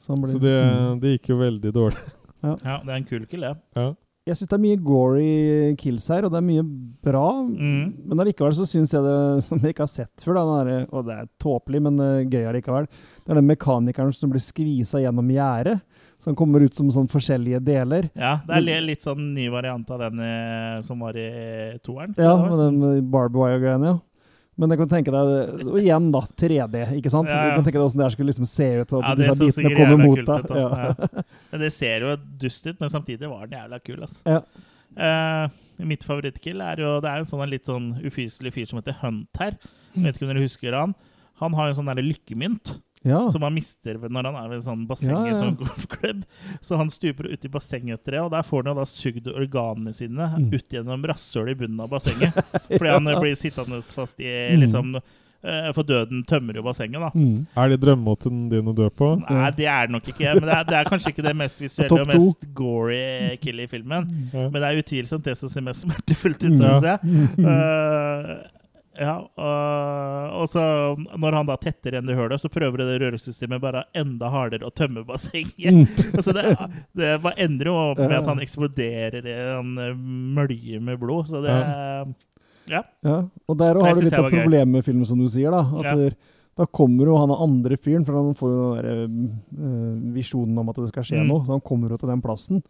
Så, 0.00 0.06
han 0.08 0.16
blir, 0.20 0.32
Så 0.32 0.40
det, 0.40 0.64
mm. 0.64 1.00
det 1.00 1.20
gikk 1.20 1.28
jo 1.28 1.36
veldig 1.38 1.72
dårlig. 1.72 1.98
Ja, 2.42 2.78
det 2.80 2.88
er 2.88 2.96
en 2.96 3.04
kul 3.04 3.26
kill, 3.26 3.40
det. 3.42 3.56
Ja. 3.76 3.94
Jeg 4.30 4.38
syns 4.38 4.50
det 4.52 4.56
er 4.56 4.62
mye 4.62 4.80
gory 4.86 5.30
kills 5.80 6.06
her, 6.12 6.22
og 6.26 6.30
det 6.30 6.38
er 6.38 6.46
mye 6.46 6.64
bra. 7.02 7.26
Mm. 7.50 8.06
Men 8.06 8.22
allikevel 8.22 8.54
så 8.54 8.66
syns 8.68 8.94
jeg 8.94 9.02
det, 9.02 9.16
som 9.48 9.58
jeg 9.58 9.74
ikke 9.74 9.86
har 9.86 9.90
sett 9.90 10.24
før, 10.24 10.38
da, 10.38 10.44
den 10.46 10.68
der, 10.70 10.84
og 10.94 11.08
det 11.08 11.16
er 11.16 11.30
tåpelig, 11.42 11.80
men 11.88 11.98
uh, 11.98 12.20
gøy 12.22 12.46
allikevel, 12.46 12.86
det 13.24 13.34
er 13.34 13.40
den 13.40 13.50
mekanikeren 13.50 14.14
som 14.14 14.30
blir 14.30 14.44
skvisa 14.44 15.02
gjennom 15.02 15.32
gjerdet. 15.34 15.80
Så 16.20 16.28
han 16.28 16.36
kommer 16.36 16.60
ut 16.60 16.76
som 16.76 16.90
sånn 16.92 17.08
forskjellige 17.08 17.62
deler. 17.64 18.10
Ja, 18.12 18.34
det 18.44 18.58
er 18.60 18.84
litt 18.84 19.06
sånn 19.06 19.30
ny 19.32 19.46
variant 19.48 19.88
av 19.88 20.02
den 20.02 20.20
eh, 20.20 20.82
som 20.84 21.00
var 21.00 21.16
i 21.16 21.78
toeren. 21.80 22.12
Ja, 22.20 22.34
med 22.44 22.60
den 22.60 23.06
barbed 23.08 23.38
wire-greiene, 23.40 23.94
ja. 23.94 23.96
Men 24.60 24.74
jeg 24.74 24.80
kan 24.82 24.90
tenke 24.90 25.12
deg, 25.14 25.62
og 25.64 25.76
igjen 25.80 26.10
da, 26.12 26.20
3D, 26.42 26.80
ikke 26.98 27.12
sant? 27.12 27.30
Ja, 27.32 27.38
ja. 27.38 27.44
Du 27.48 27.58
kan 27.60 27.64
tenke 27.64 27.78
deg 27.78 27.84
hvordan 27.86 28.02
det 28.02 28.06
her 28.06 28.14
skulle 28.16 28.32
liksom 28.32 28.48
se 28.50 28.66
ut, 28.82 28.92
og 28.92 29.00
Ja, 29.06 29.12
at 29.14 29.20
det 29.20 29.28
disse 29.30 29.62
bitene 29.64 29.78
kommer 29.78 30.02
mot 30.02 30.20
deg. 30.20 30.50
Ja. 30.60 30.90
Ja. 30.90 31.24
Men 31.52 31.64
det 31.64 31.70
ser 31.76 32.04
jo 32.04 32.12
dust 32.42 32.68
ut, 32.68 32.76
men 32.82 32.92
samtidig 32.92 33.30
var 33.30 33.46
den 33.48 33.56
jævla 33.56 33.80
kul, 33.86 34.02
altså. 34.04 34.20
Ja. 34.36 34.42
Eh, 35.00 35.84
mitt 35.86 36.02
favorittkill 36.02 36.60
er 36.66 36.80
jo 36.82 36.96
Det 37.00 37.06
er 37.06 37.20
en 37.22 37.28
sånn 37.30 37.44
en 37.44 37.52
litt 37.52 37.68
sånn 37.68 37.92
ufyselig 38.02 38.50
fyr 38.56 38.66
som 38.68 38.80
heter 38.80 38.96
Hunt 39.00 39.38
her. 39.40 39.54
Jeg 39.94 40.02
vet 40.04 40.18
ikke 40.18 40.26
om 40.26 40.32
dere 40.34 40.42
husker 40.44 40.76
han. 40.76 40.94
Han 41.40 41.54
har 41.56 41.70
en 41.70 41.76
sånn 41.78 41.88
der 41.88 42.02
lykkemynt 42.04 42.74
Ja. 43.02 43.30
som 43.32 43.40
han 43.42 43.54
mister 43.54 43.94
når 43.96 44.26
han 44.28 44.36
er 44.36 44.48
ved 44.50 44.58
en 44.58 44.66
sånn 44.66 44.86
basseng 44.86 45.14
Ja, 45.14 45.22
i 45.30 45.32
sånn 45.38 45.56
golfklubb. 45.56 46.24
Så 46.60 46.76
han 46.76 46.90
stuper 46.92 47.30
ut 47.32 47.44
i 47.44 47.48
bassenget 47.48 48.00
etter 48.00 48.12
det, 48.12 48.20
og 48.26 48.30
der 48.34 48.42
får 48.44 48.62
han 48.66 48.74
jo 48.74 48.80
da 48.82 48.84
sugd 48.84 49.26
organene 49.32 49.94
sine 49.96 50.28
Mm. 50.36 50.50
ut 50.52 50.68
gjennom 50.68 51.02
rasshølet 51.08 51.54
i 51.56 51.60
bunnen 51.62 51.80
av 51.80 51.88
bassenget. 51.90 52.36
Fordi 52.68 52.92
han 52.92 53.08
eh, 53.08 53.20
blir 53.20 53.34
sittende 53.40 53.80
fast 53.82 54.20
i 54.20 54.28
Mm. 54.52 54.60
liksom 54.60 54.94
eh, 54.96 55.72
For 55.72 55.82
døden 55.82 56.22
tømmer 56.28 56.52
jo 56.60 56.62
bassenget, 56.62 57.00
da. 57.00 57.10
Mm. 57.16 57.46
Er 57.56 57.68
det 57.72 57.80
drømmemåten 57.80 58.50
din 58.50 58.68
å 58.68 58.74
dø 58.76 58.90
på? 58.92 59.14
Nei, 59.30 59.50
det 59.56 59.64
er 59.72 59.86
det 59.88 59.94
nok 59.96 60.04
ikke. 60.12 60.34
Men 60.36 60.44
det 60.50 60.54
er, 60.58 60.64
det 60.68 60.76
er 60.82 60.90
kanskje 60.92 61.14
ikke 61.14 61.24
det 61.24 61.36
mest 61.40 61.58
visuelle 61.64 62.02
og 62.04 62.06
mest 62.12 62.44
gory 62.54 63.00
killet 63.40 63.64
i 63.64 63.72
filmen. 63.78 64.10
Ja. 64.34 64.50
Men 64.52 64.60
det 64.60 64.68
er 64.68 64.82
utvilsomt 64.84 65.24
det 65.24 65.38
som 65.40 65.48
ser 65.48 65.64
mest 65.64 65.86
smertefullt 65.88 66.44
ut, 66.44 66.52
Mm. 66.52 66.60
syns 66.60 66.84
Ja. 66.84 66.98
jeg. 67.00 67.48
Eh, 67.48 68.59
ja, 69.00 69.14
og, 69.16 70.32
og 70.42 70.48
så 70.52 70.62
når 71.16 71.36
han 71.38 71.48
da 71.48 71.56
tetter 71.60 71.94
igjen 71.94 72.08
det 72.10 72.16
hullet, 72.18 72.42
så 72.42 72.50
prøver 72.52 72.82
det 72.84 72.98
rørsystemet 73.00 73.62
bare 73.62 73.86
enda 73.96 74.28
hardere 74.32 74.68
å 74.68 74.72
tømme 74.76 75.04
bassenget. 75.08 75.72
Mm. 75.72 75.86
altså 76.18 76.34
det, 76.36 76.44
det 77.00 77.14
bare 77.24 77.40
ender 77.46 77.70
jo 77.72 77.76
med 78.00 78.16
at 78.18 78.28
han 78.28 78.42
eksploderer 78.44 79.24
i 79.24 79.36
en 79.56 79.70
eh, 79.80 79.94
mølje 80.36 80.82
med 80.84 81.00
blod. 81.00 81.30
Så 81.32 81.40
det 81.44 81.56
Ja. 82.70 82.82
Ja, 83.02 83.16
og 83.48 83.56
der 83.58 83.74
òg 83.80 83.82
har 83.88 83.96
du 83.96 84.04
litt 84.04 84.14
av 84.14 84.28
problemet 84.30 84.68
med 84.76 84.84
filmen, 84.86 85.06
som 85.08 85.18
du 85.18 85.26
sier. 85.32 85.50
Da 85.50 85.64
At 85.80 85.88
Ja. 85.88 85.94
der- 85.96 86.14
da 86.60 86.66
kommer 86.66 87.06
jo 87.08 87.16
han 87.16 87.30
andre 87.32 87.76
fyren, 87.80 88.04
for 88.04 88.12
han 88.18 88.34
får 88.36 88.50
jo 88.52 88.64
den 88.76 88.84
der, 88.84 89.64
eh, 89.64 90.12
visjonen 90.14 90.58
om 90.60 90.68
at 90.68 90.76
det 90.76 90.88
skal 90.92 91.02
skje 91.02 91.22
Mm. 91.22 91.28
noe. 91.28 91.40
Så 91.46 91.54
han 91.56 91.60
kommer 91.64 91.88
jo 91.88 91.96
til 91.96 92.08
den 92.10 92.20
plassen. 92.22 92.62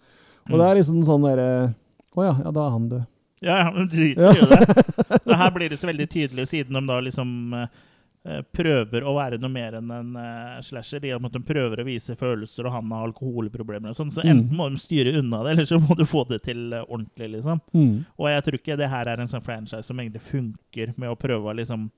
Og 0.49 0.57
det 0.59 0.67
er 0.67 0.75
liksom 0.79 1.03
sånn 1.05 1.27
derre 1.27 1.75
Å 2.17 2.25
ja, 2.25 2.35
ja, 2.45 2.51
da 2.51 2.67
er 2.67 2.71
han 2.71 2.89
død. 2.89 3.07
Ja, 3.41 3.55
ja, 3.65 3.71
men 3.73 3.89
driter 3.89 4.23
Ja. 4.23 4.33
i 4.35 4.49
det. 4.51 5.37
Her 5.41 5.51
blir 5.55 5.71
det 5.73 5.79
så 5.81 5.89
veldig 5.89 6.09
tydelig, 6.13 6.49
siden 6.51 6.77
de 6.77 6.83
da 6.91 6.99
liksom 7.01 7.31
eh, 7.57 8.43
prøver 8.53 9.07
å 9.09 9.15
være 9.17 9.39
noe 9.41 9.49
mer 9.55 9.79
enn 9.79 9.91
en 9.97 10.11
eh, 10.21 10.59
slasher. 10.67 11.05
I 11.09 11.15
at 11.17 11.33
de 11.33 11.41
prøver 11.49 11.81
å 11.81 11.87
vise 11.89 12.17
følelser, 12.21 12.69
og 12.69 12.75
han 12.77 12.91
har 12.93 13.07
alkoholproblemer 13.09 13.95
og 13.95 13.97
sånn. 13.97 14.13
Så 14.13 14.21
Mm. 14.21 14.31
enten 14.35 14.57
må 14.61 14.69
de 14.71 14.77
styre 14.83 15.15
unna 15.23 15.41
det, 15.47 15.55
eller 15.57 15.65
så 15.71 15.79
må 15.81 15.97
du 15.97 16.05
få 16.05 16.27
det 16.29 16.43
til 16.45 16.73
eh, 16.77 16.85
ordentlig, 16.85 17.31
liksom. 17.39 17.63
Mm. 17.73 18.05
Og 18.19 18.29
jeg 18.29 18.45
tror 18.45 18.59
ikke 18.61 18.77
det 18.77 18.91
her 18.93 19.09
er 19.09 19.21
en 19.25 19.33
sånn 19.33 19.45
franchise 19.47 19.83
som 19.89 19.97
egentlig 20.05 20.21
funker 20.29 20.93
med 21.01 21.09
å 21.09 21.17
prøve 21.19 21.49
å 21.53 21.57
liksom 21.57 21.91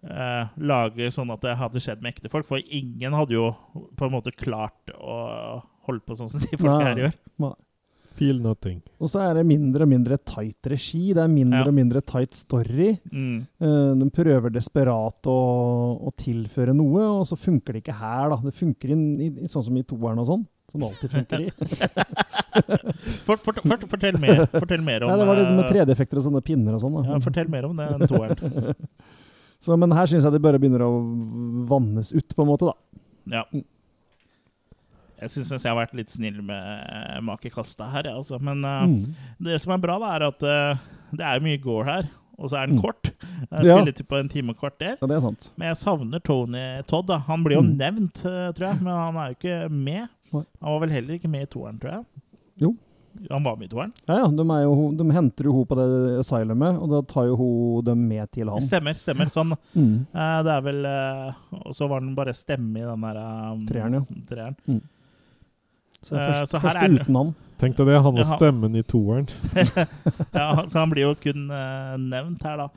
Uh, 0.00 0.46
lage 0.56 1.10
sånn 1.12 1.28
at 1.28 1.42
det 1.44 1.58
hadde 1.60 1.76
skjedd 1.84 2.00
med 2.00 2.14
ekte 2.14 2.30
folk. 2.32 2.46
For 2.48 2.56
ingen 2.72 3.12
hadde 3.12 3.34
jo 3.34 3.50
på 4.00 4.06
en 4.06 4.14
måte 4.14 4.32
klart 4.32 4.88
å 4.96 5.60
holde 5.84 6.00
på 6.08 6.16
sånn 6.16 6.30
som 6.32 6.40
de 6.40 6.56
folka 6.56 6.86
her 6.86 6.96
gjør. 7.02 7.12
Nei. 7.44 7.50
Feel 8.20 8.38
nothing. 8.44 8.82
Og 9.00 9.08
så 9.08 9.22
er 9.24 9.38
det 9.38 9.46
mindre 9.48 9.86
og 9.86 9.90
mindre 9.90 10.18
tight 10.28 10.68
regi. 10.68 11.14
Det 11.16 11.22
er 11.24 11.30
mindre 11.32 11.62
Ja. 11.62 11.68
og 11.70 11.76
mindre 11.76 12.02
tight 12.04 12.36
story. 12.36 12.90
Mm. 13.08 13.46
Eh, 13.64 13.90
de 14.02 14.08
prøver 14.12 14.52
desperat 14.52 15.28
å, 15.32 15.36
å 16.04 16.12
tilføre 16.20 16.74
noe, 16.76 17.06
og 17.20 17.24
så 17.30 17.38
funker 17.40 17.72
det 17.78 17.82
ikke 17.86 17.96
her, 17.96 18.28
da. 18.34 18.40
Det 18.44 18.52
funker 18.58 18.92
inn, 18.92 19.06
i, 19.16 19.30
i, 19.46 19.48
sånn 19.48 19.64
som 19.70 19.78
i 19.80 19.84
toeren 19.88 20.20
og 20.20 20.28
sånn. 20.28 20.44
Som 20.70 20.84
alltid 20.86 21.10
funker 21.16 21.46
i. 21.48 21.48
For, 23.24 23.40
for, 23.40 23.56
for, 23.56 23.88
fortell, 23.90 24.20
mer, 24.22 24.44
fortell 24.52 24.84
mer 24.84 25.02
om 25.02 25.10
Nei, 25.10 25.16
det 25.18 25.26
var 25.26 25.38
litt 25.40 25.50
med 25.56 25.64
eh, 25.64 25.72
3D-effekter 25.72 26.20
og 26.20 26.24
sånne 26.28 26.44
pinner 26.46 26.76
og 26.76 26.84
sånn. 26.84 27.00
Ja, 27.08 27.18
fortell 27.24 27.50
mer 27.50 27.66
om 27.66 27.80
det 27.80 27.88
enn 27.90 28.06
toeren. 28.10 28.76
Så, 29.64 29.76
men 29.76 29.92
her 29.92 30.08
syns 30.08 30.24
jeg 30.24 30.32
det 30.36 30.40
bare 30.44 30.60
begynner 30.60 30.84
å 30.86 30.92
vannes 31.68 32.14
ut, 32.16 32.32
på 32.36 32.44
en 32.44 32.48
måte, 32.48 32.70
da. 32.70 33.00
Ja. 33.40 33.42
Jeg 35.20 35.30
syns 35.30 35.50
jeg 35.62 35.68
har 35.68 35.76
vært 35.86 35.94
litt 35.98 36.10
snill 36.10 36.40
med 36.42 37.20
makekasta 37.26 37.90
her, 37.92 38.08
jeg, 38.08 38.14
altså. 38.16 38.38
Men 38.40 38.64
uh, 38.64 38.86
Mm. 38.86 39.14
det 39.40 39.60
som 39.60 39.72
er 39.74 39.78
bra, 39.82 39.98
da, 40.00 40.14
er 40.16 40.22
at 40.30 40.42
uh, 40.42 40.78
det 41.12 41.26
er 41.26 41.40
mye 41.44 41.60
gore 41.60 41.84
her. 41.84 42.08
Og 42.40 42.48
så 42.48 42.56
er 42.56 42.66
den 42.70 42.76
Mm. 42.78 42.82
kort. 42.82 43.04
Jeg 43.04 43.66
Ja. 43.66 43.76
spiller 43.76 43.92
ja. 43.92 44.04
på 44.08 44.16
en 44.18 44.28
time 44.32 44.50
og 44.50 44.56
kvarter. 44.58 44.96
Ja, 45.00 45.06
det 45.06 45.16
er 45.16 45.20
sant. 45.20 45.52
Men 45.58 45.68
jeg 45.68 45.76
savner 45.76 46.22
Tony 46.24 46.82
Todd. 46.88 47.06
da. 47.06 47.18
Han 47.18 47.44
blir 47.44 47.56
jo 47.58 47.62
Mm. 47.62 47.76
nevnt, 47.76 48.16
eh, 48.24 48.52
tror 48.56 48.66
jeg, 48.72 48.80
men 48.82 48.94
han 48.96 49.16
er 49.16 49.28
jo 49.28 49.36
ikke 49.36 49.70
med. 49.70 50.08
Han 50.32 50.46
var 50.62 50.80
vel 50.80 50.90
heller 50.90 51.14
ikke 51.18 51.28
med 51.28 51.42
i 51.42 51.46
toeren, 51.46 51.78
tror 51.78 51.90
jeg. 51.92 52.04
Jo. 52.62 52.76
Han 53.30 53.42
var 53.42 53.56
med 53.56 53.66
i 53.70 53.74
toeren. 53.74 53.92
Ja, 54.08 54.16
ja. 54.22 54.26
De, 54.28 54.44
jo, 54.62 54.92
de 54.96 55.04
henter 55.12 55.44
jo 55.44 55.52
hun 55.52 55.66
på 55.66 55.76
det 55.76 56.20
asylumet, 56.20 56.80
og 56.80 56.88
da 56.88 57.00
tar 57.02 57.26
jo 57.26 57.36
hun 57.36 57.84
dem 57.84 58.08
med 58.08 58.30
til 58.32 58.48
han. 58.48 58.60
Stemmer, 58.62 58.94
stemmer. 58.94 59.26
Sånn. 59.28 59.52
Mm. 59.76 60.06
Eh, 60.14 60.42
det 60.46 60.52
er 60.54 60.60
vel 60.62 60.86
eh, 60.86 61.32
Og 61.66 61.74
så 61.74 61.88
var 61.90 62.00
den 62.00 62.14
bare 62.14 62.32
stemme 62.32 62.78
i 62.78 62.86
den 62.86 63.00
der 63.02 63.52
um, 63.52 63.66
Treeren, 63.66 63.92
ja. 63.92 64.00
treeren. 64.30 64.56
Mm. 64.66 64.80
Så 66.02 66.16
Eh, 66.16 66.26
først, 66.32 66.50
så 66.50 66.58
her 66.60 66.68
først 66.68 66.80
den- 66.80 66.98
uten 66.98 67.16
han. 67.16 67.34
Tenk 67.60 67.76
deg 67.76 67.86
det, 67.90 67.98
han 68.02 68.14
var 68.16 68.24
Ja. 68.24 68.36
stemmen 68.38 68.76
i 68.76 68.82
toeren. 68.82 69.26
ja, 70.32 70.46
så 70.66 70.78
han 70.80 70.90
blir 70.90 71.02
jo 71.04 71.14
kun 71.20 71.50
uh, 71.52 71.96
nevnt 72.00 72.42
her, 72.42 72.56
da. 72.56 72.68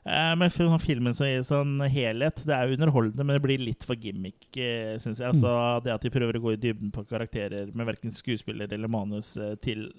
Uh, 0.00 0.32
men 0.40 0.48
sånn 0.48 0.80
filmen 0.80 1.12
så 1.12 1.26
gir 1.28 1.42
sånn 1.44 1.74
helhet, 1.92 2.40
det 2.48 2.54
er 2.56 2.66
jo 2.70 2.78
underholdende, 2.78 3.20
men 3.26 3.36
det 3.36 3.42
blir 3.44 3.60
litt 3.60 3.84
for 3.84 3.94
gimmick, 4.00 4.46
uh, 4.56 4.96
syns 4.96 5.20
jeg. 5.20 5.28
Altså, 5.28 5.52
det 5.84 5.92
at 5.92 6.00
de 6.00 6.08
prøver 6.14 6.38
å 6.40 6.40
gå 6.46 6.54
i 6.54 6.60
dybden 6.62 6.90
på 6.90 7.04
karakterer 7.06 7.68
med 7.76 7.86
verken 7.86 8.10
skuespiller 8.16 8.72
eller 8.72 8.88
manus 8.88 9.34
uh, 9.36 9.54
til 9.60 9.90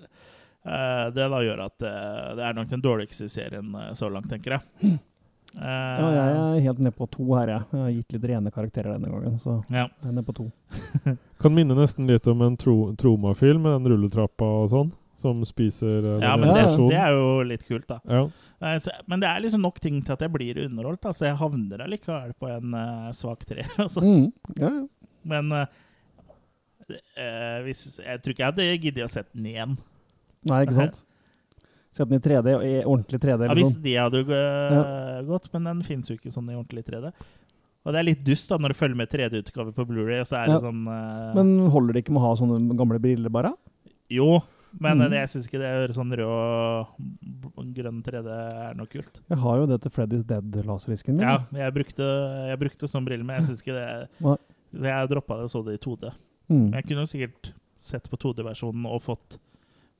eh, 0.65 1.05
Det 1.13 1.29
da 1.29 1.39
gjør 1.41 1.63
at 1.65 1.77
det 1.81 2.43
er 2.45 2.53
nok 2.57 2.67
den 2.69 2.81
dårligste 2.81 3.29
serien 3.29 3.71
så 3.97 4.09
langt, 4.13 4.27
tenker 4.29 4.57
jeg. 4.59 4.99
Eh, 5.59 5.65
Ja, 6.01 6.07
jeg 6.15 6.35
er 6.37 6.61
helt 6.67 6.79
ned 6.79 6.95
på 6.95 7.09
to 7.11 7.25
her, 7.35 7.47
jeg. 7.51 7.65
Jeg 7.73 7.81
har 7.81 7.91
gitt 7.97 8.13
litt 8.15 8.29
rene 8.31 8.51
karakterer 8.55 8.93
denne 8.95 9.09
gangen, 9.11 9.37
så 9.39 9.57
Ja. 9.69 9.87
jeg 10.01 10.09
er 10.09 10.15
ned 10.15 10.25
på 10.25 10.35
to. 10.37 10.51
Kan 11.41 11.53
minne 11.55 11.75
nesten 11.75 12.07
litt 12.07 12.27
om 12.31 12.41
en 12.45 12.55
tro 12.57 12.93
Troma-film 12.95 13.61
med 13.65 13.75
den 13.81 13.91
rulletrappa 13.91 14.47
og 14.63 14.69
sånn, 14.71 14.91
som 15.21 15.43
spiser 15.45 16.07
uh, 16.17 16.21
Ja, 16.23 16.37
men 16.39 16.53
det, 16.55 16.63
det 16.89 16.97
er 16.97 17.11
jo 17.13 17.43
litt 17.43 17.67
kult, 17.67 17.85
da. 17.89 17.99
Ja. 18.07 18.23
Uh, 18.61 18.77
så, 18.79 18.95
men 19.11 19.19
det 19.21 19.27
er 19.29 19.43
liksom 19.43 19.61
nok 19.61 19.79
ting 19.83 19.99
til 20.01 20.13
at 20.15 20.21
jeg 20.23 20.31
blir 20.33 20.63
underholdt. 20.65 21.03
Så 21.13 21.27
jeg 21.27 21.35
havner 21.37 21.83
allikevel 21.83 22.33
på 22.39 22.47
en 22.49 22.73
eh, 22.73 23.11
svak 23.13 23.45
treer. 23.45 23.69
Altså. 23.83 24.01
Mm. 24.01 24.31
Ja. 24.57 24.71
Men 25.27 25.51
eh, 25.51 25.65
eh, 27.17 27.61
hvis, 27.67 27.99
jeg 28.01 28.21
tror 28.21 28.33
ikke 28.33 28.43
jeg 28.45 28.51
hadde 28.53 28.81
giddet 28.81 29.05
å 29.05 29.11
sette 29.11 29.35
den 29.37 29.51
igjen. 29.51 29.77
Nei, 30.49 30.63
ikke 30.65 30.79
sant? 30.79 31.01
Sett 31.91 32.07
den 32.07 32.19
i 32.19 32.23
3D, 32.23 32.53
i 32.63 32.73
ordentlig 32.87 33.19
3D. 33.19 33.47
Ja, 33.49 33.55
hvis 33.57 33.75
det 33.83 33.95
hadde 33.99 34.21
uh, 34.23 35.21
gått, 35.27 35.49
men 35.53 35.65
den 35.67 35.81
fins 35.83 36.07
jo 36.11 36.15
ikke 36.15 36.31
sånn 36.31 36.47
i 36.51 36.55
ordentlig 36.55 36.85
3D. 36.87 37.11
Og 37.81 37.91
det 37.93 37.99
er 37.99 38.05
litt 38.07 38.23
dust 38.23 38.47
da 38.51 38.59
når 38.61 38.71
du 38.75 38.77
følger 38.79 38.99
med 38.99 39.09
3D-utgave 39.11 39.73
på 39.75 39.85
Blu-ray 39.89 40.21
så 40.23 40.37
er 40.39 40.47
Ja. 40.51 40.55
det 40.55 40.63
sånn 40.67 40.85
uh... 40.87 41.33
Men 41.35 41.67
holder 41.73 41.97
det 41.97 42.03
ikke 42.05 42.13
med 42.15 42.21
å 42.21 42.27
ha 42.29 42.33
sånne 42.39 42.77
gamle 42.77 42.99
briller, 43.01 43.33
bare? 43.33 43.51
Jo, 44.11 44.39
men 44.79 45.01
Mm. 45.01 45.11
jeg 45.17 45.29
syns 45.33 45.47
ikke 45.49 45.59
det 45.59 45.67
er 45.67 45.91
sånn 45.95 46.13
rød 46.15 46.29
og 47.57 47.73
grønn 47.75 47.99
3D 48.05 48.29
er 48.31 48.77
noe 48.77 48.87
kult. 48.87 49.19
Jeg 49.27 49.37
har 49.43 49.57
jo 49.57 49.65
det 49.67 49.81
til 49.83 49.91
Freddy's 49.91 50.23
Dead-laserdisken 50.29 51.17
min. 51.17 51.25
Ja, 51.27 51.41
jeg 51.65 51.73
brukte, 51.75 52.07
jeg 52.53 52.59
brukte 52.61 52.87
sånn 52.87 53.03
briller, 53.07 53.25
men 53.27 53.41
jeg 53.41 53.49
syns 53.49 53.65
ikke 53.65 53.75
det 53.75 54.87
jeg 54.87 55.09
droppa 55.11 55.35
det 55.41 55.49
og 55.49 55.51
så 55.51 55.65
det 55.65 55.75
i 55.75 55.81
2D. 55.83 56.13
Mm. 56.51 56.67
Jeg 56.77 56.85
kunne 56.87 57.03
jo 57.03 57.09
sikkert 57.11 57.51
sett 57.81 58.07
på 58.11 58.15
2D-versjonen 58.21 58.85
og 58.87 59.01
fått 59.03 59.39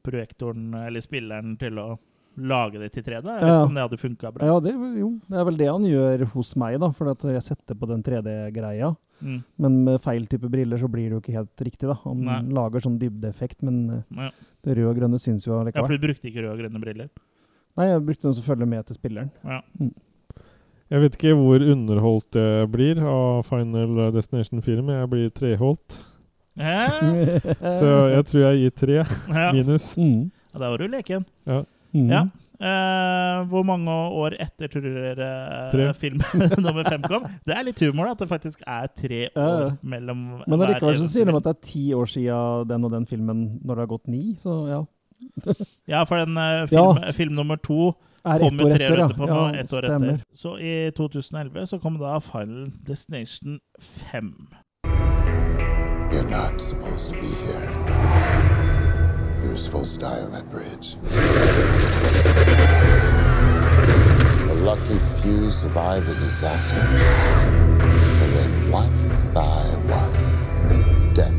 projektoren 0.04 0.74
eller 0.86 1.00
spilleren 1.04 1.58
til 1.60 1.78
å 1.82 1.98
lage 2.38 2.80
det 2.80 2.92
til 2.96 3.04
3D. 3.04 3.26
Jeg 3.28 3.42
vet 3.44 3.48
Ja. 3.52 3.64
om 3.66 3.74
det 3.76 3.82
hadde 3.84 4.00
funka 4.00 4.32
bra. 4.34 4.46
Ja, 4.48 4.60
det, 4.64 4.72
jo, 5.00 5.20
det 5.30 5.38
er 5.38 5.44
vel 5.46 5.58
det 5.58 5.68
han 5.68 5.84
gjør 5.84 6.26
hos 6.34 6.56
meg, 6.56 6.80
da. 6.80 6.90
For 6.92 7.10
at 7.12 7.20
jeg 7.22 7.44
setter 7.44 7.76
på 7.76 7.88
den 7.90 8.02
3D-greia. 8.04 8.96
Mm. 9.22 9.44
Men 9.60 9.84
med 9.86 10.02
feil 10.02 10.26
type 10.26 10.50
briller 10.50 10.78
så 10.82 10.88
blir 10.90 11.10
det 11.10 11.18
jo 11.18 11.20
ikke 11.22 11.36
helt 11.38 11.58
riktig, 11.62 11.88
da. 11.92 11.94
Han 12.06 12.24
Nei. 12.26 12.42
lager 12.56 12.80
sånn 12.82 12.98
dybdeeffekt, 12.98 13.62
men 13.62 13.90
eh, 13.90 14.04
Ja. 14.16 14.30
det 14.64 14.78
røde 14.78 14.90
og 14.90 14.98
grønne 14.98 15.20
syns 15.20 15.46
jo 15.46 15.60
Ja, 15.66 15.84
for 15.84 15.90
du 15.98 16.00
brukte 16.08 16.26
ikke 16.32 16.42
røde 16.42 16.54
og 16.56 16.60
grønne 16.64 16.82
briller? 16.82 17.10
Nei, 17.78 17.88
jeg 17.88 18.02
brukte 18.06 18.22
den 18.24 18.34
som 18.34 18.44
følger 18.44 18.68
med 18.68 18.86
til 18.86 18.96
spilleren. 18.96 19.30
Ja. 19.46 19.62
Jeg 20.92 21.00
vet 21.00 21.14
ikke 21.16 21.36
hvor 21.40 21.62
underholdt 21.64 22.36
jeg 22.36 22.72
blir 22.72 23.00
av 23.00 23.46
Final 23.48 24.12
Destination-film. 24.12 24.90
Jeg 24.92 25.10
blir 25.10 25.30
treholdt. 25.32 26.02
Så 27.80 27.90
jeg 28.12 28.26
tror 28.28 28.42
jeg 28.46 28.62
gir 28.66 28.78
tre 28.82 28.98
Ja. 29.42 29.52
minus. 29.56 29.94
Mm. 29.98 30.32
Ja, 30.54 30.60
der 30.60 30.70
var 30.74 30.78
du 30.78 30.88
leken. 30.92 31.26
Ja. 31.48 31.62
Mm. 31.94 32.10
Ja. 32.12 32.22
Uh, 32.62 33.48
hvor 33.50 33.64
mange 33.66 33.90
år 33.90 34.36
etter 34.38 34.70
tror 34.70 34.84
dere 34.86 35.30
Tre. 35.72 35.88
eh, 35.88 35.94
film 35.98 36.20
nummer 36.62 36.86
fem 36.86 37.02
kom? 37.10 37.24
Det 37.48 37.56
er 37.58 37.64
litt 37.66 37.80
humor 37.82 38.06
da, 38.06 38.12
at 38.14 38.20
det 38.22 38.28
faktisk 38.30 38.62
er 38.70 38.86
tre 38.94 39.22
år 39.34 39.64
uh, 39.72 39.80
mellom 39.82 40.20
Men 40.46 40.60
hver 40.62 40.68
allikevel 40.76 41.00
så 41.02 41.08
sier 41.10 41.26
de 41.26 41.34
at 41.40 41.48
det 41.48 41.56
er 41.56 41.66
ti 41.72 41.82
år 41.98 42.12
siden 42.12 42.70
den 42.70 42.86
og 42.86 42.94
den 42.94 43.08
filmen 43.10 43.42
når 43.66 43.80
det 43.80 43.82
har 43.88 43.90
gått 43.96 44.06
ni, 44.14 44.22
så 44.38 44.60
ja. 44.70 44.82
Ja, 45.90 46.04
for 46.06 46.22
den 46.22 46.38
eh, 46.38 46.68
film, 46.70 47.02
film 47.18 47.34
nummer 47.40 47.58
to 47.66 47.96
Er 48.26 48.38
kom 48.46 48.62
jo 48.62 48.68
år 48.70 48.76
tre 48.78 48.86
etter, 48.86 48.94
år 48.94 49.00
ja. 49.02 49.06
etterpå. 49.10 49.26
Ja, 49.26 49.34
nå, 49.34 49.60
ett 49.64 49.74
år 49.74 49.88
stemmer. 49.90 50.14
etter. 50.14 50.26
Så 50.38 50.54
i 50.62 50.76
2011 51.02 51.66
så 51.74 51.80
kom 51.82 51.98
da 51.98 52.20
Final 52.22 52.68
Destination 52.86 53.58
5. 54.12 54.32
You're 56.12 56.24
not 56.24 56.60
supposed 56.60 57.12
to 57.12 57.18
be 57.20 57.28
here. 57.28 57.70
You 59.42 59.50
were 59.50 59.58
supposed 59.58 59.94
to 59.94 60.00
die 60.02 60.20
on 60.20 60.32
that 60.34 60.50
bridge. 60.50 60.96
The 64.48 64.56
lucky 64.56 65.00
few 65.22 65.50
survive 65.50 66.06
the 66.06 66.14
disaster. 66.16 66.82
And 66.82 68.34
then 68.34 68.72
one 68.72 68.92
by 69.34 69.64
one, 69.88 71.14
death 71.14 71.34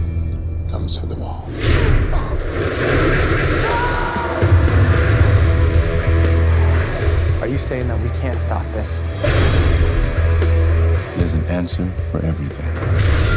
comes 0.70 0.98
for 0.98 1.06
them 1.06 1.20
all. 1.20 1.46
Are 7.42 7.48
you 7.48 7.58
saying 7.58 7.88
that 7.88 8.00
we 8.00 8.08
can't 8.20 8.38
stop 8.38 8.64
this? 8.72 9.00
There's 11.16 11.34
an 11.34 11.44
answer 11.44 11.86
for 12.10 12.24
everything. 12.24 13.31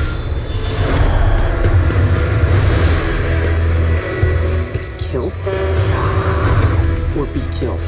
It's 5.16 5.36
kill 5.36 7.18
or 7.18 7.26
be 7.28 7.40
killed. 7.52 7.80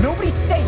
Nobody's 0.00 0.32
safe. 0.32 0.62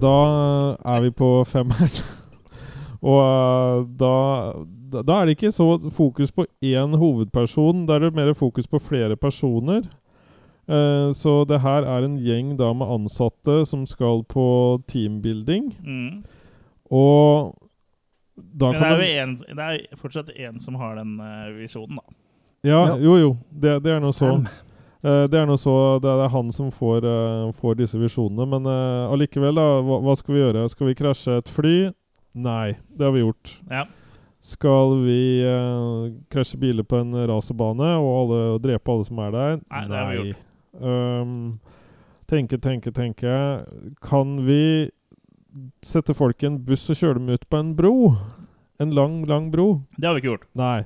Da 0.00 0.76
er 0.84 1.00
vi 1.00 1.10
på 1.10 1.44
femmeren. 1.44 1.90
Og 3.02 3.20
eh, 3.20 3.86
da, 3.98 4.52
da 4.92 5.02
da 5.02 5.12
er 5.12 5.24
det 5.24 5.30
ikke 5.30 5.52
så 5.52 5.90
fokus 5.90 6.32
på 6.32 6.46
én 6.62 6.96
hovedperson. 6.96 7.86
Da 7.86 7.94
er 7.94 7.98
det 7.98 8.14
mer 8.14 8.32
fokus 8.32 8.66
på 8.66 8.78
flere 8.78 9.16
personer. 9.16 9.82
Eh, 10.66 11.12
så 11.12 11.44
det 11.44 11.60
her 11.60 11.84
er 11.84 12.06
en 12.06 12.16
gjeng 12.24 12.54
da 12.56 12.70
med 12.72 12.88
ansatte 12.88 13.64
som 13.68 13.84
skal 13.88 14.24
på 14.24 14.46
teambuilding. 14.88 15.72
Mm. 15.84 16.22
Og 16.90 17.54
da 18.34 18.70
Men 18.72 18.80
det 18.80 18.90
er 18.90 19.00
jo 19.00 19.22
en, 19.22 19.34
det 19.36 19.64
er 19.64 19.98
fortsatt 20.00 20.30
én 20.34 20.60
som 20.62 20.78
har 20.80 20.96
den 20.98 21.18
uh, 21.20 21.52
visjonen, 21.54 22.00
da. 22.00 22.16
Ja, 22.64 22.78
Ja. 22.88 22.96
jo 22.96 23.16
jo. 23.20 23.34
Det, 23.50 23.82
det 23.84 23.92
er 23.92 24.00
nå 24.00 24.12
så. 24.16 24.38
Eh, 25.04 25.26
det 25.28 25.36
er 25.36 25.44
noe 25.44 25.60
så 25.60 26.00
Det 26.00 26.08
er 26.08 26.30
han 26.32 26.48
som 26.52 26.70
får, 26.72 27.04
får 27.60 27.74
disse 27.76 27.98
visjonene. 28.00 28.46
Men 28.48 28.64
allikevel, 29.12 29.54
da. 29.54 29.82
Hva, 29.84 29.98
hva 30.00 30.14
skal 30.16 30.34
vi 30.34 30.40
gjøre? 30.40 30.64
Skal 30.72 30.88
vi 30.88 30.96
krasje 30.96 31.36
et 31.42 31.52
fly? 31.52 31.92
Nei, 32.34 32.72
det 32.88 33.04
har 33.04 33.12
vi 33.12 33.20
gjort. 33.20 33.52
Ja. 33.68 33.84
Skal 34.40 34.96
vi 35.04 35.44
krasje 36.32 36.56
biler 36.60 36.88
på 36.88 37.02
en 37.04 37.12
Rasebane 37.28 37.92
og, 38.00 38.08
alle, 38.22 38.40
og 38.56 38.64
drepe 38.64 38.96
alle 38.96 39.04
som 39.04 39.20
er 39.28 39.36
der? 39.36 39.60
Nei, 39.60 39.84
det 39.92 40.00
har 40.00 40.08
vi 40.10 40.16
gjort. 40.22 40.43
Um, 40.80 41.60
tenke, 42.30 42.58
tenke, 42.58 42.92
tenke. 42.94 43.34
Kan 44.02 44.36
vi 44.46 44.90
sette 45.84 46.14
folk 46.16 46.42
i 46.42 46.48
en 46.50 46.58
buss 46.66 46.88
og 46.90 46.98
kjøre 46.98 47.20
dem 47.20 47.30
ut 47.34 47.46
på 47.50 47.60
en 47.60 47.74
bro? 47.78 47.94
En 48.82 48.90
lang, 48.94 49.20
lang 49.30 49.50
bro? 49.52 49.82
Det 49.96 50.08
har 50.08 50.16
vi 50.16 50.24
ikke 50.24 50.32
gjort. 50.32 50.48
Nei. 50.58 50.84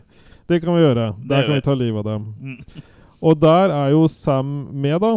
Det 0.48 0.60
kan 0.64 0.76
vi 0.76 0.82
gjøre. 0.84 1.06
Det 1.16 1.28
Der 1.28 1.42
kan 1.46 1.54
vi. 1.54 1.60
vi 1.60 1.66
ta 1.66 1.74
livet 1.76 2.04
av 2.04 2.10
dem. 2.12 2.26
Mm. 2.40 2.82
Og 3.28 3.40
der 3.40 3.72
er 3.74 3.90
jo 3.94 4.06
Sam 4.08 4.68
med, 4.72 5.00
da. 5.02 5.14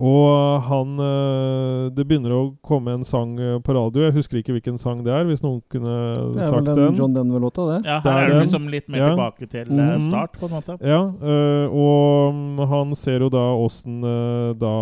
Og 0.00 0.62
han 0.64 0.94
eh, 1.04 1.90
Det 1.94 2.04
begynner 2.08 2.32
å 2.34 2.40
komme 2.64 2.94
en 2.96 3.04
sang 3.06 3.34
eh, 3.40 3.58
på 3.62 3.74
radio. 3.76 4.06
Jeg 4.06 4.16
husker 4.16 4.40
ikke 4.40 4.54
hvilken 4.56 4.78
sang 4.80 5.02
det 5.04 5.12
er, 5.12 5.26
hvis 5.28 5.42
noen 5.44 5.60
kunne 5.72 5.92
Det 6.32 6.40
er 6.46 6.48
vel 6.48 6.54
sagt 6.54 6.70
den 6.70 6.80
den. 6.80 7.00
John 7.00 7.16
Denver-låta, 7.16 7.66
det. 7.68 7.78
Ja, 7.88 7.98
Det 8.04 8.14
her 8.14 8.24
er 8.24 8.32
er 8.32 8.40
liksom 8.46 8.68
litt 8.72 8.88
mer 8.88 9.02
Ja. 9.02 9.10
tilbake 9.12 9.46
til 9.50 9.68
mm 9.70 9.80
-hmm. 9.80 10.08
start, 10.08 10.32
på 10.40 10.46
en 10.46 10.52
måte. 10.52 10.78
Ja, 10.80 11.02
øh, 11.04 11.66
og 11.72 12.34
mm, 12.34 12.58
han 12.68 12.94
ser 12.94 13.20
jo 13.20 13.28
da 13.28 13.44
åssen 13.54 14.04
øh, 14.04 14.54
da 14.54 14.72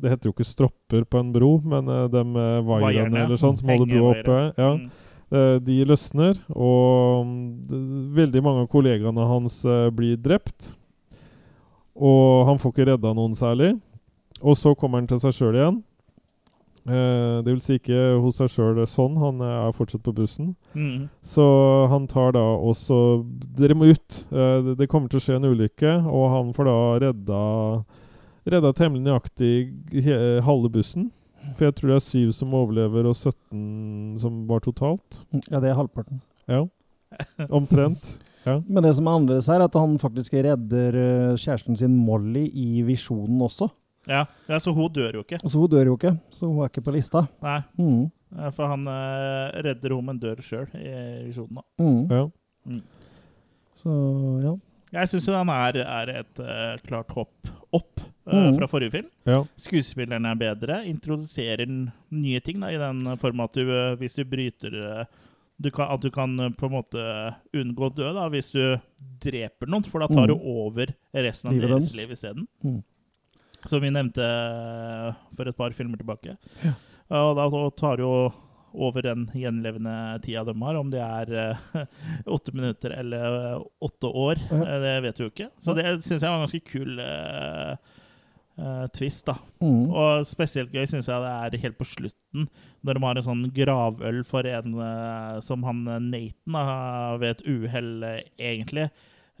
Det 0.00 0.10
heter 0.10 0.26
jo 0.26 0.32
ikke 0.32 0.44
stropper 0.44 1.04
på 1.04 1.18
en 1.20 1.32
bro, 1.32 1.60
men 1.64 1.88
øh, 1.88 2.08
de 2.10 2.24
vaierne 2.64 3.24
eller 3.24 3.36
sånn 3.36 3.56
som 3.56 3.68
holder 3.68 3.86
broa 3.98 4.10
oppe, 4.10 4.52
ja, 4.58 4.76
Mm. 5.30 5.64
de 5.64 5.84
løsner. 5.84 6.34
Og 6.56 7.24
mm, 7.26 8.14
veldig 8.14 8.42
mange 8.42 8.60
av 8.62 8.68
kollegaene 8.68 9.26
hans 9.28 9.62
blir 9.94 10.16
drept. 10.16 10.76
Og 11.94 12.46
han 12.46 12.58
får 12.58 12.72
ikke 12.72 12.86
redda 12.86 13.14
noen 13.14 13.34
særlig. 13.34 13.80
Og 14.42 14.56
så 14.56 14.74
kommer 14.78 15.00
han 15.02 15.08
til 15.10 15.20
seg 15.22 15.34
sjøl 15.36 15.58
igjen. 15.58 15.78
Eh, 16.88 17.42
det 17.44 17.52
vil 17.52 17.60
si 17.60 17.74
ikke 17.76 17.98
hos 18.22 18.38
seg 18.40 18.48
sjøl 18.54 18.78
sånn, 18.88 19.18
han 19.20 19.42
eh, 19.44 19.56
er 19.68 19.74
fortsatt 19.76 20.02
på 20.06 20.14
bussen. 20.16 20.54
Mm. 20.72 21.08
Så 21.20 21.44
han 21.92 22.06
tar 22.08 22.32
da 22.38 22.40
også 22.56 22.96
Dere 23.58 23.76
må 23.76 23.90
ut! 23.92 24.22
Eh, 24.32 24.72
det- 24.78 24.88
kommer 24.88 25.10
til 25.12 25.20
å 25.20 25.24
skje 25.26 25.36
en 25.36 25.44
ulykke, 25.50 25.92
og 26.08 26.24
han 26.32 26.52
får 26.56 26.70
da 26.70 26.78
redda 27.06 27.40
Redda 28.50 28.70
temmelig 28.72 29.04
nøyaktig 29.04 29.50
he, 30.02 30.14
halve 30.40 30.70
bussen. 30.72 31.10
For 31.58 31.66
jeg 31.68 31.74
tror 31.76 31.90
det 31.92 31.96
er 31.98 32.06
syv 32.06 32.30
som 32.32 32.54
overlever, 32.56 33.04
og 33.06 33.14
17 33.14 34.16
som 34.18 34.46
var 34.48 34.60
totalt. 34.64 35.20
Ja, 35.50 35.60
det 35.60 35.68
er 35.70 35.76
halvparten. 35.76 36.22
Ja. 36.48 36.62
Omtrent. 37.52 38.08
Ja. 38.46 38.56
Men 38.66 38.82
det 38.82 38.94
som 38.96 39.06
er 39.06 39.18
annerledes 39.18 39.46
her, 39.52 39.60
er 39.60 39.68
at 39.68 39.76
han 39.76 39.98
faktisk 40.00 40.32
redder 40.40 40.96
eh, 40.96 41.36
kjæresten 41.36 41.76
sin 41.76 41.94
Molly 42.00 42.46
i 42.48 42.80
visjonen 42.88 43.44
også. 43.44 43.68
Ja. 44.08 44.24
ja, 44.48 44.56
så 44.60 44.72
hun 44.74 44.88
dør 44.92 45.12
jo 45.18 45.22
ikke. 45.24 45.38
Så 45.44 45.58
hun 45.60 45.68
dør 45.70 45.84
jo 45.90 45.96
ikke, 45.98 46.14
så 46.32 46.48
hun 46.48 46.62
er 46.64 46.70
ikke 46.70 46.84
på 46.86 46.94
lista. 46.94 47.26
Nei. 47.42 47.58
Mm. 47.78 48.10
For 48.56 48.66
han 48.70 48.86
eh, 48.88 49.60
redder 49.66 49.90
henne, 49.94 50.06
men 50.06 50.18
dør 50.22 50.40
sjøl 50.46 50.68
i 50.78 50.92
visjonen. 51.28 51.60
da. 51.60 51.64
Mm. 51.82 52.02
Ja. 52.10 52.24
Mm. 52.70 52.82
Så 53.82 53.94
ja. 54.44 54.54
Jeg 54.90 55.08
syns 55.12 55.26
han 55.30 55.50
er, 55.54 55.76
er 55.84 56.10
et 56.24 56.40
eh, 56.42 56.76
klart 56.88 57.12
hopp 57.14 57.50
opp 57.72 58.00
eh, 58.00 58.06
Mm. 58.30 58.54
fra 58.56 58.66
forrige 58.70 58.92
film. 58.94 59.06
Ja. 59.26 59.40
Skuespilleren 59.58 60.26
er 60.26 60.36
bedre. 60.38 60.80
Introduserer 60.86 61.64
n- 61.66 61.90
nye 62.14 62.40
ting 62.40 62.60
da, 62.62 62.68
i 62.70 62.78
den 62.78 63.04
form 63.18 63.40
at 63.42 63.52
du, 63.58 63.62
eh, 63.70 63.96
hvis 63.98 64.14
du 64.18 64.24
bryter 64.24 64.74
eh, 65.00 65.04
du 65.60 65.68
kan, 65.70 65.90
At 65.92 66.00
du 66.00 66.10
kan 66.10 66.38
eh, 66.40 66.50
på 66.56 66.66
en 66.66 66.72
måte 66.72 67.02
unngå 67.54 67.90
å 67.90 67.94
dø 67.94 68.12
da, 68.16 68.28
hvis 68.32 68.52
du 68.54 68.78
dreper 69.20 69.66
noen, 69.68 69.84
for 69.90 70.00
da 70.00 70.06
tar 70.08 70.26
Mm. 70.26 70.30
du 70.30 70.34
over 70.46 70.94
resten 71.14 71.50
av 71.50 71.54
Livet 71.54 71.68
deres 71.70 71.88
deres. 71.90 71.96
liv 71.96 72.10
isteden. 72.14 72.46
Mm. 72.64 72.82
Som 73.68 73.82
vi 73.84 73.90
nevnte 73.92 74.24
eh, 74.24 75.18
for 75.36 75.50
et 75.50 75.56
par 75.56 75.74
filmer 75.76 76.00
tilbake. 76.00 76.36
Ja. 76.64 76.76
Og 77.20 77.34
da 77.36 77.48
tar 77.76 78.00
jo 78.00 78.12
over 78.70 79.02
den 79.02 79.26
gjenlevende 79.34 80.20
tida 80.22 80.44
de 80.46 80.54
har, 80.62 80.76
om 80.78 80.90
det 80.92 81.00
er 81.02 81.32
eh, 81.34 81.86
åtte 82.36 82.54
minutter 82.54 82.94
eller 82.94 83.38
eh, 83.38 83.64
åtte 83.82 84.06
år. 84.06 84.42
Ja. 84.50 84.78
Det 84.84 84.94
vet 85.06 85.18
du 85.18 85.24
jo 85.24 85.32
ikke. 85.32 85.50
Så 85.58 85.74
det 85.76 85.88
syns 86.04 86.22
jeg 86.22 86.28
var 86.28 86.38
en 86.38 86.46
ganske 86.46 86.62
kul 86.70 87.00
uh, 87.00 88.86
twist, 88.94 89.24
da. 89.26 89.36
Mm. 89.64 89.90
Og 89.90 90.26
spesielt 90.28 90.74
gøy 90.74 90.86
syns 90.90 91.10
jeg 91.10 91.24
det 91.24 91.32
er 91.34 91.64
helt 91.64 91.78
på 91.80 91.88
slutten, 91.88 92.50
når 92.86 92.98
de 92.98 93.06
har 93.06 93.20
en 93.20 93.28
sånn 93.30 93.46
gravøl 93.56 94.22
for 94.28 94.46
en 94.48 94.76
uh, 94.78 95.40
som 95.44 95.66
han 95.66 95.86
Nathan 96.10 96.58
da, 96.58 96.66
ved 97.22 97.34
et 97.34 97.46
uhell, 97.48 97.94
uh, 98.06 98.20
egentlig. 98.38 98.90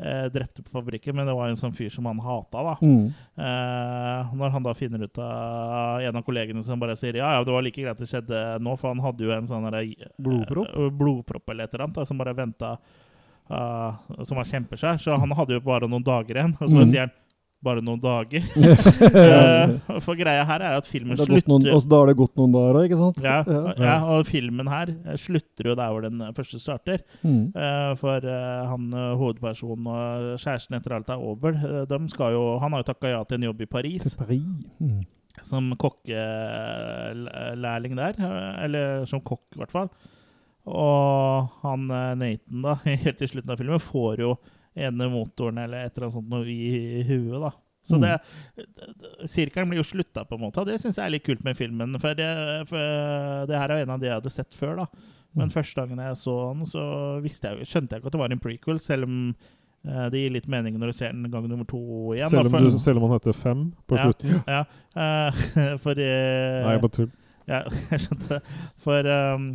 Eh, 0.02 0.28
drepte 0.32 0.62
på 0.64 0.70
fabrikken, 0.72 1.14
men 1.14 1.26
det 1.28 1.34
var 1.36 1.48
en 1.48 1.56
sånn 1.60 1.74
fyr 1.76 1.90
som 1.92 2.06
han 2.06 2.18
hata. 2.24 2.62
da. 2.64 2.74
Mm. 2.80 3.06
Eh, 3.36 4.34
når 4.40 4.50
han 4.54 4.62
da 4.62 4.72
finner 4.74 5.04
ut 5.04 5.18
av 5.18 6.00
en 6.00 6.16
av 6.16 6.22
kollegene 6.24 6.62
som 6.64 6.80
bare 6.80 6.96
sier 6.96 7.14
ja, 7.20 7.34
ja, 7.36 7.44
det 7.44 7.52
var 7.52 7.62
like 7.62 7.82
greit 7.82 7.98
det 8.00 8.08
skjedde 8.08 8.60
nå, 8.64 8.76
for 8.80 8.88
han 8.94 9.00
hadde 9.04 9.24
jo 9.26 9.32
en 9.36 9.46
sånn 9.50 9.68
blodpropp. 10.18 10.68
eh, 10.74 10.90
Blodpropp? 10.90 11.48
eller 11.50 11.64
et 11.64 11.74
eller 11.74 11.84
annet 11.84 11.96
da, 12.00 12.04
som 12.04 12.18
bare 12.18 12.34
venta 12.34 12.76
Som 13.50 14.36
var 14.38 14.44
kjempeskjær. 14.46 15.00
Så 15.02 15.16
han 15.18 15.30
hadde 15.34 15.56
jo 15.56 15.60
bare 15.60 15.88
noen 15.90 16.04
dager 16.06 16.36
igjen. 16.38 16.52
Og 16.60 16.68
så 16.70 16.76
Mm. 16.84 16.86
sier 16.90 17.00
han 17.00 17.10
bare 17.64 17.80
noen 17.84 18.00
dager. 18.00 18.40
uh, 18.56 20.00
for 20.04 20.16
greia 20.18 20.44
her 20.48 20.60
er 20.64 20.74
at 20.78 20.86
filmen 20.88 21.18
har 21.18 21.28
noen, 21.28 21.40
slutter 21.44 21.74
og 21.76 21.82
da 21.90 21.96
har 22.00 22.06
det 22.10 22.16
gått 22.20 22.36
noen 22.40 22.52
dager 22.54 22.78
ikke 22.86 22.98
sant? 23.00 23.18
ja, 23.24 23.38
ja, 23.76 23.96
og 24.14 24.20
filmen 24.28 24.68
her 24.70 24.86
eh, 24.94 25.16
slutter 25.20 25.64
jo 25.68 25.74
der 25.76 25.90
hvor 25.92 26.02
den 26.06 26.16
eh, 26.24 26.34
første 26.36 26.58
starter. 26.62 26.98
Mm. 27.20 27.44
Uh, 27.52 27.92
for 28.00 28.18
uh, 28.24 28.70
han 28.70 28.84
hovedpersonen 29.20 29.84
og 29.92 30.00
kjæresten 30.40 30.76
etter 30.78 30.92
alt 30.96 31.08
er 31.12 31.20
over, 31.20 31.52
jo, 31.90 32.42
han 32.62 32.72
har 32.72 32.80
jo 32.80 32.90
takka 32.92 33.06
ja 33.12 33.20
til 33.26 33.36
en 33.38 33.46
jobb 33.50 33.60
i 33.66 33.72
Paris. 33.76 34.02
Til 34.08 34.20
Paris. 34.20 34.44
Mm. 34.80 35.02
Som 35.46 35.64
kokkelærling 35.80 37.94
der. 37.96 38.14
Eller 38.64 38.84
som 39.08 39.20
kokk, 39.24 39.46
i 39.54 39.58
hvert 39.60 39.72
fall. 39.72 39.88
Og 40.68 41.48
han 41.62 41.80
Nathan, 41.90 42.60
da, 42.64 42.72
helt 43.04 43.18
til 43.20 43.30
slutten 43.34 43.52
av 43.52 43.58
filmen, 43.60 43.84
får 43.84 44.14
jo 44.24 44.30
ene 44.76 45.08
motoren 45.10 45.58
eller 45.58 45.86
et 45.86 45.96
eller 45.96 46.06
annet 46.08 46.14
sånt 46.18 46.28
noe 46.30 46.44
i 46.46 47.02
huet, 47.08 47.40
da. 47.40 47.50
Så 47.82 47.96
Mm. 47.96 48.02
det, 48.02 48.66
Sirkelen 49.30 49.68
blir 49.70 49.80
jo 49.80 49.86
slutta, 49.88 50.24
på 50.28 50.34
en 50.36 50.42
måte. 50.44 50.60
Og 50.60 50.66
det 50.68 50.76
syns 50.82 50.96
jeg 50.98 51.06
er 51.06 51.14
litt 51.14 51.24
kult 51.24 51.42
med 51.44 51.56
filmen. 51.56 51.94
For 52.00 52.12
det, 52.14 52.68
for 52.68 52.76
det 53.48 53.56
her 53.56 53.70
er 53.72 53.82
en 53.86 53.90
av 53.94 54.00
de 54.02 54.06
jeg 54.10 54.18
hadde 54.20 54.30
sett 54.34 54.52
før, 54.52 54.76
da. 54.76 54.86
Men 55.34 55.48
Mm. 55.48 55.52
første 55.54 55.74
gangen 55.80 55.98
jeg 55.98 56.16
så 56.16 56.54
den, 56.54 56.66
så 56.66 57.22
jeg, 57.22 57.66
skjønte 57.66 57.90
jeg 57.94 58.00
ikke 58.02 58.06
at 58.06 58.12
det 58.12 58.20
var 58.20 58.32
en 58.32 58.38
prequel, 58.40 58.80
selv 58.82 59.04
om 59.04 59.34
eh, 59.88 60.08
det 60.10 60.18
gir 60.20 60.30
litt 60.34 60.46
mening 60.48 60.74
når 60.78 60.86
du 60.88 60.92
ser 60.92 61.12
den 61.12 61.30
gang 61.30 61.48
nummer 61.48 61.64
to 61.64 62.12
igjen. 62.12 62.28
Selv, 62.28 62.46
om 62.46 62.50
for- 62.50 62.58
du, 62.60 62.78
selv 62.78 62.96
om 62.98 63.08
han 63.08 63.18
heter 63.18 63.32
Fem 63.32 63.72
på 63.88 63.96
ja, 63.96 64.04
slutten. 64.04 64.44
Ja. 64.46 64.64
Uh, 64.94 65.76
for 65.84 65.92
eh, 65.96 66.62
Nei, 66.66 66.78
bare 66.78 66.90
tull. 66.90 67.10
Ja, 67.50 67.64
jeg 67.90 68.04
skjønte. 68.04 68.36
For 68.84 69.06
um, 69.10 69.46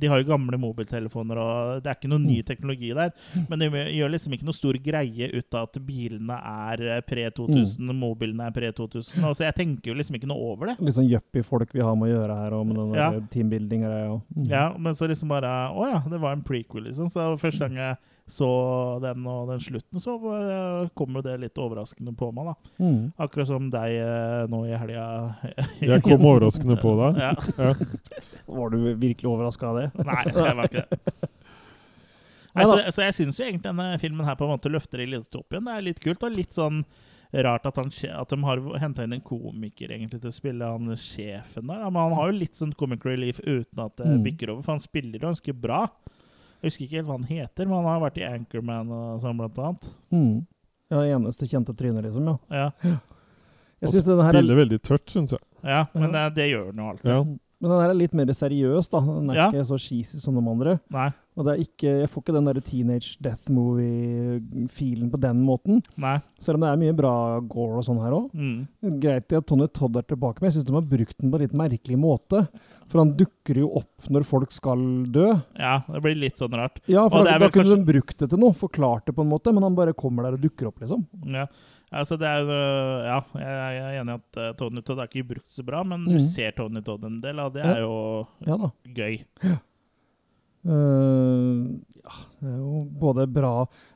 de 0.00 0.08
har 0.10 0.18
jo 0.22 0.26
gamle 0.30 0.56
mobiltelefoner, 0.58 1.38
og 1.38 1.82
det 1.84 1.90
er 1.92 1.98
ikke 1.98 2.08
noe 2.10 2.22
ny 2.24 2.38
teknologi 2.48 2.88
der. 2.96 3.12
Men 3.50 3.60
de 3.60 3.68
gjør 3.70 4.12
liksom 4.14 4.34
ikke 4.34 4.48
noe 4.48 4.56
stor 4.56 4.78
greie 4.82 5.28
ut 5.36 5.56
av 5.58 5.68
at 5.68 5.78
bilene 5.86 6.38
er 6.40 6.82
eh, 6.96 7.02
pre-2000, 7.06 7.92
mobilene 7.94 8.48
er 8.48 8.56
pre-2000. 8.56 9.20
altså 9.20 9.42
Så 9.42 9.46
jeg 9.46 9.58
tenker 9.60 9.92
jo 9.92 9.98
liksom 10.00 10.16
ikke 10.18 10.30
noe 10.32 10.48
over 10.54 10.72
det. 10.72 10.78
Litt 10.80 10.96
sånn 10.96 11.10
yuppie-folk 11.10 11.76
vi 11.76 11.84
har 11.84 11.94
med 12.00 12.08
å 12.08 12.14
gjøre 12.16 12.38
her, 12.40 12.56
og 12.56 12.66
med 12.70 12.80
den 12.82 12.96
Ja. 12.96 13.10
teambuilding-greia. 13.36 14.16
Mm. 14.34 14.48
Ja, 14.50 14.66
men 14.78 14.96
så 14.96 15.06
liksom 15.12 15.28
bare 15.32 15.52
Å 15.76 15.88
ja, 15.92 16.02
det 16.08 16.20
var 16.24 16.32
en 16.36 16.42
prequel, 16.46 16.88
liksom. 16.88 17.12
Så 17.12 17.28
første 17.38 17.68
gang 17.68 17.76
jeg 17.76 17.96
så 18.26 18.46
den 19.02 19.22
og 19.30 19.48
den 19.52 19.60
slutten, 19.62 20.00
så 20.02 20.16
kommer 20.98 21.22
det 21.22 21.36
litt 21.44 21.58
overraskende 21.62 22.10
på 22.18 22.32
meg, 22.34 22.48
da. 22.50 22.72
Mm. 22.82 23.12
Akkurat 23.22 23.46
som 23.52 23.68
deg 23.70 23.94
eh, 24.02 24.46
nå 24.50 24.64
i 24.66 24.74
helga. 24.74 25.04
Jeg 25.78 26.02
kom 26.02 26.26
overraskende 26.32 26.74
på 26.82 26.96
deg. 26.98 27.20
Ja. 27.22 27.32
Ja. 27.60 27.72
Var 28.50 28.74
du 28.74 28.78
virkelig 28.98 29.30
overraska 29.30 29.70
av 29.70 29.78
det? 29.78 29.88
Nei, 30.10 30.22
jeg 30.26 30.56
var 30.58 30.70
ikke 30.70 30.86
det. 30.90 31.32
Nei, 32.56 32.64
så, 32.64 32.76
så 32.96 33.04
jeg 33.04 33.14
syns 33.18 33.36
jo 33.38 33.44
egentlig 33.44 33.68
denne 33.68 33.90
filmen 34.00 34.24
her 34.26 34.36
på 34.40 34.46
en 34.46 34.54
måte 34.54 34.70
løfter 34.72 35.02
det 35.02 35.10
litt 35.12 35.34
opp 35.36 35.52
igjen. 35.52 35.66
Det 35.68 35.74
er 35.76 35.84
litt 35.90 36.00
kult 36.00 36.24
og 36.24 36.32
litt 36.32 36.56
sånn 36.56 36.82
rart 37.44 37.66
at, 37.68 37.76
han, 37.76 37.90
at 38.16 38.30
de 38.32 38.36
har 38.46 38.60
henta 38.80 39.04
inn 39.04 39.12
en 39.16 39.20
komiker 39.26 39.90
egentlig 39.92 40.22
til 40.22 40.30
å 40.30 40.34
spille 40.34 40.68
han 40.72 40.88
sjefen 40.96 41.66
der. 41.68 41.82
Men 41.90 41.98
han 42.06 42.14
har 42.16 42.30
jo 42.30 42.38
litt 42.38 42.56
sånn 42.56 42.72
comic 42.78 43.04
relief 43.04 43.42
uten 43.44 43.82
at 43.84 43.98
det 44.00 44.06
Mm. 44.08 44.22
bikker 44.24 44.54
over, 44.54 44.62
for 44.64 44.72
han 44.76 44.80
spiller 44.80 45.18
jo 45.18 45.26
ganske 45.26 45.52
bra. 45.52 45.82
Jeg 46.62 46.70
husker 46.70 46.84
ikke 46.86 46.96
helt 47.00 47.06
hva 47.08 47.16
han 47.18 47.26
heter, 47.28 47.66
men 47.68 47.76
han 47.78 47.84
har 47.90 48.00
vært 48.02 48.16
i 48.20 48.24
Anchorman 48.26 48.92
og 48.96 49.20
sånn, 49.22 49.36
blant 49.38 49.58
annet. 49.58 49.88
Mm. 50.12 50.46
Ja, 50.90 51.02
eneste 51.16 51.48
kjente 51.50 51.74
trynet, 51.76 52.04
liksom, 52.06 52.26
ja. 52.30 52.36
Ja, 52.82 52.96
Jeg 53.82 53.90
synes 53.92 54.06
den 54.08 54.20
her 54.24 54.30
er, 54.32 54.38
spiller 54.40 54.56
veldig 54.62 54.78
tørt, 54.82 55.06
syns 55.12 55.34
jeg. 55.36 55.40
ja 55.66 55.82
men 55.92 56.12
det, 56.14 56.22
det 56.38 56.46
gjør 56.50 56.66
han 56.70 56.80
jo 56.82 56.88
alltid. 56.92 57.10
Ja. 57.12 57.18
men 57.24 57.70
den 57.70 57.80
her 57.82 57.90
er 57.92 57.98
litt 58.00 58.14
mer 58.14 58.32
seriøs, 58.32 58.88
da. 58.92 59.00
Den 59.00 59.30
er 59.30 59.34
Ja. 59.36 59.46
ikke 59.50 59.66
så 59.68 59.78
cheesy 59.78 60.18
som 60.22 60.34
de 60.38 60.44
andre. 60.50 60.78
Nei. 60.90 61.10
Og 61.36 61.44
det 61.44 61.52
er 61.52 61.62
ikke, 61.66 61.90
jeg 62.00 62.08
får 62.08 62.22
ikke 62.22 62.32
den 62.32 62.46
der 62.48 62.60
teenage 62.64 63.16
death 63.20 63.50
movie-filen 63.52 65.10
på 65.12 65.18
den 65.20 65.42
måten. 65.44 65.82
Nei. 66.00 66.16
Selv 66.40 66.56
om 66.58 66.64
det 66.64 66.70
er 66.70 66.80
mye 66.80 66.94
bra 66.96 67.12
gore 67.44 67.80
og 67.80 67.84
sånn 67.86 68.00
her 68.00 68.14
òg. 68.16 68.30
Mm. 68.32 68.98
Greit 69.02 69.34
at 69.36 69.46
Tony 69.50 69.66
Todd 69.76 69.98
er 70.00 70.06
tilbake, 70.08 70.40
men 70.40 70.48
jeg 70.50 70.56
syns 70.58 70.68
de 70.70 70.76
har 70.76 70.86
brukt 70.88 71.16
den 71.20 71.32
på 71.32 71.38
en 71.38 71.44
litt 71.44 71.56
merkelig 71.56 71.98
måte. 72.00 72.46
For 72.86 73.02
han 73.02 73.12
dukker 73.18 73.58
jo 73.60 73.68
opp 73.82 74.08
når 74.14 74.24
folk 74.28 74.52
skal 74.54 74.78
dø. 75.12 75.28
Ja, 75.58 75.80
det 75.90 76.02
blir 76.04 76.16
litt 76.18 76.38
sånn 76.40 76.54
rart. 76.56 76.78
Ja, 76.88 77.08
for 77.10 77.26
da, 77.26 77.36
da 77.42 77.48
kunne 77.50 77.66
kanskje- 77.66 77.80
de 77.84 77.92
brukt 77.92 78.16
det 78.22 78.30
til 78.30 78.38
noe, 78.38 78.54
forklart 78.56 79.06
det 79.10 79.16
på 79.16 79.24
en 79.26 79.32
måte, 79.32 79.52
men 79.52 79.62
han 79.66 79.74
bare 79.74 79.92
kommer 79.92 80.22
der 80.28 80.38
og 80.38 80.44
dukker 80.44 80.68
opp, 80.70 80.80
liksom. 80.80 81.04
Ja. 81.26 81.46
Altså, 81.92 82.16
det 82.18 82.26
er 82.26 82.48
Ja, 83.06 83.20
jeg 83.34 83.44
er 83.82 84.00
enig 84.02 84.10
i 84.10 84.18
at 84.18 84.36
eh, 84.42 84.52
Tony 84.58 84.80
Todd 84.82 84.98
er 84.98 85.06
ikke 85.10 85.28
brukt 85.34 85.50
så 85.54 85.62
bra, 85.64 85.82
men 85.84 86.04
du 86.04 86.14
Mhm. 86.16 86.26
ser 86.32 86.50
Tony 86.52 86.80
Todd 86.82 87.04
en 87.04 87.20
del, 87.20 87.38
og 87.40 87.52
det 87.54 87.64
er 87.64 87.80
jo 87.80 88.26
Ja 88.46 88.56
gøy. 88.88 89.20
Eh, 90.66 91.58
ja, 92.06 92.16
det 92.40 92.50
er 92.50 92.56
jo 92.58 92.80
både 92.98 93.26
bra 93.30 93.52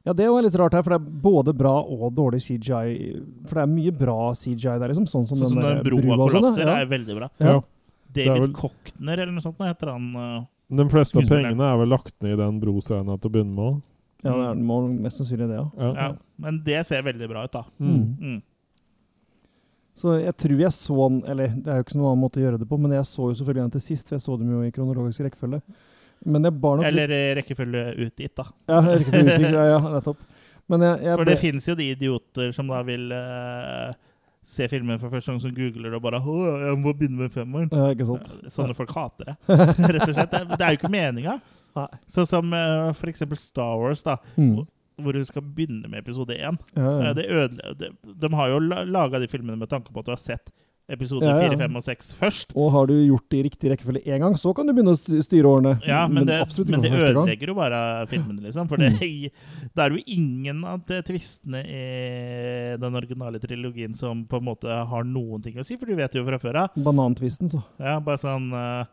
Ja, 0.06 0.12
det 0.14 0.24
er 0.24 0.28
jo 0.30 0.38
litt 0.44 0.54
rart 0.58 0.74
her, 0.76 0.84
for 0.86 0.94
det 0.94 1.00
er 1.00 1.18
både 1.24 1.54
bra 1.56 1.72
og 1.82 2.12
dårlig 2.14 2.40
CGI. 2.44 2.94
For 3.48 3.58
det 3.58 3.64
er 3.64 3.72
mye 3.72 3.92
bra 3.94 4.18
CGI 4.38 4.78
der, 4.78 4.92
liksom. 4.92 5.08
Sånn 5.10 5.26
som 5.28 5.38
Sånn 5.40 5.54
som 5.54 5.60
den 5.60 5.82
broa 5.86 6.00
brua 6.02 6.16
sånn, 6.16 6.36
kollapser, 6.38 6.66
ja. 6.66 6.78
er 6.78 6.90
veldig 6.90 7.18
bra. 7.18 7.30
Ja. 7.42 7.58
David 8.10 8.46
vel- 8.46 8.56
Kochner 8.56 9.22
eller 9.22 9.32
noe 9.34 9.44
sånt, 9.44 9.58
nå 9.58 9.68
heter 9.70 9.92
han. 9.94 10.10
Uh, 10.16 10.76
De 10.76 10.88
fleste 10.90 11.18
av 11.18 11.30
pengene 11.30 11.66
er 11.72 11.78
vel 11.78 11.90
lagt 11.90 12.14
ned 12.22 12.34
i 12.34 12.42
den 12.42 12.60
broscena 12.62 13.18
til 13.18 13.30
å 13.30 13.34
begynne 13.34 13.56
med. 13.56 13.82
Ja, 14.22 14.34
det 14.36 14.46
er, 14.50 14.54
må 14.68 14.82
mest 14.92 15.20
sannsynlig 15.20 15.48
det, 15.48 15.56
ja. 15.56 15.66
Ja. 15.80 15.90
ja. 15.96 16.08
Men 16.38 16.62
det 16.64 16.80
ser 16.86 17.02
veldig 17.06 17.28
bra 17.30 17.44
ut, 17.46 17.52
da. 17.54 17.64
Mm. 17.80 18.02
Mm. 18.20 18.42
Så 20.00 20.16
jeg 20.20 20.36
tror 20.40 20.60
jeg 20.62 20.72
så 20.72 20.96
den 21.10 21.22
Eller 21.28 21.48
det 21.52 21.68
er 21.68 21.80
jo 21.80 21.84
ikke 21.84 21.98
noen 21.98 22.12
annen 22.12 22.22
måte 22.22 22.40
å 22.40 22.44
gjøre 22.44 22.60
det 22.60 22.68
på, 22.70 22.78
men 22.80 22.94
jeg 22.96 23.08
så 23.08 23.28
jo 23.28 23.36
selvfølgelig 23.36 23.66
den 23.66 23.74
til 23.74 23.84
sist, 23.84 24.08
for 24.08 24.16
jeg 24.16 24.24
så 24.24 24.36
dem 24.40 24.52
jo 24.52 24.62
i 24.64 24.72
kronologisk 24.74 25.26
rekkefølge. 25.26 25.60
Nok 26.26 26.84
Eller 26.84 27.08
rekkefølge 27.38 27.84
rekkefølge 27.88 28.06
utgitt, 28.06 28.34
da. 28.36 28.44
Ja, 28.68 28.80
rekkefølge 28.80 29.34
utgitt, 29.34 29.54
ja, 29.56 29.64
ja, 29.72 29.78
nettopp. 29.96 30.18
Men 30.70 30.80
jeg, 30.86 30.98
jeg 31.04 31.16
For 31.16 31.24
ble- 31.24 31.30
det 31.34 31.38
finnes 31.40 31.66
jo 31.66 31.74
de 31.74 31.86
idioter 31.94 32.52
som 32.54 32.68
da 32.70 32.82
vil 32.86 33.06
uh, 33.12 33.92
se 34.46 34.68
filmen 34.70 35.00
for 35.00 35.10
første 35.10 35.32
gang, 35.32 35.40
som 35.42 35.54
googler 35.56 35.94
og 35.96 36.02
bare 36.04 36.20
Å, 36.20 36.34
jeg 36.66 36.76
må 36.82 36.92
begynne 36.94 37.24
med 37.24 37.32
femmeren. 37.34 37.70
Ja, 37.72 37.88
ikke 37.94 38.06
sant? 38.06 38.28
Sånne 38.52 38.76
folk 38.78 38.92
hater 38.94 39.32
det, 39.32 39.36
rett 39.96 40.04
og 40.08 40.14
slett. 40.14 40.30
Det, 40.36 40.60
er- 40.60 40.76
jo 40.76 40.78
ikke 40.82 40.92
meninga. 40.92 41.38
Sånn 42.10 42.26
som 42.28 42.52
uh, 42.52 42.92
for 42.98 43.10
eksempel 43.10 43.38
Star 43.40 43.76
Wars, 43.80 44.02
da. 44.06 44.18
Mm. 44.36 44.60
hvor- 45.00 45.16
du 45.16 45.24
skal 45.24 45.40
begynne 45.42 45.88
med 45.88 46.02
episode 46.04 46.34
én. 46.36 46.58
Ja, 46.76 46.90
ja. 47.08 47.12
Eh, 47.16 47.88
de 48.20 48.28
har 48.36 48.50
jo 48.52 48.58
la, 48.60 48.82
laga 48.84 49.18
de 49.22 49.26
filmene 49.32 49.56
med 49.56 49.70
tanke 49.72 49.88
på 49.94 50.02
at 50.02 50.10
du 50.10 50.12
har 50.12 50.20
sett 50.20 50.50
episode 50.90 51.24
Ja, 51.26 51.36
ja. 51.36 51.48
fire, 51.48 51.56
fem 51.60 51.76
og 51.78 51.82
seks 51.86 52.12
først. 52.18 52.52
Og 52.58 52.70
har 52.74 52.86
du 52.90 52.94
gjort 52.98 53.26
det 53.30 53.38
i 53.38 53.42
riktig 53.48 53.70
rekkefølge 53.72 54.02
én 54.10 54.20
gang, 54.24 54.34
så 54.40 54.52
kan 54.56 54.66
du 54.68 54.72
begynne 54.76 54.92
å 54.96 55.22
styre 55.24 55.50
årene. 55.50 55.72
Ja, 55.86 56.02
men, 56.10 56.26
det, 56.28 56.38
men 56.68 56.82
det 56.84 56.90
første 56.92 57.12
gang. 57.12 57.22
ødelegger 57.24 57.52
jo 57.52 57.56
bare 57.58 57.80
filmene, 58.10 58.40
liksom. 58.46 58.68
For 58.70 58.76
det, 58.82 58.92
det 59.00 59.84
er 59.86 59.94
jo 59.96 60.02
ingen 60.06 60.64
av 60.68 60.82
de 60.88 61.00
tvistene 61.06 61.62
i 61.64 61.82
den 62.82 63.00
originale 63.00 63.40
trilogien 63.42 63.94
som 63.98 64.24
på 64.30 64.40
en 64.40 64.48
måte 64.50 64.68
har 64.92 65.04
noen 65.06 65.42
ting 65.44 65.58
å 65.58 65.66
si, 65.66 65.76
for 65.80 65.86
du 65.90 65.94
vet 65.98 66.14
jo 66.18 66.24
fra 66.26 66.38
før 66.42 66.62
av. 66.66 66.76
Banantvisten, 66.76 67.50
så. 67.52 67.62
Ja, 67.80 67.98
bare 68.04 68.20
sånn 68.22 68.50
uh, 68.54 68.84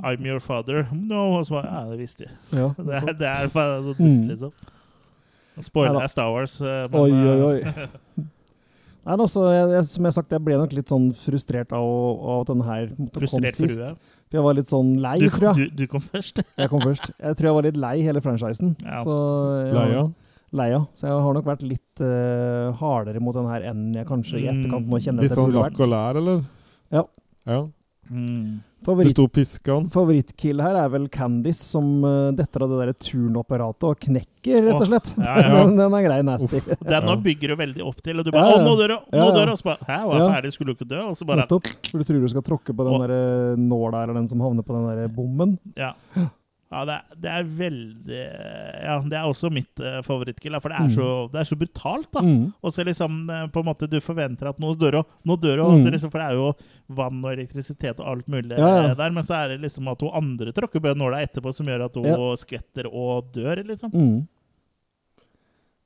I'm 0.00 0.24
your 0.24 0.40
father. 0.40 0.86
No. 0.92 1.26
Og 1.38 1.46
så 1.48 1.58
bare 1.58 1.70
Ja, 1.74 1.80
det 1.90 1.98
visste 2.00 2.26
vi. 2.28 2.60
Ja, 2.62 2.70
det, 2.78 3.00
er, 3.02 3.16
det 3.20 3.32
er 3.36 3.48
så 3.52 3.66
dust, 3.90 4.00
Mm. 4.00 4.28
liksom. 4.30 4.52
Spoiler 5.60 6.00
er 6.00 6.08
Star 6.08 6.30
Wars. 6.32 6.54
eh, 6.62 6.86
men, 6.88 6.94
Oi, 6.96 7.10
oi, 7.12 7.58
eh, 7.60 7.80
oi. 7.82 8.28
Nei, 9.10 9.16
men 9.18 9.24
også, 9.26 9.42
jeg, 9.50 9.70
jeg, 9.74 9.84
som 9.90 10.04
jeg 10.06 10.12
har 10.12 10.14
sagt, 10.20 10.34
jeg 10.36 10.42
ble 10.46 10.56
nok 10.60 10.74
litt 10.76 10.90
sånn 10.92 11.08
frustrert 11.18 11.72
av, 11.74 11.86
av 12.30 12.42
at 12.44 12.50
den 12.52 12.60
her 12.62 12.84
måtte 12.94 13.26
komme 13.26 13.50
sist. 13.50 13.80
frue. 13.80 13.88
For 14.30 14.38
jeg 14.38 14.44
var 14.46 14.54
litt 14.60 14.70
sånn 14.70 14.92
lei, 15.02 15.16
Du, 15.18 15.26
tror 15.34 15.46
jeg. 15.48 15.56
du, 15.72 15.80
du 15.80 15.90
kom 15.90 16.04
først. 16.04 16.38
Jeg 16.62 16.70
kom 16.70 16.84
først. 16.84 17.08
Jeg 17.18 17.38
tror 17.40 17.48
jeg 17.50 17.56
var 17.56 17.66
litt 17.66 17.80
lei 17.82 17.96
hele 18.06 18.22
franchisen. 18.22 18.76
Ja. 18.84 19.00
Så 19.02 19.16
jeg, 19.64 19.74
Leia? 19.74 20.04
Leia. 20.60 20.78
Så 21.00 21.08
jeg 21.10 21.24
har 21.26 21.34
nok 21.40 21.48
vært 21.50 21.64
litt 21.66 22.02
uh, 22.06 22.70
hardere 22.78 23.22
mot 23.26 23.34
den 23.34 23.50
her 23.50 23.66
enn 23.72 23.82
jeg 23.98 24.06
kanskje 24.06 24.38
i 24.38 24.46
etterkant 24.52 24.86
nå 24.86 25.02
kjenner 25.02 25.26
Litt 25.26 25.34
sånn 25.34 25.50
lakk 25.58 25.82
og 25.82 25.90
lær, 25.90 26.20
eller? 26.22 26.44
Ja. 26.94 27.02
Ja. 27.50 27.60
Mm. 28.10 28.60
Du 28.80 28.86
Favoritt, 28.88 29.12
sto 29.12 29.76
favorittkill 29.92 30.60
her 30.64 30.74
er 30.80 30.88
vel 30.88 31.04
Candice 31.12 31.60
som 31.68 32.00
uh, 32.02 32.30
detter 32.32 32.64
av 32.64 32.72
det 32.72 32.78
der 32.80 32.92
turnapparatet 32.96 33.84
og 33.86 34.00
knekker, 34.06 34.64
rett 34.64 34.78
og 34.78 34.86
slett. 34.88 35.10
slett. 35.12 35.26
ja, 35.26 35.34
ja. 35.44 35.50
den, 35.60 35.76
den 35.76 35.96
er 35.98 36.06
grei, 36.06 36.18
nasty. 36.26 36.62
Den 36.90 37.06
nå 37.06 37.16
bygger 37.22 37.52
du 37.52 37.58
veldig 37.60 37.84
opp 37.86 38.00
til, 38.02 38.18
og 38.18 38.26
du 38.26 38.32
bare 38.34 38.54
ja. 38.54 38.56
Å, 38.56 38.64
nå 38.64 38.74
dør 38.80 38.96
hun! 38.96 39.04
Nå 39.12 39.20
Ja, 39.20 39.28
ja. 39.28 39.36
dør! 39.36 39.52
Og 39.52 39.60
så 39.60 39.68
bare 39.68 39.86
Hæ, 39.86 40.00
hun 40.06 40.16
er 40.16 40.24
Ja. 40.24 40.32
ferdig, 40.32 40.52
skulle 40.56 40.72
du 40.72 40.78
ikke 40.80 40.90
dø? 40.90 41.04
Og 41.10 41.20
så 41.20 41.28
bare 41.28 41.44
Nettopp. 41.44 41.70
For 41.90 42.00
du 42.00 42.08
tror 42.08 42.24
du 42.24 42.28
skal 42.32 42.46
tråkke 42.50 42.76
på 42.80 42.88
den 42.88 43.04
der 43.04 43.14
eh, 43.20 43.60
nåla 43.60 44.02
eller 44.06 44.20
den 44.22 44.28
som 44.32 44.42
havner 44.42 44.66
på 44.66 44.74
den 44.78 44.88
der 44.90 45.12
bommen. 45.20 45.58
Ja. 45.78 45.92
Ja, 46.70 46.84
det 46.86 46.94
er, 46.94 47.16
det 47.18 47.30
er 47.34 47.46
veldig 47.58 48.18
Ja, 48.84 48.92
det 49.02 49.16
er 49.18 49.24
også 49.26 49.48
mitt 49.50 49.80
uh, 49.82 49.96
favorittkill, 50.06 50.54
for 50.62 50.70
det 50.70 50.76
er, 50.78 50.86
Mm. 50.86 50.94
så, 50.94 51.06
det 51.32 51.40
er 51.40 51.48
så 51.48 51.56
brutalt, 51.58 52.06
da. 52.14 52.20
Mm. 52.22 52.44
Og 52.62 52.72
så 52.72 52.84
liksom 52.86 53.16
eh, 53.30 53.46
på 53.50 53.58
en 53.64 53.66
måte 53.66 53.88
du 53.90 53.96
forventer 54.00 54.48
at 54.52 54.60
nå 54.62 54.70
dør 54.78 55.00
hun, 55.00 55.04
nå 55.26 55.36
dør 55.42 55.64
hun. 55.66 55.80
Mm. 55.82 55.90
Liksom, 55.96 56.12
for 56.12 56.22
det 56.22 56.28
er 56.30 56.38
jo 56.38 56.52
vann 56.94 57.18
og 57.24 57.32
elektrisitet 57.32 57.98
og 57.98 58.06
alt 58.12 58.28
mulig 58.30 58.54
Ja, 58.56 58.68
ja. 58.70 58.84
eh, 58.92 58.94
der, 59.02 59.10
men 59.10 59.26
så 59.26 59.34
er 59.42 59.48
det 59.56 59.60
liksom 59.66 59.90
at 59.90 60.00
hun 60.06 60.14
andre 60.14 60.52
tråkker 60.54 60.80
på 60.80 60.94
nåla 60.94 61.24
etterpå, 61.26 61.52
som 61.52 61.66
gjør 61.66 61.84
at 61.88 61.94
hun 61.98 62.04
Ja. 62.06 62.16
skvetter 62.38 62.86
og 62.86 63.32
dør, 63.34 63.64
liksom. 63.66 63.90
Mm. 63.90 64.28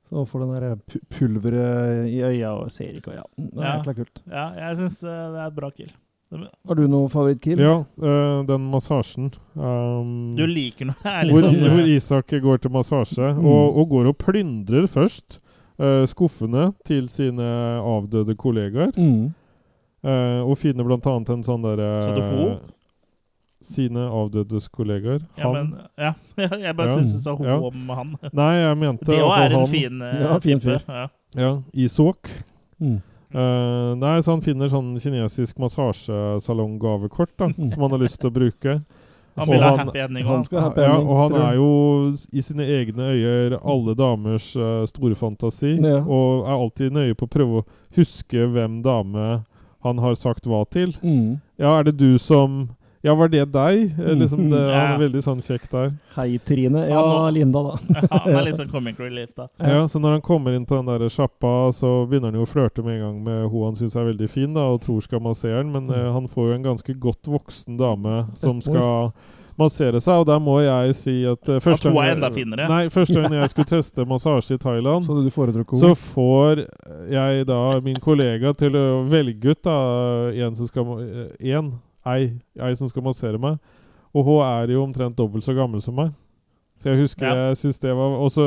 Så 0.05 0.21
får 0.29 0.39
den 0.45 0.53
der 0.53 0.75
pu 0.85 0.99
pulveret 1.09 2.05
i 2.13 2.19
øya 2.21 2.51
og 2.61 2.69
ser 2.71 2.93
ikke, 2.93 3.09
øya. 3.15 3.23
ja. 3.25 3.25
Det 3.41 3.63
er 3.65 3.81
Ja. 3.89 3.93
kult. 3.93 4.21
Ja, 4.29 4.45
jeg 4.69 4.77
syns 4.77 4.99
det 5.01 5.09
er 5.09 5.47
et 5.47 5.55
bra 5.55 5.71
kill. 5.71 5.89
Har 6.67 6.75
du 6.75 6.87
noe 6.87 7.09
favorittkill? 7.09 7.59
Ja, 7.59 7.83
øh, 8.01 8.45
den 8.47 8.67
massasjen. 8.71 9.31
Um, 9.55 10.35
Du 10.37 10.45
liker 10.45 10.85
noe 10.85 10.95
er 11.05 11.29
hvor, 11.31 11.41
sånn, 11.47 11.59
hvor 11.71 11.87
Isak 11.87 12.27
går 12.43 12.61
til 12.61 12.71
massasje, 12.71 13.33
Mm. 13.35 13.45
og, 13.45 13.77
og 13.77 13.89
går 13.89 14.07
og 14.11 14.17
plyndrer 14.17 14.87
først 14.87 15.39
øh, 15.79 16.05
skuffene 16.07 16.73
til 16.85 17.07
sine 17.09 17.43
avdøde 17.81 18.35
kollegaer. 18.35 18.91
Mm. 18.97 19.33
øh, 20.05 20.41
og 20.49 20.57
finner 20.57 20.83
blant 20.83 21.05
annet 21.07 21.29
en 21.29 21.43
sånn 21.43 21.61
derre 21.63 21.91
ho? 22.35 22.49
Sine 23.65 23.99
avdødes 24.13 24.67
kollegaer. 24.69 25.23
Ja, 25.39 25.49
men, 25.53 25.71
ja. 25.97 26.11
Jeg 26.65 26.75
bare 26.77 26.89
Ja. 26.89 26.95
syns 26.99 27.13
du 27.15 27.19
sa 27.23 27.33
ho 27.35 27.43
Ja. 27.43 27.55
om 27.57 27.89
han. 27.89 28.15
Nei, 28.33 28.53
jeg 28.61 28.77
mente 28.77 29.05
Det 29.05 29.15
òg 29.19 29.31
altså 29.31 29.41
er 29.41 29.45
en 29.49 29.59
han. 29.59 29.67
fin, 29.67 30.01
eh, 30.01 30.21
Ja, 30.21 30.39
fin 30.39 30.59
fyr. 30.59 30.79
Ja. 30.87 31.07
Ja, 31.35 31.61
Isåk. 31.73 32.29
Mm. 32.79 33.01
Eh, 33.35 33.89
nei, 33.99 34.13
så 34.23 34.31
han 34.31 34.41
finner 34.45 34.69
sånn 34.71 34.93
kinesisk 35.01 35.57
massasjesalong-gavekort 35.59 37.33
da, 37.37 37.49
som 37.73 37.81
han 37.85 37.91
har 37.97 38.03
lyst 38.05 38.21
til 38.21 38.31
å 38.31 38.35
bruke. 38.35 38.77
Han 39.35 39.49
vil 39.51 39.59
ha 39.65 39.73
happy 39.81 39.99
ending 39.99 40.23
han 40.23 40.39
òg. 40.39 40.45
skal 40.47 40.61
ha 40.61 40.67
happy 40.69 40.83
ja, 40.85 40.93
og 40.95 41.17
han 41.19 41.33
er 41.41 41.57
jo 41.57 41.65
i 42.31 42.43
sine 42.45 42.63
egne 42.77 43.09
øyer 43.11 43.57
alle 43.59 43.95
damers 43.99 44.53
uh, 44.55 44.85
store 44.87 45.17
fantasi, 45.19 45.73
Ja. 45.83 45.97
og 46.07 46.45
er 46.47 46.53
alltid 46.55 46.95
nøye 46.95 47.17
på 47.19 47.27
å 47.27 47.33
prøve 47.33 47.59
å 47.59 47.65
huske 47.97 48.47
hvem 48.53 48.79
dame 48.85 49.41
han 49.83 49.99
har 50.01 50.15
sagt 50.15 50.47
hva 50.47 50.63
til. 50.71 50.95
Mm. 51.03 51.41
Ja, 51.59 51.75
er 51.81 51.83
det 51.89 51.97
du 51.99 52.15
som 52.17 52.69
Ja, 53.05 53.13
var 53.15 53.29
det 53.29 53.43
deg? 53.53 53.83
Eh, 53.99 54.05
Mm. 54.15 54.19
Liksom 54.23 54.49
det, 54.49 54.61
Ja. 54.71 54.97
veldig 54.97 55.21
sånn 55.21 55.41
kjekk 55.45 55.67
der. 55.69 55.91
Hei, 56.15 56.37
Trine. 56.41 56.87
Ja, 56.89 57.29
Linda, 57.29 57.61
da. 57.61 57.75
Han 58.25 58.33
er 58.33 58.45
litt 58.49 58.57
sånn 58.57 58.71
comic 58.75 58.97
relief, 58.99 59.35
da. 59.37 59.45
Ja. 59.61 59.83
Så 59.87 60.01
når 60.01 60.17
han 60.17 60.21
kommer 60.25 60.55
inn 60.57 60.65
på 60.65 60.75
den 60.79 60.89
der 60.89 61.05
sjappa, 61.13 61.69
så 61.71 62.07
begynner 62.09 62.31
han 62.33 62.39
jo 62.41 62.47
å 62.47 62.49
flørte 62.49 62.83
med 62.83 62.97
en 62.97 63.05
gang 63.05 63.23
med 63.23 63.45
hun 63.51 63.65
han 63.69 63.75
syns 63.77 63.95
er 63.95 64.09
veldig 64.09 64.29
fin, 64.29 64.53
da, 64.57 64.65
og 64.73 64.81
tror 64.81 65.01
skal 65.05 65.21
massere 65.21 65.61
han, 65.61 65.71
men 65.71 65.89
uh, 65.93 66.11
han 66.17 66.27
får 66.27 66.49
jo 66.49 66.53
en 66.57 66.63
ganske 66.71 66.99
godt 66.99 67.29
voksen 67.29 67.77
dame 67.77 68.25
som 68.41 68.59
skal 68.65 69.13
massere 69.55 70.01
seg, 70.03 70.19
og 70.19 70.25
der 70.27 70.39
må 70.43 70.57
jeg 70.65 70.95
si 70.99 71.13
at 71.29 71.47
uh, 71.47 71.61
første 71.63 71.87
At 71.87 71.93
er 71.93 72.09
gang- 72.09 72.17
enda 72.17 72.29
finere. 72.35 72.65
Nei, 72.67 72.89
første 72.91 73.21
gang 73.21 73.37
jeg 73.37 73.49
skulle 73.53 73.69
teste 73.77 74.03
massasje 74.09 74.57
i 74.57 74.59
Thailand, 74.59 75.05
Så 75.07 75.15
du 75.15 75.29
så 75.79 75.93
får 75.95 76.65
jeg 77.13 77.45
da 77.47 77.61
min 77.85 78.01
kollega 78.03 78.51
til 78.57 78.75
å 78.75 79.03
velge 79.07 79.53
ut 79.55 79.61
da 79.63 79.77
en 80.33 80.55
som 80.57 80.67
skal 80.67 80.83
En, 81.39 81.71
ei, 82.05 82.33
ei 82.61 82.75
som 82.75 82.89
skal 82.91 83.03
massere 83.03 83.39
meg. 83.41 83.57
Og 84.15 84.23
hun 84.23 84.43
er 84.45 84.71
jo 84.71 84.83
omtrent 84.85 85.15
dobbelt 85.17 85.43
så 85.43 85.55
gammel 85.57 85.81
som 85.83 85.95
meg. 85.97 86.13
Så 86.75 86.89
jeg 86.91 87.05
husker 87.05 87.23
Ja. 87.23 87.35
jeg 87.47 87.55
syns 87.55 87.77
det 87.79 87.91
var 87.95 88.17
også, 88.19 88.45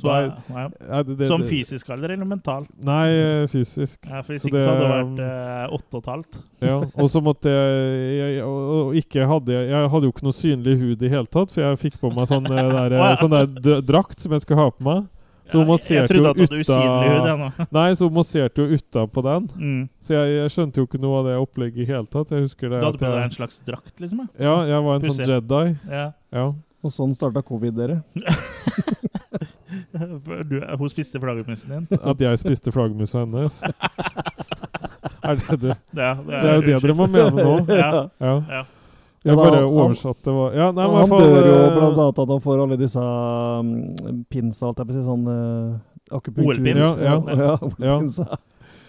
så 0.00 0.06
nei, 0.10 0.68
ja. 0.90 1.02
det- 1.04 1.18
det- 1.18 1.28
Som 1.28 1.42
fysisk 1.46 1.88
alder 1.90 2.10
eller 2.10 2.24
mental? 2.26 2.66
Nei, 2.82 3.06
eh, 3.10 3.46
fysisk. 3.46 4.00
Ja, 4.10 4.22
for 4.22 4.32
Hvis 4.32 4.42
Så 4.42 4.48
ikke 4.48 4.58
så 4.64 4.70
hadde 4.74 4.80
det 4.80 4.90
um, 5.04 5.16
vært 5.16 5.22
eh, 5.22 5.76
åtte 5.76 5.94
og 5.94 6.02
et 6.02 6.10
halvt. 6.10 6.38
Ja, 6.62 6.76
og 6.80 7.08
så 7.10 7.22
måtte 7.22 7.46
jeg, 7.46 8.34
jeg 8.34 8.42
og, 8.44 8.94
ikke 8.98 9.24
hadde 9.24 9.52
jeg, 9.54 9.88
hadde 9.90 10.02
jo 10.02 10.10
ikke 10.10 10.26
noe 10.26 10.32
synlig 10.34 10.78
hud 10.80 11.02
i 11.02 11.08
hele 11.08 11.26
tatt, 11.26 11.52
for 11.52 11.60
jeg 11.62 11.78
fikk 11.78 12.00
på 12.00 12.10
meg 12.12 12.26
sånn 12.26 12.50
eh, 12.50 12.88
der, 12.90 13.16
sånn 13.22 13.30
der 13.30 13.80
drakt 13.82 14.18
som 14.18 14.32
jeg 14.32 14.40
skal 14.40 14.56
ha 14.56 14.70
på 14.70 14.82
meg. 14.82 15.06
Så 15.50 15.58
hun 15.58 15.66
Ja, 15.66 15.66
jeg 15.66 15.72
masserte 15.72 16.14
trodde 16.14 16.30
at 16.30 16.38
du 16.38 16.42
hadde 16.44 16.60
usynlig 16.62 17.10
hud, 17.10 17.28
jeg 17.28 17.38
nå. 17.40 17.50
Nei, 17.78 17.86
så 17.98 18.08
hun 18.08 18.16
masserte 18.16 18.64
jo 18.64 18.78
utapå 18.78 19.24
den. 19.26 19.50
Mm. 19.58 19.82
Så 20.00 20.14
jeg, 20.16 20.32
jeg 20.36 20.54
skjønte 20.54 20.82
jo 20.82 20.88
ikke 20.88 21.02
noe 21.02 21.20
av 21.20 21.28
det 21.28 21.36
opplegget 21.42 21.84
i 21.84 21.88
hele 21.90 22.06
tatt. 22.10 22.32
Jeg 22.34 22.46
husker 22.46 22.70
det. 22.70 22.80
Du 22.80 22.88
hadde 22.88 23.02
på 23.02 23.12
deg 23.12 23.26
en 23.26 23.36
slags 23.36 23.60
drakt, 23.66 23.94
liksom? 23.98 24.24
Jeg. 24.24 24.46
Ja, 24.46 24.56
jeg 24.70 24.86
var 24.86 24.98
en 25.00 25.06
sånn 25.10 25.32
Jedi. 25.34 25.64
Ja. 25.90 26.06
Ja. 26.34 26.46
Og 26.80 26.94
sånn 26.94 27.12
starta 27.18 27.44
covid, 27.44 27.76
dere. 27.76 28.00
Du, 29.90 30.56
hun 30.78 30.90
spiste 30.90 31.20
flaggermusen 31.22 31.70
din? 31.70 31.98
At 32.00 32.22
jeg 32.22 32.38
spiste 32.40 32.72
flaggermusa 32.74 33.22
hennes. 33.22 33.60
er 35.28 35.38
det 35.38 35.58
det? 35.62 35.76
Ja, 35.94 36.14
Det 36.14 36.38
er 36.40 36.54
jo 36.56 36.64
det 36.64 36.78
dere 36.82 36.96
må 36.96 37.06
mene 37.10 37.30
nå. 37.36 37.54
Ja. 37.68 37.90
Ja. 38.18 38.34
ja. 38.48 38.62
Jeg 39.24 39.36
da, 39.36 39.42
bare 39.42 39.56
han- 39.60 39.74
oversatte 39.84 40.32
hva 40.32 40.46
Ja, 40.56 40.70
nei, 40.72 40.86
men 40.88 40.96
han 41.02 41.08
fall 41.10 41.20
dør 41.26 41.46
jo 41.46 41.56
eh, 41.56 41.74
blant 41.76 41.98
annet 42.04 42.18
at 42.24 42.28
han 42.34 42.40
får 42.46 42.62
alle 42.64 42.76
disse 42.80 43.00
um, 43.00 43.72
pinsa, 44.32 44.70
alt 44.70 44.78
jeg 44.80 44.86
vil 44.88 44.96
si, 44.96 45.02
sånn 45.04 45.26
uh, 45.28 46.14
akupunktur... 46.16 46.54
OL-pins. 46.54 46.78
Ja, 46.80 47.18
ja. 47.28 47.58
ja, 47.90 47.98
Ja. 48.00 48.38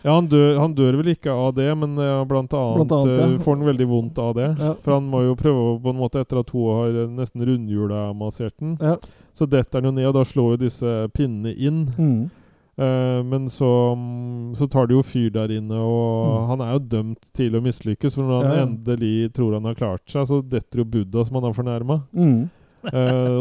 Ja, 0.01 0.15
han 0.17 0.25
dør, 0.31 0.55
han 0.57 0.71
dør 0.73 0.95
vel 0.97 1.11
ikke 1.11 1.29
av 1.29 1.51
det, 1.53 1.67
men 1.77 1.91
eh, 2.01 2.23
blant 2.25 2.49
annet, 2.57 2.79
Blant 2.79 2.93
annet, 2.95 3.11
ja. 3.19 3.25
eh, 3.27 3.41
får 3.45 3.53
han 3.59 3.67
veldig 3.67 3.85
vondt 3.91 4.17
av 4.17 4.31
det. 4.33 4.47
Ja. 4.57 4.71
For 4.81 4.95
han 4.95 5.05
må 5.11 5.19
jo 5.27 5.35
prøve 5.37 5.75
på 5.83 5.91
en 5.93 5.99
måte, 5.99 6.23
etter 6.23 6.39
at 6.41 6.49
hun 6.55 6.63
har 6.73 6.95
eh, 7.03 7.11
nesten 7.19 7.43
rundhjula 7.45 8.07
massert 8.17 8.55
den, 8.57 8.71
Ja. 8.81 8.95
så 9.37 9.45
detter 9.45 9.77
han 9.77 9.91
jo 9.91 9.93
ned, 9.99 10.07
og 10.09 10.15
da 10.17 10.23
slår 10.25 10.55
jo 10.55 10.61
disse 10.63 10.95
pinnene 11.13 11.53
inn. 11.53 11.83
Mm. 11.99 12.31
Eh, 12.77 13.21
men 13.27 13.49
så, 13.51 13.67
mm, 13.95 14.55
så 14.55 14.67
tar 14.71 14.87
det 14.87 14.95
jo 14.95 15.03
fyr 15.03 15.29
der 15.35 15.51
inne, 15.57 15.75
og 15.75 16.27
Mm. 16.31 16.47
han 16.47 16.61
er 16.61 16.71
jo 16.73 16.79
dømt 16.79 17.31
til 17.33 17.51
å 17.51 17.61
mislykkes. 17.61 18.15
For 18.15 18.23
når 18.23 18.45
han 18.47 18.55
Ja, 18.57 18.65
endelig 18.65 19.33
tror 19.33 19.53
han 19.53 19.65
har 19.65 19.75
klart 19.75 20.05
seg, 20.07 20.25
så 20.27 20.41
detter 20.41 20.77
jo 20.79 20.85
Buddha, 20.85 21.23
som 21.25 21.35
han 21.35 21.43
har 21.43 21.53
fornærma, 21.53 22.03
Mm. 22.15 22.49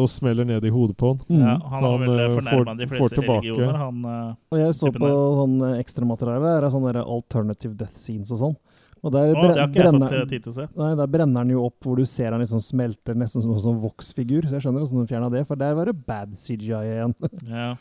og 0.02 0.08
smeller 0.10 0.44
ned 0.44 0.64
i 0.64 0.68
hodet 0.68 0.96
på 0.96 1.14
han. 1.14 1.20
Mm. 1.30 1.40
Ja, 1.46 1.58
han 1.68 1.82
Så 1.82 1.86
har 1.90 1.98
vel 1.98 2.20
eh, 2.20 2.36
fornærma 2.40 2.76
de 2.78 2.86
får 2.86 2.96
fleste 2.98 3.22
religioner, 3.24 3.76
han 3.76 4.04
uh, 4.04 4.34
Og 4.52 4.58
jeg 4.58 4.74
så 4.74 4.92
på 4.92 5.12
sånn 5.40 5.78
ekstramateriale. 5.78 6.58
Er 6.58 6.70
sånn 6.70 6.96
alternative 7.06 7.76
death 7.76 7.96
scenes 7.96 8.30
og 8.32 8.38
sånn. 8.38 8.56
Og 9.02 9.12
der 9.12 9.30
oh, 9.32 9.40
bre- 9.40 9.54
det 9.54 9.60
har 9.60 9.68
ikke 9.68 9.80
jeg 9.80 9.94
fått 9.94 10.28
tid 10.28 10.42
til 10.42 10.52
å 10.52 10.54
se. 10.58 10.66
Nei, 10.76 10.94
der 10.94 11.06
brenner 11.06 11.40
han 11.40 11.48
jo 11.48 11.64
opp 11.64 11.80
hvor 11.80 11.96
du 11.96 12.04
ser 12.04 12.32
han 12.32 12.40
liksom 12.42 12.60
smelter 12.60 13.14
nesten 13.16 13.40
som 13.40 13.50
en 13.54 13.62
sånn 13.64 13.80
voksfigur. 13.80 14.42
Så 14.44 14.58
jeg 14.58 14.66
skjønner 14.66 14.84
hvordan 14.84 15.06
de 15.06 15.14
fjerna 15.14 15.30
det, 15.32 15.46
for 15.48 15.56
der 15.56 15.72
var 15.74 15.86
det 15.86 15.94
bad 16.04 16.34
CGI 16.36 16.82
igjen. 16.84 17.14
Ja. 17.48 17.76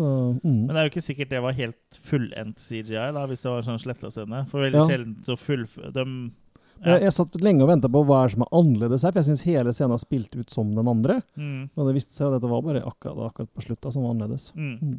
Så, 0.00 0.08
mm. 0.40 0.60
Men 0.64 0.70
det 0.72 0.78
er 0.80 0.86
jo 0.86 0.90
ikke 0.94 1.02
sikkert 1.04 1.32
det 1.34 1.40
var 1.44 1.56
helt 1.58 1.96
fullendt 2.08 2.60
CGI, 2.62 3.10
da, 3.12 3.24
hvis 3.28 3.42
det 3.44 3.50
var 3.52 3.66
sånn 3.66 3.80
sletta 3.82 4.08
scene. 4.14 4.46
For 4.48 4.64
veldig 4.64 4.78
Ja. 4.80 4.86
sjelden 4.88 5.18
så 5.26 5.36
full... 5.36 5.66
De, 5.92 6.04
Jeg, 6.80 7.02
jeg 7.04 7.12
satt 7.12 7.36
lenge 7.44 7.60
og 7.66 7.68
venta 7.68 7.90
på 7.92 8.00
hva 8.08 8.22
er 8.24 8.32
som 8.32 8.46
er 8.46 8.52
annerledes 8.56 9.02
her, 9.04 9.12
for 9.12 9.20
jeg 9.20 9.28
syns 9.28 9.42
hele 9.44 9.74
scenen 9.76 9.92
har 9.92 10.00
spilt 10.00 10.32
ut 10.38 10.48
som 10.54 10.70
den 10.78 10.88
andre. 10.88 11.18
Mm. 11.36 11.66
Og 11.76 11.90
det 11.90 11.96
viste 11.98 12.16
seg 12.16 12.30
at 12.30 12.38
dette 12.38 12.48
var 12.48 12.62
bare 12.64 12.80
akkurat, 12.88 13.26
akkurat 13.28 13.50
på 13.52 13.66
slutta 13.66 13.92
som 13.92 14.06
var 14.06 14.14
annerledes. 14.14 14.46
Mm. 14.56 14.96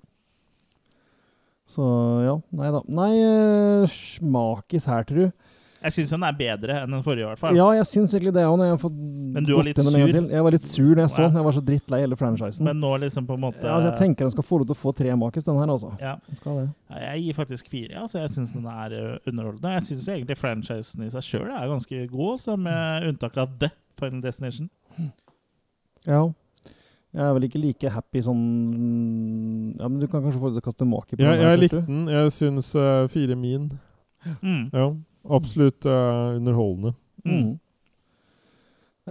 Så 1.72 1.88
ja, 2.28 2.36
nei 2.60 2.69
da. 2.76 2.84
Nei, 2.91 3.11
eh, 3.23 3.88
smakis 3.90 4.86
her, 4.91 5.07
tror 5.10 5.32
du. 5.32 5.32
Jeg 5.81 5.93
syns 5.95 6.11
den 6.13 6.23
er 6.27 6.35
bedre 6.37 6.75
enn 6.83 6.91
den 6.93 7.01
forrige, 7.01 7.25
i 7.25 7.29
hvert 7.31 7.39
fall. 7.41 7.55
Ja, 7.57 7.65
jeg 7.73 7.87
syns 7.89 8.11
egentlig 8.13 8.35
det 8.35 8.43
òg, 8.45 8.61
jeg 8.61 8.73
har 8.75 8.81
fått 8.83 8.97
Men 9.33 9.45
du 9.47 9.55
var 9.55 9.65
litt 9.65 9.79
sur? 9.81 10.11
til. 10.13 10.27
Jeg 10.29 10.45
var 10.45 10.53
litt 10.53 10.67
sur 10.69 10.89
når 10.91 11.01
jeg 11.01 11.13
så 11.15 11.23
den. 11.23 11.39
Jeg 11.39 11.47
var 11.47 11.55
så 11.57 11.63
drittlei 11.69 11.99
hele 12.03 12.17
franchisen. 12.19 12.67
Men 12.67 12.83
nå 12.83 12.91
liksom 13.01 13.25
på 13.25 13.33
en 13.33 13.41
måte 13.47 13.65
ja, 13.65 13.73
altså, 13.79 13.89
jeg 13.89 13.97
tenker 14.03 14.27
den 14.27 14.35
skal 14.35 14.45
få 14.45 14.59
lov 14.61 14.69
til 14.69 14.77
å 14.77 14.81
få 14.81 14.93
tre 14.99 15.15
makis, 15.17 15.47
den 15.47 15.57
her, 15.57 15.71
altså. 15.73 15.89
Ja. 16.03 16.13
Den 16.27 16.41
Skal 16.41 16.59
det. 16.59 16.67
Ja, 16.91 17.01
Jeg 17.07 17.23
gir 17.25 17.39
faktisk 17.39 17.73
fire. 17.73 18.03
Altså, 18.03 18.19
jeg 18.21 18.35
syns 18.35 18.53
den 18.53 18.67
er 18.69 18.95
underholdende. 19.25 19.73
Jeg 19.79 19.87
syns 19.89 20.07
egentlig 20.13 20.37
franchisen 20.37 21.07
i 21.07 21.09
seg 21.15 21.25
sjøl 21.31 21.49
er 21.49 21.73
ganske 21.73 22.05
god, 22.13 22.37
så 22.45 22.59
med 22.61 23.09
unntak 23.09 23.41
av 23.41 23.57
The 23.63 23.71
Final 23.97 24.21
Destination. 24.21 24.69
Ja. 26.05 26.27
Jeg 27.11 27.25
er 27.25 27.33
vel 27.35 27.43
ikke 27.49 27.59
like 27.59 27.89
happy 27.91 28.21
sånn 28.23 28.41
Ja, 29.75 29.89
men 29.89 29.97
du 29.99 30.05
kan 30.07 30.21
kanskje 30.23 30.39
få 30.39 30.51
det 30.51 30.61
til 30.61 30.63
å 30.63 30.67
kaste 30.69 30.85
maki 30.87 31.17
på 31.17 31.25
Jeg, 31.25 31.27
den 31.27 31.41
her, 31.41 31.49
jeg 31.55 31.59
likte 31.65 31.81
den. 31.89 32.03
Jeg 32.07 32.31
syns 32.37 32.69
uh, 32.77 33.07
fire 33.11 33.35
min. 33.35 33.65
Mm. 34.39 34.69
Ja, 34.71 34.85
absolutt 35.30 35.85
uh, 35.85 36.38
underholdende. 36.38 36.93
Mm. 37.26 37.60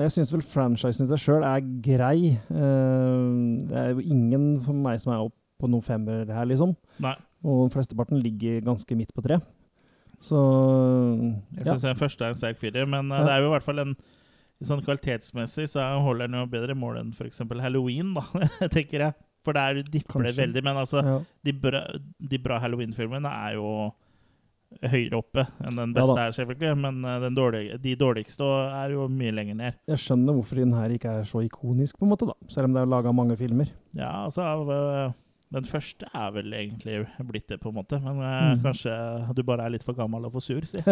Jeg 0.00 0.12
syns 0.14 0.30
vel 0.32 0.42
franchisen 0.46 1.06
i 1.06 1.10
seg 1.10 1.20
sjøl 1.20 1.44
er 1.46 1.64
grei. 1.84 2.36
Uh, 2.50 3.66
det 3.70 3.80
er 3.82 3.88
jo 3.94 4.04
ingen 4.14 4.52
for 4.64 4.76
meg 4.76 5.00
som 5.02 5.12
er 5.14 5.24
opp 5.26 5.36
på 5.60 5.68
noen 5.68 5.84
femmer 5.84 6.30
her, 6.32 6.46
liksom. 6.48 6.72
Nei. 7.04 7.16
Og 7.44 7.68
flesteparten 7.74 8.20
ligger 8.22 8.62
ganske 8.64 8.96
midt 8.96 9.12
på 9.16 9.24
tre. 9.24 9.40
Så 10.20 10.36
Jeg 11.56 11.66
ja. 11.66 11.76
den 11.80 11.96
første 11.96 12.24
er 12.26 12.34
en 12.34 12.38
sterk 12.38 12.58
firer, 12.60 12.88
men 12.88 13.10
uh, 13.12 13.20
Ja. 13.20 13.24
det 13.26 13.34
er 13.34 13.44
jo 13.44 13.50
i 13.50 13.54
hvert 13.56 13.66
fall 13.66 13.84
en 13.86 13.94
Sånn 14.60 14.82
kvalitetsmessig 14.84 15.70
så 15.72 15.80
holder 16.04 16.28
den 16.28 16.36
jo 16.36 16.48
bedre 16.52 16.74
mål 16.76 16.98
enn 17.00 17.12
f.eks. 17.16 17.38
Halloween, 17.64 18.10
da, 18.12 18.26
tenker 18.74 19.06
jeg. 19.06 19.14
For 19.40 19.56
der 19.56 19.78
dipper 19.88 20.26
det 20.26 20.34
veldig. 20.36 20.60
Men 20.66 20.76
altså, 20.76 21.00
Ja. 21.00 21.14
de 21.48 21.54
bra, 21.56 21.80
de 22.20 22.38
bra 22.44 22.58
Halloween-filmene 22.60 23.30
er 23.48 23.54
jo 23.56 23.70
høyere 24.90 25.18
oppe 25.18 25.44
enn 25.66 25.76
den 25.80 25.94
beste 25.96 26.14
ja, 26.16 26.26
er, 26.28 26.34
selvfølgelig. 26.36 26.74
Men 26.78 27.00
den 27.24 27.34
dårlige, 27.36 27.78
de 27.82 27.94
dårligste 27.98 28.46
er 28.74 28.94
jo 28.94 29.08
mye 29.10 29.32
lenger 29.34 29.58
ned. 29.58 29.80
Jeg 29.90 29.98
skjønner 30.04 30.36
hvorfor 30.38 30.60
den 30.62 30.72
her 30.78 30.94
ikke 30.94 31.10
er 31.20 31.24
så 31.28 31.42
ikonisk, 31.46 31.98
på 31.98 32.06
en 32.06 32.12
måte, 32.14 32.28
da. 32.30 32.36
Selv 32.52 32.68
om 32.70 32.76
det 32.76 32.84
er 32.84 32.92
laga 32.92 33.12
mange 33.12 33.36
filmer. 33.40 33.72
Ja, 33.98 34.12
altså 34.28 34.46
øh, 34.46 35.10
Den 35.52 35.64
første 35.66 36.06
er 36.14 36.30
vel 36.30 36.52
egentlig 36.54 37.00
blitt 37.26 37.48
det, 37.50 37.58
på 37.60 37.68
en 37.72 37.74
måte. 37.80 37.98
Men 38.00 38.22
Mm. 38.22 38.62
kanskje 38.62 38.94
du 39.34 39.42
bare 39.42 39.64
er 39.66 39.74
litt 39.74 39.82
for 39.84 39.92
gammel 39.98 40.24
og 40.24 40.32
for 40.38 40.40
sur, 40.40 40.62
si. 40.64 40.78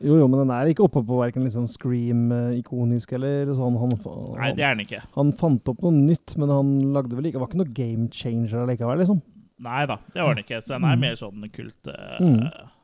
Jo, 0.00 0.14
jo, 0.16 0.24
men 0.32 0.38
den 0.40 0.50
er 0.54 0.64
ikke 0.70 0.86
oppe 0.86 1.02
på 1.04 1.16
verken 1.20 1.44
liksom 1.44 1.66
Scream-ikonisk 1.68 3.10
eller 3.18 3.50
sånn. 3.52 3.74
Han, 3.76 3.90
han, 4.00 4.22
Nei, 4.38 4.48
det 4.56 4.64
er 4.64 4.72
den 4.78 4.86
ikke. 4.86 5.02
Han 5.16 5.32
fant 5.36 5.68
opp 5.68 5.82
noe 5.84 5.92
nytt, 5.92 6.36
men 6.40 6.48
han 6.48 6.70
lagde 6.94 7.18
vel 7.18 7.28
ikke 7.28 7.36
Det 7.36 7.42
var 7.42 7.50
ikke 7.50 7.60
noe 7.60 7.74
game 7.76 8.06
changer 8.14 8.64
likevel, 8.70 9.02
liksom. 9.02 9.20
Nei 9.60 9.84
da, 9.86 9.98
det 10.14 10.22
var 10.24 10.34
den 10.34 10.44
ikke. 10.44 10.62
Så 10.64 10.74
den 10.78 10.84
er 10.88 10.96
Mm. 10.96 11.00
mer 11.00 11.14
sånn 11.20 11.50
kult-type, 11.52 11.92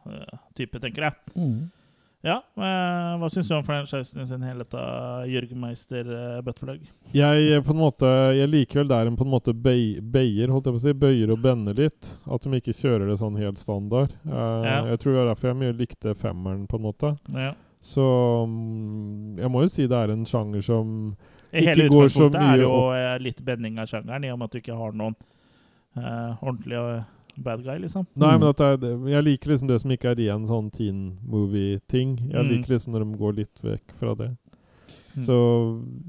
Mm. 0.07 0.81
tenker 0.81 1.03
jeg. 1.03 1.13
Mm. 1.37 1.71
Ja, 2.27 2.41
øh, 2.59 3.19
Hva 3.21 3.29
syns 3.31 3.47
du 3.49 3.55
om 3.55 3.63
franchisen 3.63 4.21
i 4.21 4.25
sin 4.27 4.41
helhet, 4.43 4.69
da, 4.71 5.23
Jørgen 5.31 5.61
Meister 5.61 6.03
uh, 6.09 6.41
Buttplug? 6.43 6.81
Jeg 7.15 7.53
eh, 7.53 7.61
på 7.63 7.71
en 7.71 7.79
måte 7.79 8.09
Jeg 8.35 8.49
liker 8.51 8.81
vel 8.81 8.89
der 8.89 9.07
en 9.07 9.17
på 9.17 9.23
en 9.23 9.31
måte 9.31 9.53
bei- 9.55 10.01
beier, 10.01 10.49
holdt 10.51 10.65
jeg 10.67 10.75
på 10.75 10.81
å 10.81 10.83
si. 10.83 10.93
Bøyer 10.93 11.31
og 11.31 11.39
bender 11.45 11.75
litt. 11.79 12.17
At 12.27 12.41
de 12.43 12.51
ikke 12.59 12.75
kjører 12.75 13.07
det 13.13 13.19
sånn 13.21 13.39
helt 13.39 13.59
standard. 13.59 14.11
Uh, 14.27 14.65
Ja. 14.65 14.83
Jeg 14.91 14.99
tror 15.01 15.13
det 15.13 15.23
er 15.23 15.31
derfor 15.35 15.49
jeg 15.53 15.57
mye 15.63 15.79
likte 15.79 16.15
femmeren, 16.17 16.67
på 16.67 16.75
en 16.81 16.83
måte. 16.83 17.17
Ja. 17.33 17.53
Så 17.81 18.03
mm, 18.49 19.39
jeg 19.39 19.51
må 19.53 19.63
jo 19.63 19.69
si 19.69 19.87
det 19.87 19.97
er 19.97 20.11
en 20.11 20.25
sjanger 20.27 20.63
som 20.65 21.15
ikke 21.53 21.87
går 21.89 22.09
så 22.11 22.27
mye. 22.27 22.33
utgangspunktet 22.33 22.43
er 22.43 22.57
jo 22.65 22.71
opp 22.73 23.21
litt 23.23 23.45
bending 23.45 23.79
av 23.79 23.87
sjangeren, 23.87 24.25
i 24.25 24.31
og 24.33 24.39
med 24.41 24.49
at 24.49 24.51
du 24.51 24.59
ikke 24.59 24.77
har 24.77 24.91
noen 24.93 25.15
øh, 25.97 26.43
og 26.43 27.05
bad 27.37 27.63
guy, 27.65 27.79
liksom. 27.83 28.07
Nei, 28.17 28.33
men 28.39 28.49
at 28.49 28.57
det 28.57 28.89
er, 28.89 29.09
jeg 29.13 29.25
liker 29.27 29.51
liksom 29.53 29.69
det 29.69 29.81
som 29.83 29.91
ikke 29.93 30.11
er 30.15 30.21
igjen 30.25 30.47
sånn 30.49 30.71
teen 30.73 31.19
movie-ting. 31.29 32.15
Jeg 32.31 32.45
Mm. 32.45 32.49
liker 32.53 32.73
liksom 32.75 32.93
når 32.95 33.05
de 33.05 33.19
går 33.21 33.35
litt 33.37 33.61
vekk 33.63 33.93
fra 34.01 34.15
det. 34.15 34.31
Mm. 35.17 35.25
Så 35.25 35.37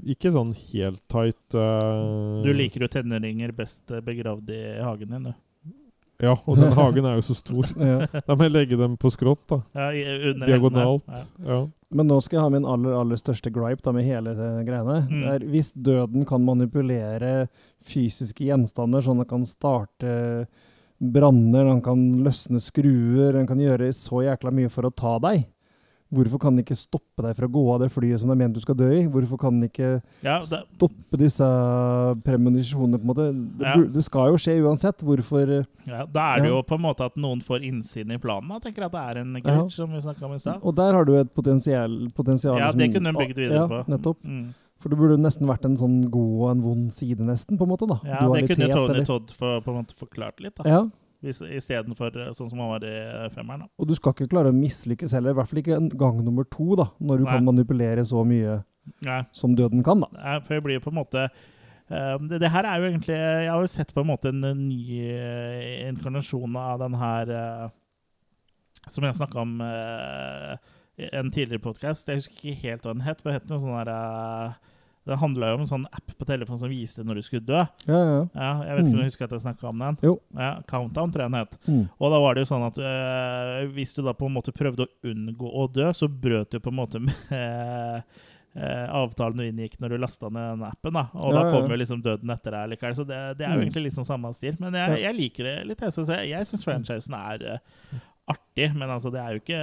ikke 0.06 0.32
sånn 0.32 0.54
helt 0.72 1.02
tight. 1.08 1.54
uh, 1.54 2.42
Du 2.44 2.52
liker 2.52 2.80
jo 2.80 2.88
tenåringer 2.88 3.52
best 3.56 3.86
begravd 3.86 4.50
i 4.50 4.82
hagen 4.82 5.08
din, 5.08 5.22
du. 5.24 5.34
Ja, 6.20 6.32
og 6.46 6.56
den 6.58 6.72
hagen 6.80 7.04
er 7.06 7.14
jo 7.20 7.22
så 7.28 7.36
stor. 7.36 7.64
Ja. 7.78 8.06
Da 8.26 8.34
må 8.34 8.44
jeg 8.48 8.52
legge 8.52 8.76
dem 8.80 8.96
på 8.96 9.10
skrått, 9.12 9.44
da. 9.48 9.60
Ja, 9.74 9.90
under 10.32 10.46
Diagonalt. 10.46 11.04
Ja. 11.46 11.60
Men 11.94 12.10
nå 12.10 12.18
skal 12.20 12.36
jeg 12.36 12.44
ha 12.44 12.52
min 12.52 12.66
aller 12.68 12.96
aller 12.98 13.20
største 13.20 13.50
gripe 13.52 13.80
da, 13.84 13.94
med 13.96 14.04
hele 14.04 14.34
greiene. 14.36 14.98
Mm. 15.08 15.20
Det 15.22 15.34
er, 15.34 15.44
hvis 15.54 15.70
døden 15.72 16.26
kan 16.28 16.44
manipulere 16.44 17.48
fysiske 17.86 18.44
gjenstander, 18.44 19.04
sånn 19.04 19.22
at 19.22 19.28
den 19.28 19.32
kan 19.32 19.46
starte 19.48 20.16
branner, 20.98 21.64
den 21.70 21.80
kan 21.84 22.02
løsne 22.26 22.60
skruer, 22.60 23.32
den 23.36 23.48
kan 23.48 23.60
gjøre 23.62 23.92
så 23.96 24.24
jækla 24.26 24.52
mye 24.52 24.72
for 24.72 24.88
å 24.88 24.92
ta 24.92 25.14
deg, 25.24 25.46
hvorfor 26.12 26.40
kan 26.40 26.56
den 26.56 26.64
ikke 26.64 26.76
stoppe 26.78 27.22
deg 27.22 27.36
fra 27.36 27.46
å 27.46 27.52
gå 27.52 27.62
av 27.74 27.80
det 27.80 27.90
flyet 27.92 28.20
som 28.20 28.28
det 28.30 28.36
er 28.36 28.40
ment 28.42 28.54
du 28.54 28.60
skal 28.60 28.74
dø 28.78 28.88
i? 28.90 29.06
Hvorfor 29.06 29.38
kan 29.38 29.58
den 29.60 29.68
ikke 29.68 30.02
Ja, 30.24 30.38
det- 30.40 30.64
stoppe 30.78 31.18
disse 31.20 31.44
premonisjonene, 32.24 32.98
på 32.98 33.04
en 33.04 33.10
måte? 33.12 33.26
Det, 33.58 33.66
Ja. 33.66 33.76
det 33.76 34.04
skal 34.04 34.30
jo 34.32 34.36
skje 34.36 34.60
uansett. 34.62 34.98
Hvorfor 35.04 35.66
Ja, 35.86 36.04
Da 36.06 36.36
er 36.36 36.42
det 36.42 36.48
jo 36.50 36.62
på 36.62 36.74
en 36.74 36.82
måte 36.82 37.04
at 37.04 37.16
noen 37.16 37.40
får 37.40 37.62
innsiden 37.64 38.12
i 38.12 38.18
planen. 38.18 38.48
Jeg 38.60 38.74
tenker 38.74 38.84
at 38.86 38.92
det 38.92 39.00
er 39.16 39.20
en 39.20 39.34
glitch, 39.42 39.72
som 39.72 39.90
vi 39.90 40.00
snakka 40.00 40.22
om 40.24 40.32
i 40.34 40.38
stad. 40.38 40.60
Og 40.62 40.74
der 40.74 40.92
har 40.92 41.04
du 41.04 41.14
et 41.16 41.32
potensial, 41.34 42.10
potensial 42.14 42.58
Ja, 42.58 42.72
det 42.72 42.92
kunne 42.92 43.06
hun 43.12 43.14
bygd 43.16 43.36
videre 43.36 43.68
på. 43.68 43.86
Nettopp. 43.88 44.16
Mm. 44.24 44.54
For 44.80 44.88
det 44.90 44.98
burde 44.98 45.18
nesten 45.18 45.46
vært 45.46 45.64
en 45.64 45.76
sånn 45.76 46.08
god 46.10 46.42
og 46.42 46.50
en 46.50 46.62
vond 46.62 46.92
side, 46.94 47.18
nesten, 47.18 47.58
på 47.58 47.62
en 47.62 47.68
måte. 47.68 47.88
da. 47.88 47.98
Ja, 48.04 48.28
det 48.32 48.48
kunne 48.48 48.68
Tony 48.72 49.04
Todd 49.04 49.26
få, 49.28 49.60
på 49.64 49.68
en 49.68 49.84
måte 49.84 49.94
forklart 49.94 50.40
litt, 50.40 50.54
da. 50.54 50.62
Ja. 50.68 50.86
Istedenfor 51.22 52.14
eh, 52.14 52.32
sånn 52.36 52.50
som 52.50 52.62
han 52.62 52.72
var 52.76 52.86
i 52.86 52.96
femmeren. 53.34 53.66
da. 53.66 53.70
Og 53.78 53.90
du 53.90 53.94
skal 53.98 54.14
ikke 54.14 54.30
klare 54.30 54.52
å 54.52 54.56
mislykkes 54.56 55.16
heller, 55.16 55.34
i 55.34 55.38
hvert 55.38 55.50
fall 55.50 55.62
ikke 55.64 55.78
en 55.78 55.90
gang 55.98 56.22
nummer 56.22 56.46
to, 56.46 56.76
da, 56.78 56.90
når 57.00 57.22
du 57.22 57.26
Nei. 57.26 57.32
kan 57.34 57.48
manipulere 57.48 58.04
så 58.06 58.22
mye 58.26 58.60
Nei. 59.06 59.22
som 59.32 59.56
døden 59.58 59.82
kan. 59.86 60.04
da. 60.04 60.10
Nei, 60.14 60.38
For 60.46 60.58
jeg 60.58 60.66
blir 60.68 60.84
på 60.84 60.92
en 60.92 61.00
måte 61.00 61.26
eh, 61.26 62.14
det, 62.30 62.40
det 62.44 62.52
her 62.54 62.68
er 62.68 62.78
jo 62.78 62.88
egentlig 62.92 63.18
Jeg 63.18 63.50
har 63.50 63.60
jo 63.60 63.74
sett 63.74 63.94
på 63.94 64.04
en 64.04 64.10
måte 64.12 64.30
en, 64.30 64.44
eh, 64.44 64.56
ny 64.56 65.02
uh, 65.10 65.88
inkarnasjon 65.90 66.56
av 66.56 66.82
den 66.84 66.98
her 67.00 67.34
uh, 67.34 67.68
Som 68.88 69.04
jeg 69.04 69.18
snakka 69.18 69.42
om 69.42 69.58
uh, 69.60 70.56
i 70.98 71.08
en 71.12 71.30
tidligere 71.30 71.62
podkast. 71.62 72.08
Jeg 72.08 72.18
husker 72.18 72.34
ikke 72.34 72.62
helt 72.64 72.86
hva 72.86 72.94
den 72.94 73.04
het. 73.06 73.20
men 73.22 73.32
Det 73.32 73.40
het 73.40 73.50
noe 73.50 73.62
sånn 73.62 73.76
der 73.78 73.90
eh, 73.92 74.56
Det 75.08 75.16
handla 75.18 75.48
jo 75.50 75.56
om 75.58 75.64
en 75.64 75.70
sånn 75.70 75.86
app 75.88 76.12
på 76.18 76.26
telefonen 76.28 76.60
som 76.60 76.68
viste 76.70 77.02
når 77.06 77.18
du 77.18 77.22
skulle 77.26 77.46
dø. 77.48 77.62
Ja, 77.88 77.98
ja. 78.36 78.52
jeg 78.68 78.76
vet 78.76 78.84
ikke 78.84 78.92
om 78.92 78.98
Mm. 78.98 79.00
du 79.00 79.08
husker 79.08 79.24
at 79.24 79.34
jeg 79.36 79.44
snakka 79.46 79.68
om 79.72 79.78
den? 79.84 79.98
Jo. 80.04 80.14
Ja, 80.36 80.50
Countdown, 80.68 81.10
tror 81.14 81.24
jeg 81.24 81.32
den 81.32 81.40
het. 81.40 81.58
Mm. 81.66 81.84
Og 81.98 82.12
da 82.12 82.20
var 82.20 82.34
det 82.36 82.44
jo 82.44 82.50
sånn 82.52 82.66
at 82.68 82.78
øh, 82.78 83.72
hvis 83.72 83.94
du 83.96 84.02
da 84.04 84.12
på 84.12 84.26
en 84.28 84.34
måte 84.36 84.52
prøvde 84.52 84.84
å 84.86 84.92
unngå 85.08 85.48
å 85.48 85.66
dø, 85.72 85.88
så 85.96 86.08
brøt 86.08 86.50
du 86.52 86.60
på 86.60 86.68
en 86.70 86.76
måte 86.78 87.00
med 87.00 88.02
øh, 88.58 88.86
avtalen 89.02 89.38
du 89.38 89.44
inngikk 89.46 89.76
når 89.80 89.94
du 89.94 89.98
lasta 90.02 90.28
ned 90.28 90.48
den 90.58 90.64
appen. 90.68 90.92
da 90.98 91.06
Og 91.14 91.32
Ja, 91.32 91.36
da 91.38 91.42
kommer 91.48 91.52
kom 91.62 91.70
ja. 91.70 91.76
jo 91.76 91.80
liksom 91.84 92.02
døden 92.04 92.30
etter 92.34 92.50
deg 92.56 92.70
likevel. 92.74 92.96
Så 92.98 93.06
det, 93.08 93.20
det 93.38 93.46
er 93.46 93.54
jo 93.54 93.60
Mm. 93.62 93.68
egentlig 93.68 93.92
sånn 93.94 94.08
samme 94.08 94.32
stil. 94.34 94.56
Men 94.60 94.72
jeg, 94.74 94.88
Ja. 94.90 95.08
jeg 95.08 95.16
liker 95.16 95.44
det 95.44 95.56
litt. 95.66 95.78
Syns, 95.94 96.08
jeg, 96.08 96.46
syns 96.46 96.64
franchisen 96.64 97.14
er 97.14 97.46
uh, 97.54 97.98
artig, 98.28 98.74
men 98.74 98.88
altså, 98.90 99.12
det 99.12 99.20
er 99.20 99.32
jo 99.36 99.40
ikke 99.44 99.62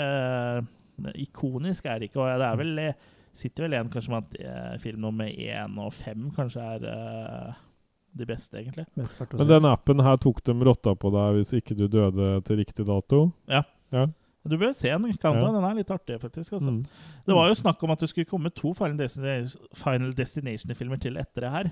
uh, 1.06 1.12
Ikonisk 1.20 1.86
er 1.92 2.00
det 2.00 2.10
ikke. 2.10 2.22
Og 2.24 2.40
det 2.40 2.46
er 2.48 2.56
vel 2.56 2.80
eh, 2.80 2.94
sitter 3.38 3.66
vel 3.66 3.78
igjen 3.78 3.92
kanskje 3.94 4.14
med 4.14 4.26
at 4.26 4.42
eh, 4.42 4.76
film 4.84 5.06
nummer 5.06 5.30
én 5.30 5.80
og 5.82 5.94
fem 5.96 6.30
kanskje 6.36 6.66
er 6.76 6.90
eh, 6.92 7.64
de 8.16 8.28
beste, 8.28 8.58
egentlig. 8.60 8.86
Men 8.96 9.50
den 9.50 9.68
appen 9.68 10.04
her 10.04 10.20
tok 10.24 10.44
dem 10.48 10.64
rotta 10.64 10.96
på 10.96 11.12
deg 11.12 11.40
hvis 11.40 11.56
ikke 11.58 11.76
du 11.76 11.88
døde 11.92 12.38
til 12.48 12.62
riktig 12.62 12.88
dato? 12.88 13.26
Ja. 13.52 13.66
ja. 13.92 14.08
Du 14.46 14.58
bør 14.62 14.72
se 14.78 14.88
den. 14.88 15.18
Kan 15.18 15.36
Ja. 15.36 15.52
Den 15.52 15.64
er 15.64 15.74
litt 15.74 15.92
artig, 15.92 16.20
faktisk. 16.22 16.54
Altså. 16.54 16.72
Mm. 16.72 16.84
Det 17.26 17.36
var 17.36 17.48
jo 17.50 17.56
snakk 17.58 17.84
om 17.84 17.92
at 17.92 18.00
det 18.00 18.10
skulle 18.10 18.30
komme 18.30 18.50
to 18.54 18.74
Final 18.74 18.98
Destination- 18.98 19.68
Final 19.74 20.14
Destination-filmer 20.14 21.02
til 21.02 21.18
etter 21.18 21.42
det 21.42 21.52
her. 21.52 21.72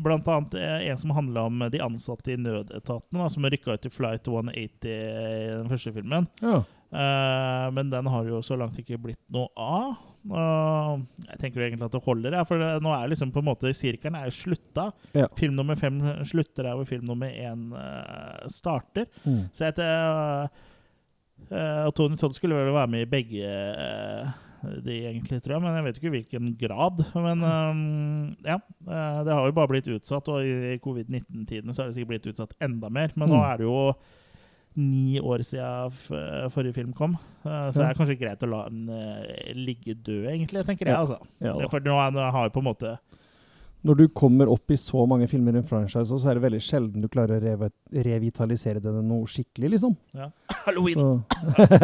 Blant 0.00 0.28
annet 0.28 0.54
eh, 0.54 0.88
en 0.90 0.96
som 0.96 1.10
handla 1.10 1.46
om 1.50 1.58
de 1.70 1.82
ansatte 1.82 2.32
i 2.32 2.36
nødetaten, 2.36 3.18
da, 3.18 3.28
som 3.28 3.44
rykka 3.44 3.74
ut 3.74 3.86
i 3.86 3.90
Flight 3.90 4.28
180 4.28 4.88
i 4.88 5.58
den 5.58 5.68
første 5.68 5.92
filmen. 5.92 6.28
Ja. 6.40 6.62
Uh, 6.92 7.72
men 7.72 7.90
den 7.90 8.06
har 8.06 8.24
jo 8.24 8.42
så 8.44 8.56
langt 8.56 8.78
ikke 8.78 8.98
blitt 9.00 9.20
noe 9.32 9.48
av. 9.56 9.96
Og 10.30 11.00
jeg 11.26 11.38
tenker 11.40 11.60
jo 11.60 11.64
egentlig 11.66 11.86
at 11.88 11.94
det 11.96 12.02
holder, 12.04 12.36
for 12.46 12.62
nå 12.84 12.92
er 12.94 13.08
liksom 13.10 13.32
på 13.34 13.40
en 13.42 13.48
måte 13.48 13.72
sirkelen 13.74 14.14
er 14.20 14.30
slutta. 14.30 14.90
Ja. 15.18 15.26
Film 15.38 15.56
nummer 15.58 15.74
fem 15.80 15.98
slutter 16.28 16.62
der 16.68 16.76
hvor 16.78 16.86
film 16.86 17.08
nummer 17.10 17.26
én 17.32 17.72
eh, 17.74 18.44
starter. 18.52 19.08
Mm. 19.26 19.40
Så 19.52 19.66
jeg 19.70 19.82
uh, 19.82 20.46
Og 21.88 21.94
Tony 21.98 22.14
Todd 22.16 22.36
skulle 22.38 22.54
vel 22.54 22.70
være 22.74 22.86
med 22.92 23.02
i 23.06 23.10
begge 23.10 23.50
de, 24.86 24.94
egentlig, 25.10 25.40
tror 25.42 25.56
jeg, 25.56 25.62
men 25.64 25.74
jeg 25.74 25.84
vet 25.88 25.96
ikke 25.98 26.12
hvilken 26.14 26.52
grad. 26.60 27.00
Men 27.18 27.40
um, 27.42 28.36
ja, 28.46 28.60
det 29.26 29.34
har 29.34 29.48
jo 29.48 29.56
bare 29.56 29.70
blitt 29.72 29.88
utsatt, 29.90 30.28
og 30.30 30.46
i 30.46 30.76
covid-19-tiden 30.84 31.74
så 31.74 31.82
har 31.82 31.88
det 31.90 31.96
sikkert 31.96 32.12
blitt 32.12 32.28
utsatt 32.30 32.54
enda 32.62 32.86
mer. 32.94 33.10
Men 33.18 33.26
nå 33.32 33.40
Mm. 33.40 33.46
er 33.48 33.56
det 33.58 33.66
jo 33.66 33.80
ni 34.78 35.20
år 35.20 35.42
siden 35.46 36.50
forrige 36.52 36.76
film 36.76 36.92
kom, 36.96 37.16
eh, 37.44 37.66
så 37.70 37.82
det 37.82 37.88
er 37.90 37.98
kanskje 37.98 38.18
greit 38.20 38.44
å 38.44 38.50
la 38.50 38.62
den 38.70 38.86
eh, 38.88 39.50
ligge 39.56 39.94
død, 39.94 40.28
egentlig, 40.32 40.64
tenker 40.68 40.88
jeg. 40.88 40.96
Altså. 40.96 41.18
Ja. 41.44 41.56
For 41.72 41.84
nå 41.84 41.98
nå 42.14 42.30
har 42.32 42.46
jeg 42.46 42.54
på 42.54 42.62
en 42.62 42.70
måte 42.70 42.94
Når 43.82 43.98
du 43.98 44.04
kommer 44.14 44.46
opp 44.48 44.70
i 44.70 44.78
så 44.78 45.04
mange 45.10 45.26
filmer 45.28 45.56
i 45.56 45.60
en 45.60 45.66
franchise, 45.66 46.06
så 46.06 46.30
er 46.30 46.38
det 46.38 46.44
veldig 46.44 46.60
sjelden 46.62 47.02
du 47.02 47.08
klarer 47.10 47.40
å 47.40 47.42
revi 47.42 47.68
revitalisere 48.06 48.80
den 48.80 49.00
noe 49.08 49.26
skikkelig, 49.26 49.72
liksom. 49.74 49.96
Ja. 50.14 50.30
Halloween! 50.64 51.24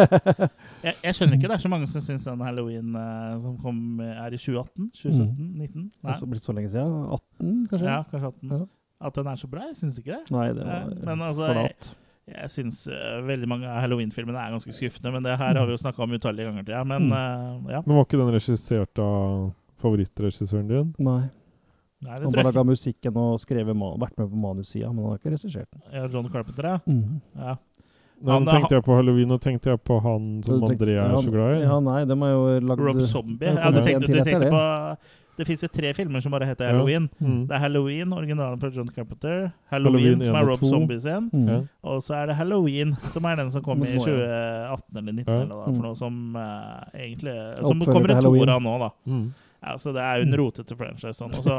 Jeg, 0.86 0.94
jeg 1.02 1.14
skjønner 1.18 1.34
ikke 1.34 1.48
det 1.50 1.56
er 1.56 1.62
så 1.64 1.70
mange 1.72 1.88
som 1.90 2.02
syns 2.04 2.24
den 2.28 2.44
Halloween 2.46 2.94
eh, 2.94 3.36
som 3.42 3.56
kom, 3.60 3.78
eh, 4.00 4.14
er 4.14 4.36
i 4.36 4.38
2018? 4.38 4.90
2017? 4.94 5.52
19? 5.58 5.86
Det 5.98 6.14
er 6.14 6.30
blitt 6.30 6.46
så 6.46 6.54
lenge 6.54 6.70
siden. 6.70 6.98
18, 7.18 7.54
kanskje? 7.72 7.88
Ja, 7.90 8.02
kanskje 8.12 8.30
18. 8.30 8.52
Ja. 8.54 8.66
At 9.00 9.14
den 9.14 9.26
er 9.30 9.38
så 9.38 9.46
bra? 9.50 9.66
Jeg 9.68 9.76
syns 9.78 9.98
ikke 10.00 10.16
det. 10.16 10.30
Nei, 10.34 10.48
det 10.54 10.64
var 10.66 10.78
Eh, 10.78 11.02
men 11.06 11.22
altså, 11.22 11.46
jeg, 11.46 11.54
flat. 11.54 11.90
Jeg 12.28 12.52
syns 12.52 12.82
uh, 12.90 13.18
veldig 13.26 13.48
mange 13.50 13.68
av 13.68 13.80
Halloween-filmene 13.84 14.40
er 14.40 14.54
ganske 14.54 14.74
skuffende. 14.76 15.12
Men 15.14 15.26
det 15.26 15.38
her 15.40 15.58
har 15.58 15.66
vi 15.68 15.74
jo 15.74 15.80
snakka 15.82 16.04
om 16.04 16.14
utallige 16.16 16.50
ganger 16.50 16.66
til. 16.66 16.76
Ja. 16.76 16.84
Men 16.86 17.08
eh, 17.12 17.74
ja. 17.74 17.82
Men 17.84 17.98
var 17.98 18.06
ikke 18.06 18.20
den 18.20 18.32
regissert 18.34 19.02
av 19.02 19.50
favorittregissøren 19.82 20.68
din? 20.70 20.90
Nei. 20.98 21.20
Nei, 21.98 22.14
det 22.14 22.28
Han 22.28 22.36
har 22.36 22.46
laga 22.46 22.62
musikken 22.66 23.16
og 23.18 23.40
skrevet 23.42 23.74
vært 23.74 24.20
med 24.20 24.28
på 24.30 24.38
manussida, 24.38 24.90
men 24.92 25.02
han 25.02 25.14
har 25.14 25.18
ikke 25.18 25.32
regissert 25.34 25.66
den. 25.66 25.82
Ja, 25.90 26.04
John 26.06 26.28
Carpenter, 26.30 26.68
ja. 26.74 26.78
Mm. 26.86 27.18
ja. 27.34 27.56
Nei, 28.18 28.36
nå 28.42 28.50
tenkte 28.50 28.74
jeg 28.74 28.84
på 28.86 28.98
Halloween, 28.98 29.32
og 29.34 29.40
tenkte 29.42 29.72
jeg 29.72 29.80
på 29.86 29.98
han 30.02 30.28
som 30.46 30.62
André 30.66 30.94
er 30.98 31.16
så 31.22 31.30
glad 31.30 31.56
i. 31.56 31.62
Ja, 31.62 31.78
nei, 31.82 32.00
de 32.06 32.16
har 32.22 32.32
jo 32.34 32.44
lagd 32.70 32.84
Rob 32.86 33.00
Zombie. 33.06 33.50
Ja, 33.50 33.70
du 33.74 33.78
tenkte, 33.82 34.10
du 34.10 34.22
tenkte 34.26 34.50
på 34.54 34.62
Det 35.38 35.46
fins 35.46 35.62
jo 35.62 35.68
tre 35.70 35.92
filmer 35.94 36.22
som 36.24 36.32
bare 36.34 36.48
heter 36.48 36.66
Ja. 36.66 36.72
Halloween. 36.74 37.08
Mm. 37.22 37.46
Det 37.46 37.54
er 37.54 37.62
Halloween, 37.62 38.12
originalen 38.12 38.58
fra 38.60 38.70
John 38.74 38.88
Carpenter. 38.90 39.52
Halloween, 39.70 40.18
Halloween 40.18 40.24
som 40.26 40.34
er 40.40 40.48
Rob 40.48 40.58
Zombies 40.64 40.72
Zombie 40.74 40.98
sin. 41.04 41.28
Mm. 41.32 41.48
Ja. 41.52 41.58
Og 41.92 42.02
så 42.02 42.14
er 42.18 42.26
det 42.32 42.36
Halloween, 42.40 42.96
som 43.14 43.24
er 43.30 43.36
den 43.38 43.50
som 43.54 43.62
kom 43.62 43.84
i 43.86 43.92
2018 43.94 44.98
eller 44.98 45.12
2019, 45.12 45.28
Ja. 45.28 45.42
eller 45.44 45.64
for 45.68 45.84
noe 45.86 45.94
som 45.94 46.36
uh, 46.36 46.82
egentlig 46.94 47.36
Som 47.62 47.80
Oppfølger 47.82 47.92
kommer 47.94 48.20
to 48.20 48.32
toer 48.34 48.54
av 48.56 48.62
nå, 48.66 48.74
da. 48.82 48.90
Mm. 49.06 49.28
Ja, 49.62 49.76
så 49.78 49.92
det 49.94 50.02
er 50.02 50.16
jo 50.18 50.26
en 50.28 50.36
rotete 50.42 50.76
franchise. 50.78 51.14
Sånn. 51.18 51.34
Og 51.34 51.46
så, 51.46 51.56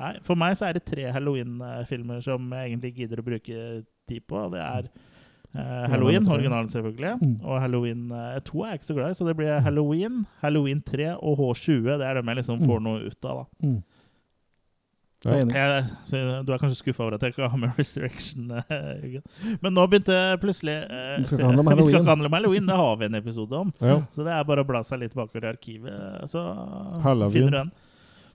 nei, 0.00 0.12
for 0.24 0.36
meg 0.36 0.56
så 0.56 0.68
er 0.68 0.76
det 0.78 0.84
tre 0.88 1.08
Halloween-filmer 1.12 2.20
som 2.24 2.52
jeg 2.52 2.70
egentlig 2.72 2.94
gidder 3.00 3.20
å 3.20 3.26
bruke 3.26 3.84
tid 4.08 4.22
på. 4.28 4.44
Det 4.52 4.60
er 4.60 4.88
eh, 5.56 5.88
Halloween, 5.90 6.28
originalen 6.28 6.68
selvfølgelig, 6.72 7.14
Mm. 7.22 7.36
og 7.44 7.60
Halloween 7.64 8.06
eh, 8.12 8.38
2 8.44 8.62
er 8.62 8.68
jeg 8.70 8.80
ikke 8.80 8.90
så 8.92 8.94
glad 9.00 9.10
i. 9.10 9.18
Så 9.18 9.26
det 9.28 9.36
blir 9.36 9.60
Halloween, 9.64 10.26
Halloween 10.42 10.82
3 10.82 11.10
og 11.18 11.38
H20. 11.38 11.82
Det 11.98 12.06
er 12.06 12.14
dem 12.20 12.28
jeg 12.32 12.36
liksom 12.42 12.64
får 12.68 12.80
noe 12.84 13.06
ut 13.10 13.24
av. 13.24 13.44
da. 13.62 13.68
Mm. 13.68 13.82
Jeg 15.26 15.42
er. 15.42 15.56
Jeg, 15.56 15.84
så 16.06 16.18
du 16.46 16.52
er 16.52 16.58
kanskje 16.60 16.76
skuffa 16.78 17.02
over 17.02 17.14
at 17.16 17.22
jeg 17.24 17.32
ikke 17.32 17.48
har 17.50 17.58
med 17.58 17.72
Resurrection? 17.80 18.50
eh, 18.52 19.00
Jørgen. 19.02 19.22
Men 19.64 19.74
nå 19.74 19.86
begynte 19.90 20.18
plutselig 20.42 20.76
eh, 20.84 21.16
Vi 21.18 21.24
skal 21.24 21.40
ikke 21.40 22.04
handle 22.12 22.28
om 22.28 22.36
Halloween, 22.36 22.66
det 22.68 22.76
har 22.78 22.96
vi 23.00 23.08
en 23.08 23.14
episode 23.18 23.56
om. 23.58 23.72
Ja. 23.80 23.96
Så 24.14 24.22
det 24.26 24.32
er 24.36 24.44
bare 24.46 24.62
å 24.62 24.68
bla 24.68 24.84
seg 24.86 25.00
litt 25.02 25.16
bakover 25.16 25.48
i 25.48 25.50
arkivet, 25.56 26.28
så 26.30 26.44
Halloween. 27.02 27.32
finner 27.32 27.50
du 27.50 27.58
den. 27.64 27.72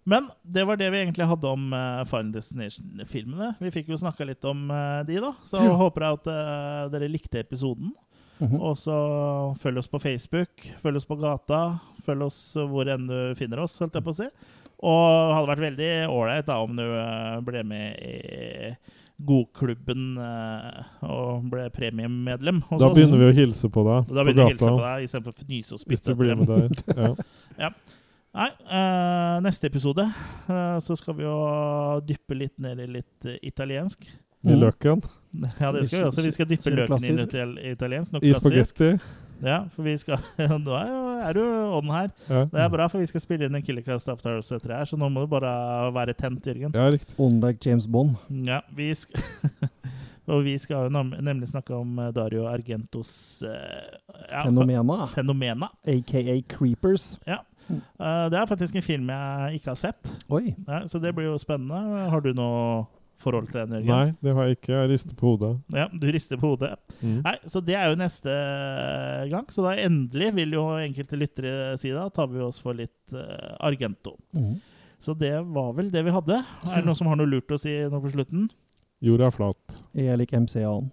Men 0.03 0.29
det 0.41 0.63
var 0.65 0.77
det 0.81 0.87
vi 0.89 0.97
egentlig 1.03 1.27
hadde 1.29 1.47
om 1.47 1.67
uh, 1.73 2.01
Final 2.09 2.31
Destination-filmene. 2.33 3.51
Vi 3.61 3.69
fikk 3.73 3.91
jo 3.93 3.99
snakka 4.01 4.25
litt 4.25 4.45
om 4.49 4.63
uh, 4.73 5.03
de, 5.05 5.19
da. 5.21 5.33
Så 5.45 5.61
Ja. 5.61 5.75
håper 5.77 6.01
jeg 6.07 6.17
at 6.19 6.29
uh, 6.31 6.87
dere 6.93 7.09
likte 7.11 7.39
episoden. 7.43 7.91
Mhm. 8.41 8.57
Og 8.57 8.73
så 8.81 8.95
følg 9.61 9.77
oss 9.77 9.87
på 9.91 9.99
Facebook, 10.01 10.63
følg 10.81 10.97
oss 10.97 11.05
på 11.05 11.19
gata, 11.21 11.59
følg 12.07 12.25
oss 12.25 12.39
hvor 12.57 12.89
enn 12.89 13.05
du 13.05 13.35
finner 13.37 13.61
oss, 13.61 13.77
holdt 13.77 13.93
jeg 13.99 14.03
på 14.07 14.09
å 14.15 14.17
si. 14.17 14.25
Og 14.81 15.35
hadde 15.35 15.51
vært 15.51 15.61
veldig 15.67 15.91
ålreit 16.09 16.47
da 16.47 16.55
om 16.63 16.73
du 16.73 16.81
ble 17.45 17.61
med 17.69 18.01
i 18.01 18.71
Godklubben 19.21 20.15
og 21.05 21.43
ble 21.51 21.67
premiemedlem. 21.69 22.63
hos 22.71 22.81
Da 22.81 22.87
oss. 22.89 22.97
begynner 22.97 23.21
vi 23.21 23.27
å 23.29 23.35
hilse 23.43 23.69
på 23.69 23.83
deg 23.85 24.09
Da 24.09 24.23
på 24.23 24.25
begynner 24.25 24.41
vi 24.41 24.47
å 24.47 24.53
hilse 24.55 24.71
på 24.73 24.81
deg 24.81 25.05
istedenfor 25.05 25.35
fnyse 25.45 25.75
og 25.75 25.77
Hvis 25.77 25.85
spytte 25.85 26.15
du 26.15 26.21
blir 26.23 26.35
med 26.39 26.49
der. 26.49 26.69
Ja. 26.97 27.11
ja. 27.67 27.71
Nei, 28.31 28.47
eh, 28.63 29.37
neste 29.43 29.67
episode 29.67 30.05
eh, 30.07 30.77
så 30.79 30.95
skal 30.95 31.17
vi 31.17 31.25
jo 31.25 31.33
dyppe 32.07 32.37
litt 32.37 32.53
ned 32.63 32.79
i 32.79 32.85
litt 32.99 33.25
eh, 33.27 33.39
italiensk. 33.43 34.05
I 34.47 34.55
løken. 34.57 35.03
Ja, 35.59 35.69
det 35.75 35.83
skal 35.85 35.99
vi 35.99 36.05
også. 36.07 36.23
Vi 36.25 36.31
skal 36.33 36.47
dyppe 36.49 36.71
løken 36.73 37.03
inn 37.05 37.19
i 37.19 37.25
klassisk. 37.27 37.59
italiensk. 37.75 38.13
Noe 38.15 38.23
I 38.25 38.31
klassisk. 38.31 38.71
spagetti. 38.79 39.19
Ja, 39.41 39.57
for 39.73 39.85
vi 39.85 39.93
skal 39.97 40.21
Nå 40.63 40.73
er, 40.77 40.87
jo, 40.89 41.01
er 41.27 41.37
du 41.37 41.41
ånden 41.43 41.91
her. 41.93 42.09
Ja. 42.29 42.41
Det 42.53 42.63
er 42.63 42.71
bra, 42.73 42.87
for 42.89 43.03
vi 43.03 43.09
skal 43.11 43.21
spille 43.23 43.45
inn 43.49 43.57
en 43.59 43.65
Killercast 43.65 44.09
After 44.13 44.33
Hours 44.37 44.49
etter 44.53 44.71
det 44.73 44.79
her, 44.79 44.89
så 44.89 44.97
nå 45.01 45.09
må 45.13 45.25
du 45.25 45.29
bare 45.33 45.51
være 45.93 46.15
tent, 46.17 46.45
Jørgen. 46.47 46.73
ja, 46.77 46.87
riktig. 46.93 47.17
On 47.21 47.37
like 47.43 47.61
James 47.67 47.85
Bond. 47.89 48.15
Ja, 48.47 48.61
vi 48.77 48.89
skal 48.97 49.21
Og 50.31 50.43
vi 50.45 50.53
skal 50.61 50.85
jo 50.85 50.91
nem- 50.93 51.15
nemlig 51.25 51.49
snakke 51.49 51.73
om 51.75 51.97
eh, 51.99 52.11
Dario 52.15 52.45
Argentos 52.47 53.09
eh, 53.43 53.97
ja, 54.29 54.43
Fenomena. 54.45 55.03
Fenomena. 55.11 55.67
AKA 55.83 56.37
Creepers. 56.53 57.15
Ja. 57.27 57.41
Eh, 57.79 58.23
det 58.33 58.39
er 58.39 58.49
faktisk 58.49 58.75
en 58.75 58.85
film 58.85 59.11
jeg 59.13 59.59
ikke 59.59 59.71
har 59.73 59.79
sett, 59.79 60.11
Oi. 60.29 60.55
ja, 60.67 60.81
så 60.89 61.01
det 61.01 61.13
blir 61.15 61.29
jo 61.29 61.37
spennende. 61.41 62.09
Har 62.11 62.23
du 62.25 62.33
noe 62.37 62.87
forhold 63.21 63.51
til 63.51 63.61
den, 63.61 63.75
Jørgen? 63.77 63.91
Nei, 63.91 64.15
det 64.25 64.33
har 64.37 64.47
jeg 64.47 64.57
ikke. 64.57 64.73
Jeg 64.73 64.89
rister 64.91 65.17
på 65.19 65.33
hodet. 65.33 65.51
Ja, 65.77 65.87
du 65.93 66.07
rister 66.13 66.41
på 66.41 66.53
hodet. 66.53 66.71
Mm. 67.01 67.19
Nei, 67.25 67.35
Så 67.45 67.61
det 67.65 67.75
er 67.77 67.91
jo 67.91 67.99
neste 67.99 68.35
gang. 69.31 69.45
Så 69.53 69.65
da 69.65 69.75
endelig 69.77 70.31
vil 70.39 70.57
jo 70.57 70.65
enkelte 70.81 71.19
lyttere 71.21 71.77
si 71.81 71.93
da, 71.93 72.07
tar 72.09 72.31
vi 72.33 72.41
oss 72.41 72.57
for 72.63 72.77
litt 72.77 73.13
uh, 73.13 73.53
Argento. 73.61 74.15
Mm. 74.33 74.55
Så 75.01 75.13
det 75.17 75.33
var 75.53 75.71
vel 75.77 75.91
det 75.93 76.03
vi 76.05 76.13
hadde. 76.13 76.41
Er 76.69 76.81
det 76.81 76.85
noen 76.85 76.97
som 76.97 77.09
har 77.09 77.17
noe 77.21 77.29
lurt 77.29 77.53
å 77.53 77.61
si 77.61 77.73
nå 77.89 78.01
på 78.03 78.13
slutten? 78.13 78.49
Jorda 79.01 79.29
er 79.31 79.37
flat. 79.37 79.79
Jeg 79.97 80.21
liker 80.21 80.43
MC-en. 80.45 80.91